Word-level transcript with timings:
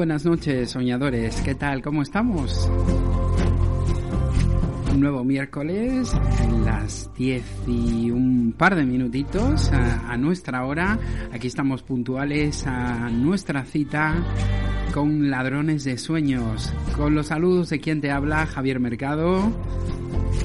Buenas 0.00 0.24
noches, 0.24 0.70
soñadores. 0.70 1.42
¿Qué 1.42 1.54
tal? 1.54 1.82
¿Cómo 1.82 2.00
estamos? 2.00 2.70
Un 4.90 4.98
nuevo 4.98 5.24
miércoles, 5.24 6.10
las 6.64 7.10
10 7.18 7.44
y 7.66 8.10
un 8.10 8.54
par 8.56 8.76
de 8.76 8.86
minutitos 8.86 9.70
a, 9.70 10.10
a 10.10 10.16
nuestra 10.16 10.64
hora. 10.64 10.98
Aquí 11.32 11.48
estamos 11.48 11.82
puntuales 11.82 12.66
a 12.66 13.10
nuestra 13.10 13.66
cita 13.66 14.24
con 14.94 15.30
Ladrones 15.30 15.84
de 15.84 15.98
Sueños. 15.98 16.72
Con 16.96 17.14
los 17.14 17.26
saludos 17.26 17.68
de 17.68 17.80
quien 17.80 18.00
te 18.00 18.10
habla, 18.10 18.46
Javier 18.46 18.80
Mercado. 18.80 19.52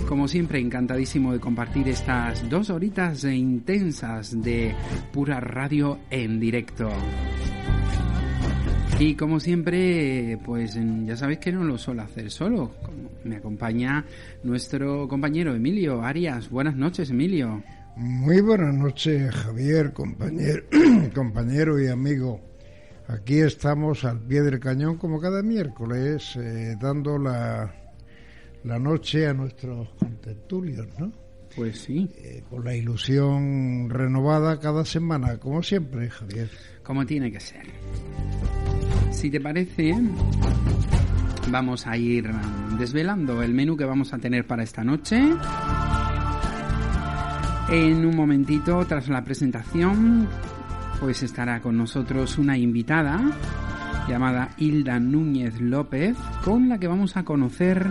Como 0.06 0.28
siempre, 0.28 0.60
encantadísimo 0.60 1.32
de 1.32 1.40
compartir 1.40 1.88
estas 1.88 2.50
dos 2.50 2.70
horitas 2.70 3.24
intensas 3.24 4.42
de 4.44 4.76
pura 5.14 5.40
radio 5.40 5.98
en 6.10 6.42
directo. 6.42 6.90
Y 8.98 9.16
como 9.16 9.42
siempre, 9.42 10.40
pues 10.46 10.80
ya 11.06 11.18
sabéis 11.18 11.40
que 11.40 11.52
no 11.52 11.66
lo 11.66 11.78
suelo 11.78 12.04
hacer 12.04 12.32
solo. 12.32 12.72
Me 13.26 13.36
acompaña 13.36 14.06
nuestro 14.44 15.08
compañero 15.10 15.54
Emilio 15.54 16.02
Arias. 16.02 16.50
Buenas 16.50 16.78
noches, 16.78 17.10
Emilio. 17.10 17.62
Muy 17.98 18.40
buenas 18.40 18.74
noches, 18.74 19.34
Javier, 19.36 19.92
compañero, 19.92 20.64
compañero 21.14 21.82
y 21.82 21.88
amigo. 21.88 22.40
Aquí 23.08 23.40
estamos 23.40 24.06
al 24.06 24.22
pie 24.22 24.42
del 24.42 24.60
cañón 24.60 24.98
como 24.98 25.20
cada 25.20 25.44
miércoles, 25.44 26.36
eh, 26.38 26.76
dando 26.80 27.18
la, 27.18 27.74
la 28.64 28.80
noche 28.80 29.28
a 29.28 29.34
nuestros 29.34 29.90
contertulios, 30.00 30.88
¿no? 30.98 31.12
Pues 31.56 31.80
sí. 31.80 32.10
Eh, 32.18 32.44
con 32.50 32.64
la 32.64 32.76
ilusión 32.76 33.90
renovada 33.90 34.60
cada 34.60 34.86
semana, 34.86 35.38
como 35.38 35.64
siempre, 35.64 36.10
Javier. 36.10 36.50
Como 36.86 37.06
tiene 37.06 37.32
que 37.32 37.40
ser. 37.40 37.66
Si 39.12 39.32
te 39.32 39.42
parece, 39.42 39.96
vamos 41.50 41.88
a 41.88 41.98
ir 41.98 42.30
desvelando 42.78 43.42
el 43.42 43.54
menú 43.54 43.76
que 43.76 43.86
vamos 43.86 44.14
a 44.14 44.20
tener 44.20 44.46
para 44.46 44.64
esta 44.64 44.84
noche. 44.84 45.20
En 47.70 48.06
un 48.06 48.16
momentito, 48.16 48.86
tras 48.86 49.08
la 49.10 49.24
presentación, 49.24 50.28
pues 51.00 51.24
estará 51.24 51.60
con 51.60 51.76
nosotros 51.76 52.38
una 52.38 52.58
invitada 52.58 53.20
llamada 54.08 54.50
Hilda 54.58 55.00
Núñez 55.00 55.60
López, 55.60 56.16
con 56.44 56.70
la 56.70 56.78
que 56.78 56.88
vamos 56.88 57.18
a 57.18 57.24
conocer 57.24 57.90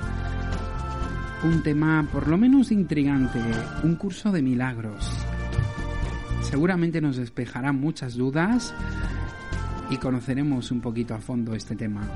un 1.43 1.62
tema 1.65 2.09
por 2.12 2.28
lo 2.28 2.38
menos 2.38 2.71
intrigante, 2.71 3.41
un 3.83 3.97
curso 3.97 4.31
de 4.31 4.43
milagros. 4.43 5.27
Seguramente 6.44 7.00
nos 7.00 7.16
despejará 7.16 7.72
muchas 7.72 8.15
dudas 8.15 8.75
y 9.91 9.97
conoceremos 9.97 10.71
un 10.71 10.81
poquito 10.81 11.15
a 11.15 11.19
fondo 11.19 11.55
este 11.55 11.75
tema. 11.75 12.09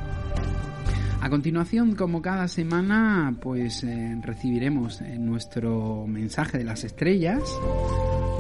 A 1.21 1.29
continuación, 1.29 1.97
como 1.97 2.23
cada 2.23 2.47
semana, 2.47 3.37
pues 3.41 3.83
eh, 3.83 4.17
recibiremos 4.23 5.01
eh, 5.01 5.19
nuestro 5.19 6.07
mensaje 6.07 6.59
de 6.59 6.65
las 6.65 6.85
estrellas 6.85 7.43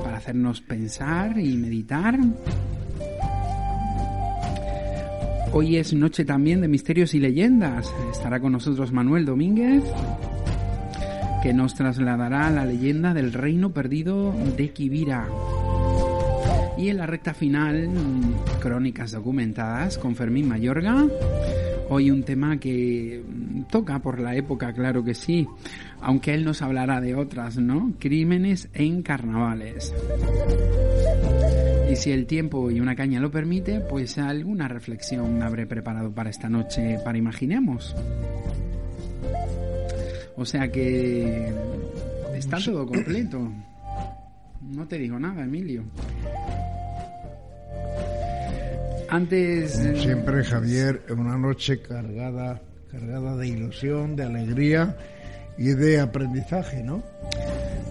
para 0.04 0.18
hacernos 0.18 0.60
pensar 0.60 1.38
y 1.38 1.56
meditar. 1.56 2.18
Hoy 5.52 5.76
es 5.76 5.92
noche 5.92 6.24
también 6.24 6.60
de 6.60 6.68
misterios 6.68 7.14
y 7.14 7.20
leyendas. 7.20 7.92
Estará 8.12 8.38
con 8.38 8.52
nosotros 8.52 8.92
Manuel 8.92 9.24
Domínguez, 9.24 9.82
que 11.42 11.52
nos 11.52 11.74
trasladará 11.74 12.48
la 12.50 12.64
leyenda 12.64 13.12
del 13.12 13.32
reino 13.32 13.72
perdido 13.72 14.32
de 14.56 14.70
Kibira. 14.70 15.26
Y 16.78 16.90
en 16.90 16.96
la 16.96 17.06
recta 17.06 17.34
final, 17.34 17.88
crónicas 18.60 19.10
documentadas 19.10 19.98
con 19.98 20.14
Fermín 20.14 20.46
Mayorga. 20.46 21.06
Hoy 21.90 22.10
un 22.12 22.22
tema 22.22 22.58
que 22.58 23.24
toca 23.68 23.98
por 23.98 24.20
la 24.20 24.36
época, 24.36 24.72
claro 24.72 25.02
que 25.02 25.14
sí, 25.14 25.48
aunque 26.00 26.34
él 26.34 26.44
nos 26.44 26.62
hablará 26.62 27.00
de 27.00 27.16
otras, 27.16 27.56
¿no? 27.56 27.94
Crímenes 27.98 28.68
en 28.74 29.02
carnavales. 29.02 29.92
Y 31.90 31.96
si 31.96 32.12
el 32.12 32.26
tiempo 32.26 32.70
y 32.70 32.78
una 32.78 32.94
caña 32.94 33.18
lo 33.18 33.32
permite, 33.32 33.80
pues 33.80 34.16
alguna 34.18 34.68
reflexión 34.68 35.42
habré 35.42 35.66
preparado 35.66 36.12
para 36.12 36.30
esta 36.30 36.48
noche 36.48 36.98
para 37.04 37.18
imaginemos. 37.18 37.96
O 40.36 40.44
sea 40.44 40.70
que 40.70 41.52
está 42.36 42.58
todo 42.64 42.86
completo. 42.86 43.50
No 44.60 44.86
te 44.86 44.98
digo 44.98 45.18
nada, 45.18 45.42
Emilio. 45.42 45.84
Antes. 49.08 49.72
Siempre, 49.96 50.44
Javier, 50.44 51.02
una 51.10 51.36
noche 51.38 51.80
cargada, 51.80 52.60
cargada 52.90 53.36
de 53.36 53.48
ilusión, 53.48 54.16
de 54.16 54.24
alegría 54.24 54.96
y 55.56 55.68
de 55.68 56.00
aprendizaje, 56.00 56.82
¿no? 56.82 57.02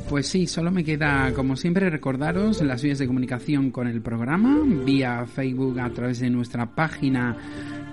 Pues 0.09 0.27
sí, 0.27 0.47
solo 0.47 0.71
me 0.71 0.83
queda, 0.83 1.33
como 1.33 1.55
siempre, 1.55 1.89
recordaros 1.89 2.61
las 2.61 2.81
vías 2.81 2.99
de 2.99 3.07
comunicación 3.07 3.71
con 3.71 3.87
el 3.87 4.01
programa, 4.01 4.61
vía 4.85 5.25
Facebook 5.25 5.79
a 5.79 5.89
través 5.89 6.19
de 6.19 6.29
nuestra 6.29 6.73
página 6.75 7.35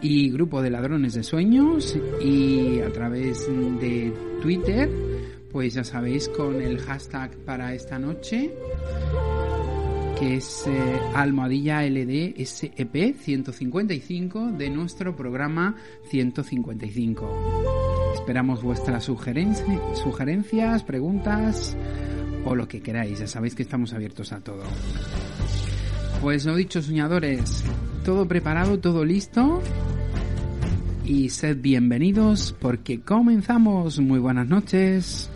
y 0.00 0.30
grupo 0.30 0.62
de 0.62 0.70
ladrones 0.70 1.14
de 1.14 1.22
sueños 1.22 1.98
y 2.22 2.80
a 2.80 2.92
través 2.92 3.48
de 3.80 4.12
Twitter, 4.42 4.88
pues 5.50 5.74
ya 5.74 5.82
sabéis, 5.82 6.28
con 6.28 6.60
el 6.60 6.78
hashtag 6.78 7.34
para 7.38 7.74
esta 7.74 7.98
noche 7.98 8.52
que 10.24 10.36
es 10.36 10.66
eh, 10.66 11.00
almohadilla 11.14 11.82
LDSEP 11.82 13.14
155 13.14 14.52
de 14.52 14.70
nuestro 14.70 15.14
programa 15.14 15.76
155. 16.08 18.14
Esperamos 18.14 18.62
vuestras 18.62 19.04
sugerencias, 19.04 20.82
preguntas 20.82 21.76
o 22.46 22.54
lo 22.54 22.66
que 22.66 22.80
queráis. 22.80 23.18
Ya 23.18 23.26
sabéis 23.26 23.54
que 23.54 23.64
estamos 23.64 23.92
abiertos 23.92 24.32
a 24.32 24.40
todo. 24.40 24.62
Pues 26.22 26.46
lo 26.46 26.56
dicho, 26.56 26.80
soñadores, 26.80 27.62
todo 28.02 28.26
preparado, 28.26 28.78
todo 28.78 29.04
listo. 29.04 29.60
y 31.04 31.28
sed 31.28 31.58
bienvenidos 31.60 32.56
porque 32.58 33.02
comenzamos. 33.02 34.00
Muy 34.00 34.20
buenas 34.20 34.48
noches. 34.48 35.28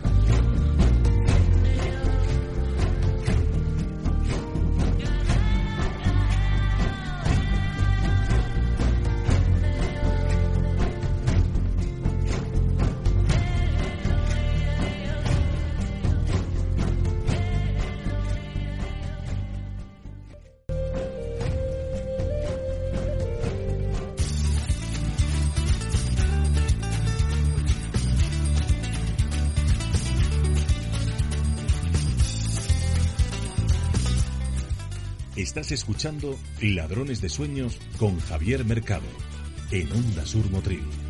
Escuchando 35.89 36.37
Ladrones 36.61 37.19
de 37.19 37.29
Sueños 37.29 37.79
con 37.97 38.19
Javier 38.19 38.63
Mercado 38.63 39.07
en 39.71 39.91
Onda 39.91 40.23
Sur 40.23 40.47
Motril. 40.51 41.08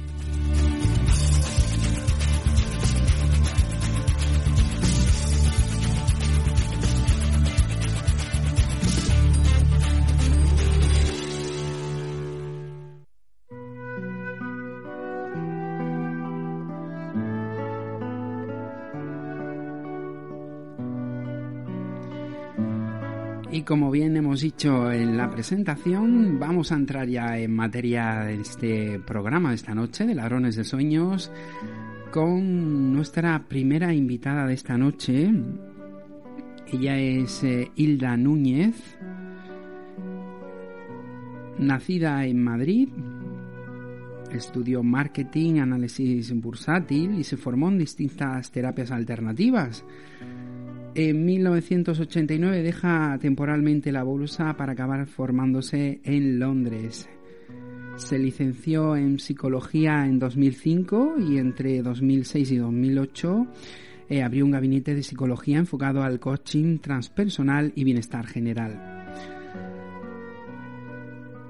Como 23.69 23.91
bien 23.91 24.17
hemos 24.17 24.41
dicho 24.41 24.91
en 24.91 25.15
la 25.15 25.29
presentación, 25.29 26.39
vamos 26.39 26.71
a 26.71 26.75
entrar 26.75 27.07
ya 27.07 27.37
en 27.37 27.53
materia 27.53 28.21
de 28.21 28.41
este 28.41 28.99
programa 28.99 29.49
de 29.49 29.55
esta 29.57 29.75
noche, 29.75 30.07
de 30.07 30.15
Ladrones 30.15 30.55
de 30.55 30.63
Sueños, 30.63 31.31
con 32.11 32.91
nuestra 32.91 33.47
primera 33.47 33.93
invitada 33.93 34.47
de 34.47 34.55
esta 34.55 34.75
noche. 34.75 35.31
Ella 36.65 36.97
es 36.97 37.43
eh, 37.43 37.69
Hilda 37.75 38.17
Núñez, 38.17 38.97
nacida 41.59 42.25
en 42.25 42.43
Madrid, 42.43 42.89
estudió 44.31 44.81
marketing, 44.81 45.59
análisis 45.59 46.33
bursátil 46.41 47.19
y 47.19 47.23
se 47.23 47.37
formó 47.37 47.67
en 47.67 47.77
distintas 47.77 48.49
terapias 48.49 48.89
alternativas. 48.89 49.85
En 50.95 51.23
1989 51.23 52.63
deja 52.63 53.17
temporalmente 53.21 53.91
la 53.91 54.03
bolsa 54.03 54.57
para 54.57 54.73
acabar 54.73 55.05
formándose 55.05 56.01
en 56.03 56.39
Londres. 56.39 57.07
Se 57.97 58.17
licenció 58.17 58.95
en 58.95 59.19
psicología 59.19 60.05
en 60.05 60.19
2005 60.19 61.15
y 61.19 61.37
entre 61.37 61.81
2006 61.83 62.51
y 62.51 62.57
2008 62.57 63.47
eh, 64.09 64.23
abrió 64.23 64.45
un 64.45 64.51
gabinete 64.51 64.95
de 64.95 65.03
psicología 65.03 65.59
enfocado 65.59 66.01
al 66.01 66.19
coaching 66.19 66.79
transpersonal 66.79 67.71
y 67.75 67.83
bienestar 67.83 68.25
general. 68.25 68.99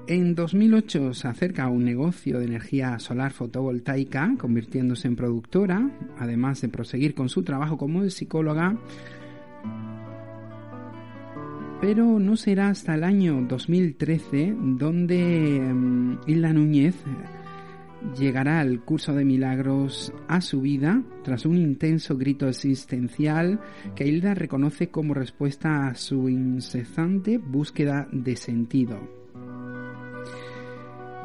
En 0.06 0.34
2008 0.34 1.14
se 1.14 1.28
acerca 1.28 1.64
a 1.64 1.68
un 1.68 1.84
negocio 1.84 2.40
de 2.40 2.46
energía 2.46 2.98
solar 2.98 3.32
fotovoltaica, 3.32 4.34
convirtiéndose 4.36 5.06
en 5.06 5.14
productora, 5.14 5.88
además 6.18 6.60
de 6.60 6.68
proseguir 6.68 7.14
con 7.14 7.28
su 7.28 7.44
trabajo 7.44 7.78
como 7.78 8.08
psicóloga 8.10 8.76
pero 11.80 12.18
no 12.18 12.36
será 12.36 12.68
hasta 12.68 12.94
el 12.94 13.04
año 13.04 13.44
2013 13.48 14.54
donde 14.58 15.74
Hilda 16.26 16.52
Núñez 16.52 16.94
llegará 18.18 18.60
al 18.60 18.80
curso 18.80 19.14
de 19.14 19.24
milagros 19.24 20.12
a 20.28 20.40
su 20.40 20.60
vida 20.60 21.02
tras 21.22 21.46
un 21.46 21.56
intenso 21.56 22.16
grito 22.16 22.48
existencial 22.48 23.60
que 23.94 24.06
Hilda 24.06 24.34
reconoce 24.34 24.90
como 24.90 25.14
respuesta 25.14 25.88
a 25.88 25.94
su 25.94 26.28
incesante 26.28 27.38
búsqueda 27.38 28.08
de 28.12 28.36
sentido. 28.36 29.19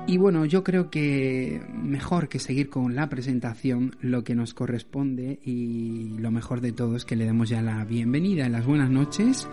Y 0.07 0.18
bueno, 0.18 0.46
yo 0.46 0.63
creo 0.63 0.92
que 0.92 1.62
mejor 1.74 2.30
que 2.30 2.38
seguir 2.38 2.69
con 2.69 2.94
la 2.94 3.10
presentación, 3.10 3.96
lo 4.02 4.24
que 4.24 4.36
nos 4.36 4.54
corresponde 4.54 5.40
y 5.44 6.16
lo 6.19 6.30
mejor 6.30 6.62
de 6.62 6.72
todo 6.74 6.96
es 6.96 7.06
que 7.06 7.16
le 7.16 7.25
demos 7.25 7.50
ya 7.50 7.63
la 7.63 7.84
bienvenida 7.86 8.46
y 8.46 8.50
las 8.50 8.68
buenas 8.68 8.92
noches 8.92 9.48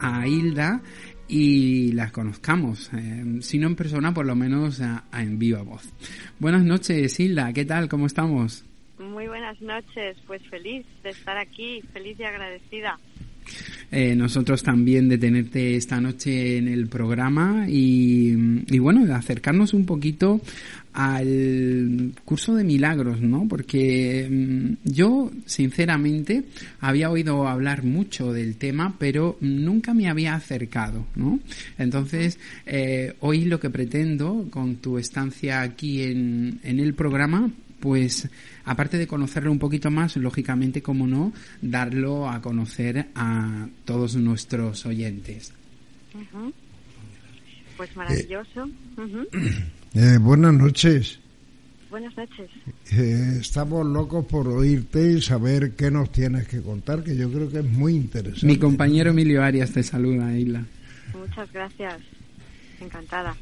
a 0.00 0.24
Hilda 0.28 0.82
y 1.26 1.90
la 1.92 2.12
conozcamos, 2.12 2.92
eh, 2.94 3.38
si 3.40 3.58
no 3.58 3.66
en 3.66 3.74
persona, 3.74 4.14
por 4.14 4.24
lo 4.24 4.36
menos 4.36 4.80
en 5.12 5.38
viva 5.38 5.62
voz. 5.62 5.92
Buenas 6.38 6.62
noches, 6.62 7.18
Hilda, 7.18 7.52
¿qué 7.52 7.64
tal? 7.64 7.88
¿Cómo 7.88 8.06
estamos? 8.06 8.64
Muy 9.00 9.26
buenas 9.26 9.60
noches, 9.60 10.16
pues 10.28 10.42
feliz 10.48 10.86
de 11.02 11.10
estar 11.10 11.36
aquí, 11.36 11.82
feliz 11.92 12.18
y 12.20 12.24
agradecida. 12.24 13.00
Eh, 13.90 14.14
nosotros 14.14 14.62
también 14.62 15.08
de 15.08 15.16
tenerte 15.16 15.74
esta 15.76 16.00
noche 16.00 16.58
en 16.58 16.68
el 16.68 16.88
programa 16.88 17.66
y, 17.68 18.34
bueno, 18.78 19.06
de 19.06 19.14
acercarnos 19.14 19.72
un 19.72 19.86
poquito 19.86 20.40
al 20.92 22.12
curso 22.24 22.54
de 22.54 22.64
milagros, 22.64 23.20
¿no? 23.20 23.46
Porque 23.48 24.28
mm, 24.30 24.90
yo, 24.90 25.30
sinceramente, 25.46 26.44
había 26.80 27.10
oído 27.10 27.48
hablar 27.48 27.84
mucho 27.84 28.32
del 28.32 28.56
tema, 28.56 28.94
pero 28.98 29.38
nunca 29.40 29.94
me 29.94 30.08
había 30.08 30.34
acercado, 30.34 31.06
¿no? 31.14 31.40
Entonces, 31.78 32.38
eh, 32.66 33.14
hoy 33.20 33.44
lo 33.44 33.58
que 33.58 33.70
pretendo 33.70 34.48
con 34.50 34.76
tu 34.76 34.98
estancia 34.98 35.62
aquí 35.62 36.02
en, 36.02 36.60
en 36.62 36.80
el 36.80 36.94
programa 36.94 37.50
pues 37.80 38.28
aparte 38.68 38.98
de 38.98 39.06
conocerlo 39.06 39.50
un 39.50 39.58
poquito 39.58 39.90
más, 39.90 40.16
lógicamente, 40.16 40.82
como 40.82 41.06
no, 41.06 41.32
darlo 41.62 42.28
a 42.28 42.40
conocer 42.40 43.08
a 43.14 43.66
todos 43.84 44.16
nuestros 44.16 44.86
oyentes. 44.86 45.52
Pues 47.76 47.96
maravilloso. 47.96 48.68
Eh, 49.94 50.18
buenas 50.20 50.52
noches. 50.52 51.18
Buenas 51.90 52.14
noches. 52.14 52.50
Eh, 52.92 53.38
estamos 53.40 53.86
locos 53.86 54.26
por 54.26 54.46
oírte 54.46 55.12
y 55.12 55.22
saber 55.22 55.72
qué 55.72 55.90
nos 55.90 56.12
tienes 56.12 56.46
que 56.46 56.60
contar, 56.60 57.02
que 57.02 57.16
yo 57.16 57.32
creo 57.32 57.48
que 57.48 57.60
es 57.60 57.64
muy 57.64 57.94
interesante. 57.94 58.46
Mi 58.46 58.58
compañero 58.58 59.10
Emilio 59.10 59.42
Arias 59.42 59.72
te 59.72 59.82
saluda, 59.82 60.36
Isla. 60.36 60.62
Muchas 61.18 61.50
gracias. 61.52 62.02
Encantada. 62.82 63.34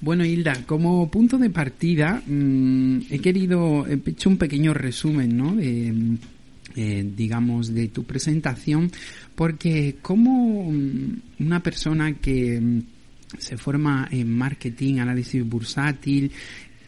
Bueno, 0.00 0.24
Hilda, 0.24 0.64
como 0.66 1.10
punto 1.10 1.36
de 1.36 1.50
partida, 1.50 2.22
mm, 2.26 3.00
he 3.10 3.18
querido, 3.18 3.86
he 3.86 4.00
hecho 4.10 4.30
un 4.30 4.38
pequeño 4.38 4.72
resumen, 4.72 5.36
¿no? 5.36 5.54
De, 5.54 5.92
eh, 6.76 7.04
digamos, 7.16 7.74
de 7.74 7.88
tu 7.88 8.04
presentación, 8.04 8.90
porque 9.34 9.96
como 10.00 10.70
mm, 10.70 11.20
una 11.40 11.62
persona 11.62 12.14
que 12.14 12.58
mm, 12.60 12.82
se 13.38 13.58
forma 13.58 14.08
en 14.10 14.32
marketing, 14.32 15.00
análisis 15.00 15.46
bursátil, 15.46 16.32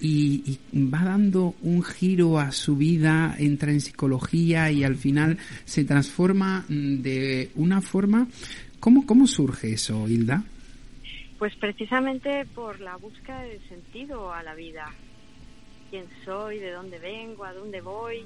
y, 0.00 0.59
va 0.75 1.04
dando 1.04 1.54
un 1.62 1.83
giro 1.83 2.40
a 2.40 2.50
su 2.50 2.76
vida, 2.76 3.37
entra 3.38 3.71
en 3.71 3.81
psicología 3.81 4.71
y 4.73 4.83
al 4.83 4.97
final 4.97 5.38
se 5.64 5.85
transforma 5.85 6.64
de 6.69 7.50
una 7.54 7.81
forma. 7.81 8.26
¿Cómo, 8.81 9.07
cómo 9.07 9.28
surge 9.28 9.75
eso, 9.75 10.09
Hilda? 10.09 10.45
Pues 11.42 11.56
precisamente 11.56 12.46
por 12.54 12.78
la 12.78 12.94
búsqueda 12.94 13.42
de 13.42 13.58
sentido 13.68 14.32
a 14.32 14.44
la 14.44 14.54
vida. 14.54 14.94
¿Quién 15.90 16.06
soy? 16.25 16.61
¿De 16.61 16.70
dónde 16.70 17.00
vengo? 17.00 17.44
¿A 17.44 17.52
dónde 17.52 17.80
voy? 17.80 18.25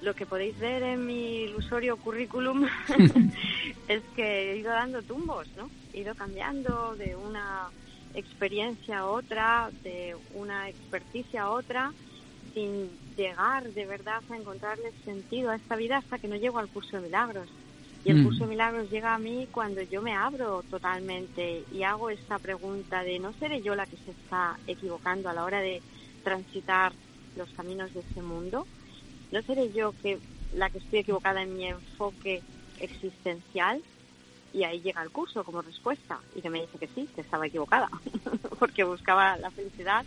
Lo 0.00 0.14
que 0.14 0.24
podéis 0.24 0.58
ver 0.58 0.82
en 0.82 1.04
mi 1.04 1.42
ilusorio 1.42 1.98
currículum 1.98 2.66
es 3.88 4.02
que 4.16 4.52
he 4.52 4.56
ido 4.56 4.70
dando 4.70 5.02
tumbos, 5.02 5.46
¿no? 5.58 5.68
He 5.92 6.00
ido 6.00 6.14
cambiando 6.14 6.96
de 6.96 7.14
una 7.14 7.68
experiencia 8.14 9.00
a 9.00 9.06
otra, 9.06 9.68
de 9.84 10.16
una 10.32 10.70
experticia 10.70 11.42
a 11.42 11.50
otra, 11.50 11.92
sin 12.54 12.88
llegar 13.18 13.64
de 13.64 13.84
verdad 13.84 14.22
a 14.30 14.36
encontrarle 14.38 14.92
sentido 15.04 15.50
a 15.50 15.56
esta 15.56 15.76
vida 15.76 15.98
hasta 15.98 16.16
que 16.16 16.28
no 16.28 16.36
llego 16.36 16.58
al 16.58 16.68
curso 16.68 16.96
de 16.96 17.02
milagros. 17.02 17.50
Y 18.04 18.10
el 18.10 18.18
mm. 18.18 18.24
curso 18.24 18.44
de 18.44 18.50
milagros 18.50 18.90
llega 18.90 19.14
a 19.14 19.18
mí 19.18 19.46
cuando 19.50 19.82
yo 19.82 20.00
me 20.00 20.14
abro 20.14 20.62
totalmente 20.70 21.64
y 21.72 21.82
hago 21.82 22.08
esta 22.08 22.38
pregunta 22.38 23.02
de 23.02 23.18
¿no 23.18 23.32
seré 23.34 23.60
yo 23.60 23.74
la 23.74 23.86
que 23.86 23.96
se 23.98 24.12
está 24.12 24.58
equivocando 24.66 25.28
a 25.28 25.34
la 25.34 25.44
hora 25.44 25.60
de 25.60 25.82
transitar 26.24 26.92
los 27.36 27.50
caminos 27.50 27.92
de 27.92 28.00
este 28.00 28.22
mundo? 28.22 28.66
¿No 29.32 29.42
seré 29.42 29.72
yo 29.72 29.94
que 30.02 30.18
la 30.54 30.70
que 30.70 30.78
estoy 30.78 31.00
equivocada 31.00 31.42
en 31.42 31.56
mi 31.56 31.66
enfoque 31.66 32.42
existencial? 32.78 33.82
Y 34.52 34.64
ahí 34.64 34.80
llega 34.80 35.02
el 35.02 35.10
curso 35.10 35.44
como 35.44 35.62
respuesta 35.62 36.18
y 36.34 36.40
que 36.40 36.50
me 36.50 36.62
dice 36.62 36.78
que 36.78 36.88
sí, 36.88 37.08
que 37.14 37.20
estaba 37.20 37.46
equivocada, 37.46 37.88
porque 38.58 38.82
buscaba 38.82 39.36
la 39.36 39.50
felicidad 39.50 40.04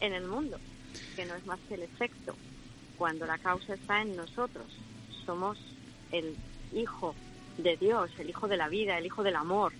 en 0.00 0.14
el 0.14 0.26
mundo. 0.26 0.58
que 1.16 1.26
no 1.26 1.34
es 1.34 1.44
más 1.44 1.58
que 1.68 1.74
el 1.74 1.82
efecto, 1.82 2.34
cuando 2.96 3.26
la 3.26 3.38
causa 3.38 3.74
está 3.74 4.00
en 4.00 4.16
nosotros. 4.16 4.66
Somos 5.26 5.58
el 6.12 6.36
hijo 6.76 7.14
de 7.58 7.76
Dios, 7.76 8.10
el 8.18 8.30
hijo 8.30 8.48
de 8.48 8.56
la 8.56 8.68
vida, 8.68 8.98
el 8.98 9.06
hijo 9.06 9.22
del 9.22 9.36
amor, 9.36 9.72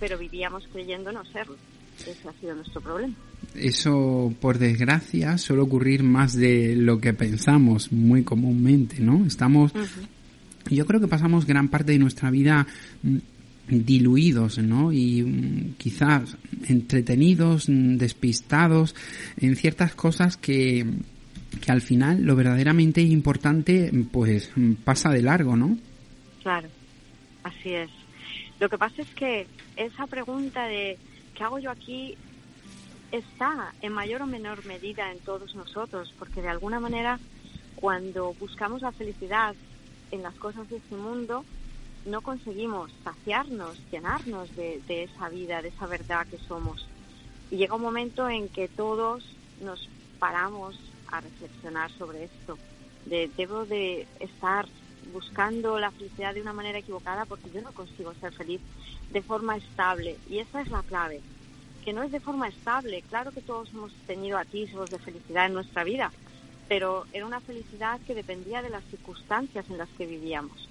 pero 0.00 0.18
vivíamos 0.18 0.66
creyendo 0.72 1.12
no 1.12 1.24
serlo. 1.24 1.56
Ese 1.98 2.28
ha 2.28 2.32
sido 2.40 2.54
nuestro 2.54 2.80
problema. 2.80 3.14
Eso, 3.54 4.32
por 4.40 4.58
desgracia, 4.58 5.36
suele 5.38 5.62
ocurrir 5.62 6.02
más 6.02 6.34
de 6.34 6.74
lo 6.74 7.00
que 7.00 7.12
pensamos 7.12 7.92
muy 7.92 8.24
comúnmente, 8.24 9.00
¿no? 9.00 9.24
Estamos, 9.26 9.72
yo 10.70 10.86
creo 10.86 11.00
que 11.00 11.08
pasamos 11.08 11.46
gran 11.46 11.68
parte 11.68 11.92
de 11.92 11.98
nuestra 11.98 12.30
vida 12.30 12.66
mm, 13.02 13.18
diluidos, 13.68 14.58
¿no? 14.58 14.92
Y 14.92 15.22
mm, 15.22 15.74
quizás 15.76 16.36
entretenidos, 16.66 17.68
mm, 17.68 17.96
despistados 17.96 18.94
en 19.36 19.54
ciertas 19.54 19.94
cosas 19.94 20.36
que, 20.36 20.86
que 21.60 21.72
al 21.72 21.80
final 21.80 22.22
lo 22.22 22.36
verdaderamente 22.36 23.00
importante, 23.00 23.90
pues 24.10 24.50
pasa 24.84 25.10
de 25.10 25.22
largo, 25.22 25.56
¿no? 25.56 25.76
Claro, 26.42 26.68
así 27.42 27.74
es. 27.74 27.90
Lo 28.60 28.68
que 28.68 28.78
pasa 28.78 29.02
es 29.02 29.08
que 29.14 29.46
esa 29.76 30.06
pregunta 30.06 30.66
de 30.66 30.98
¿qué 31.34 31.44
hago 31.44 31.58
yo 31.58 31.70
aquí? 31.70 32.16
está 33.12 33.74
en 33.82 33.92
mayor 33.92 34.22
o 34.22 34.26
menor 34.26 34.64
medida 34.64 35.12
en 35.12 35.18
todos 35.20 35.54
nosotros, 35.54 36.12
porque 36.18 36.42
de 36.42 36.48
alguna 36.48 36.80
manera 36.80 37.20
cuando 37.76 38.32
buscamos 38.34 38.82
la 38.82 38.92
felicidad 38.92 39.54
en 40.10 40.22
las 40.22 40.34
cosas 40.34 40.68
de 40.70 40.78
este 40.78 40.96
mundo, 40.96 41.44
no 42.06 42.22
conseguimos 42.22 42.90
saciarnos, 43.04 43.78
llenarnos 43.90 44.54
de, 44.56 44.80
de, 44.88 45.04
esa 45.04 45.28
vida, 45.28 45.62
de 45.62 45.68
esa 45.68 45.86
verdad 45.86 46.26
que 46.26 46.38
somos. 46.38 46.88
Y 47.50 47.56
llega 47.56 47.74
un 47.74 47.82
momento 47.82 48.28
en 48.28 48.48
que 48.48 48.68
todos 48.68 49.24
nos 49.60 49.88
paramos 50.18 50.78
a 51.12 51.20
reflexionar 51.20 51.90
sobre 51.92 52.24
esto. 52.24 52.58
De, 53.06 53.30
debo 53.36 53.64
de 53.64 54.06
estar 54.20 54.66
buscando 55.12 55.78
la 55.78 55.90
felicidad 55.90 56.34
de 56.34 56.42
una 56.42 56.52
manera 56.52 56.78
equivocada 56.78 57.24
porque 57.24 57.50
yo 57.52 57.62
no 57.62 57.72
consigo 57.72 58.14
ser 58.14 58.32
feliz 58.32 58.60
de 59.12 59.22
forma 59.22 59.56
estable. 59.56 60.16
Y 60.28 60.38
esa 60.38 60.62
es 60.62 60.68
la 60.68 60.82
clave, 60.82 61.20
que 61.84 61.92
no 61.92 62.02
es 62.02 62.12
de 62.12 62.20
forma 62.20 62.48
estable. 62.48 63.02
Claro 63.08 63.32
que 63.32 63.40
todos 63.40 63.70
hemos 63.70 63.92
tenido 64.06 64.38
atisbos 64.38 64.90
de 64.90 64.98
felicidad 64.98 65.46
en 65.46 65.54
nuestra 65.54 65.84
vida, 65.84 66.12
pero 66.68 67.06
era 67.12 67.26
una 67.26 67.40
felicidad 67.40 68.00
que 68.06 68.14
dependía 68.14 68.62
de 68.62 68.70
las 68.70 68.84
circunstancias 68.84 69.66
en 69.68 69.78
las 69.78 69.88
que 69.90 70.06
vivíamos. 70.06 70.68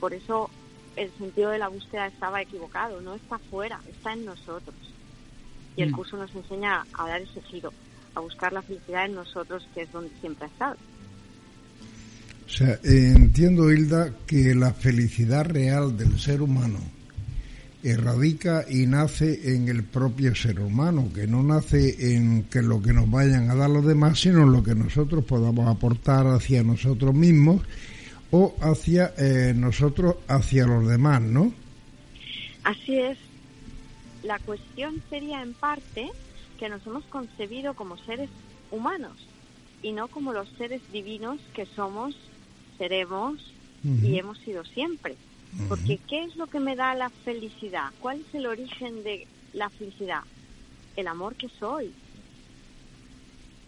Por 0.00 0.12
eso 0.12 0.50
el 0.96 1.10
sentido 1.12 1.50
de 1.50 1.58
la 1.58 1.68
búsqueda 1.68 2.06
estaba 2.06 2.42
equivocado, 2.42 3.00
no 3.00 3.14
está 3.14 3.38
fuera, 3.38 3.80
está 3.88 4.12
en 4.12 4.24
nosotros. 4.24 4.76
Y 5.76 5.82
el 5.82 5.90
mm. 5.90 5.94
curso 5.94 6.16
nos 6.16 6.34
enseña 6.34 6.84
a 6.92 7.08
dar 7.08 7.20
ese 7.20 7.40
giro, 7.42 7.72
a 8.18 8.22
buscar 8.22 8.52
la 8.52 8.62
felicidad 8.62 9.06
en 9.06 9.14
nosotros, 9.14 9.66
que 9.74 9.82
es 9.82 9.92
donde 9.92 10.10
siempre 10.20 10.44
ha 10.44 10.48
estado. 10.48 10.76
O 12.46 12.50
sea, 12.50 12.78
entiendo, 12.82 13.70
Hilda, 13.70 14.12
que 14.26 14.54
la 14.54 14.72
felicidad 14.72 15.44
real 15.44 15.96
del 15.96 16.18
ser 16.18 16.40
humano 16.40 16.80
radica 17.96 18.64
y 18.68 18.86
nace 18.86 19.54
en 19.54 19.68
el 19.68 19.84
propio 19.84 20.34
ser 20.34 20.60
humano, 20.60 21.10
que 21.14 21.26
no 21.26 21.42
nace 21.42 22.14
en 22.14 22.44
que 22.44 22.62
lo 22.62 22.82
que 22.82 22.92
nos 22.92 23.10
vayan 23.10 23.50
a 23.50 23.54
dar 23.54 23.70
los 23.70 23.86
demás, 23.86 24.20
sino 24.20 24.42
en 24.42 24.52
lo 24.52 24.62
que 24.62 24.74
nosotros 24.74 25.24
podamos 25.24 25.68
aportar 25.68 26.26
hacia 26.26 26.62
nosotros 26.62 27.14
mismos 27.14 27.62
o 28.30 28.54
hacia 28.60 29.14
eh, 29.16 29.54
nosotros, 29.56 30.16
hacia 30.28 30.66
los 30.66 30.86
demás, 30.86 31.22
¿no? 31.22 31.52
Así 32.64 32.98
es. 32.98 33.16
La 34.22 34.38
cuestión 34.40 35.02
sería 35.08 35.42
en 35.42 35.54
parte 35.54 36.10
que 36.58 36.68
nos 36.68 36.86
hemos 36.86 37.04
concebido 37.04 37.74
como 37.74 37.96
seres 37.98 38.28
humanos 38.70 39.16
y 39.82 39.92
no 39.92 40.08
como 40.08 40.32
los 40.32 40.48
seres 40.58 40.82
divinos 40.92 41.38
que 41.54 41.66
somos 41.66 42.14
seremos 42.76 43.40
y 44.02 44.18
hemos 44.18 44.38
sido 44.38 44.64
siempre. 44.64 45.16
Porque 45.68 45.98
¿qué 46.08 46.24
es 46.24 46.36
lo 46.36 46.46
que 46.46 46.60
me 46.60 46.76
da 46.76 46.94
la 46.94 47.10
felicidad? 47.10 47.90
¿Cuál 48.00 48.20
es 48.20 48.34
el 48.34 48.46
origen 48.46 49.02
de 49.02 49.26
la 49.54 49.70
felicidad? 49.70 50.22
El 50.96 51.06
amor 51.06 51.36
que 51.36 51.48
soy. 51.58 51.92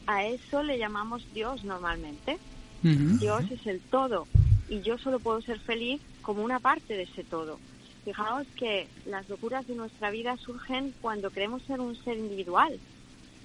A 0.07 0.27
eso 0.27 0.63
le 0.63 0.79
llamamos 0.79 1.23
Dios 1.33 1.65
normalmente. 1.65 2.39
Dios 2.83 3.45
es 3.51 3.67
el 3.67 3.81
todo 3.81 4.27
y 4.69 4.81
yo 4.81 4.99
solo 4.99 5.21
puedo 5.21 5.41
ser 5.43 5.59
feliz 5.61 6.01
como 6.23 6.43
una 6.43 6.59
parte 6.59 6.95
de 6.95 7.05
ese 7.05 7.25
todo. 7.25 7.59
Fijaos 8.05 8.47
que 8.57 8.89
las 9.07 9.29
locuras 9.29 9.67
de 9.67 9.75
nuestra 9.75 10.11
vida 10.11 10.37
surgen 10.37 10.95
cuando 11.01 11.31
queremos 11.31 11.63
ser 11.63 11.81
un 11.81 11.97
ser 12.03 12.17
individual 12.17 12.79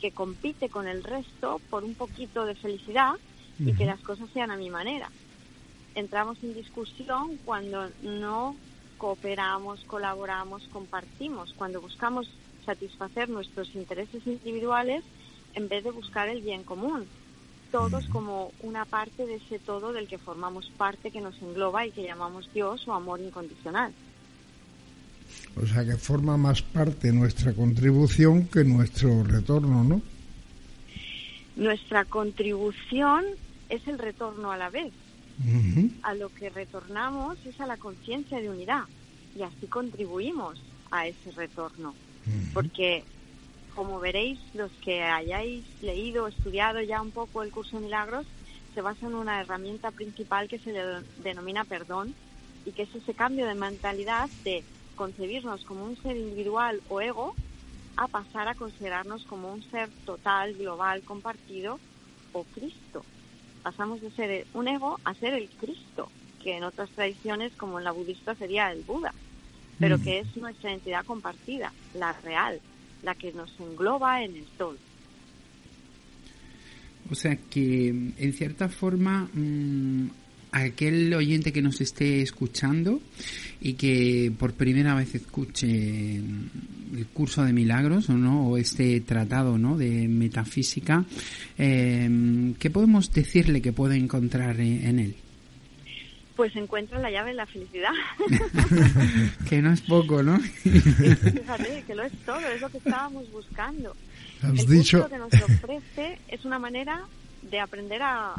que 0.01 0.11
compite 0.11 0.69
con 0.69 0.87
el 0.87 1.03
resto 1.03 1.59
por 1.69 1.83
un 1.83 1.95
poquito 1.95 2.45
de 2.45 2.55
felicidad 2.55 3.15
y 3.59 3.73
que 3.73 3.85
las 3.85 3.99
cosas 4.01 4.29
sean 4.33 4.51
a 4.51 4.57
mi 4.57 4.69
manera 4.69 5.09
entramos 5.95 6.37
en 6.43 6.53
discusión 6.53 7.39
cuando 7.45 7.89
no 8.03 8.55
cooperamos, 8.97 9.83
colaboramos, 9.85 10.67
compartimos, 10.71 11.53
cuando 11.57 11.81
buscamos 11.81 12.29
satisfacer 12.65 13.29
nuestros 13.29 13.73
intereses 13.75 14.25
individuales 14.27 15.03
en 15.53 15.67
vez 15.67 15.83
de 15.83 15.91
buscar 15.91 16.27
el 16.29 16.41
bien 16.41 16.63
común. 16.63 17.07
Todos 17.71 18.05
como 18.07 18.51
una 18.61 18.85
parte 18.85 19.25
de 19.25 19.35
ese 19.35 19.59
todo 19.59 19.91
del 19.91 20.07
que 20.07 20.17
formamos 20.17 20.69
parte, 20.77 21.11
que 21.11 21.21
nos 21.21 21.41
engloba 21.41 21.85
y 21.85 21.91
que 21.91 22.03
llamamos 22.03 22.51
Dios 22.53 22.87
o 22.87 22.93
amor 22.93 23.19
incondicional. 23.19 23.93
O 25.61 25.65
sea 25.65 25.85
que 25.85 25.95
forma 25.97 26.37
más 26.37 26.61
parte 26.61 27.11
nuestra 27.11 27.53
contribución 27.53 28.47
que 28.47 28.63
nuestro 28.63 29.23
retorno, 29.23 29.83
¿no? 29.83 30.01
Nuestra 31.55 32.03
contribución 32.05 33.23
es 33.69 33.87
el 33.87 33.97
retorno 33.97 34.51
a 34.51 34.57
la 34.57 34.69
vez 34.69 34.91
a 36.03 36.13
lo 36.13 36.29
que 36.29 36.49
retornamos 36.49 37.37
es 37.45 37.59
a 37.59 37.65
la 37.65 37.77
conciencia 37.77 38.39
de 38.39 38.49
unidad 38.49 38.83
y 39.37 39.41
así 39.41 39.67
contribuimos 39.67 40.61
a 40.91 41.07
ese 41.07 41.31
retorno. 41.31 41.93
Porque, 42.53 43.03
como 43.75 43.99
veréis, 43.99 44.39
los 44.53 44.71
que 44.83 45.03
hayáis 45.03 45.63
leído 45.81 46.23
o 46.23 46.27
estudiado 46.27 46.81
ya 46.81 47.01
un 47.01 47.11
poco 47.11 47.43
el 47.43 47.51
curso 47.51 47.77
de 47.77 47.83
milagros, 47.83 48.25
se 48.73 48.81
basa 48.81 49.07
en 49.07 49.15
una 49.15 49.41
herramienta 49.41 49.91
principal 49.91 50.47
que 50.47 50.59
se 50.59 50.73
denomina 51.23 51.65
perdón 51.65 52.15
y 52.65 52.71
que 52.71 52.83
es 52.83 52.95
ese 52.95 53.13
cambio 53.13 53.45
de 53.45 53.55
mentalidad 53.55 54.29
de 54.43 54.63
concebirnos 54.95 55.63
como 55.65 55.85
un 55.85 55.97
ser 55.97 56.17
individual 56.17 56.81
o 56.89 57.01
ego 57.01 57.35
a 57.97 58.07
pasar 58.07 58.47
a 58.47 58.55
considerarnos 58.55 59.23
como 59.25 59.51
un 59.51 59.63
ser 59.71 59.89
total, 60.05 60.53
global, 60.55 61.01
compartido 61.03 61.79
o 62.33 62.43
Cristo 62.43 63.03
pasamos 63.65 63.99
de 63.99 64.11
ser 64.11 64.45
un 64.53 64.67
ego 64.67 64.99
a 65.03 65.15
ser 65.15 65.33
el 65.33 65.49
Cristo, 65.49 66.11
que 66.43 66.55
en 66.55 66.63
otras 66.63 66.87
tradiciones, 66.91 67.51
como 67.53 67.79
en 67.79 67.83
la 67.83 67.91
budista, 67.91 68.35
sería 68.35 68.71
el 68.71 68.83
Buda, 68.83 69.11
pero 69.79 69.97
mm. 69.97 70.03
que 70.03 70.19
es 70.19 70.37
nuestra 70.37 70.71
entidad 70.71 71.03
compartida, 71.03 71.73
la 71.95 72.13
real, 72.13 72.61
la 73.01 73.15
que 73.15 73.33
nos 73.33 73.51
engloba 73.59 74.21
en 74.21 74.35
el 74.35 74.45
todo. 74.59 74.77
O 77.09 77.15
sea 77.15 77.35
que, 77.49 77.87
en 77.89 78.33
cierta 78.33 78.69
forma, 78.69 79.27
mm, 79.33 80.09
aquel 80.51 81.13
oyente 81.13 81.51
que 81.51 81.61
nos 81.61 81.81
esté 81.81 82.21
escuchando 82.21 83.01
y 83.61 83.73
que 83.73 84.31
por 84.37 84.53
primera 84.53 84.95
vez 84.95 85.15
escuche 85.15 86.15
el 86.17 87.07
curso 87.13 87.43
de 87.43 87.53
milagros 87.53 88.09
o 88.09 88.13
no 88.13 88.47
o 88.47 88.57
este 88.57 89.01
tratado 89.01 89.57
no 89.57 89.77
de 89.77 90.07
metafísica 90.07 91.03
eh, 91.57 92.53
qué 92.59 92.69
podemos 92.69 93.11
decirle 93.11 93.61
que 93.61 93.73
puede 93.73 93.97
encontrar 93.97 94.59
en 94.59 94.99
él 94.99 95.15
pues 96.35 96.55
encuentra 96.55 96.99
la 96.99 97.09
llave 97.09 97.29
de 97.29 97.35
la 97.35 97.45
felicidad. 97.45 97.91
Que 99.49 99.61
no 99.61 99.71
es 99.71 99.81
poco 99.81 100.21
no 100.21 100.39
fíjate 100.39 101.83
que 101.85 101.95
lo 101.95 102.03
es 102.03 102.13
todo 102.25 102.39
es 102.39 102.61
lo 102.61 102.69
que 102.69 102.77
estábamos 102.77 103.31
buscando. 103.31 103.95
Has 104.41 104.59
el 104.59 104.67
dicho... 104.67 105.07
que 105.09 105.17
nos 105.17 105.33
ofrece 105.33 106.19
es 106.27 106.45
una 106.45 106.59
manera 106.59 107.03
de 107.49 107.59
aprender 107.59 108.01
a, 108.01 108.35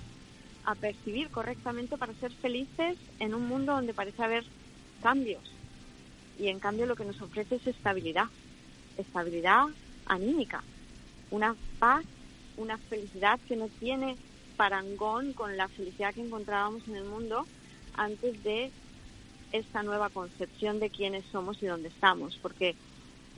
a 0.67 0.75
percibir 0.75 1.31
correctamente 1.31 1.97
para 1.97 2.13
ser 2.15 2.33
felices 2.33 2.99
en 3.21 3.35
un 3.35 3.49
mundo 3.49 3.73
donde 3.73 3.95
parece 3.95 4.23
haber 4.23 4.45
cambios. 5.03 5.43
Y 6.39 6.49
en 6.49 6.59
cambio 6.59 6.87
lo 6.87 6.97
que 6.97 7.05
nos 7.05 7.23
ofrece 7.23 7.55
es 7.55 7.67
estabilidad, 7.67 8.27
estabilidad 8.99 9.67
anímica, 10.07 10.63
una 11.31 11.55
paz, 11.79 12.05
una 12.57 12.77
felicidad 12.79 13.39
que 13.49 13.57
no 13.57 13.69
tiene 13.69 14.17
parangón 14.57 15.33
con 15.33 15.57
la 15.57 15.69
felicidad 15.69 16.15
que 16.15 16.23
encontrábamos 16.23 16.87
en 16.89 16.97
el 16.97 17.05
mundo 17.05 17.47
antes 17.95 18.43
de 18.43 18.71
esta 19.53 19.83
nueva 19.83 20.11
concepción 20.11 20.81
de 20.81 20.91
quiénes 20.91 21.25
somos 21.31 21.63
y 21.63 21.67
dónde 21.67 21.89
estamos, 21.89 22.39
porque 22.43 22.75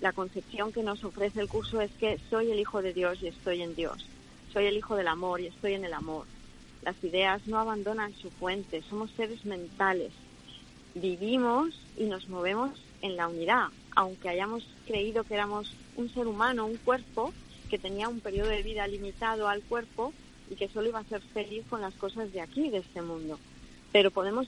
la 0.01 0.13
concepción 0.13 0.73
que 0.73 0.83
nos 0.83 1.05
ofrece 1.05 1.41
el 1.41 1.49
curso 1.49 1.81
es 1.81 1.91
que 1.93 2.19
soy 2.31 2.51
el 2.51 2.59
hijo 2.59 2.83
de 2.83 2.95
Dios 2.95 3.19
y 3.23 3.29
estoy 3.29 3.63
en 3.63 3.75
Dios, 3.75 4.05
soy 4.53 4.67
el 4.67 4.77
hijo 4.77 4.97
del 4.97 5.09
amor 5.09 5.41
y 5.41 5.47
estoy 5.49 5.75
en 5.75 5.85
el 5.85 5.93
amor, 5.93 6.27
las 6.83 7.03
ideas 7.03 7.47
no 7.47 7.59
abandonan 7.59 8.15
su 8.15 8.31
fuente, 8.31 8.83
somos 8.89 9.11
seres 9.13 9.45
mentales. 9.45 10.13
Vivimos 10.95 11.75
y 11.97 12.05
nos 12.05 12.29
movemos 12.29 12.71
en 13.03 13.17
la 13.17 13.29
unidad. 13.29 13.69
Aunque 13.95 14.29
hayamos 14.29 14.65
creído 14.87 15.25
que 15.25 15.35
éramos 15.35 15.73
un 15.97 16.13
ser 16.13 16.27
humano, 16.27 16.67
un 16.67 16.77
cuerpo, 16.77 17.33
que 17.69 17.79
tenía 17.79 18.09
un 18.09 18.21
periodo 18.21 18.49
de 18.49 18.63
vida 18.63 18.87
limitado 18.87 19.49
al 19.49 19.63
cuerpo 19.63 20.13
y 20.51 20.55
que 20.55 20.69
solo 20.69 20.89
iba 20.89 21.01
a 21.01 21.05
ser 21.05 21.21
feliz 21.21 21.65
con 21.69 21.81
las 21.81 21.95
cosas 21.95 22.33
de 22.33 22.41
aquí, 22.41 22.71
de 22.71 22.79
este 22.79 23.03
mundo. 23.03 23.39
Pero 23.93 24.11
podemos 24.11 24.47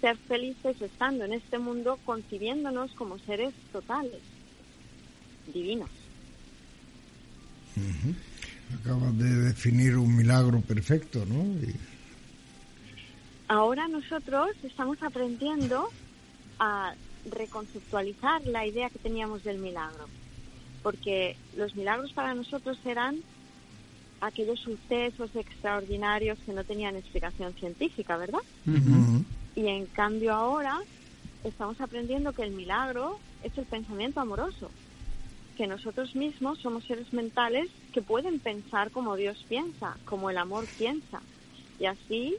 ser 0.00 0.16
felices 0.16 0.80
estando 0.80 1.24
en 1.24 1.32
este 1.32 1.58
mundo 1.58 1.98
concibiéndonos 2.04 2.92
como 2.92 3.18
seres 3.18 3.52
totales, 3.72 4.20
divinos. 5.52 5.90
Acabas 8.74 9.16
de 9.18 9.28
definir 9.28 9.96
un 9.96 10.16
milagro 10.16 10.60
perfecto, 10.60 11.24
¿no? 11.26 11.44
Ahora 13.48 13.88
nosotros 13.88 14.50
estamos 14.62 15.02
aprendiendo 15.02 15.88
a 16.58 16.94
reconceptualizar 17.30 18.44
la 18.46 18.66
idea 18.66 18.90
que 18.90 18.98
teníamos 18.98 19.42
del 19.44 19.58
milagro, 19.58 20.06
porque 20.82 21.36
los 21.56 21.74
milagros 21.74 22.12
para 22.12 22.34
nosotros 22.34 22.78
eran 22.84 23.16
aquellos 24.20 24.60
sucesos 24.60 25.30
extraordinarios 25.34 26.38
que 26.44 26.52
no 26.52 26.64
tenían 26.64 26.96
explicación 26.96 27.54
científica, 27.54 28.16
¿verdad? 28.16 28.40
Y 29.54 29.66
en 29.66 29.86
cambio 29.86 30.34
ahora 30.34 30.78
estamos 31.44 31.80
aprendiendo 31.80 32.32
que 32.32 32.42
el 32.42 32.50
milagro 32.50 33.18
es 33.42 33.56
el 33.56 33.64
pensamiento 33.64 34.20
amoroso, 34.20 34.70
que 35.58 35.66
nosotros 35.66 36.14
mismos 36.14 36.60
somos 36.60 36.84
seres 36.84 37.12
mentales 37.12 37.68
que 37.92 38.00
pueden 38.00 38.38
pensar 38.38 38.92
como 38.92 39.16
Dios 39.16 39.44
piensa, 39.48 39.98
como 40.04 40.30
el 40.30 40.38
amor 40.38 40.68
piensa, 40.76 41.20
y 41.80 41.86
así 41.86 42.36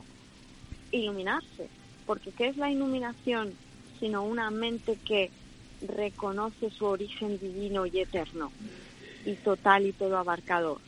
iluminarse. 0.90 1.70
Porque 2.06 2.32
¿qué 2.32 2.48
es 2.48 2.56
la 2.56 2.72
iluminación 2.72 3.58
sino 4.00 4.24
una 4.24 4.50
mente 4.52 4.98
que 5.06 5.34
reconoce 5.82 6.70
su 6.70 6.86
origen 6.86 7.38
divino 7.40 7.86
y 7.86 8.00
eterno 8.00 8.54
y 9.26 9.36
total 9.36 9.86
y 9.86 9.92
todo 9.92 10.18
abarcador? 10.18 10.80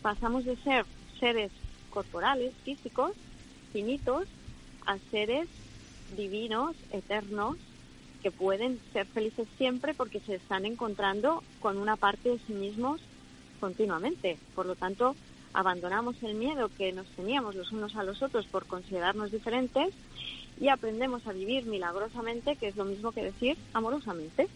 Pasamos 0.00 0.44
de 0.44 0.56
ser 0.58 0.86
seres 1.18 1.50
corporales, 1.90 2.54
físicos, 2.64 3.16
finitos, 3.72 4.28
a 4.86 4.96
seres 5.10 5.48
divinos, 6.16 6.76
eternos, 6.92 7.56
que 8.22 8.30
pueden 8.30 8.78
ser 8.92 9.06
felices 9.06 9.46
siempre 9.58 9.94
porque 9.94 10.20
se 10.20 10.36
están 10.36 10.64
encontrando 10.64 11.42
con 11.60 11.76
una 11.76 11.96
parte 11.96 12.30
de 12.30 12.38
sí 12.46 12.52
mismos 12.52 13.00
continuamente. 13.60 14.38
Por 14.54 14.66
lo 14.66 14.76
tanto, 14.76 15.16
abandonamos 15.52 16.22
el 16.22 16.34
miedo 16.34 16.70
que 16.76 16.92
nos 16.92 17.06
teníamos 17.08 17.54
los 17.54 17.72
unos 17.72 17.96
a 17.96 18.04
los 18.04 18.22
otros 18.22 18.46
por 18.46 18.66
considerarnos 18.66 19.32
diferentes 19.32 19.92
y 20.60 20.68
aprendemos 20.68 21.26
a 21.26 21.32
vivir 21.32 21.66
milagrosamente, 21.66 22.56
que 22.56 22.68
es 22.68 22.76
lo 22.76 22.84
mismo 22.84 23.12
que 23.12 23.24
decir 23.24 23.56
amorosamente. 23.72 24.48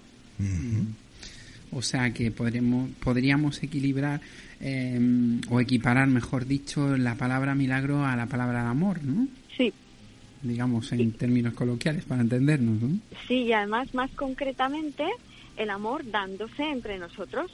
O 1.73 1.83
sea 1.83 2.13
que 2.13 2.31
podremos, 2.31 2.91
podríamos 3.03 3.63
equilibrar 3.63 4.21
eh, 4.61 4.99
o 5.51 5.61
equiparar, 5.61 6.07
mejor 6.09 6.47
dicho, 6.47 6.97
la 6.97 7.17
palabra 7.17 7.55
milagro 7.55 8.05
a 8.05 8.17
la 8.17 8.27
palabra 8.27 8.71
amor, 8.71 9.03
¿no? 9.03 9.27
Sí. 9.57 9.73
Digamos 10.43 10.93
en 10.93 11.13
términos 11.13 11.55
coloquiales 11.55 12.05
para 12.05 12.23
entendernos, 12.23 12.81
¿no? 12.81 12.99
Sí, 13.27 13.45
y 13.45 13.53
además 13.53 13.93
más 13.95 14.11
concretamente 14.13 15.05
el 15.57 15.71
amor 15.71 16.09
dándose 16.11 16.63
entre 16.63 16.99
nosotros. 16.99 17.51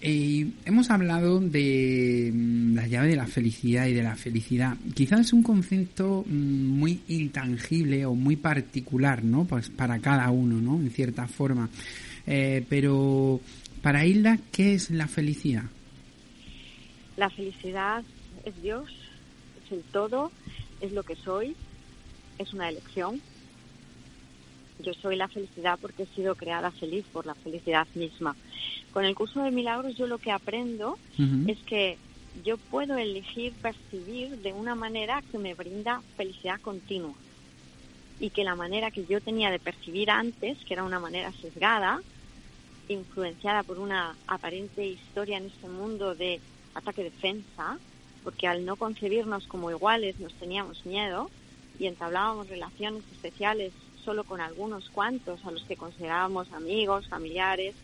Eh, 0.00 0.46
hemos 0.64 0.90
hablado 0.90 1.40
de 1.40 2.30
mm, 2.32 2.74
la 2.76 2.86
llave 2.86 3.08
de 3.08 3.16
la 3.16 3.26
felicidad 3.26 3.86
y 3.86 3.94
de 3.94 4.02
la 4.02 4.14
felicidad. 4.14 4.76
Quizás 4.94 5.20
es 5.20 5.32
un 5.32 5.42
concepto 5.42 6.24
mm, 6.26 6.32
muy 6.32 7.00
intangible 7.08 8.06
o 8.06 8.14
muy 8.14 8.36
particular, 8.36 9.24
¿no? 9.24 9.44
Pues 9.44 9.70
para 9.70 9.98
cada 9.98 10.30
uno, 10.30 10.60
¿no? 10.60 10.76
En 10.76 10.90
cierta 10.90 11.26
forma. 11.26 11.68
Eh, 12.26 12.64
pero 12.68 13.40
para 13.82 14.06
Hilda, 14.06 14.38
¿qué 14.52 14.74
es 14.74 14.90
la 14.90 15.08
felicidad? 15.08 15.64
La 17.16 17.30
felicidad 17.30 18.04
es 18.44 18.62
Dios, 18.62 18.88
es 19.68 19.72
el 19.72 19.82
todo, 19.84 20.30
es 20.80 20.92
lo 20.92 21.02
que 21.02 21.16
soy, 21.16 21.54
es 22.38 22.52
una 22.52 22.68
elección. 22.68 23.20
Yo 24.80 24.94
soy 24.94 25.16
la 25.16 25.28
felicidad 25.28 25.78
porque 25.80 26.04
he 26.04 26.06
sido 26.06 26.34
creada 26.36 26.70
feliz 26.70 27.04
por 27.12 27.26
la 27.26 27.34
felicidad 27.34 27.86
misma. 27.94 28.36
Con 28.92 29.04
el 29.04 29.14
curso 29.14 29.42
de 29.42 29.50
milagros 29.50 29.96
yo 29.96 30.06
lo 30.06 30.18
que 30.18 30.30
aprendo 30.30 30.98
es 31.46 31.58
que 31.60 31.98
yo 32.44 32.56
puedo 32.56 32.96
elegir 32.96 33.52
percibir 33.54 34.38
de 34.38 34.52
una 34.52 34.74
manera 34.74 35.22
que 35.30 35.38
me 35.38 35.54
brinda 35.54 36.02
felicidad 36.16 36.60
continua 36.60 37.14
y 38.20 38.30
que 38.30 38.44
la 38.44 38.54
manera 38.54 38.90
que 38.90 39.04
yo 39.06 39.20
tenía 39.20 39.50
de 39.50 39.58
percibir 39.58 40.10
antes, 40.10 40.58
que 40.64 40.74
era 40.74 40.84
una 40.84 41.00
manera 41.00 41.32
sesgada, 41.32 42.00
influenciada 42.88 43.62
por 43.62 43.78
una 43.78 44.16
aparente 44.26 44.86
historia 44.86 45.38
en 45.38 45.46
este 45.46 45.68
mundo 45.68 46.14
de 46.14 46.40
ataque-defensa, 46.74 47.78
porque 48.28 48.46
al 48.46 48.66
no 48.66 48.76
concebirnos 48.76 49.46
como 49.46 49.70
iguales 49.70 50.20
nos 50.20 50.34
teníamos 50.34 50.84
miedo 50.84 51.30
y 51.78 51.86
entablábamos 51.86 52.50
relaciones 52.50 53.02
especiales 53.10 53.72
solo 54.04 54.22
con 54.22 54.42
algunos 54.42 54.90
cuantos 54.90 55.42
a 55.46 55.50
los 55.50 55.62
que 55.62 55.78
considerábamos 55.78 56.52
amigos, 56.52 57.08
familiares, 57.08 57.74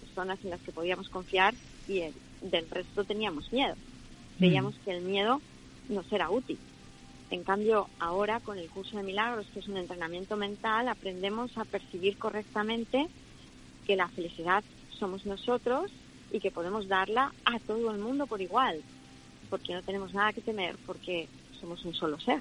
personas 0.00 0.40
en 0.42 0.50
las 0.50 0.60
que 0.62 0.72
podíamos 0.72 1.08
confiar 1.10 1.54
y 1.86 2.00
del 2.40 2.68
resto 2.70 3.04
teníamos 3.04 3.52
miedo. 3.52 3.76
Veíamos 4.40 4.74
que 4.84 4.96
el 4.96 5.02
miedo 5.04 5.40
nos 5.88 6.12
era 6.12 6.28
útil. 6.28 6.58
En 7.30 7.44
cambio, 7.44 7.88
ahora 8.00 8.40
con 8.40 8.58
el 8.58 8.68
curso 8.70 8.96
de 8.96 9.04
milagros, 9.04 9.46
que 9.54 9.60
es 9.60 9.68
un 9.68 9.76
entrenamiento 9.76 10.36
mental, 10.36 10.88
aprendemos 10.88 11.56
a 11.56 11.64
percibir 11.64 12.18
correctamente 12.18 13.06
que 13.86 13.94
la 13.94 14.08
felicidad 14.08 14.64
somos 14.98 15.24
nosotros 15.24 15.92
y 16.32 16.40
que 16.40 16.50
podemos 16.50 16.88
darla 16.88 17.32
a 17.44 17.60
todo 17.60 17.92
el 17.92 17.98
mundo 17.98 18.26
por 18.26 18.42
igual, 18.42 18.82
porque 19.54 19.72
no 19.72 19.82
tenemos 19.82 20.12
nada 20.12 20.32
que 20.32 20.40
temer, 20.40 20.74
porque 20.84 21.28
somos 21.60 21.84
un 21.84 21.94
solo 21.94 22.18
ser. 22.18 22.40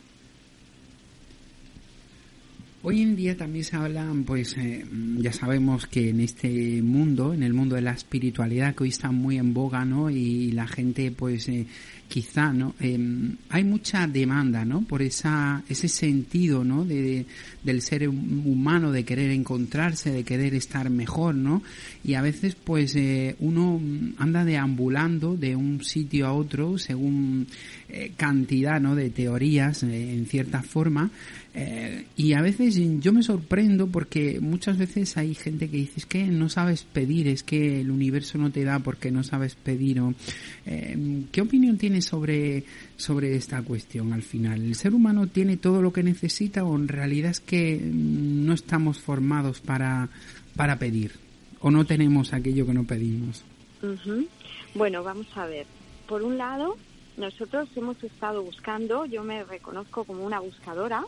Hoy 2.82 3.04
en 3.04 3.15
día 3.15 3.38
también 3.38 3.63
se 3.63 3.76
habla, 3.76 4.12
pues 4.26 4.58
eh, 4.58 4.84
ya 5.19 5.32
sabemos 5.32 5.86
que 5.86 6.10
en 6.10 6.21
este 6.21 6.82
mundo, 6.82 7.36
en 7.36 7.43
el 7.43 7.54
mundo 7.54 7.76
de 7.76 7.84
la 7.84 7.91
espiritualidad 7.91 8.73
que 8.73 8.86
hoy 8.86 8.89
está 8.89 9.12
muy 9.12 9.38
en 9.38 9.54
boga, 9.54 9.86
¿no? 9.86 10.10
Y 10.10 10.54
la 10.54 10.65
gente, 10.65 11.12
pues 11.12 11.47
eh, 11.49 11.67
quizá, 12.13 12.54
¿no? 12.54 12.76
Em, 12.80 13.38
hay 13.49 13.63
mucha 13.63 14.06
demanda, 14.06 14.63
¿no? 14.63 14.84
Por 14.84 15.02
esa, 15.02 15.63
ese 15.67 15.88
sentido, 15.88 16.63
¿no? 16.63 16.86
De, 16.86 17.26
del 17.63 17.82
ser 17.82 18.08
humano, 18.08 18.91
de 18.91 19.04
querer 19.04 19.32
encontrarse, 19.32 20.12
de 20.12 20.23
querer 20.23 20.54
estar 20.54 20.91
mejor, 20.91 21.34
¿no? 21.34 21.63
Y 22.04 22.13
a 22.13 22.21
veces, 22.21 22.54
pues 22.54 22.95
eh, 22.95 23.36
uno 23.39 23.82
anda 24.19 24.45
deambulando 24.45 25.36
de 25.36 25.56
un 25.56 25.84
sitio 25.84 26.28
a 26.28 26.34
otro 26.34 26.78
según 26.78 27.47
cantidad, 28.16 28.80
¿no? 28.82 28.96
De 28.96 29.10
teorías, 29.10 29.84
en 29.84 30.26
cierta 30.26 30.64
forma, 30.64 31.12
eh, 31.56 32.06
y 32.16 32.34
a 32.34 32.42
veces 32.42 32.80
yo 33.00 33.14
me 33.14 33.22
sorprendo 33.22 33.86
porque 33.86 34.40
muchas 34.42 34.78
veces 34.80 35.18
hay 35.18 35.36
gente 35.36 35.70
que 35.70 35.78
dice 35.78 35.94
es 35.98 36.06
que 36.08 36.24
no 36.24 36.50
sabes 36.50 36.84
pedir, 36.84 37.28
es 37.28 37.44
que 37.44 37.82
el 37.82 37.92
universo 37.92 38.40
no 38.40 38.52
te 38.52 38.64
da 38.64 38.80
porque 38.80 39.12
no 39.12 39.24
sabes 39.24 39.54
pedir. 39.56 40.00
O, 40.00 40.16
eh, 40.66 41.26
¿Qué 41.32 41.42
opinión 41.42 41.78
tienes 41.78 42.06
sobre, 42.06 42.64
sobre 42.98 43.36
esta 43.36 43.62
cuestión 43.62 44.14
al 44.14 44.24
final? 44.24 44.64
¿El 44.64 44.74
ser 44.74 44.96
humano 44.96 45.28
tiene 45.28 45.58
todo 45.58 45.82
lo 45.84 45.94
que 45.94 46.02
necesita 46.02 46.64
o 46.64 46.76
en 46.76 46.88
realidad 46.88 47.32
es 47.32 47.40
que 47.40 47.80
no 47.80 48.54
estamos 48.54 49.00
formados 49.00 49.62
para, 49.62 50.10
para 50.56 50.80
pedir? 50.80 51.12
¿O 51.60 51.70
no 51.70 51.86
tenemos 51.86 52.34
aquello 52.34 52.66
que 52.66 52.74
no 52.74 52.84
pedimos? 52.84 53.44
Bueno, 54.74 55.04
vamos 55.04 55.28
a 55.36 55.46
ver. 55.46 55.68
Por 56.08 56.24
un 56.24 56.38
lado, 56.38 56.78
nosotros 57.17 57.69
hemos 57.76 58.04
estado 58.04 58.41
buscando, 58.41 59.06
yo 59.06 59.23
me 59.23 59.43
reconozco 59.43 60.04
como 60.04 60.26
una 60.26 60.39
buscadora, 60.39 61.06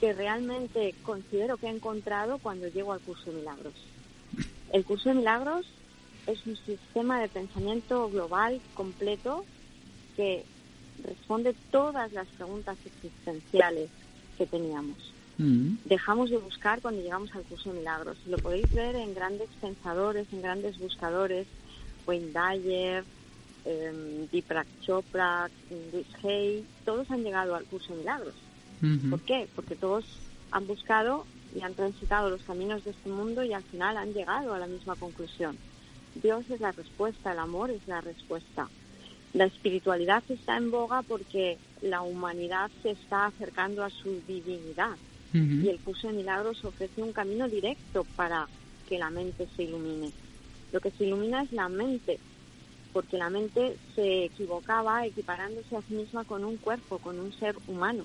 que 0.00 0.12
realmente 0.12 0.94
considero 1.02 1.56
que 1.56 1.66
he 1.66 1.70
encontrado 1.70 2.38
cuando 2.38 2.68
llego 2.68 2.92
al 2.92 3.00
curso 3.00 3.30
de 3.30 3.38
milagros. 3.38 3.74
El 4.72 4.84
curso 4.84 5.08
de 5.08 5.16
milagros 5.16 5.66
es 6.26 6.46
un 6.46 6.56
sistema 6.56 7.20
de 7.20 7.28
pensamiento 7.28 8.08
global 8.10 8.60
completo 8.74 9.44
que 10.16 10.44
responde 11.02 11.54
todas 11.70 12.12
las 12.12 12.26
preguntas 12.28 12.76
existenciales 12.84 13.88
que 14.36 14.46
teníamos. 14.46 15.12
Dejamos 15.84 16.30
de 16.30 16.36
buscar 16.36 16.80
cuando 16.80 17.00
llegamos 17.00 17.32
al 17.34 17.44
curso 17.44 17.72
de 17.72 17.78
milagros. 17.78 18.16
Lo 18.26 18.38
podéis 18.38 18.72
ver 18.72 18.96
en 18.96 19.14
grandes 19.14 19.48
pensadores, 19.60 20.26
en 20.32 20.42
grandes 20.42 20.78
buscadores, 20.78 21.46
Wayne 22.06 22.32
Dyer, 22.32 23.04
eh, 23.70 24.26
Deepak 24.32 24.66
Chopra, 24.80 25.50
Luis 25.92 26.06
Hay, 26.24 26.64
todos 26.86 27.10
han 27.10 27.22
llegado 27.22 27.54
al 27.54 27.64
curso 27.64 27.92
de 27.92 28.00
milagros. 28.00 28.34
¿Por 29.10 29.20
qué? 29.22 29.46
Porque 29.54 29.74
todos 29.74 30.04
han 30.52 30.66
buscado 30.66 31.26
y 31.54 31.60
han 31.60 31.74
transitado 31.74 32.30
los 32.30 32.40
caminos 32.42 32.84
de 32.84 32.92
este 32.92 33.10
mundo 33.10 33.42
y 33.42 33.52
al 33.52 33.62
final 33.64 33.96
han 33.96 34.14
llegado 34.14 34.54
a 34.54 34.58
la 34.58 34.66
misma 34.66 34.96
conclusión. 34.96 35.58
Dios 36.14 36.48
es 36.48 36.60
la 36.60 36.72
respuesta, 36.72 37.32
el 37.32 37.40
amor 37.40 37.70
es 37.70 37.86
la 37.86 38.00
respuesta. 38.00 38.68
La 39.34 39.44
espiritualidad 39.44 40.22
está 40.28 40.56
en 40.56 40.70
boga 40.70 41.02
porque 41.02 41.58
la 41.82 42.00
humanidad 42.00 42.70
se 42.82 42.92
está 42.92 43.26
acercando 43.26 43.84
a 43.84 43.90
su 43.90 44.22
divinidad 44.26 44.96
y 45.34 45.68
el 45.68 45.78
curso 45.80 46.08
de 46.08 46.14
milagros 46.14 46.64
ofrece 46.64 47.02
un 47.02 47.12
camino 47.12 47.46
directo 47.48 48.06
para 48.16 48.48
que 48.88 48.98
la 48.98 49.10
mente 49.10 49.46
se 49.54 49.64
ilumine. 49.64 50.10
Lo 50.72 50.80
que 50.80 50.90
se 50.90 51.04
ilumina 51.04 51.42
es 51.42 51.52
la 51.52 51.68
mente, 51.68 52.18
porque 52.92 53.18
la 53.18 53.30
mente 53.30 53.76
se 53.94 54.24
equivocaba 54.24 55.06
equiparándose 55.06 55.76
a 55.76 55.82
sí 55.82 55.94
misma 55.94 56.24
con 56.24 56.44
un 56.44 56.56
cuerpo, 56.56 56.98
con 56.98 57.18
un 57.18 57.32
ser 57.32 57.56
humano. 57.66 58.04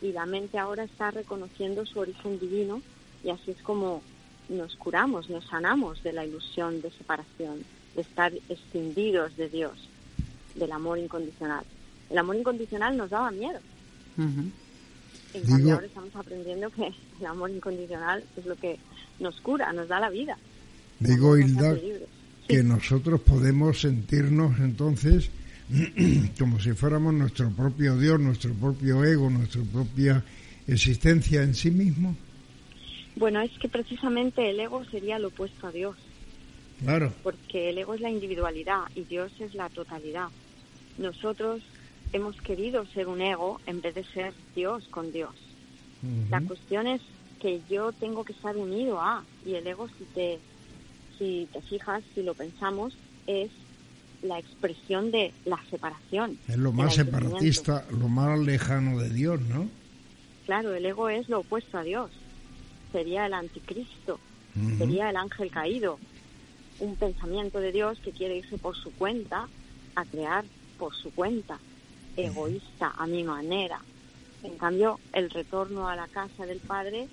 Y 0.00 0.12
la 0.12 0.26
mente 0.26 0.58
ahora 0.58 0.84
está 0.84 1.10
reconociendo 1.10 1.86
su 1.86 2.00
origen 2.00 2.38
divino 2.38 2.82
y 3.24 3.30
así 3.30 3.52
es 3.52 3.62
como 3.62 4.02
nos 4.48 4.76
curamos, 4.76 5.30
nos 5.30 5.44
sanamos 5.46 6.02
de 6.02 6.12
la 6.12 6.24
ilusión 6.24 6.82
de 6.82 6.90
separación, 6.90 7.64
de 7.94 8.02
estar 8.02 8.32
escindidos 8.48 9.36
de 9.36 9.48
Dios, 9.48 9.88
del 10.54 10.72
amor 10.72 10.98
incondicional. 10.98 11.64
El 12.10 12.18
amor 12.18 12.36
incondicional 12.36 12.96
nos 12.96 13.10
daba 13.10 13.30
miedo. 13.30 13.58
En 14.18 15.44
cambio, 15.46 15.74
ahora 15.74 15.86
estamos 15.86 16.14
aprendiendo 16.14 16.68
que 16.70 16.92
el 17.20 17.26
amor 17.26 17.50
incondicional 17.50 18.22
es 18.36 18.44
lo 18.44 18.56
que 18.56 18.78
nos 19.18 19.40
cura, 19.40 19.72
nos 19.72 19.88
da 19.88 20.00
la 20.00 20.10
vida. 20.10 20.36
Digo, 20.98 21.36
Hilda, 21.36 21.74
que 22.48 22.62
nosotros 22.62 23.20
podemos 23.20 23.80
sentirnos 23.80 24.58
entonces 24.60 25.30
como 26.38 26.60
si 26.60 26.72
fuéramos 26.72 27.14
nuestro 27.14 27.50
propio 27.50 27.96
Dios, 27.96 28.20
nuestro 28.20 28.52
propio 28.54 29.04
ego, 29.04 29.30
nuestra 29.30 29.62
propia 29.62 30.24
existencia 30.66 31.42
en 31.42 31.54
sí 31.54 31.70
mismo. 31.70 32.16
Bueno, 33.16 33.40
es 33.40 33.50
que 33.58 33.68
precisamente 33.68 34.50
el 34.50 34.60
ego 34.60 34.84
sería 34.86 35.18
lo 35.18 35.28
opuesto 35.28 35.66
a 35.66 35.72
Dios. 35.72 35.96
Claro. 36.80 37.12
Porque 37.22 37.70
el 37.70 37.78
ego 37.78 37.94
es 37.94 38.00
la 38.00 38.10
individualidad 38.10 38.82
y 38.94 39.02
Dios 39.02 39.32
es 39.38 39.54
la 39.54 39.68
totalidad. 39.68 40.28
Nosotros 40.98 41.62
hemos 42.12 42.40
querido 42.42 42.84
ser 42.86 43.06
un 43.06 43.20
ego 43.20 43.60
en 43.66 43.80
vez 43.80 43.94
de 43.94 44.04
ser 44.04 44.34
Dios 44.54 44.86
con 44.88 45.12
Dios. 45.12 45.34
La 46.30 46.40
cuestión 46.40 46.88
es 46.88 47.00
que 47.40 47.60
yo 47.70 47.92
tengo 47.92 48.24
que 48.24 48.32
estar 48.32 48.56
unido 48.56 49.00
a, 49.00 49.24
y 49.46 49.54
el 49.54 49.66
ego, 49.66 49.86
si 49.86 50.04
te, 50.14 50.40
si 51.18 51.48
te 51.52 51.60
fijas, 51.62 52.02
si 52.14 52.22
lo 52.22 52.34
pensamos, 52.34 52.94
es 53.26 53.50
la 54.22 54.38
expresión 54.38 55.10
de 55.10 55.32
la 55.44 55.58
separación. 55.70 56.38
Es 56.48 56.56
lo 56.56 56.72
más 56.72 56.94
separatista, 56.94 57.84
lo 57.90 58.08
más 58.08 58.38
lejano 58.38 58.98
de 58.98 59.10
Dios, 59.10 59.40
¿no? 59.40 59.68
Claro, 60.46 60.74
el 60.74 60.86
ego 60.86 61.08
es 61.08 61.28
lo 61.28 61.40
opuesto 61.40 61.78
a 61.78 61.82
Dios. 61.82 62.10
Sería 62.92 63.26
el 63.26 63.34
anticristo, 63.34 64.20
sería 64.78 65.10
el 65.10 65.16
ángel 65.16 65.50
caído, 65.50 65.98
un 66.78 66.96
pensamiento 66.96 67.58
de 67.58 67.72
Dios 67.72 67.98
que 68.00 68.10
quiere 68.10 68.38
irse 68.38 68.58
por 68.58 68.76
su 68.76 68.92
cuenta 68.92 69.48
a 69.94 70.04
crear 70.04 70.44
por 70.78 70.94
su 70.94 71.12
cuenta, 71.12 71.58
egoísta, 72.16 72.92
a 72.96 73.06
mi 73.06 73.24
manera. 73.24 73.80
En 74.42 74.56
cambio, 74.58 74.98
el 75.12 75.30
retorno 75.30 75.88
a 75.88 75.96
la 75.96 76.08
casa 76.08 76.44
del 76.44 76.58
Padre 76.58 77.08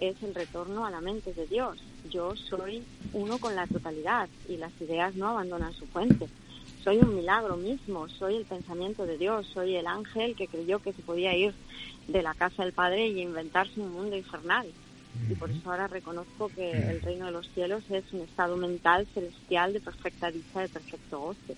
es 0.00 0.22
el 0.22 0.34
retorno 0.34 0.84
a 0.84 0.90
la 0.90 1.00
mente 1.00 1.32
de 1.32 1.46
Dios. 1.46 1.78
Yo 2.10 2.34
soy 2.36 2.84
uno 3.12 3.38
con 3.38 3.54
la 3.54 3.66
totalidad 3.66 4.28
y 4.48 4.56
las 4.56 4.72
ideas 4.80 5.14
no 5.14 5.28
abandonan 5.28 5.72
su 5.74 5.86
fuente. 5.86 6.28
Soy 6.82 6.98
un 6.98 7.16
milagro 7.16 7.56
mismo, 7.56 8.08
soy 8.08 8.36
el 8.36 8.44
pensamiento 8.44 9.06
de 9.06 9.16
Dios, 9.16 9.46
soy 9.54 9.76
el 9.76 9.86
ángel 9.86 10.36
que 10.36 10.48
creyó 10.48 10.80
que 10.80 10.92
se 10.92 11.02
podía 11.02 11.34
ir 11.34 11.54
de 12.08 12.22
la 12.22 12.34
casa 12.34 12.62
del 12.62 12.72
Padre 12.72 13.08
y 13.08 13.22
inventarse 13.22 13.80
un 13.80 13.92
mundo 13.92 14.16
infernal. 14.16 14.66
Y 15.30 15.34
por 15.34 15.50
eso 15.50 15.70
ahora 15.70 15.86
reconozco 15.86 16.50
que 16.50 16.90
el 16.90 17.00
reino 17.00 17.26
de 17.26 17.32
los 17.32 17.48
cielos 17.54 17.84
es 17.88 18.04
un 18.12 18.22
estado 18.22 18.56
mental 18.56 19.08
celestial 19.14 19.72
de 19.72 19.80
perfecta 19.80 20.30
dicha, 20.30 20.60
de 20.60 20.68
perfecto 20.68 21.20
goce. 21.20 21.56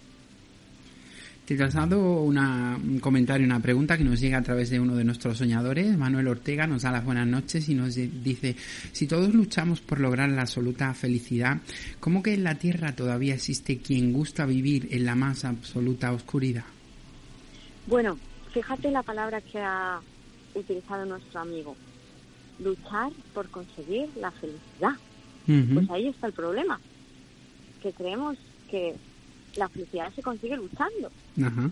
Te 1.47 1.63
has 1.63 1.75
dado 1.75 2.23
un 2.23 2.99
comentario, 3.01 3.47
una 3.47 3.61
pregunta 3.61 3.97
que 3.97 4.03
nos 4.03 4.21
llega 4.21 4.39
a 4.39 4.43
través 4.43 4.69
de 4.69 4.81
uno 4.81 4.97
de 4.97 5.05
nuestros 5.05 5.39
soñadores. 5.39 5.97
Manuel 5.97 6.27
Ortega 6.27 6.67
nos 6.67 6.83
da 6.83 6.91
las 6.91 7.05
buenas 7.05 7.29
noches 7.29 7.69
y 7.69 7.75
nos 7.75 7.95
dice, 7.95 8.57
si 8.91 9.07
todos 9.07 9.33
luchamos 9.33 9.81
por 9.81 10.01
lograr 10.01 10.29
la 10.29 10.43
absoluta 10.43 10.93
felicidad, 10.93 11.59
¿cómo 12.01 12.21
que 12.21 12.35
en 12.35 12.43
la 12.43 12.57
Tierra 12.57 12.97
todavía 12.97 13.35
existe 13.35 13.79
quien 13.79 14.13
gusta 14.13 14.45
vivir 14.45 14.89
en 14.91 15.05
la 15.07 15.15
más 15.15 15.45
absoluta 15.45 16.11
oscuridad? 16.11 16.65
Bueno, 17.87 18.19
fíjate 18.53 18.91
la 18.91 19.05
palabra 19.05 19.41
que 19.41 19.61
ha 19.61 20.01
utilizado 20.53 21.07
nuestro 21.07 21.39
amigo. 21.39 21.77
Luchar 22.59 23.13
por 23.33 23.49
conseguir 23.51 24.09
la 24.17 24.33
felicidad. 24.33 24.95
Pues 25.47 25.91
ahí 25.91 26.09
está 26.09 26.27
el 26.27 26.33
problema. 26.33 26.81
Que 27.81 27.93
creemos 27.93 28.37
que 28.69 28.97
la 29.57 29.69
felicidad 29.69 30.13
se 30.15 30.23
consigue 30.23 30.57
luchando. 30.57 31.11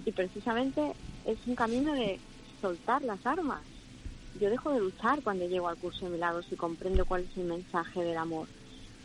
Y 0.04 0.12
precisamente 0.12 0.92
es 1.26 1.38
un 1.46 1.54
camino 1.54 1.94
de 1.94 2.18
soltar 2.60 3.02
las 3.02 3.24
armas. 3.26 3.62
Yo 4.40 4.50
dejo 4.50 4.72
de 4.72 4.80
luchar 4.80 5.22
cuando 5.22 5.46
llego 5.46 5.68
al 5.68 5.76
curso 5.76 6.06
de 6.06 6.12
milagros 6.12 6.46
y 6.50 6.56
comprendo 6.56 7.04
cuál 7.06 7.22
es 7.22 7.36
el 7.36 7.44
mensaje 7.44 8.02
del 8.02 8.16
amor. 8.16 8.48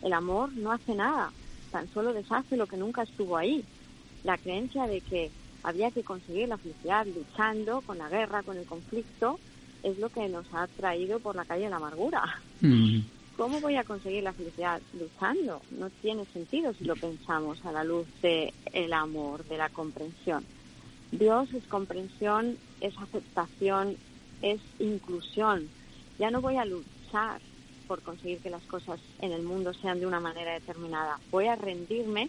El 0.01 0.13
amor 0.13 0.51
no 0.53 0.71
hace 0.71 0.95
nada, 0.95 1.31
tan 1.71 1.87
solo 1.93 2.13
deshace 2.13 2.57
lo 2.57 2.67
que 2.67 2.77
nunca 2.77 3.03
estuvo 3.03 3.37
ahí. 3.37 3.63
La 4.23 4.37
creencia 4.37 4.87
de 4.87 5.01
que 5.01 5.29
había 5.63 5.91
que 5.91 6.03
conseguir 6.03 6.47
la 6.47 6.57
felicidad 6.57 7.05
luchando 7.05 7.81
con 7.81 7.97
la 7.97 8.09
guerra, 8.09 8.43
con 8.43 8.57
el 8.57 8.65
conflicto, 8.65 9.39
es 9.83 9.97
lo 9.99 10.09
que 10.09 10.27
nos 10.29 10.45
ha 10.53 10.67
traído 10.67 11.19
por 11.19 11.35
la 11.35 11.45
calle 11.45 11.65
de 11.65 11.69
la 11.69 11.77
amargura. 11.77 12.39
Mm. 12.61 12.99
¿Cómo 13.39 13.61
voy 13.61 13.77
a 13.77 13.85
conseguir 13.85 14.21
la 14.23 14.33
felicidad 14.33 14.81
luchando? 14.99 15.61
No 15.71 15.89
tiene 16.01 16.25
sentido 16.25 16.73
si 16.73 16.83
lo 16.83 16.97
pensamos 16.97 17.65
a 17.65 17.71
la 17.71 17.85
luz 17.85 18.05
del 18.21 18.51
el 18.73 18.91
amor, 18.91 19.45
de 19.45 19.57
la 19.57 19.69
comprensión. 19.69 20.43
Dios 21.13 21.47
es 21.53 21.63
comprensión, 21.67 22.57
es 22.81 22.93
aceptación, 22.97 23.95
es 24.41 24.59
inclusión. 24.77 25.69
Ya 26.19 26.31
no 26.31 26.41
voy 26.41 26.57
a 26.57 26.65
luchar 26.65 27.39
por 27.87 28.01
conseguir 28.01 28.39
que 28.39 28.49
las 28.49 28.63
cosas 28.63 28.99
en 29.21 29.31
el 29.31 29.43
mundo 29.43 29.73
sean 29.73 30.01
de 30.01 30.05
una 30.05 30.19
manera 30.19 30.51
determinada. 30.51 31.17
Voy 31.31 31.47
a 31.47 31.55
rendirme 31.55 32.27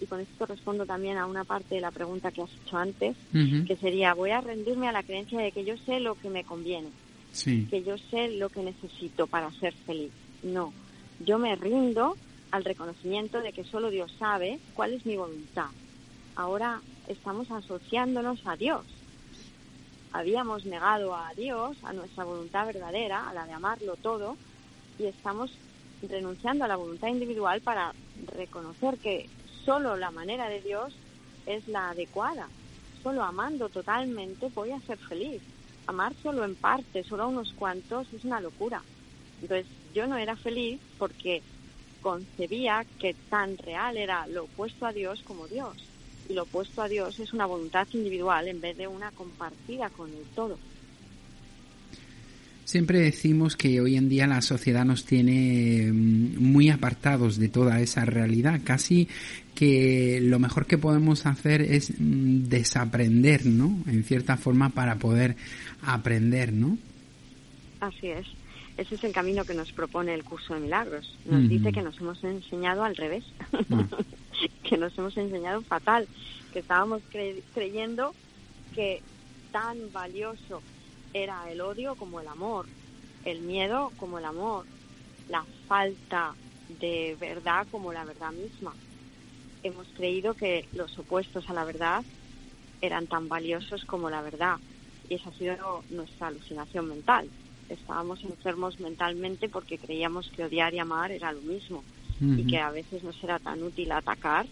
y 0.00 0.06
con 0.06 0.20
esto 0.20 0.46
respondo 0.46 0.86
también 0.86 1.18
a 1.18 1.26
una 1.26 1.42
parte 1.42 1.74
de 1.74 1.80
la 1.80 1.90
pregunta 1.90 2.30
que 2.30 2.42
has 2.42 2.54
hecho 2.64 2.76
antes, 2.76 3.16
que 3.66 3.76
sería 3.80 4.14
voy 4.14 4.30
a 4.30 4.40
rendirme 4.40 4.86
a 4.86 4.92
la 4.92 5.02
creencia 5.02 5.40
de 5.40 5.50
que 5.50 5.64
yo 5.64 5.76
sé 5.78 5.98
lo 5.98 6.14
que 6.14 6.30
me 6.30 6.44
conviene, 6.44 6.90
que 7.68 7.82
yo 7.82 7.98
sé 7.98 8.28
lo 8.36 8.48
que 8.48 8.62
necesito 8.62 9.26
para 9.26 9.50
ser 9.58 9.74
feliz. 9.74 10.12
No, 10.42 10.72
yo 11.20 11.38
me 11.38 11.54
rindo 11.56 12.16
al 12.50 12.64
reconocimiento 12.64 13.40
de 13.40 13.52
que 13.52 13.64
solo 13.64 13.90
Dios 13.90 14.12
sabe 14.18 14.58
cuál 14.74 14.92
es 14.92 15.06
mi 15.06 15.16
voluntad. 15.16 15.68
Ahora 16.34 16.80
estamos 17.08 17.50
asociándonos 17.50 18.40
a 18.46 18.56
Dios. 18.56 18.84
Habíamos 20.12 20.66
negado 20.66 21.14
a 21.14 21.32
Dios, 21.34 21.76
a 21.82 21.92
nuestra 21.92 22.24
voluntad 22.24 22.66
verdadera, 22.66 23.28
a 23.28 23.34
la 23.34 23.46
de 23.46 23.52
amarlo 23.52 23.96
todo, 23.96 24.36
y 24.98 25.04
estamos 25.04 25.50
renunciando 26.02 26.64
a 26.64 26.68
la 26.68 26.76
voluntad 26.76 27.08
individual 27.08 27.60
para 27.60 27.92
reconocer 28.34 28.98
que 28.98 29.28
solo 29.64 29.96
la 29.96 30.10
manera 30.10 30.48
de 30.48 30.60
Dios 30.60 30.94
es 31.46 31.66
la 31.68 31.90
adecuada. 31.90 32.48
Solo 33.02 33.22
amando 33.22 33.68
totalmente 33.68 34.50
voy 34.54 34.72
a 34.72 34.80
ser 34.80 34.98
feliz. 34.98 35.40
Amar 35.86 36.12
solo 36.22 36.44
en 36.44 36.54
parte, 36.56 37.04
solo 37.04 37.24
a 37.24 37.28
unos 37.28 37.52
cuantos, 37.52 38.12
es 38.12 38.24
una 38.24 38.40
locura. 38.40 38.82
Entonces, 39.40 39.66
yo 39.94 40.06
no 40.06 40.16
era 40.16 40.36
feliz 40.36 40.80
porque 40.98 41.42
concebía 42.00 42.84
que 42.98 43.14
tan 43.30 43.56
real 43.58 43.96
era 43.96 44.26
lo 44.26 44.44
opuesto 44.44 44.86
a 44.86 44.92
Dios 44.92 45.22
como 45.24 45.46
Dios. 45.46 45.76
Y 46.28 46.34
lo 46.34 46.42
opuesto 46.42 46.82
a 46.82 46.88
Dios 46.88 47.18
es 47.20 47.32
una 47.32 47.46
voluntad 47.46 47.86
individual 47.92 48.48
en 48.48 48.60
vez 48.60 48.76
de 48.76 48.88
una 48.88 49.10
compartida 49.12 49.88
con 49.90 50.10
el 50.10 50.24
todo. 50.34 50.58
Siempre 52.64 53.00
decimos 53.00 53.56
que 53.56 53.80
hoy 53.80 53.96
en 53.96 54.08
día 54.08 54.26
la 54.26 54.40
sociedad 54.40 54.84
nos 54.84 55.04
tiene 55.04 55.90
mm, 55.92 56.38
muy 56.38 56.70
apartados 56.70 57.36
de 57.36 57.48
toda 57.48 57.80
esa 57.80 58.04
realidad, 58.04 58.60
casi 58.64 59.08
que 59.54 60.20
lo 60.22 60.38
mejor 60.38 60.66
que 60.66 60.78
podemos 60.78 61.26
hacer 61.26 61.60
es 61.60 61.92
mm, 61.98 62.44
desaprender, 62.44 63.46
¿no? 63.46 63.76
En 63.86 64.04
cierta 64.04 64.36
forma 64.36 64.70
para 64.70 64.96
poder 64.96 65.36
aprender, 65.82 66.52
¿no? 66.52 66.78
Así 67.80 68.06
es. 68.06 68.26
Ese 68.76 68.94
es 68.94 69.04
el 69.04 69.12
camino 69.12 69.44
que 69.44 69.54
nos 69.54 69.70
propone 69.72 70.14
el 70.14 70.24
curso 70.24 70.54
de 70.54 70.60
milagros. 70.60 71.18
Nos 71.26 71.48
dice 71.48 71.72
que 71.72 71.82
nos 71.82 71.98
hemos 72.00 72.22
enseñado 72.24 72.84
al 72.84 72.96
revés, 72.96 73.24
que 74.62 74.78
nos 74.78 74.96
hemos 74.96 75.16
enseñado 75.16 75.60
fatal, 75.62 76.08
que 76.52 76.60
estábamos 76.60 77.02
creyendo 77.54 78.14
que 78.74 79.02
tan 79.50 79.92
valioso 79.92 80.62
era 81.12 81.50
el 81.50 81.60
odio 81.60 81.94
como 81.96 82.20
el 82.20 82.28
amor, 82.28 82.66
el 83.26 83.42
miedo 83.42 83.92
como 83.98 84.18
el 84.18 84.24
amor, 84.24 84.64
la 85.28 85.44
falta 85.68 86.34
de 86.80 87.16
verdad 87.20 87.66
como 87.70 87.92
la 87.92 88.04
verdad 88.04 88.32
misma. 88.32 88.72
Hemos 89.62 89.86
creído 89.88 90.32
que 90.32 90.66
los 90.72 90.98
opuestos 90.98 91.48
a 91.50 91.52
la 91.52 91.64
verdad 91.64 92.02
eran 92.80 93.06
tan 93.06 93.28
valiosos 93.28 93.84
como 93.84 94.08
la 94.08 94.22
verdad. 94.22 94.56
Y 95.10 95.14
esa 95.14 95.28
ha 95.28 95.34
sido 95.34 95.84
nuestra 95.90 96.28
alucinación 96.28 96.88
mental 96.88 97.28
estábamos 97.74 98.22
enfermos 98.24 98.80
mentalmente 98.80 99.48
porque 99.48 99.78
creíamos 99.78 100.30
que 100.30 100.44
odiar 100.44 100.74
y 100.74 100.78
amar 100.78 101.10
era 101.12 101.32
lo 101.32 101.40
mismo 101.40 101.82
y 102.20 102.46
que 102.46 102.58
a 102.58 102.70
veces 102.70 103.02
nos 103.02 103.22
era 103.24 103.40
tan 103.40 103.62
útil 103.62 103.90
atacar 103.90 104.46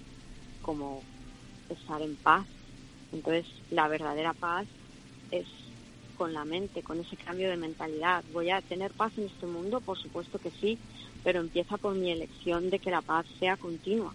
como 0.63 1.03
estar 1.69 2.03
en 2.03 2.17
paz. 2.17 2.45
Entonces, 3.13 3.47
la 3.71 3.87
verdadera 3.87 4.33
paz 4.33 4.67
es 5.31 5.47
con 6.17 6.35
la 6.35 6.45
mente, 6.45 6.83
con 6.83 6.99
ese 6.99 7.17
cambio 7.17 7.49
de 7.49 7.57
mentalidad. 7.57 8.25
¿Voy 8.33 8.51
a 8.51 8.61
tener 8.61 8.91
paz 8.91 9.13
en 9.17 9.27
este 9.27 9.47
mundo? 9.47 9.81
Por 9.81 9.97
supuesto 9.97 10.39
que 10.39 10.51
sí, 10.51 10.79
pero 11.23 11.41
empieza 11.41 11.77
por 11.77 11.95
mi 11.95 12.11
elección 12.11 12.71
de 12.71 12.79
que 12.79 12.91
la 12.91 13.03
paz 13.03 13.25
sea 13.39 13.57
continua. 13.57 14.13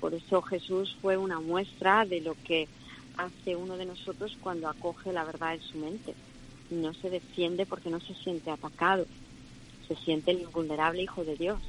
Por 0.00 0.14
eso 0.14 0.40
Jesús 0.42 0.96
fue 1.02 1.16
una 1.16 1.40
muestra 1.40 2.06
de 2.06 2.20
lo 2.20 2.36
que 2.44 2.68
hace 3.16 3.56
uno 3.56 3.76
de 3.76 3.86
nosotros 3.86 4.36
cuando 4.40 4.68
acoge 4.68 5.12
la 5.12 5.24
verdad 5.24 5.54
en 5.54 5.62
su 5.62 5.78
mente. 5.78 6.14
No 6.72 6.94
se 6.94 7.10
defiende 7.10 7.66
porque 7.66 7.90
no 7.90 8.00
se 8.00 8.14
siente 8.14 8.50
atacado, 8.50 9.06
se 9.86 9.94
siente 9.96 10.30
el 10.30 10.40
invulnerable 10.40 11.02
Hijo 11.02 11.24
de 11.24 11.36
Dios. 11.36 11.60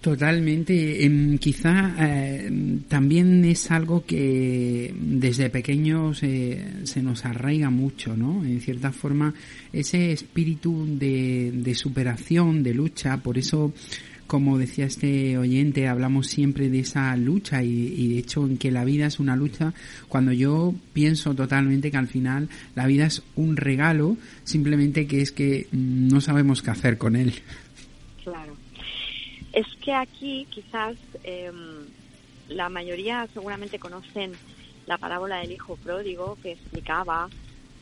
Totalmente. 0.00 1.04
Em, 1.04 1.36
quizá 1.36 1.94
eh, 1.98 2.50
también 2.88 3.44
es 3.44 3.70
algo 3.70 4.04
que 4.06 4.94
desde 4.98 5.50
pequeños 5.50 6.22
eh, 6.22 6.58
se 6.84 7.02
nos 7.02 7.26
arraiga 7.26 7.68
mucho, 7.68 8.16
¿no? 8.16 8.42
En 8.42 8.60
cierta 8.62 8.92
forma, 8.92 9.34
ese 9.72 10.12
espíritu 10.12 10.86
de, 10.88 11.52
de 11.52 11.74
superación, 11.74 12.62
de 12.62 12.72
lucha, 12.72 13.18
por 13.18 13.36
eso 13.36 13.74
como 14.30 14.58
decía 14.58 14.84
este 14.84 15.36
oyente, 15.38 15.88
hablamos 15.88 16.28
siempre 16.28 16.68
de 16.68 16.78
esa 16.78 17.16
lucha 17.16 17.64
y, 17.64 18.06
de 18.10 18.18
hecho 18.20 18.46
en 18.46 18.58
que 18.58 18.70
la 18.70 18.84
vida 18.84 19.06
es 19.06 19.18
una 19.18 19.34
lucha 19.34 19.74
cuando 20.08 20.30
yo 20.30 20.72
pienso 20.92 21.34
totalmente 21.34 21.90
que 21.90 21.96
al 21.96 22.06
final 22.06 22.48
la 22.76 22.86
vida 22.86 23.06
es 23.06 23.24
un 23.34 23.56
regalo, 23.56 24.16
simplemente 24.44 25.08
que 25.08 25.20
es 25.20 25.32
que 25.32 25.66
no 25.72 26.20
sabemos 26.20 26.62
qué 26.62 26.70
hacer 26.70 26.96
con 26.96 27.16
él. 27.16 27.34
Claro. 28.22 28.54
Es 29.52 29.66
que 29.84 29.92
aquí 29.94 30.46
quizás 30.48 30.94
em, 31.24 31.86
la 32.50 32.68
mayoría 32.68 33.26
seguramente 33.34 33.80
conocen 33.80 34.30
la 34.86 34.96
parábola 34.96 35.38
del 35.38 35.50
hijo 35.50 35.74
pródigo 35.74 36.38
que 36.40 36.52
explicaba 36.52 37.28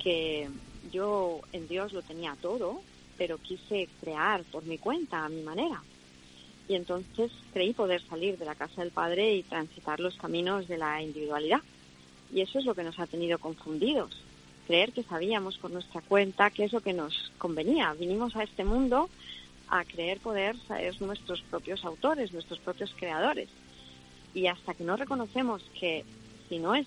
que 0.02 0.48
yo 0.90 1.42
en 1.52 1.68
Dios 1.68 1.92
lo 1.92 2.00
tenía 2.00 2.38
todo, 2.40 2.80
pero 3.18 3.36
quise 3.36 3.86
crear 4.00 4.44
por 4.44 4.64
mi 4.64 4.78
cuenta, 4.78 5.26
a 5.26 5.28
mi 5.28 5.42
manera 5.42 5.82
y 6.68 6.74
entonces 6.74 7.32
creí 7.52 7.72
poder 7.72 8.02
salir 8.02 8.36
de 8.36 8.44
la 8.44 8.54
casa 8.54 8.82
del 8.82 8.90
Padre 8.90 9.34
y 9.34 9.42
transitar 9.42 10.00
los 10.00 10.16
caminos 10.16 10.68
de 10.68 10.78
la 10.78 11.02
individualidad. 11.02 11.60
Y 12.32 12.42
eso 12.42 12.58
es 12.58 12.66
lo 12.66 12.74
que 12.74 12.84
nos 12.84 12.98
ha 12.98 13.06
tenido 13.06 13.38
confundidos, 13.38 14.10
creer 14.66 14.92
que 14.92 15.02
sabíamos 15.02 15.56
por 15.56 15.70
nuestra 15.70 16.02
cuenta 16.02 16.50
qué 16.50 16.64
es 16.64 16.72
lo 16.72 16.82
que 16.82 16.92
nos 16.92 17.32
convenía. 17.38 17.94
Vinimos 17.94 18.36
a 18.36 18.42
este 18.42 18.64
mundo 18.64 19.08
a 19.70 19.84
creer 19.84 20.18
poder 20.20 20.56
ser 20.66 21.00
nuestros 21.00 21.40
propios 21.42 21.84
autores, 21.84 22.32
nuestros 22.32 22.58
propios 22.58 22.94
creadores. 22.98 23.48
Y 24.34 24.46
hasta 24.46 24.74
que 24.74 24.84
no 24.84 24.96
reconocemos 24.96 25.62
que 25.78 26.04
si 26.50 26.58
no 26.58 26.74
es 26.74 26.86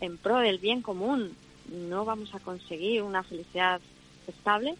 en 0.00 0.18
pro 0.18 0.38
del 0.38 0.58
bien 0.58 0.82
común, 0.82 1.36
no 1.70 2.04
vamos 2.04 2.34
a 2.34 2.40
conseguir 2.40 3.02
una 3.02 3.22
felicidad 3.22 3.80
estable, 4.26 4.74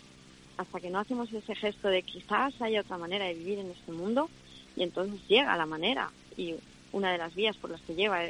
hasta 0.56 0.80
que 0.80 0.90
no 0.90 0.98
hacemos 0.98 1.32
ese 1.32 1.54
gesto 1.54 1.88
de 1.88 2.02
quizás 2.02 2.60
haya 2.60 2.80
otra 2.80 2.98
manera 2.98 3.24
de 3.24 3.34
vivir 3.34 3.58
en 3.58 3.70
este 3.70 3.92
mundo 3.92 4.28
y 4.76 4.82
entonces 4.82 5.20
llega 5.28 5.56
la 5.56 5.66
manera 5.66 6.10
y 6.36 6.54
una 6.92 7.12
de 7.12 7.18
las 7.18 7.34
vías 7.34 7.56
por 7.56 7.70
las 7.70 7.80
que 7.82 7.94
lleva 7.94 8.20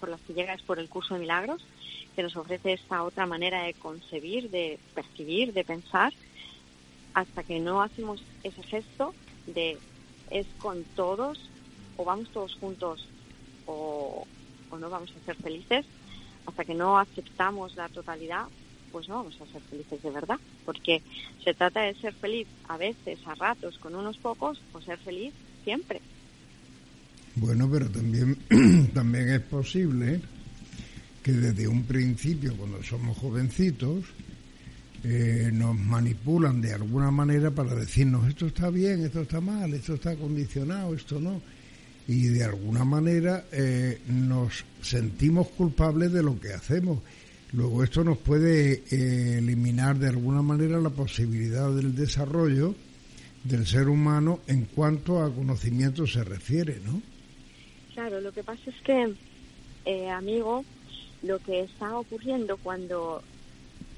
por 0.00 0.08
las 0.08 0.20
que 0.22 0.34
llega 0.34 0.54
es 0.54 0.62
por 0.62 0.78
el 0.78 0.88
curso 0.88 1.14
de 1.14 1.20
milagros 1.20 1.62
que 2.14 2.22
nos 2.22 2.36
ofrece 2.36 2.74
esta 2.74 3.02
otra 3.02 3.26
manera 3.26 3.64
de 3.64 3.74
concebir, 3.74 4.50
de 4.50 4.78
percibir, 4.94 5.52
de 5.52 5.64
pensar 5.64 6.12
hasta 7.14 7.42
que 7.42 7.60
no 7.60 7.82
hacemos 7.82 8.22
ese 8.42 8.62
gesto 8.62 9.14
de 9.46 9.78
es 10.30 10.46
con 10.58 10.84
todos 10.94 11.38
o 11.96 12.04
vamos 12.04 12.28
todos 12.30 12.54
juntos 12.56 13.06
o, 13.66 14.26
o 14.70 14.78
no 14.78 14.90
vamos 14.90 15.10
a 15.10 15.24
ser 15.24 15.36
felices 15.36 15.86
hasta 16.46 16.64
que 16.64 16.74
no 16.74 16.98
aceptamos 16.98 17.74
la 17.76 17.88
totalidad 17.88 18.46
pues 18.92 19.08
no 19.08 19.16
vamos 19.16 19.40
a 19.40 19.52
ser 19.52 19.62
felices 19.62 20.02
de 20.02 20.10
verdad, 20.10 20.38
porque 20.64 21.02
se 21.44 21.54
trata 21.54 21.82
de 21.82 21.94
ser 21.94 22.14
feliz 22.14 22.46
a 22.68 22.76
veces, 22.76 23.18
a 23.26 23.34
ratos, 23.34 23.78
con 23.78 23.94
unos 23.94 24.16
pocos, 24.18 24.60
o 24.72 24.80
ser 24.80 24.98
feliz 24.98 25.32
siempre. 25.64 26.00
Bueno, 27.34 27.68
pero 27.70 27.88
también, 27.90 28.36
también 28.94 29.28
es 29.30 29.42
posible 29.42 30.20
que 31.22 31.32
desde 31.32 31.68
un 31.68 31.84
principio, 31.84 32.56
cuando 32.56 32.82
somos 32.82 33.18
jovencitos, 33.18 34.04
eh, 35.04 35.50
nos 35.52 35.78
manipulan 35.78 36.60
de 36.60 36.72
alguna 36.72 37.10
manera 37.10 37.50
para 37.50 37.74
decirnos 37.74 38.28
esto 38.28 38.46
está 38.46 38.70
bien, 38.70 39.04
esto 39.04 39.20
está 39.22 39.40
mal, 39.40 39.72
esto 39.74 39.94
está 39.94 40.16
condicionado, 40.16 40.94
esto 40.94 41.20
no. 41.20 41.42
Y 42.08 42.28
de 42.28 42.44
alguna 42.44 42.84
manera 42.84 43.44
eh, 43.52 44.00
nos 44.08 44.64
sentimos 44.80 45.48
culpables 45.48 46.12
de 46.12 46.22
lo 46.22 46.40
que 46.40 46.52
hacemos 46.52 47.00
Luego 47.56 47.82
esto 47.82 48.04
nos 48.04 48.18
puede 48.18 48.84
eh, 48.90 49.38
eliminar 49.38 49.96
de 49.96 50.10
alguna 50.10 50.42
manera 50.42 50.78
la 50.78 50.90
posibilidad 50.90 51.70
del 51.70 51.94
desarrollo 51.94 52.74
del 53.44 53.66
ser 53.66 53.88
humano 53.88 54.40
en 54.46 54.66
cuanto 54.66 55.22
a 55.22 55.34
conocimiento 55.34 56.06
se 56.06 56.22
refiere, 56.22 56.80
¿no? 56.84 57.00
Claro, 57.94 58.20
lo 58.20 58.30
que 58.32 58.44
pasa 58.44 58.60
es 58.66 58.76
que, 58.82 59.14
eh, 59.86 60.10
amigo, 60.10 60.66
lo 61.22 61.38
que 61.38 61.62
está 61.62 61.96
ocurriendo 61.96 62.58
cuando 62.58 63.22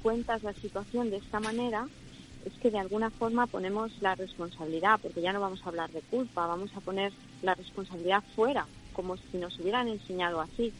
cuentas 0.01 0.41
la 0.41 0.53
situación 0.53 1.09
de 1.09 1.17
esta 1.17 1.41
manera 1.41 1.85
es 2.45 2.53
que 2.61 2.71
de 2.71 2.79
alguna 2.79 3.09
forma 3.09 3.45
ponemos 3.45 3.91
la 3.99 4.15
responsabilidad, 4.15 5.01
porque 5.01 5.21
ya 5.21 5.33
no 5.33 5.41
vamos 5.41 5.59
a 5.65 5.67
hablar 5.67 5.91
de 5.91 5.99
culpa, 5.99 6.47
vamos 6.47 6.71
a 6.77 6.79
poner 6.79 7.11
la 7.41 7.55
responsabilidad 7.55 8.23
fuera, 8.37 8.65
como 8.93 9.17
si 9.17 9.37
nos 9.37 9.59
hubieran 9.59 9.89
enseñado 9.89 10.39
así 10.39 10.71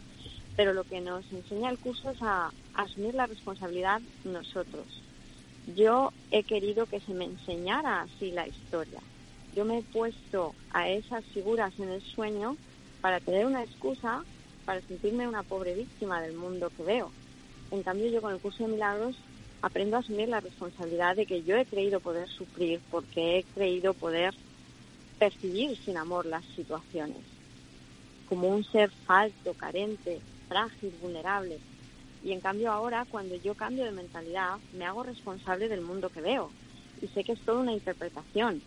pero 0.59 0.73
lo 0.73 0.83
que 0.83 0.99
nos 0.99 1.23
enseña 1.31 1.69
el 1.69 1.79
curso 1.79 2.09
es 2.09 2.21
a, 2.21 2.51
asumir 2.73 3.15
la 3.15 3.27
responsabilidad 3.27 4.01
nosotros. 4.25 4.87
Yo 5.73 6.11
he 6.31 6.43
querido 6.43 6.85
que 6.85 6.99
se 6.99 7.13
me 7.13 7.23
enseñara 7.23 8.01
así 8.01 8.31
la 8.31 8.45
historia. 8.45 8.99
Yo 9.55 9.63
me 9.63 9.77
he 9.77 9.83
puesto 9.83 10.53
a 10.73 10.89
esas 10.89 11.23
figuras 11.27 11.71
en 11.79 11.87
el 11.87 12.01
sueño 12.01 12.57
para 12.99 13.21
tener 13.21 13.45
una 13.45 13.63
excusa 13.63 14.25
para 14.65 14.81
sentirme 14.81 15.29
una 15.29 15.43
pobre 15.43 15.75
víctima 15.75 16.21
del 16.21 16.35
mundo 16.35 16.69
que 16.75 16.83
veo. 16.83 17.09
En 17.71 17.81
cambio, 17.81 18.07
yo 18.09 18.21
con 18.21 18.33
el 18.33 18.41
curso 18.41 18.65
de 18.65 18.73
milagros 18.73 19.15
aprendo 19.61 19.95
a 19.95 20.01
asumir 20.01 20.27
la 20.27 20.41
responsabilidad 20.41 21.15
de 21.15 21.25
que 21.25 21.41
yo 21.43 21.55
he 21.55 21.65
creído 21.65 22.01
poder 22.01 22.27
sufrir 22.27 22.81
porque 22.91 23.37
he 23.37 23.43
creído 23.55 23.93
poder 23.93 24.33
percibir 25.19 25.77
sin 25.77 25.95
amor 25.95 26.25
las 26.25 26.43
situaciones. 26.57 27.23
Como 28.27 28.49
un 28.49 28.65
ser 28.65 28.91
falto, 29.05 29.53
carente, 29.53 30.19
frágil, 30.49 30.93
vulnerable. 31.01 31.59
Y 32.23 32.33
en 32.33 32.41
cambio 32.41 32.71
ahora, 32.71 33.05
cuando 33.09 33.35
yo 33.35 33.55
cambio 33.55 33.85
de 33.85 33.91
mentalidad, 33.91 34.57
me 34.73 34.85
hago 34.85 35.03
responsable 35.03 35.69
del 35.69 35.81
mundo 35.81 36.09
que 36.09 36.21
veo. 36.21 36.51
Y 37.01 37.07
sé 37.07 37.23
que 37.23 37.31
es 37.31 37.39
toda 37.39 37.61
una 37.61 37.71
interpretación. 37.71 38.61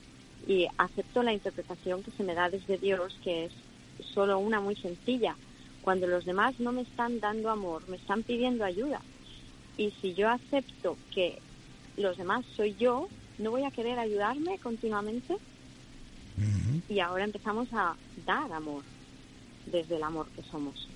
Y 0.47 0.67
acepto 0.79 1.23
la 1.23 1.35
interpretación 1.35 2.03
que 2.03 2.13
se 2.13 2.23
me 2.23 2.35
da 2.35 2.49
desde 2.49 2.79
Dios, 2.79 3.19
que 3.23 3.45
es 3.45 3.53
solo 4.15 4.39
una 4.39 4.61
muy 4.61 4.77
sencilla. 4.77 5.37
Cuando 5.83 6.07
los 6.07 6.25
demás 6.25 6.59
no 6.61 6.73
me 6.73 6.83
están 6.83 7.21
dando 7.21 7.51
amor, 7.51 7.87
me 7.89 7.97
están 7.97 8.23
pidiendo 8.23 8.65
ayuda. 8.65 9.03
Y 9.77 9.91
si 10.01 10.15
yo 10.15 10.31
acepto 10.31 10.97
que 11.13 11.39
los 11.97 12.17
demás 12.17 12.45
soy 12.57 12.75
yo, 12.77 13.09
¿no 13.39 13.51
voy 13.51 13.65
a 13.65 13.71
querer 13.71 13.99
ayudarme 13.99 14.59
continuamente? 14.59 15.37
Y 16.89 17.01
ahora 17.01 17.25
empezamos 17.25 17.69
a 17.73 17.95
dar 18.25 18.51
amor 18.53 18.83
desde 19.67 19.97
el 19.97 20.03
amor 20.03 20.27
que 20.35 20.43
somos 20.43 20.89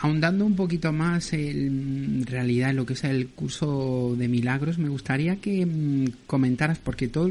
ahondando 0.00 0.46
un 0.46 0.54
poquito 0.54 0.92
más 0.92 1.32
en 1.32 2.24
realidad 2.24 2.72
lo 2.72 2.86
que 2.86 2.92
es 2.92 3.04
el 3.04 3.28
curso 3.28 4.14
de 4.16 4.28
milagros, 4.28 4.78
me 4.78 4.88
gustaría 4.88 5.36
que 5.36 5.66
mm, 5.66 6.26
comentaras, 6.26 6.78
porque 6.78 7.08
todo 7.08 7.28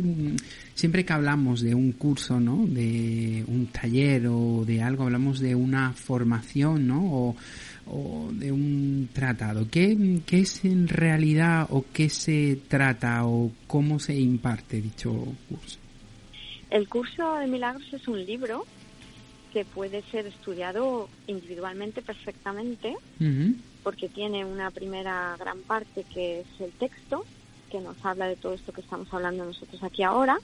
siempre 0.76 1.06
que 1.06 1.14
hablamos 1.14 1.62
de 1.62 1.74
un 1.74 1.94
curso, 1.94 2.40
¿no? 2.40 2.66
De 2.68 3.44
un 3.48 3.68
taller 3.68 4.28
o 4.28 4.66
de 4.66 4.82
algo, 4.82 5.04
hablamos 5.04 5.40
de 5.40 5.56
una 5.56 5.94
formación, 5.94 6.88
¿no? 6.88 7.36
O, 7.90 8.30
de 8.34 8.52
un 8.52 9.08
tratado. 9.14 9.66
¿Qué, 9.72 10.20
¿Qué 10.26 10.42
es 10.42 10.66
en 10.66 10.90
realidad 10.90 11.68
o 11.70 11.86
qué 11.94 12.10
se 12.10 12.60
trata 12.68 13.26
o 13.26 13.50
cómo 13.66 13.98
se 13.98 14.14
imparte 14.14 14.82
dicho 14.82 15.14
curso? 15.48 15.80
El 16.70 16.90
curso 16.90 17.36
de 17.36 17.48
milagros 17.48 17.88
es 17.94 18.06
un 18.10 18.26
libro 18.26 18.66
que 19.58 19.66
puede 19.66 20.04
ser 20.12 20.28
estudiado 20.28 21.10
individualmente 21.26 22.04
perfectamente, 22.04 22.96
porque 23.82 24.08
tiene 24.08 24.46
una 24.46 24.70
primera 24.70 25.36
gran 25.40 25.62
parte 25.62 26.06
que 26.14 26.42
es 26.42 26.46
el 26.60 26.72
texto, 26.74 27.26
que 27.72 27.82
nos 27.82 27.98
habla 28.06 28.28
de 28.28 28.36
todo 28.36 28.54
esto 28.54 28.72
que 28.72 28.82
estamos 28.82 29.12
hablando 29.12 29.46
nosotros 29.46 29.82
aquí 29.82 30.04
ahora, 30.04 30.38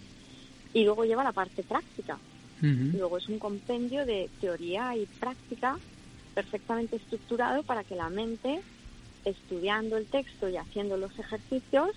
y 0.74 0.84
luego 0.84 1.06
lleva 1.06 1.24
la 1.24 1.32
parte 1.32 1.62
práctica. 1.62 2.18
Luego 2.60 3.20
es 3.20 3.30
un 3.30 3.38
compendio 3.38 4.04
de 4.04 4.32
teoría 4.42 4.98
y 4.98 5.06
práctica 5.20 5.78
perfectamente 6.34 6.96
estructurado 6.96 7.62
para 7.62 7.84
que 7.84 7.96
la 7.96 8.10
mente, 8.10 8.62
estudiando 9.26 9.96
el 9.96 10.08
texto 10.08 10.50
y 10.50 10.58
haciendo 10.58 10.98
los 10.98 11.12
ejercicios, 11.20 11.92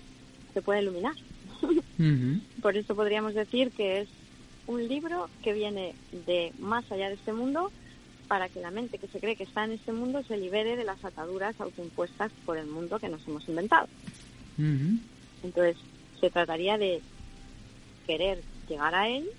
se 0.53 0.61
pueda 0.61 0.83
iluminar. 0.83 1.15
Por 2.61 2.77
eso 2.77 2.93
podríamos 2.93 3.33
decir 3.33 3.71
que 3.71 4.01
es 4.01 4.09
un 4.67 4.87
libro 4.87 5.29
que 5.43 5.53
viene 5.53 5.95
de 6.25 6.53
más 6.59 6.89
allá 6.91 7.07
de 7.07 7.15
este 7.15 7.33
mundo 7.33 7.71
para 8.27 8.49
que 8.49 8.59
la 8.59 8.71
mente 8.71 8.97
que 8.97 9.07
se 9.07 9.19
cree 9.19 9.35
que 9.35 9.43
está 9.43 9.63
en 9.63 9.71
este 9.71 9.93
mundo 9.93 10.21
se 10.23 10.37
libere 10.37 10.75
de 10.75 10.83
las 10.83 11.03
ataduras 11.03 11.59
autoimpuestas 11.59 12.31
por 12.45 12.57
el 12.57 12.67
mundo 12.67 12.99
que 12.99 13.09
nos 13.09 13.25
hemos 13.27 13.47
inventado. 13.47 13.87
Entonces, 14.57 15.77
se 16.19 16.29
trataría 16.29 16.77
de 16.77 17.01
querer 18.05 18.41
llegar 18.67 18.95
a 18.95 19.07
él 19.07 19.29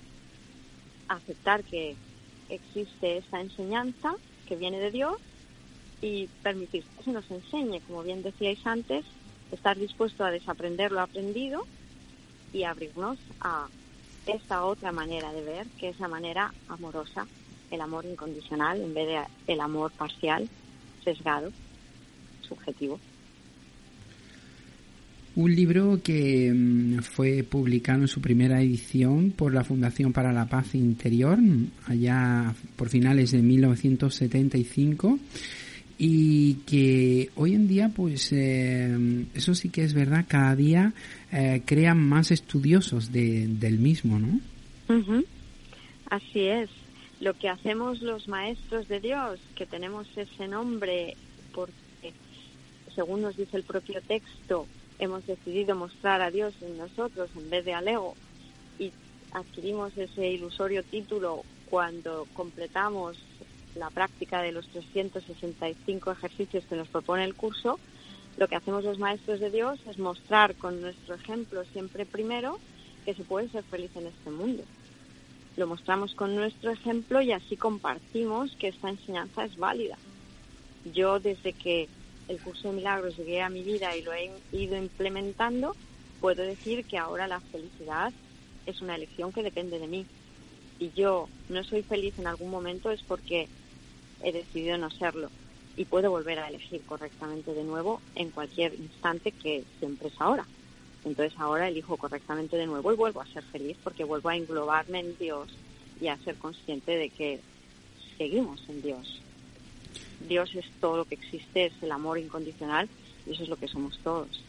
aceptar 1.07 1.63
que 1.63 1.95
existe 2.49 3.17
esta 3.17 3.41
enseñanza 3.41 4.15
que 4.47 4.55
viene 4.55 4.79
de 4.79 4.91
Dios 4.91 5.17
y 6.01 6.27
permitir 6.41 6.83
que 6.83 7.03
se 7.03 7.11
nos 7.11 7.29
enseñe, 7.29 7.81
como 7.81 8.03
bien 8.03 8.23
decíais 8.23 8.65
antes, 8.65 9.05
estar 9.51 9.77
dispuesto 9.77 10.23
a 10.23 10.31
desaprender 10.31 10.91
lo 10.91 11.01
aprendido 11.01 11.65
y 12.53 12.63
abrirnos 12.63 13.19
a 13.41 13.67
esta 14.31 14.63
otra 14.63 14.91
manera 14.91 15.31
de 15.31 15.43
ver, 15.43 15.67
que 15.79 15.89
es 15.89 15.99
la 15.99 16.07
manera 16.07 16.53
amorosa, 16.67 17.27
el 17.71 17.81
amor 17.81 18.05
incondicional 18.05 18.81
en 18.81 18.93
vez 18.93 19.07
de 19.07 19.53
el 19.53 19.61
amor 19.61 19.91
parcial, 19.91 20.49
sesgado, 21.03 21.51
subjetivo. 22.41 22.99
Un 25.35 25.55
libro 25.55 26.01
que 26.03 26.51
mm, 26.53 26.99
fue 26.99 27.43
publicado 27.43 28.01
en 28.01 28.07
su 28.07 28.19
primera 28.19 28.61
edición 28.61 29.31
por 29.31 29.53
la 29.53 29.63
Fundación 29.63 30.11
para 30.11 30.33
la 30.33 30.47
Paz 30.47 30.75
Interior, 30.75 31.37
allá 31.85 32.53
por 32.75 32.89
finales 32.89 33.31
de 33.31 33.41
1975 33.41 35.19
y 36.01 36.53
que 36.65 37.29
hoy 37.35 37.53
en 37.53 37.67
día 37.67 37.91
pues 37.93 38.31
eh, 38.31 39.25
eso 39.33 39.53
sí 39.53 39.69
que 39.69 39.83
es 39.83 39.93
verdad 39.93 40.25
cada 40.27 40.55
día 40.55 40.93
eh, 41.31 41.61
crean 41.65 41.99
más 41.99 42.31
estudiosos 42.31 43.11
de, 43.11 43.47
del 43.47 43.79
mismo 43.79 44.17
no 44.17 44.39
así 46.09 46.47
es. 46.47 46.69
Lo 47.19 47.37
que 47.37 47.49
hacemos 47.49 48.01
los 48.01 48.27
maestros 48.27 48.87
de 48.87 49.01
Dios 49.01 49.39
que 49.55 49.65
tenemos 49.65 50.07
ese 50.15 50.47
nombre 50.47 51.15
porque 51.53 52.13
según 52.95 53.21
nos 53.21 53.35
dice 53.35 53.57
el 53.57 53.63
propio 53.63 54.01
texto 54.01 54.67
hemos 54.99 55.27
decidido 55.27 55.75
mostrar 55.75 56.21
a 56.21 56.31
Dios 56.31 56.53
en 56.61 56.77
nosotros 56.77 57.29
en 57.35 57.49
vez 57.49 57.65
de 57.65 57.73
al 57.73 57.87
ego 57.87 58.15
y 58.79 58.91
adquirimos 59.33 59.97
ese 59.97 60.29
ilusorio 60.29 60.81
título 60.83 61.43
cuando 61.69 62.25
completamos 62.33 63.17
la 63.75 63.89
práctica 63.89 64.41
de 64.41 64.51
los 64.51 64.67
365 64.69 66.11
ejercicios 66.11 66.63
que 66.65 66.75
nos 66.75 66.87
propone 66.87 67.23
el 67.23 67.35
curso, 67.35 67.79
lo 68.37 68.47
que 68.47 68.55
hacemos 68.55 68.83
los 68.83 68.99
maestros 68.99 69.39
de 69.39 69.51
Dios 69.51 69.79
es 69.89 69.99
mostrar 69.99 70.55
con 70.55 70.81
nuestro 70.81 71.15
ejemplo 71.15 71.63
siempre 71.73 72.05
primero 72.05 72.57
que 73.05 73.13
se 73.13 73.23
puede 73.23 73.49
ser 73.49 73.63
feliz 73.65 73.91
en 73.95 74.07
este 74.07 74.29
mundo. 74.29 74.63
Lo 75.57 75.67
mostramos 75.67 76.15
con 76.15 76.35
nuestro 76.35 76.71
ejemplo 76.71 77.21
y 77.21 77.31
así 77.31 77.57
compartimos 77.57 78.55
que 78.55 78.69
esta 78.69 78.89
enseñanza 78.89 79.43
es 79.43 79.57
válida. 79.57 79.97
Yo 80.93 81.19
desde 81.19 81.53
que 81.53 81.89
el 82.29 82.39
curso 82.39 82.69
de 82.69 82.75
milagros 82.75 83.17
llegué 83.17 83.41
a 83.41 83.49
mi 83.49 83.63
vida 83.63 83.95
y 83.95 84.03
lo 84.03 84.13
he 84.13 84.31
ido 84.53 84.77
implementando, 84.77 85.75
puedo 86.21 86.43
decir 86.43 86.85
que 86.85 86.97
ahora 86.97 87.27
la 87.27 87.41
felicidad 87.41 88.13
es 88.65 88.81
una 88.81 88.95
elección 88.95 89.33
que 89.33 89.43
depende 89.43 89.79
de 89.79 89.87
mí. 89.87 90.05
Y 90.79 90.91
yo 90.91 91.27
no 91.49 91.63
soy 91.63 91.83
feliz 91.83 92.17
en 92.17 92.27
algún 92.27 92.51
momento 92.51 92.89
es 92.91 93.01
porque 93.03 93.49
he 94.23 94.31
decidido 94.31 94.77
no 94.77 94.89
serlo 94.91 95.29
y 95.77 95.85
puedo 95.85 96.11
volver 96.11 96.39
a 96.39 96.49
elegir 96.49 96.81
correctamente 96.81 97.53
de 97.53 97.63
nuevo 97.63 98.01
en 98.15 98.31
cualquier 98.31 98.73
instante 98.73 99.31
que 99.31 99.63
siempre 99.79 100.09
es 100.09 100.19
ahora. 100.19 100.45
Entonces 101.05 101.37
ahora 101.39 101.69
elijo 101.69 101.95
correctamente 101.95 102.57
de 102.57 102.67
nuevo 102.67 102.91
y 102.91 102.95
vuelvo 102.95 103.21
a 103.21 103.27
ser 103.27 103.43
feliz 103.43 103.77
porque 103.83 104.03
vuelvo 104.03 104.29
a 104.29 104.35
englobarme 104.35 104.99
en 104.99 105.17
Dios 105.17 105.49
y 106.01 106.07
a 106.07 106.17
ser 106.17 106.35
consciente 106.35 106.91
de 106.97 107.09
que 107.09 107.39
seguimos 108.17 108.61
en 108.67 108.81
Dios. 108.81 109.21
Dios 110.27 110.53
es 110.55 110.65
todo 110.81 110.97
lo 110.97 111.05
que 111.05 111.15
existe, 111.15 111.67
es 111.67 111.73
el 111.81 111.91
amor 111.91 112.17
incondicional 112.17 112.89
y 113.25 113.31
eso 113.31 113.43
es 113.43 113.49
lo 113.49 113.55
que 113.55 113.67
somos 113.67 113.97
todos. 114.03 114.43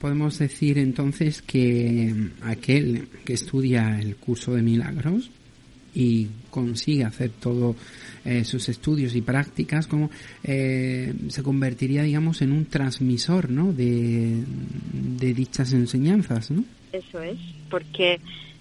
Podemos 0.00 0.38
decir 0.38 0.76
entonces 0.78 1.40
que 1.40 2.12
aquel 2.42 3.08
que 3.24 3.34
estudia 3.34 4.00
el 4.00 4.16
curso 4.16 4.54
de 4.54 4.62
milagros 4.62 5.30
y 5.94 6.28
consigue 6.50 7.04
hacer 7.04 7.30
todos 7.30 7.76
eh, 8.24 8.44
sus 8.44 8.68
estudios 8.68 9.14
y 9.14 9.22
prácticas, 9.22 9.86
como 9.86 10.10
eh, 10.42 11.14
se 11.28 11.42
convertiría, 11.42 12.02
digamos, 12.02 12.42
en 12.42 12.52
un 12.52 12.66
transmisor, 12.66 13.50
¿no? 13.50 13.72
De, 13.72 14.42
de 14.92 15.34
dichas 15.34 15.72
enseñanzas, 15.72 16.50
¿no? 16.50 16.64
Eso 16.92 17.20
es, 17.22 17.38
porque 17.70 18.20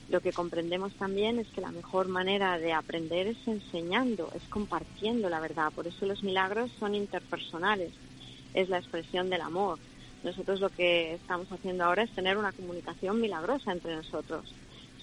lo 0.10 0.22
que 0.22 0.32
comprendemos 0.32 0.94
también 0.94 1.40
es 1.40 1.48
que 1.48 1.62
la 1.62 1.72
mejor 1.72 2.08
manera 2.08 2.58
de 2.60 2.74
aprender 2.74 3.28
es 3.28 3.38
enseñando, 3.48 4.30
es 4.36 4.44
compartiendo 4.50 5.30
la 5.30 5.40
verdad. 5.40 5.72
Por 5.74 5.88
eso 5.88 6.06
los 6.06 6.24
milagros 6.24 6.72
son 6.80 6.94
interpersonales, 6.94 7.92
es 8.54 8.70
la 8.70 8.78
expresión 8.78 9.30
del 9.30 9.42
amor. 9.42 9.80
Nosotros 10.24 10.60
lo 10.60 10.70
que 10.70 11.16
estamos 11.16 11.52
haciendo 11.52 11.84
ahora 11.84 12.04
es 12.04 12.12
tener 12.12 12.38
una 12.38 12.52
comunicación 12.52 13.20
milagrosa 13.20 13.72
entre 13.72 13.96
nosotros 13.96 14.54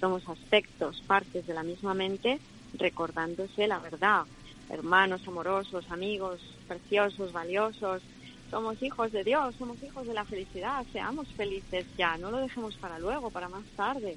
somos 0.00 0.26
aspectos, 0.28 1.02
partes 1.06 1.46
de 1.46 1.54
la 1.54 1.62
misma 1.62 1.94
mente, 1.94 2.40
recordándose 2.74 3.66
la 3.66 3.78
verdad. 3.78 4.24
Hermanos 4.70 5.26
amorosos, 5.26 5.84
amigos 5.90 6.40
preciosos, 6.66 7.32
valiosos, 7.32 8.02
somos 8.50 8.82
hijos 8.82 9.12
de 9.12 9.22
Dios, 9.22 9.54
somos 9.56 9.80
hijos 9.82 10.06
de 10.06 10.14
la 10.14 10.24
felicidad, 10.24 10.84
seamos 10.92 11.28
felices 11.28 11.86
ya, 11.96 12.16
no 12.18 12.30
lo 12.30 12.38
dejemos 12.38 12.74
para 12.76 12.98
luego, 12.98 13.30
para 13.30 13.48
más 13.48 13.64
tarde. 13.76 14.16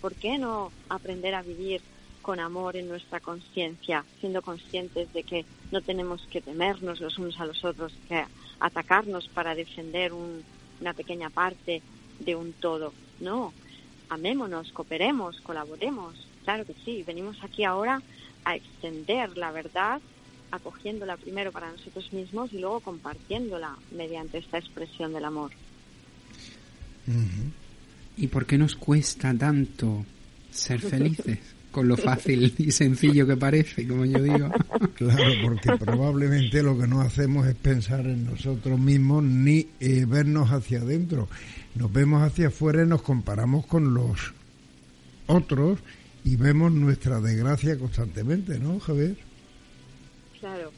¿Por 0.00 0.14
qué 0.14 0.38
no 0.38 0.72
aprender 0.88 1.34
a 1.34 1.42
vivir 1.42 1.82
con 2.22 2.40
amor 2.40 2.76
en 2.76 2.88
nuestra 2.88 3.20
conciencia, 3.20 4.04
siendo 4.20 4.40
conscientes 4.40 5.12
de 5.12 5.22
que 5.22 5.44
no 5.70 5.82
tenemos 5.82 6.26
que 6.30 6.40
temernos 6.40 7.00
los 7.00 7.18
unos 7.18 7.38
a 7.40 7.46
los 7.46 7.62
otros, 7.64 7.92
que 8.08 8.24
atacarnos 8.60 9.28
para 9.28 9.54
defender 9.54 10.12
una 10.12 10.94
pequeña 10.94 11.28
parte 11.28 11.82
de 12.20 12.34
un 12.34 12.52
todo? 12.54 12.92
No, 13.20 13.52
amémonos, 14.08 14.72
cooperemos, 14.72 15.40
colaboremos. 15.40 16.14
Claro 16.44 16.64
que 16.64 16.74
sí, 16.84 17.02
venimos 17.06 17.42
aquí 17.42 17.64
ahora 17.64 18.02
a 18.44 18.56
extender 18.56 19.36
la 19.36 19.50
verdad, 19.50 20.00
acogiéndola 20.50 21.16
primero 21.16 21.52
para 21.52 21.70
nosotros 21.70 22.12
mismos 22.12 22.52
y 22.52 22.58
luego 22.58 22.80
compartiéndola 22.80 23.76
mediante 23.90 24.38
esta 24.38 24.58
expresión 24.58 25.12
del 25.12 25.24
amor. 25.24 25.50
¿Y 28.16 28.28
por 28.28 28.46
qué 28.46 28.58
nos 28.58 28.76
cuesta 28.76 29.34
tanto 29.36 30.04
ser 30.50 30.80
felices? 30.90 31.53
Con 31.74 31.88
lo 31.88 31.96
fácil 31.96 32.54
y 32.56 32.70
sencillo 32.70 33.26
que 33.26 33.36
parece, 33.36 33.86
como 33.86 34.04
yo 34.04 34.22
digo. 34.22 34.48
Claro, 34.94 35.32
porque 35.42 35.72
probablemente 35.76 36.62
lo 36.62 36.78
que 36.78 36.86
no 36.86 37.00
hacemos 37.00 37.48
es 37.48 37.56
pensar 37.56 38.06
en 38.06 38.26
nosotros 38.26 38.78
mismos 38.78 39.24
ni 39.24 39.66
eh, 39.80 40.04
vernos 40.06 40.50
hacia 40.50 40.78
adentro 40.78 41.28
nos 41.74 41.92
vemos 41.92 42.22
hacia 42.22 42.48
afuera 42.48 42.82
y 42.82 42.86
nos 42.86 43.02
comparamos 43.02 43.66
con 43.66 43.94
los 43.94 44.32
otros 45.26 45.80
y 46.24 46.36
vemos 46.36 46.72
nuestra 46.72 47.20
desgracia 47.20 47.78
constantemente, 47.78 48.58
¿no, 48.58 48.78
Javier? 48.80 49.16
Claro, 50.38 50.72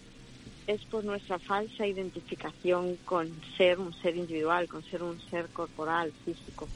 es 0.67 0.83
por 0.87 1.05
nuestra 1.05 1.39
falsa 1.39 1.87
identificación 1.87 2.97
con 3.05 3.31
ser 3.57 3.79
un 3.79 3.93
ser 4.01 4.17
individual, 4.17 4.69
con 4.69 4.83
ser 4.85 5.03
un 5.03 5.21
ser 5.31 5.47
corporal, 5.49 6.13
físico, 6.25 6.67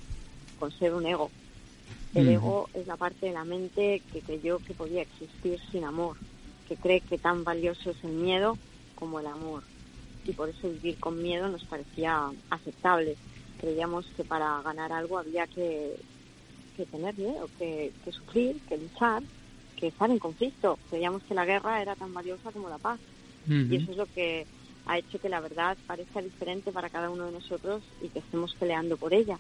con 0.59 0.71
ser 0.73 0.95
un 0.95 1.07
ego. 1.07 1.31
El 2.15 2.29
ego 2.29 2.69
es 2.75 2.87
la 2.87 2.97
parte 2.97 3.27
de 3.27 3.33
la 3.33 3.45
mente 3.45 4.03
que 4.13 4.21
creyó 4.21 4.59
que 4.59 4.75
podía 4.75 5.03
existir 5.03 5.61
sin 5.71 5.85
amor, 5.85 6.17
que 6.69 6.77
cree 6.77 7.01
que 7.01 7.19
tan 7.19 7.45
valioso 7.45 7.91
es 7.91 8.03
el 8.03 8.13
miedo 8.13 8.59
como 8.97 9.21
el 9.21 9.27
amor. 9.27 9.63
Y 10.27 10.33
por 10.33 10.49
eso 10.49 10.69
vivir 10.69 10.99
con 10.99 11.23
miedo 11.23 11.49
nos 11.49 11.65
parecía 11.65 12.31
aceptable 12.51 13.17
creíamos 13.61 14.07
que 14.17 14.25
para 14.25 14.63
ganar 14.63 14.93
algo 14.93 15.19
había 15.19 15.47
que, 15.47 15.97
tener 16.91 17.17
miedo, 17.19 17.49
que, 17.59 17.93
sufrir, 18.11 18.59
que 18.67 18.79
luchar, 18.79 19.23
que 19.77 19.89
estar 19.89 20.11
en 20.11 20.19
conflicto. 20.19 20.79
Creíamos 20.89 21.23
que 21.25 21.35
la 21.35 21.45
guerra 21.45 21.83
era 21.83 21.95
tan 21.95 22.15
valiosa 22.15 22.51
como 22.53 22.71
la 22.71 22.79
paz. 22.79 22.99
Y 23.47 23.77
eso 23.77 23.91
es 23.91 23.97
lo 23.97 24.07
que 24.07 24.47
ha 24.87 24.99
hecho 24.99 25.21
que 25.21 25.29
la 25.29 25.41
verdad 25.41 25.77
parezca 25.87 26.23
diferente 26.23 26.73
para 26.73 26.89
cada 26.89 27.11
uno 27.11 27.27
de 27.27 27.33
nosotros 27.33 27.83
y 28.03 28.09
que 28.09 28.21
estemos 28.21 28.55
peleando 28.55 28.97
por 28.97 29.13
ella. 29.13 29.39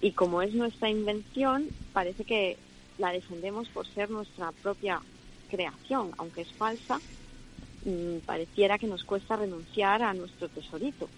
Y 0.00 0.12
como 0.12 0.42
es 0.42 0.54
nuestra 0.54 0.88
invención, 0.88 1.70
parece 1.92 2.24
que 2.24 2.56
la 2.98 3.12
defendemos 3.12 3.68
por 3.68 3.86
ser 3.86 4.10
nuestra 4.10 4.52
propia 4.52 5.00
creación, 5.50 6.12
aunque 6.18 6.42
es 6.42 6.52
falsa, 6.52 7.00
mm, 7.84 8.18
pareciera 8.26 8.78
que 8.78 8.86
nos 8.86 9.04
cuesta 9.04 9.36
renunciar 9.36 10.02
a 10.02 10.14
nuestro 10.14 10.48
tesorito 10.48 11.08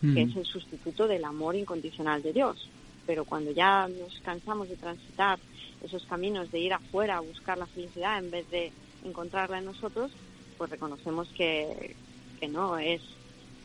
que 0.00 0.22
es 0.22 0.34
el 0.34 0.46
sustituto 0.46 1.06
del 1.06 1.24
amor 1.24 1.56
incondicional 1.56 2.22
de 2.22 2.32
Dios. 2.32 2.68
Pero 3.06 3.24
cuando 3.24 3.50
ya 3.50 3.86
nos 3.86 4.18
cansamos 4.20 4.68
de 4.68 4.76
transitar 4.76 5.38
esos 5.82 6.04
caminos, 6.06 6.50
de 6.50 6.58
ir 6.58 6.72
afuera 6.72 7.18
a 7.18 7.20
buscar 7.20 7.58
la 7.58 7.66
felicidad 7.66 8.18
en 8.18 8.30
vez 8.30 8.50
de 8.50 8.72
encontrarla 9.04 9.58
en 9.58 9.66
nosotros, 9.66 10.10
pues 10.56 10.70
reconocemos 10.70 11.28
que, 11.36 11.94
que 12.38 12.48
no 12.48 12.78
es 12.78 13.02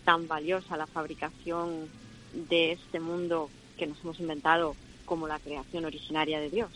tan 0.03 0.27
valiosa 0.27 0.77
la 0.77 0.87
fabricación 0.87 1.89
de 2.49 2.73
este 2.73 2.99
mundo 2.99 3.49
que 3.77 3.87
nos 3.87 3.99
hemos 4.01 4.19
inventado 4.19 4.75
como 5.05 5.27
la 5.27 5.39
creación 5.39 5.85
originaria 5.85 6.39
de 6.39 6.49
Dios. 6.49 6.69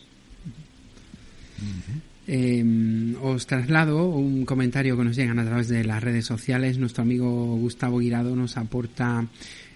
Em, 2.28 3.16
os 3.24 3.48
traslado 3.48 4.06
un 4.08 4.46
comentario 4.46 4.96
que 4.96 5.04
nos 5.04 5.16
llegan 5.16 5.40
a 5.40 5.46
través 5.46 5.68
de 5.68 5.84
las 5.84 6.04
redes 6.04 6.26
sociales. 6.26 6.78
Nuestro 6.78 7.02
amigo 7.02 7.56
Gustavo 7.58 7.98
Guirado 7.98 8.36
nos 8.36 8.56
aporta 8.56 9.26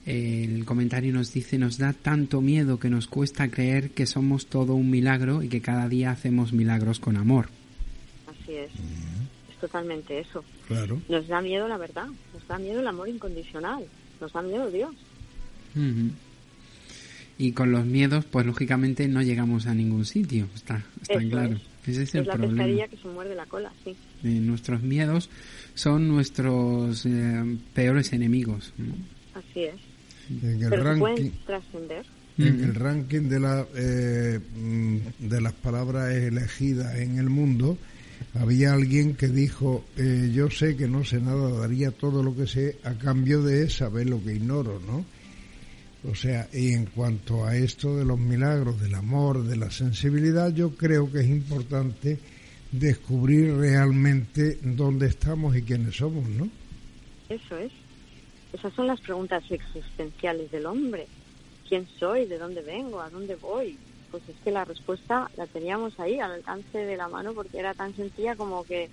El 0.05 0.65
comentario 0.65 1.13
nos 1.13 1.31
dice, 1.31 1.57
nos 1.57 1.77
da 1.77 1.93
tanto 1.93 2.41
miedo 2.41 2.77
que 2.77 2.89
nos 2.89 3.07
cuesta 3.07 3.47
creer 3.47 3.91
que 3.91 4.05
somos 4.05 4.47
todo 4.47 4.75
un 4.75 4.89
milagro 4.89 5.41
y 5.41 5.47
que 5.47 5.61
cada 5.61 5.87
día 5.87 6.11
hacemos 6.11 6.51
milagros 6.51 6.99
con 6.99 7.15
amor. 7.15 7.47
Así 8.27 8.53
es. 8.53 8.69
Es 9.49 9.57
totalmente 9.61 10.19
eso. 10.19 10.43
Claro. 10.67 11.01
Nos 11.07 11.27
da 11.27 11.41
miedo 11.41 11.67
la 11.69 11.77
verdad, 11.77 12.07
nos 12.33 12.47
da 12.47 12.59
miedo 12.59 12.81
el 12.81 12.87
amor 12.87 13.07
incondicional, 13.07 13.85
nos 14.19 14.33
da 14.33 14.41
miedo 14.41 14.69
Dios. 14.69 14.93
Y 17.37 17.51
con 17.53 17.71
los 17.71 17.85
miedos, 17.85 18.25
pues 18.25 18.45
lógicamente 18.45 19.07
no 19.07 19.21
llegamos 19.21 19.65
a 19.65 19.73
ningún 19.73 20.05
sitio, 20.05 20.47
está, 20.55 20.83
está 21.01 21.15
Eso 21.15 21.29
claro. 21.29 21.55
es. 21.55 21.61
Ese 21.89 22.03
es 22.03 22.15
el 22.15 22.25
la 22.25 22.33
problema. 22.35 22.53
pescadilla 22.63 22.87
que 22.87 22.97
se 22.97 23.07
muerde 23.09 23.35
la 23.35 23.45
cola, 23.45 23.71
sí. 23.83 23.89
Eh, 24.23 24.27
nuestros 24.39 24.81
miedos 24.83 25.29
son 25.73 26.07
nuestros 26.07 27.05
eh, 27.05 27.57
peores 27.73 28.13
enemigos. 28.13 28.73
¿no? 28.77 28.93
Así 29.33 29.63
es. 29.63 29.75
En 30.43 30.63
el 30.63 30.69
Pero 30.69 30.83
ranking, 30.83 30.99
pueden 31.01 31.31
trascender. 31.45 32.05
en 32.37 32.63
el 32.63 32.75
ranking 32.75 33.21
de, 33.29 33.39
la, 33.39 33.65
eh, 33.75 34.39
mm, 34.55 34.97
de 35.27 35.41
las 35.41 35.53
palabras 35.53 36.13
elegidas 36.13 36.95
en 36.95 37.17
el 37.17 37.29
mundo, 37.29 37.77
había 38.35 38.71
alguien 38.73 39.15
que 39.15 39.27
dijo, 39.27 39.83
eh, 39.97 40.31
yo 40.33 40.49
sé 40.49 40.77
que 40.77 40.87
no 40.87 41.03
sé 41.03 41.19
nada, 41.19 41.49
daría 41.59 41.91
todo 41.91 42.23
lo 42.23 42.33
que 42.33 42.47
sé 42.47 42.77
a 42.85 42.93
cambio 42.93 43.41
de 43.43 43.69
saber 43.69 44.07
lo 44.09 44.23
que 44.23 44.35
ignoro, 44.35 44.79
¿no? 44.87 45.03
O 46.09 46.15
sea, 46.15 46.49
y 46.51 46.73
en 46.73 46.87
cuanto 46.87 47.45
a 47.45 47.55
esto 47.55 47.95
de 47.95 48.03
los 48.03 48.19
milagros, 48.19 48.79
del 48.81 48.93
amor, 48.95 49.43
de 49.43 49.55
la 49.55 49.71
sensibilidad, 49.71 50.53
yo 50.53 50.75
creo 50.75 51.09
que 51.09 51.21
es 51.21 51.27
importante 51.27 52.19
descubrir 52.71 53.55
realmente 53.55 54.57
dónde 54.61 55.07
estamos 55.07 55.55
y 55.55 55.61
quiénes 55.61 55.95
somos, 55.95 56.27
¿no? 56.27 56.49
Eso 57.29 57.57
es. 57.57 57.71
Esas 58.51 58.73
son 58.73 58.87
las 58.87 58.99
preguntas 58.99 59.43
existenciales 59.49 60.51
del 60.51 60.65
hombre. 60.65 61.07
¿Quién 61.69 61.87
soy? 61.99 62.25
¿De 62.25 62.37
dónde 62.37 62.61
vengo? 62.61 62.99
¿A 62.99 63.09
dónde 63.09 63.35
voy? 63.35 63.77
Pues 64.11 64.23
es 64.27 64.35
que 64.43 64.51
la 64.51 64.65
respuesta 64.65 65.31
la 65.37 65.47
teníamos 65.47 65.99
ahí, 65.99 66.19
al 66.19 66.33
alcance 66.33 66.79
de 66.79 66.97
la 66.97 67.07
mano, 67.07 67.33
porque 67.33 67.59
era 67.59 67.73
tan 67.73 67.95
sencilla 67.95 68.35
como 68.35 68.63
que 68.63 68.89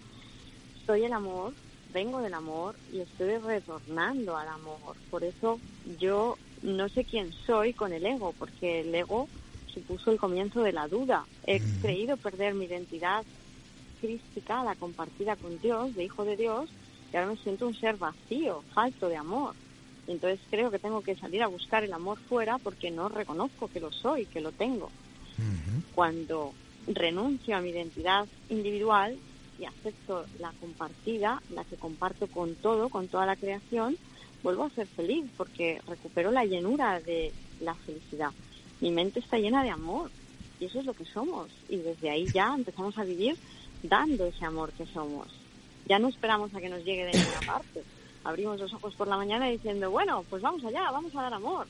soy 0.86 1.04
el 1.04 1.12
amor, 1.12 1.52
vengo 1.92 2.20
del 2.20 2.34
amor 2.34 2.76
y 2.92 3.00
estoy 3.00 3.36
retornando 3.38 4.36
al 4.36 4.48
amor. 4.48 4.96
Por 5.10 5.24
eso 5.24 5.58
yo 5.98 6.38
no 6.62 6.88
sé 6.88 7.04
quién 7.04 7.32
soy 7.46 7.72
con 7.72 7.92
el 7.92 8.04
ego, 8.04 8.34
porque 8.38 8.80
el 8.80 8.94
ego 8.94 9.28
supuso 9.66 10.10
el 10.10 10.18
comienzo 10.18 10.62
de 10.62 10.72
la 10.72 10.88
duda. 10.88 11.26
He 11.46 11.60
creído 11.80 12.16
perder 12.16 12.54
mi 12.54 12.66
identidad 12.66 13.24
crística, 14.00 14.64
la 14.64 14.74
compartida 14.74 15.36
con 15.36 15.58
Dios, 15.60 15.94
de 15.94 16.04
hijo 16.04 16.24
de 16.24 16.36
Dios, 16.36 16.70
y 17.12 17.16
ahora 17.16 17.30
me 17.30 17.36
siento 17.38 17.66
un 17.66 17.74
ser 17.74 17.96
vacío, 17.96 18.62
falto 18.74 19.08
de 19.08 19.16
amor. 19.16 19.54
Y 20.06 20.12
entonces 20.12 20.40
creo 20.50 20.70
que 20.70 20.78
tengo 20.78 21.02
que 21.02 21.16
salir 21.16 21.42
a 21.42 21.48
buscar 21.48 21.84
el 21.84 21.92
amor 21.92 22.18
fuera 22.28 22.58
porque 22.58 22.90
no 22.90 23.08
reconozco 23.08 23.68
que 23.68 23.80
lo 23.80 23.92
soy, 23.92 24.26
que 24.26 24.40
lo 24.40 24.52
tengo. 24.52 24.90
Cuando 25.94 26.52
renuncio 26.86 27.56
a 27.56 27.60
mi 27.60 27.70
identidad 27.70 28.26
individual 28.48 29.16
y 29.58 29.64
acepto 29.64 30.24
la 30.38 30.52
compartida, 30.60 31.42
la 31.54 31.64
que 31.64 31.76
comparto 31.76 32.26
con 32.26 32.54
todo, 32.56 32.88
con 32.88 33.08
toda 33.08 33.26
la 33.26 33.36
creación, 33.36 33.96
vuelvo 34.42 34.64
a 34.64 34.70
ser 34.70 34.86
feliz 34.86 35.26
porque 35.36 35.80
recupero 35.86 36.30
la 36.30 36.44
llenura 36.44 37.00
de 37.00 37.32
la 37.60 37.74
felicidad. 37.74 38.30
Mi 38.80 38.90
mente 38.90 39.20
está 39.20 39.38
llena 39.38 39.62
de 39.62 39.70
amor 39.70 40.10
y 40.58 40.66
eso 40.66 40.80
es 40.80 40.86
lo 40.86 40.94
que 40.94 41.04
somos. 41.04 41.48
Y 41.68 41.76
desde 41.76 42.10
ahí 42.10 42.26
ya 42.32 42.54
empezamos 42.54 42.96
a 42.98 43.04
vivir 43.04 43.36
dando 43.82 44.26
ese 44.26 44.44
amor 44.44 44.72
que 44.72 44.86
somos. 44.86 45.28
Ya 45.86 45.98
no 45.98 46.08
esperamos 46.08 46.54
a 46.54 46.60
que 46.60 46.68
nos 46.68 46.84
llegue 46.84 47.06
de 47.06 47.12
ninguna 47.12 47.40
parte. 47.46 47.82
Abrimos 48.24 48.60
los 48.60 48.72
ojos 48.74 48.94
por 48.94 49.08
la 49.08 49.16
mañana 49.16 49.46
diciendo, 49.46 49.90
bueno, 49.90 50.24
pues 50.28 50.42
vamos 50.42 50.64
allá, 50.64 50.90
vamos 50.90 51.14
a 51.16 51.22
dar 51.22 51.34
amor. 51.34 51.66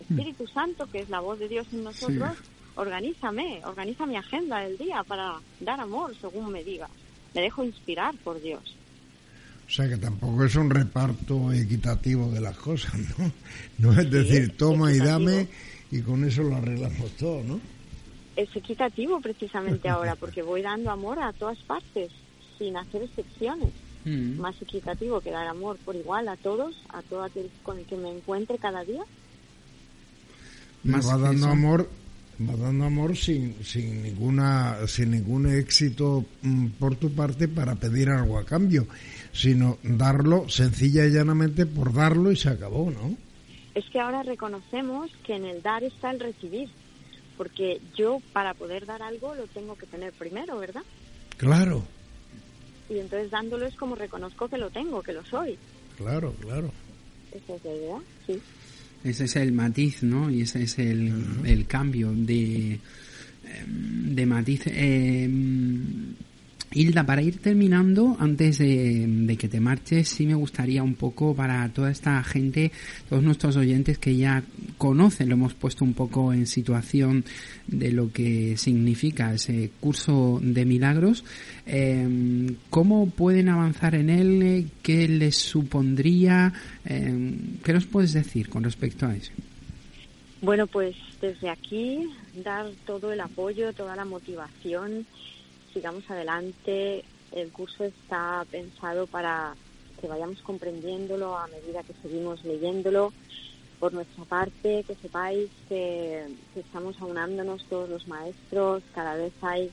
Espíritu 0.00 0.46
Santo, 0.46 0.86
que 0.90 1.00
es 1.00 1.10
la 1.10 1.20
voz 1.20 1.38
de 1.38 1.48
Dios 1.48 1.66
en 1.72 1.84
nosotros, 1.84 2.38
organízame, 2.76 3.60
organiza 3.64 4.06
mi 4.06 4.16
agenda 4.16 4.60
del 4.60 4.78
día 4.78 5.02
para 5.04 5.40
dar 5.60 5.80
amor 5.80 6.14
según 6.20 6.50
me 6.50 6.64
digas. 6.64 6.90
Me 7.34 7.42
dejo 7.42 7.64
inspirar 7.64 8.14
por 8.24 8.40
Dios. 8.40 8.76
O 9.70 9.72
sea 9.72 9.88
que 9.88 9.98
tampoco 9.98 10.44
es 10.44 10.56
un 10.56 10.68
reparto 10.68 11.52
equitativo 11.52 12.28
de 12.32 12.40
las 12.40 12.56
cosas, 12.56 12.92
¿no? 13.16 13.30
No 13.78 13.92
es 14.00 14.10
decir, 14.10 14.56
toma 14.56 14.92
y 14.92 14.98
dame 14.98 15.46
y 15.92 16.00
con 16.00 16.24
eso 16.24 16.42
lo 16.42 16.56
arreglamos 16.56 17.12
todo, 17.12 17.44
¿no? 17.44 17.60
Es 18.34 18.48
equitativo 18.56 19.20
precisamente 19.20 19.88
ahora, 19.88 20.16
porque 20.16 20.42
voy 20.42 20.62
dando 20.62 20.90
amor 20.90 21.20
a 21.20 21.32
todas 21.32 21.58
partes, 21.58 22.10
sin 22.58 22.76
hacer 22.76 23.04
excepciones. 23.04 23.70
Mm. 24.04 24.40
Más 24.40 24.60
equitativo 24.60 25.20
que 25.20 25.30
dar 25.30 25.46
amor 25.46 25.76
por 25.84 25.94
igual 25.94 26.28
a 26.28 26.36
todos, 26.36 26.74
a 26.88 27.02
todo 27.02 27.22
aquel 27.22 27.48
con 27.62 27.78
el 27.78 27.84
que 27.84 27.96
me 27.96 28.10
encuentre 28.10 28.58
cada 28.58 28.82
día. 28.82 29.04
Me 30.82 30.92
Más 30.96 31.06
va 31.06 31.16
dando 31.16 31.46
eso. 31.46 31.48
amor, 31.48 31.90
va 32.40 32.56
dando 32.56 32.86
amor 32.86 33.16
sin, 33.16 33.54
sin 33.62 34.02
ninguna, 34.02 34.78
sin 34.86 35.10
ningún 35.10 35.46
éxito 35.46 36.24
mm, 36.42 36.66
por 36.78 36.96
tu 36.96 37.12
parte 37.12 37.46
para 37.46 37.74
pedir 37.76 38.08
algo 38.08 38.38
a 38.38 38.44
cambio, 38.44 38.86
sino 39.32 39.78
darlo 39.82 40.48
sencilla 40.48 41.06
y 41.06 41.10
llanamente 41.10 41.66
por 41.66 41.92
darlo 41.92 42.32
y 42.32 42.36
se 42.36 42.48
acabó, 42.48 42.90
¿no? 42.90 43.16
Es 43.74 43.84
que 43.90 44.00
ahora 44.00 44.22
reconocemos 44.22 45.10
que 45.24 45.36
en 45.36 45.44
el 45.44 45.62
dar 45.62 45.84
está 45.84 46.10
el 46.10 46.20
recibir, 46.20 46.68
porque 47.36 47.80
yo 47.96 48.20
para 48.32 48.54
poder 48.54 48.86
dar 48.86 49.02
algo 49.02 49.34
lo 49.34 49.46
tengo 49.46 49.76
que 49.76 49.86
tener 49.86 50.12
primero, 50.12 50.58
¿verdad? 50.58 50.82
Claro, 51.36 51.84
Y 52.88 52.98
entonces 52.98 53.30
dándolo 53.30 53.66
es 53.66 53.76
como 53.76 53.94
reconozco 53.94 54.48
que 54.48 54.58
lo 54.58 54.70
tengo, 54.70 55.02
que 55.02 55.12
lo 55.12 55.24
soy. 55.24 55.56
claro, 55.96 56.34
claro. 56.40 56.72
Esa 57.32 57.54
es 57.54 57.64
la 57.64 57.72
idea, 57.72 57.98
sí. 58.26 58.42
Ese 59.04 59.24
es 59.24 59.36
el 59.36 59.52
matiz, 59.52 60.02
¿no? 60.02 60.28
Y 60.30 60.42
ese 60.42 60.64
es 60.64 60.78
el, 60.80 61.12
el 61.46 61.66
cambio 61.66 62.10
de, 62.12 62.80
em, 63.44 64.14
de 64.14 64.26
matiz. 64.26 64.62
Em, 64.66 66.14
Hilda, 66.72 67.04
para 67.04 67.20
ir 67.20 67.38
terminando, 67.38 68.16
antes 68.20 68.58
de, 68.58 69.04
de 69.08 69.36
que 69.36 69.48
te 69.48 69.58
marches, 69.58 70.08
sí 70.08 70.24
me 70.24 70.34
gustaría 70.34 70.84
un 70.84 70.94
poco 70.94 71.34
para 71.34 71.68
toda 71.70 71.90
esta 71.90 72.22
gente, 72.22 72.70
todos 73.08 73.24
nuestros 73.24 73.56
oyentes 73.56 73.98
que 73.98 74.16
ya 74.16 74.44
conocen, 74.78 75.28
lo 75.28 75.34
hemos 75.34 75.54
puesto 75.54 75.84
un 75.84 75.94
poco 75.94 76.32
en 76.32 76.46
situación 76.46 77.24
de 77.66 77.90
lo 77.90 78.12
que 78.12 78.56
significa 78.56 79.34
ese 79.34 79.72
curso 79.80 80.38
de 80.40 80.64
milagros, 80.64 81.24
em, 81.66 82.54
¿cómo 82.70 83.10
pueden 83.10 83.48
avanzar 83.48 83.96
en 83.96 84.08
él? 84.08 84.42
Eh, 84.42 84.66
¿Qué 84.80 85.08
les 85.08 85.36
supondría? 85.36 86.52
Em, 86.84 87.58
¿Qué 87.64 87.72
nos 87.72 87.86
puedes 87.86 88.12
decir 88.12 88.48
con 88.48 88.62
respecto 88.62 89.06
a 89.06 89.16
eso? 89.16 89.32
Bueno, 90.40 90.68
pues 90.68 90.94
desde 91.20 91.50
aquí 91.50 92.08
dar 92.44 92.66
todo 92.86 93.12
el 93.12 93.20
apoyo, 93.20 93.72
toda 93.72 93.94
la 93.96 94.04
motivación, 94.04 95.04
sigamos 95.72 96.08
adelante. 96.10 97.04
El 97.32 97.50
curso 97.52 97.84
está 97.84 98.44
pensado 98.50 99.06
para 99.06 99.54
que 100.00 100.08
vayamos 100.08 100.40
comprendiéndolo 100.42 101.36
a 101.36 101.46
medida 101.48 101.82
que 101.82 101.94
seguimos 102.02 102.42
leyéndolo. 102.44 103.12
Por 103.78 103.92
nuestra 103.94 104.24
parte, 104.24 104.84
que 104.86 104.94
sepáis 104.96 105.48
que, 105.68 106.26
que 106.52 106.60
estamos 106.60 107.00
aunándonos 107.00 107.64
todos 107.64 107.88
los 107.88 108.06
maestros, 108.08 108.82
cada 108.94 109.14
vez 109.14 109.32
hay 109.40 109.70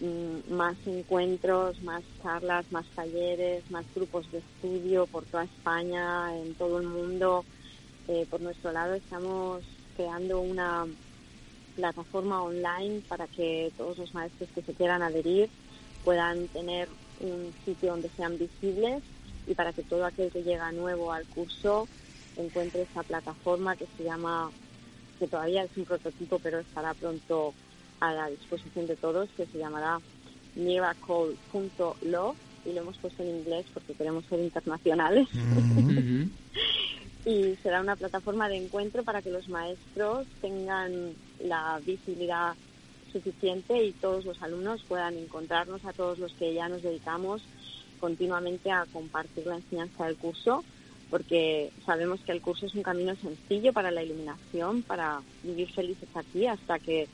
mm, 0.00 0.52
más 0.54 0.76
encuentros, 0.86 1.82
más 1.82 2.04
charlas, 2.22 2.70
más 2.70 2.86
talleres, 2.94 3.68
más 3.70 3.84
grupos 3.94 4.30
de 4.30 4.38
estudio 4.38 5.06
por 5.06 5.24
toda 5.24 5.44
España, 5.44 6.36
en 6.38 6.54
todo 6.54 6.78
el 6.78 6.86
mundo. 6.86 7.44
Eh, 8.08 8.26
por 8.30 8.40
nuestro 8.40 8.72
lado 8.72 8.94
estamos 8.94 9.62
creando 9.96 10.40
una 10.40 10.86
plataforma 11.74 12.42
online 12.42 13.02
para 13.08 13.26
que 13.28 13.72
todos 13.76 13.98
los 13.98 14.14
maestros 14.14 14.48
que 14.54 14.62
se 14.62 14.74
quieran 14.74 15.02
adherir 15.02 15.50
puedan 16.04 16.48
tener 16.48 16.88
un 17.20 17.54
sitio 17.64 17.90
donde 17.92 18.10
sean 18.10 18.38
visibles 18.38 19.02
y 19.46 19.54
para 19.54 19.72
que 19.72 19.82
todo 19.82 20.04
aquel 20.04 20.30
que 20.30 20.42
llega 20.42 20.72
nuevo 20.72 21.12
al 21.12 21.26
curso 21.26 21.88
encuentre 22.36 22.82
esa 22.82 23.02
plataforma 23.02 23.76
que 23.76 23.86
se 23.96 24.04
llama, 24.04 24.52
que 25.18 25.28
todavía 25.28 25.64
es 25.64 25.76
un 25.76 25.84
prototipo 25.84 26.38
pero 26.38 26.60
estará 26.60 26.94
pronto 26.94 27.54
a 28.00 28.12
la 28.12 28.28
disposición 28.28 28.86
de 28.86 28.96
todos, 28.96 29.30
que 29.36 29.46
se 29.46 29.58
llamará 29.58 30.00
miracle.love 30.54 32.36
y 32.64 32.72
lo 32.72 32.80
hemos 32.80 32.98
puesto 32.98 33.22
en 33.22 33.30
inglés 33.30 33.66
porque 33.72 33.94
queremos 33.94 34.24
ser 34.26 34.40
internacionales 34.40 35.28
Ujú. 35.50 36.30
y 37.24 37.56
será 37.62 37.80
una 37.80 37.96
plataforma 37.96 38.48
de 38.48 38.56
encuentro 38.56 39.04
para 39.04 39.22
que 39.22 39.30
los 39.30 39.48
maestros 39.48 40.26
tengan 40.40 41.14
la 41.42 41.80
visibilidad 41.84 42.54
suficiente 43.12 43.84
y 43.84 43.92
todos 43.92 44.24
los 44.24 44.42
alumnos 44.42 44.82
puedan 44.88 45.16
encontrarnos 45.18 45.84
a 45.84 45.92
todos 45.92 46.18
los 46.18 46.32
que 46.32 46.54
ya 46.54 46.68
nos 46.68 46.82
dedicamos 46.82 47.42
continuamente 48.00 48.70
a 48.70 48.86
compartir 48.92 49.46
la 49.46 49.56
enseñanza 49.56 50.06
del 50.06 50.16
curso 50.16 50.64
porque 51.12 51.70
sabemos 51.84 52.20
que 52.20 52.32
el 52.32 52.40
curso 52.40 52.64
es 52.64 52.74
un 52.74 52.82
camino 52.82 53.14
sencillo 53.16 53.74
para 53.74 53.90
la 53.90 54.02
iluminación, 54.02 54.82
para 54.82 55.20
vivir 55.42 55.70
felices 55.70 56.08
aquí 56.14 56.46
hasta 56.46 56.78
que 56.78 57.06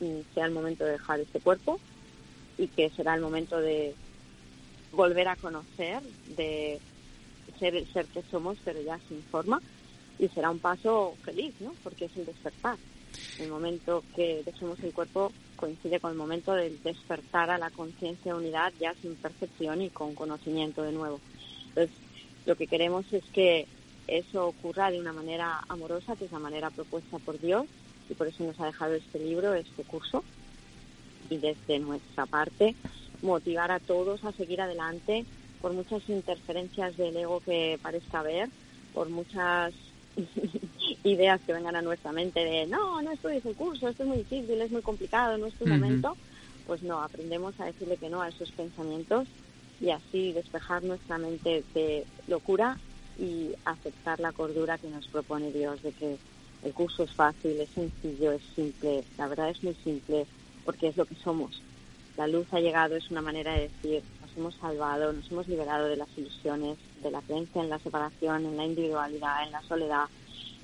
mm, 0.00 0.32
sea 0.32 0.46
el 0.46 0.52
momento 0.52 0.82
de 0.82 0.92
dejar 0.92 1.20
este 1.20 1.40
cuerpo 1.40 1.78
y 2.56 2.68
que 2.68 2.88
será 2.88 3.14
el 3.14 3.20
momento 3.20 3.60
de 3.60 3.94
volver 4.92 5.28
a 5.28 5.36
conocer, 5.36 6.02
de 6.38 6.80
ser 7.58 7.76
el 7.76 7.86
ser 7.92 8.06
que 8.06 8.22
somos, 8.30 8.56
pero 8.64 8.80
ya 8.80 8.98
sin 9.08 9.22
forma. 9.24 9.60
y 10.18 10.28
será 10.28 10.48
un 10.48 10.58
paso 10.58 11.14
feliz, 11.22 11.52
¿no? 11.60 11.74
Porque 11.82 12.06
es 12.06 12.16
el 12.16 12.24
despertar. 12.24 12.78
El 13.38 13.48
momento 13.48 14.04
que 14.14 14.42
dejemos 14.44 14.78
el 14.80 14.92
cuerpo 14.92 15.32
coincide 15.56 16.00
con 16.00 16.12
el 16.12 16.16
momento 16.16 16.52
del 16.52 16.82
despertar 16.82 17.50
a 17.50 17.58
la 17.58 17.70
conciencia 17.70 18.34
unidad 18.34 18.72
ya 18.80 18.94
sin 19.00 19.16
percepción 19.16 19.82
y 19.82 19.90
con 19.90 20.14
conocimiento 20.14 20.82
de 20.82 20.92
nuevo. 20.92 21.20
Entonces, 21.68 21.94
lo 22.46 22.56
que 22.56 22.66
queremos 22.66 23.04
es 23.12 23.24
que 23.32 23.66
eso 24.06 24.46
ocurra 24.48 24.90
de 24.90 25.00
una 25.00 25.12
manera 25.12 25.64
amorosa, 25.68 26.16
que 26.16 26.26
es 26.26 26.32
la 26.32 26.38
manera 26.38 26.70
propuesta 26.70 27.18
por 27.18 27.40
Dios, 27.40 27.66
y 28.08 28.14
por 28.14 28.26
eso 28.26 28.44
nos 28.44 28.60
ha 28.60 28.66
dejado 28.66 28.94
este 28.94 29.18
libro, 29.18 29.54
este 29.54 29.82
curso, 29.84 30.22
y 31.30 31.38
desde 31.38 31.78
nuestra 31.78 32.26
parte 32.26 32.74
motivar 33.22 33.70
a 33.70 33.80
todos 33.80 34.24
a 34.24 34.32
seguir 34.32 34.60
adelante 34.60 35.24
por 35.62 35.72
muchas 35.72 36.06
interferencias 36.10 36.96
del 36.96 37.16
ego 37.16 37.40
que 37.40 37.78
parezca 37.80 38.20
haber, 38.20 38.50
por 38.92 39.08
muchas 39.08 39.72
ideas 41.04 41.40
que 41.46 41.52
vengan 41.52 41.76
a 41.76 41.82
nuestra 41.82 42.12
mente 42.12 42.40
de 42.40 42.66
no, 42.66 43.00
no 43.02 43.12
estudies 43.12 43.44
el 43.44 43.54
curso, 43.54 43.88
esto 43.88 44.02
es 44.02 44.08
muy 44.08 44.18
difícil, 44.18 44.60
es 44.60 44.70
muy 44.70 44.82
complicado, 44.82 45.38
no 45.38 45.46
es 45.46 45.54
tu 45.54 45.66
momento, 45.66 46.16
pues 46.66 46.82
no, 46.82 47.02
aprendemos 47.02 47.58
a 47.60 47.66
decirle 47.66 47.98
que 47.98 48.08
no 48.08 48.22
a 48.22 48.28
esos 48.28 48.50
pensamientos 48.52 49.28
y 49.80 49.90
así 49.90 50.32
despejar 50.32 50.82
nuestra 50.82 51.18
mente 51.18 51.62
de 51.74 52.06
locura 52.26 52.78
y 53.18 53.50
aceptar 53.64 54.18
la 54.18 54.32
cordura 54.32 54.78
que 54.78 54.88
nos 54.88 55.06
propone 55.08 55.52
Dios 55.52 55.82
de 55.82 55.92
que 55.92 56.16
el 56.64 56.72
curso 56.72 57.02
es 57.02 57.12
fácil, 57.12 57.60
es 57.60 57.68
sencillo, 57.70 58.32
es 58.32 58.42
simple, 58.56 59.04
la 59.18 59.28
verdad 59.28 59.50
es 59.50 59.62
muy 59.62 59.74
simple 59.84 60.26
porque 60.64 60.88
es 60.88 60.96
lo 60.96 61.04
que 61.04 61.14
somos. 61.16 61.60
La 62.16 62.26
luz 62.26 62.46
ha 62.52 62.60
llegado, 62.60 62.96
es 62.96 63.10
una 63.10 63.20
manera 63.20 63.54
de 63.54 63.62
decir, 63.62 64.02
nos 64.22 64.36
hemos 64.36 64.54
salvado, 64.54 65.12
nos 65.12 65.30
hemos 65.30 65.48
liberado 65.48 65.88
de 65.88 65.96
las 65.96 66.08
ilusiones, 66.16 66.78
de 67.02 67.10
la 67.10 67.20
creencia 67.20 67.60
en 67.60 67.68
la 67.68 67.78
separación, 67.80 68.46
en 68.46 68.56
la 68.56 68.64
individualidad, 68.64 69.44
en 69.44 69.52
la 69.52 69.62
soledad. 69.62 70.04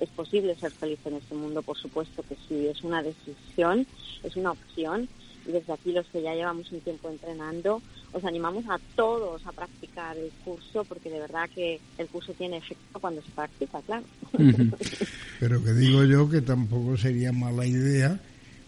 ¿Es 0.01 0.09
posible 0.09 0.55
ser 0.55 0.71
feliz 0.71 0.99
en 1.05 1.13
este 1.13 1.35
mundo? 1.35 1.61
Por 1.61 1.77
supuesto 1.77 2.23
que 2.27 2.35
sí, 2.47 2.67
es 2.67 2.83
una 2.83 3.03
decisión, 3.03 3.85
es 4.23 4.35
una 4.35 4.51
opción 4.51 5.07
y 5.47 5.51
desde 5.51 5.73
aquí 5.73 5.91
los 5.91 6.07
que 6.07 6.23
ya 6.23 6.33
llevamos 6.33 6.71
un 6.71 6.81
tiempo 6.81 7.09
entrenando, 7.09 7.83
os 8.11 8.25
animamos 8.25 8.65
a 8.67 8.79
todos 8.95 9.45
a 9.45 9.51
practicar 9.51 10.17
el 10.17 10.31
curso 10.43 10.83
porque 10.85 11.11
de 11.11 11.19
verdad 11.19 11.47
que 11.53 11.79
el 11.99 12.07
curso 12.07 12.33
tiene 12.33 12.57
efecto 12.57 12.99
cuando 12.99 13.21
se 13.21 13.29
practica, 13.29 13.79
claro. 13.81 14.03
Pero 15.39 15.63
que 15.63 15.73
digo 15.73 16.03
yo 16.03 16.27
que 16.27 16.41
tampoco 16.41 16.97
sería 16.97 17.31
mala 17.31 17.65
idea 17.67 18.19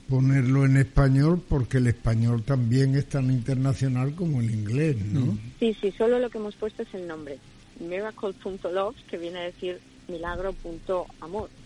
ponerlo 0.07 0.65
en 0.65 0.77
español 0.77 1.41
porque 1.49 1.77
el 1.77 1.87
español 1.87 2.43
también 2.43 2.95
es 2.95 3.09
tan 3.09 3.31
internacional 3.31 4.13
como 4.13 4.39
el 4.39 4.51
inglés, 4.51 4.97
¿no? 4.97 5.35
Sí, 5.59 5.75
sí, 5.81 5.91
solo 5.97 6.19
lo 6.19 6.29
que 6.29 6.37
hemos 6.37 6.55
puesto 6.55 6.83
es 6.83 6.93
el 6.93 7.07
nombre, 7.07 7.39
miracle.love, 7.79 8.95
que 9.09 9.17
viene 9.17 9.39
a 9.39 9.43
decir 9.43 9.79
milagro.amor. 10.13 11.49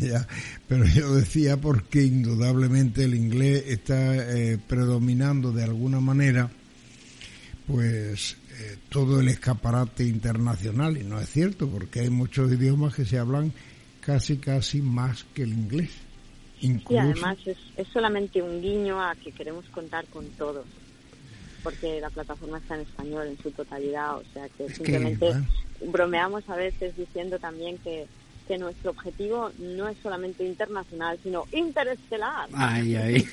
Ya, 0.00 0.26
pero 0.68 0.86
yo 0.86 1.14
decía 1.14 1.58
porque 1.58 2.02
indudablemente 2.02 3.04
el 3.04 3.14
inglés 3.14 3.64
está 3.66 4.14
eh, 4.14 4.58
predominando 4.66 5.52
de 5.52 5.64
alguna 5.64 6.00
manera, 6.00 6.48
pues 7.66 8.38
eh, 8.58 8.78
todo 8.88 9.20
el 9.20 9.28
escaparate 9.28 10.04
internacional 10.04 10.96
y 10.96 11.04
no 11.04 11.20
es 11.20 11.28
cierto 11.28 11.68
porque 11.68 12.00
hay 12.00 12.10
muchos 12.10 12.50
idiomas 12.50 12.94
que 12.94 13.04
se 13.04 13.18
hablan 13.18 13.52
casi 14.00 14.38
casi 14.38 14.80
más 14.80 15.24
que 15.34 15.42
el 15.42 15.52
inglés. 15.52 15.90
Incluso... 16.62 16.94
Y 16.94 16.98
además 16.98 17.36
es, 17.44 17.58
es 17.76 17.86
solamente 17.88 18.40
un 18.40 18.62
guiño 18.62 19.02
a 19.02 19.14
que 19.16 19.30
queremos 19.30 19.66
contar 19.66 20.06
con 20.06 20.26
todos 20.38 20.64
porque 21.66 22.00
la 22.00 22.10
plataforma 22.10 22.58
está 22.58 22.76
en 22.76 22.82
español 22.82 23.26
en 23.26 23.42
su 23.42 23.50
totalidad, 23.50 24.18
o 24.18 24.22
sea 24.32 24.48
que 24.50 24.68
simplemente 24.68 25.32
bromeamos 25.80 26.48
a 26.48 26.56
veces 26.56 26.96
diciendo 26.96 27.38
también 27.38 27.78
que 27.78 28.06
que 28.46 28.58
nuestro 28.58 28.92
objetivo 28.92 29.50
no 29.58 29.88
es 29.88 29.98
solamente 29.98 30.44
internacional, 30.44 31.18
sino 31.22 31.44
interestelar. 31.52 32.48
Ay, 32.52 32.94
ay. 32.94 33.26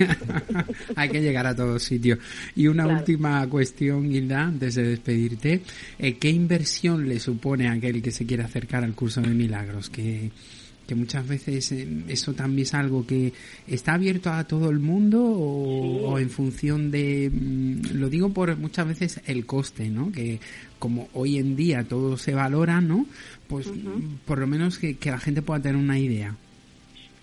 Hay 0.95 1.09
que 1.09 1.21
llegar 1.21 1.45
a 1.45 1.55
todos 1.55 1.83
sitios. 1.83 2.19
Y 2.55 2.67
una 2.67 2.87
última 2.87 3.47
cuestión, 3.47 4.11
Hilda, 4.11 4.41
antes 4.41 4.75
de 4.75 4.83
despedirte. 4.83 5.61
Eh, 5.99 6.17
¿Qué 6.17 6.29
inversión 6.29 7.07
le 7.07 7.19
supone 7.19 7.67
a 7.67 7.73
aquel 7.73 8.01
que 8.01 8.11
se 8.11 8.25
quiere 8.25 8.43
acercar 8.43 8.83
al 8.83 8.95
curso 8.95 9.21
de 9.21 9.29
milagros? 9.29 9.89
Que 9.89 10.31
que 10.87 10.95
muchas 10.95 11.27
veces 11.27 11.71
eh, 11.71 11.87
eso 12.07 12.33
también 12.33 12.63
es 12.63 12.73
algo 12.73 13.05
que 13.05 13.33
está 13.67 13.93
abierto 13.93 14.31
a 14.31 14.43
todo 14.45 14.69
el 14.69 14.79
mundo 14.79 15.23
o, 15.23 16.19
en 16.19 16.29
función 16.29 16.91
de 16.91 17.31
mm, 17.33 17.95
lo 17.97 18.09
digo 18.09 18.29
por 18.29 18.55
muchas 18.57 18.87
veces 18.87 19.21
el 19.25 19.45
coste 19.45 19.89
no 19.89 20.11
que 20.11 20.39
como 20.79 21.09
hoy 21.13 21.37
en 21.37 21.55
día 21.55 21.83
todo 21.83 22.17
se 22.17 22.33
valora 22.33 22.81
no 22.81 23.05
pues 23.47 23.69
por 24.25 24.39
lo 24.39 24.47
menos 24.47 24.77
que, 24.79 24.97
la 25.03 25.19
gente 25.19 25.41
pueda 25.41 25.61
tener 25.61 25.77
una 25.77 25.99
idea 25.99 26.35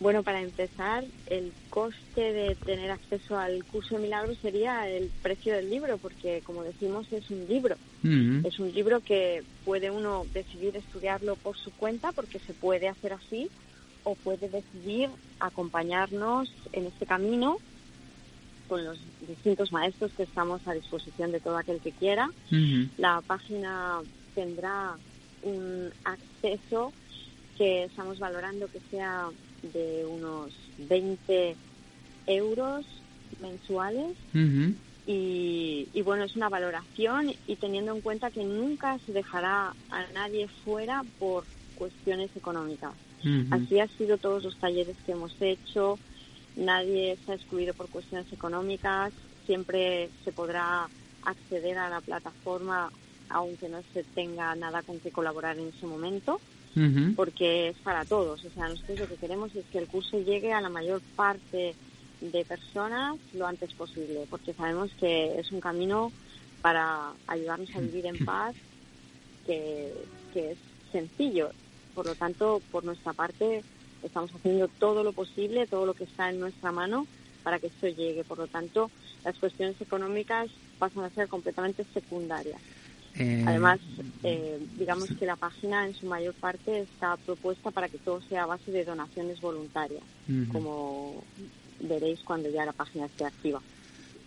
bueno, 0.00 0.22
para 0.22 0.40
empezar, 0.40 1.04
el 1.26 1.52
coste 1.68 2.32
de 2.32 2.56
tener 2.56 2.90
acceso 2.90 3.38
al 3.38 3.62
curso 3.66 3.96
de 3.96 4.02
milagros 4.02 4.38
sería 4.40 4.88
el 4.88 5.10
precio 5.22 5.54
del 5.54 5.68
libro, 5.68 5.98
porque 5.98 6.40
como 6.44 6.64
decimos 6.64 7.06
es 7.12 7.30
un 7.30 7.46
libro. 7.46 7.76
Es 8.02 8.58
un 8.58 8.72
libro 8.72 9.00
que 9.00 9.42
puede 9.66 9.90
uno 9.90 10.24
decidir 10.32 10.74
estudiarlo 10.74 11.36
por 11.36 11.58
su 11.58 11.70
cuenta, 11.72 12.12
porque 12.12 12.38
se 12.38 12.54
puede 12.54 12.88
hacer 12.88 13.12
así, 13.12 13.50
o 14.04 14.14
puede 14.14 14.48
decidir 14.48 15.10
acompañarnos 15.38 16.50
en 16.72 16.86
este 16.86 17.04
camino 17.04 17.58
con 18.68 18.82
los 18.82 18.98
distintos 19.28 19.70
maestros 19.70 20.12
que 20.16 20.22
estamos 20.22 20.66
a 20.66 20.72
disposición 20.72 21.30
de 21.30 21.40
todo 21.40 21.58
aquel 21.58 21.78
que 21.80 21.92
quiera. 21.92 22.30
La 22.96 23.20
página 23.20 24.00
tendrá 24.34 24.96
un 25.42 25.90
acceso 26.04 26.90
que 27.58 27.84
estamos 27.84 28.18
valorando 28.18 28.66
que 28.68 28.80
sea 28.90 29.28
de 29.62 30.04
unos 30.06 30.52
20 30.78 31.56
euros 32.26 32.86
mensuales. 33.40 34.16
y, 35.06 36.02
bueno, 36.02 36.24
es 36.24 36.36
una 36.36 36.48
valoración 36.48 37.32
y 37.46 37.56
teniendo 37.56 37.92
en 37.92 38.00
cuenta 38.00 38.30
que 38.30 38.44
nunca 38.44 38.98
se 39.06 39.12
dejará 39.12 39.74
a 39.90 40.06
nadie 40.14 40.46
fuera 40.64 41.02
por 41.18 41.44
cuestiones 41.74 42.30
económicas. 42.36 42.92
Así 43.50 43.80
ha 43.80 43.88
sido 43.98 44.18
todos 44.18 44.44
los 44.44 44.56
talleres 44.56 44.96
que 45.04 45.12
hemos 45.12 45.34
hecho, 45.40 45.98
nadie 46.56 47.12
está 47.12 47.34
excluido 47.34 47.74
por 47.74 47.88
cuestiones 47.88 48.32
económicas, 48.32 49.12
siempre 49.46 50.08
se 50.24 50.32
podrá 50.32 50.88
acceder 51.24 51.76
a 51.76 51.90
la 51.90 52.00
plataforma 52.00 52.90
aunque 53.30 53.68
no 53.68 53.80
se 53.94 54.02
tenga 54.02 54.54
nada 54.56 54.82
con 54.82 54.98
que 55.00 55.10
colaborar 55.10 55.56
en 55.58 55.68
ese 55.68 55.86
momento 55.86 56.40
porque 57.16 57.68
es 57.68 57.76
para 57.78 58.04
todos. 58.04 58.44
O 58.44 58.50
sea, 58.50 58.68
nosotros 58.68 59.00
lo 59.00 59.08
que 59.08 59.16
queremos 59.16 59.54
es 59.54 59.64
que 59.72 59.78
el 59.78 59.86
curso 59.86 60.18
llegue 60.18 60.52
a 60.52 60.60
la 60.60 60.68
mayor 60.68 61.00
parte 61.16 61.74
de 62.20 62.44
personas 62.44 63.16
lo 63.34 63.46
antes 63.46 63.72
posible, 63.74 64.26
porque 64.28 64.52
sabemos 64.52 64.90
que 64.98 65.38
es 65.38 65.50
un 65.52 65.60
camino 65.60 66.12
para 66.62 67.12
ayudarnos 67.26 67.74
a 67.74 67.80
vivir 67.80 68.06
en 68.06 68.18
paz, 68.24 68.54
que, 69.46 69.92
que 70.32 70.52
es 70.52 70.58
sencillo. 70.92 71.50
Por 71.94 72.06
lo 72.06 72.14
tanto, 72.14 72.60
por 72.70 72.84
nuestra 72.84 73.12
parte, 73.12 73.62
estamos 74.02 74.30
haciendo 74.34 74.68
todo 74.68 75.02
lo 75.02 75.12
posible, 75.12 75.66
todo 75.66 75.86
lo 75.86 75.94
que 75.94 76.04
está 76.04 76.30
en 76.30 76.40
nuestra 76.40 76.72
mano 76.72 77.06
para 77.42 77.58
que 77.58 77.68
esto 77.68 77.88
llegue. 77.88 78.24
Por 78.24 78.38
lo 78.38 78.46
tanto, 78.46 78.90
las 79.24 79.36
cuestiones 79.38 79.80
económicas 79.80 80.50
pasan 80.78 81.04
a 81.04 81.10
ser 81.10 81.28
completamente 81.28 81.84
secundarias. 81.92 82.60
Eh, 83.16 83.44
Además, 83.46 83.80
eh, 84.22 84.58
digamos 84.78 85.08
que 85.18 85.26
la 85.26 85.36
página 85.36 85.86
en 85.86 85.94
su 85.94 86.06
mayor 86.06 86.34
parte 86.34 86.80
está 86.80 87.16
propuesta 87.16 87.70
para 87.70 87.88
que 87.88 87.98
todo 87.98 88.20
sea 88.22 88.44
a 88.44 88.46
base 88.46 88.70
de 88.70 88.84
donaciones 88.84 89.40
voluntarias, 89.40 90.02
como 90.52 91.24
veréis 91.80 92.20
cuando 92.20 92.48
ya 92.50 92.64
la 92.64 92.72
página 92.72 93.06
esté 93.06 93.24
activa. 93.24 93.60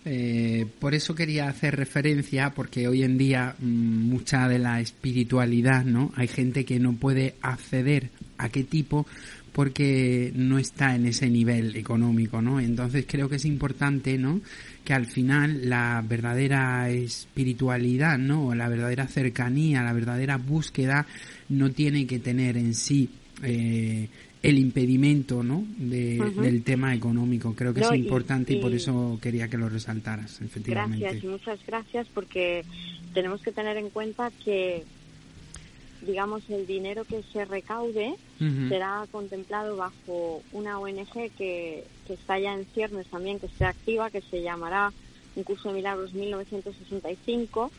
Eh, 0.05 0.65
por 0.79 0.93
eso 0.93 1.15
quería 1.15 1.47
hacer 1.47 1.75
referencia, 1.77 2.53
porque 2.53 2.87
hoy 2.89 3.03
en 3.03 3.17
día 3.17 3.55
mm, 3.57 4.09
mucha 4.09 4.49
de 4.49 4.59
la 4.59 4.81
espiritualidad, 4.81 5.85
¿no? 5.85 6.11
Hay 6.15 6.27
gente 6.27 6.65
que 6.65 6.79
no 6.79 6.93
puede 6.93 7.35
acceder 7.41 8.09
a 8.37 8.49
qué 8.49 8.63
tipo 8.63 9.05
porque 9.53 10.31
no 10.35 10.57
está 10.57 10.95
en 10.95 11.05
ese 11.05 11.29
nivel 11.29 11.75
económico, 11.75 12.41
¿no? 12.41 12.59
Entonces 12.59 13.05
creo 13.07 13.29
que 13.29 13.37
es 13.37 13.45
importante, 13.45 14.17
¿no? 14.17 14.41
Que 14.83 14.93
al 14.93 15.05
final 15.05 15.69
la 15.69 16.03
verdadera 16.05 16.89
espiritualidad, 16.89 18.17
¿no? 18.17 18.47
O 18.47 18.55
la 18.55 18.67
verdadera 18.67 19.07
cercanía, 19.07 19.81
la 19.81 19.93
verdadera 19.93 20.37
búsqueda 20.37 21.07
no 21.49 21.71
tiene 21.71 22.05
que 22.05 22.19
tener 22.19 22.57
en 22.57 22.73
sí 22.73 23.09
eh, 23.43 24.09
el 24.41 24.59
impedimento, 24.59 25.41
¿no? 25.41 25.65
Del 25.77 26.63
tema 26.63 26.93
económico. 26.93 27.55
Creo 27.55 27.73
que 27.73 27.79
es 27.79 27.93
importante 27.93 28.53
y, 28.53 28.61
por 28.61 28.73
eso 28.73 29.17
quería 29.21 29.47
que 29.47 29.57
lo 29.57 29.69
resaltaras, 29.69 30.41
efectivamente. 30.41 31.05
Gracias, 31.05 31.23
muchas 31.23 31.65
gracias, 31.65 32.07
porque 32.13 32.65
tenemos 33.13 33.41
que 33.41 33.53
tener 33.53 33.77
en 33.77 33.89
cuenta 33.89 34.31
que 34.43 34.83
digamos, 36.05 36.49
el 36.49 36.65
dinero 36.67 37.05
que 37.05 37.23
se 37.31 37.45
recaude 37.45 38.15
será 38.67 39.05
contemplado 39.11 39.77
bajo 39.77 40.43
una 40.51 40.79
ONG 40.79 41.31
que, 41.37 41.85
que 42.05 42.13
está 42.13 42.37
ya 42.39 42.53
en 42.53 42.65
ciernes 42.73 43.07
también, 43.07 43.39
que 43.39 43.45
esté 43.45 43.65
activa, 43.65 44.09
que 44.09 44.21
se 44.21 44.41
llamará 44.41 44.91
Un 45.35 45.43
Curso 45.43 45.69
de 45.69 45.75
Milagros 45.75 46.13
1965 46.13 47.71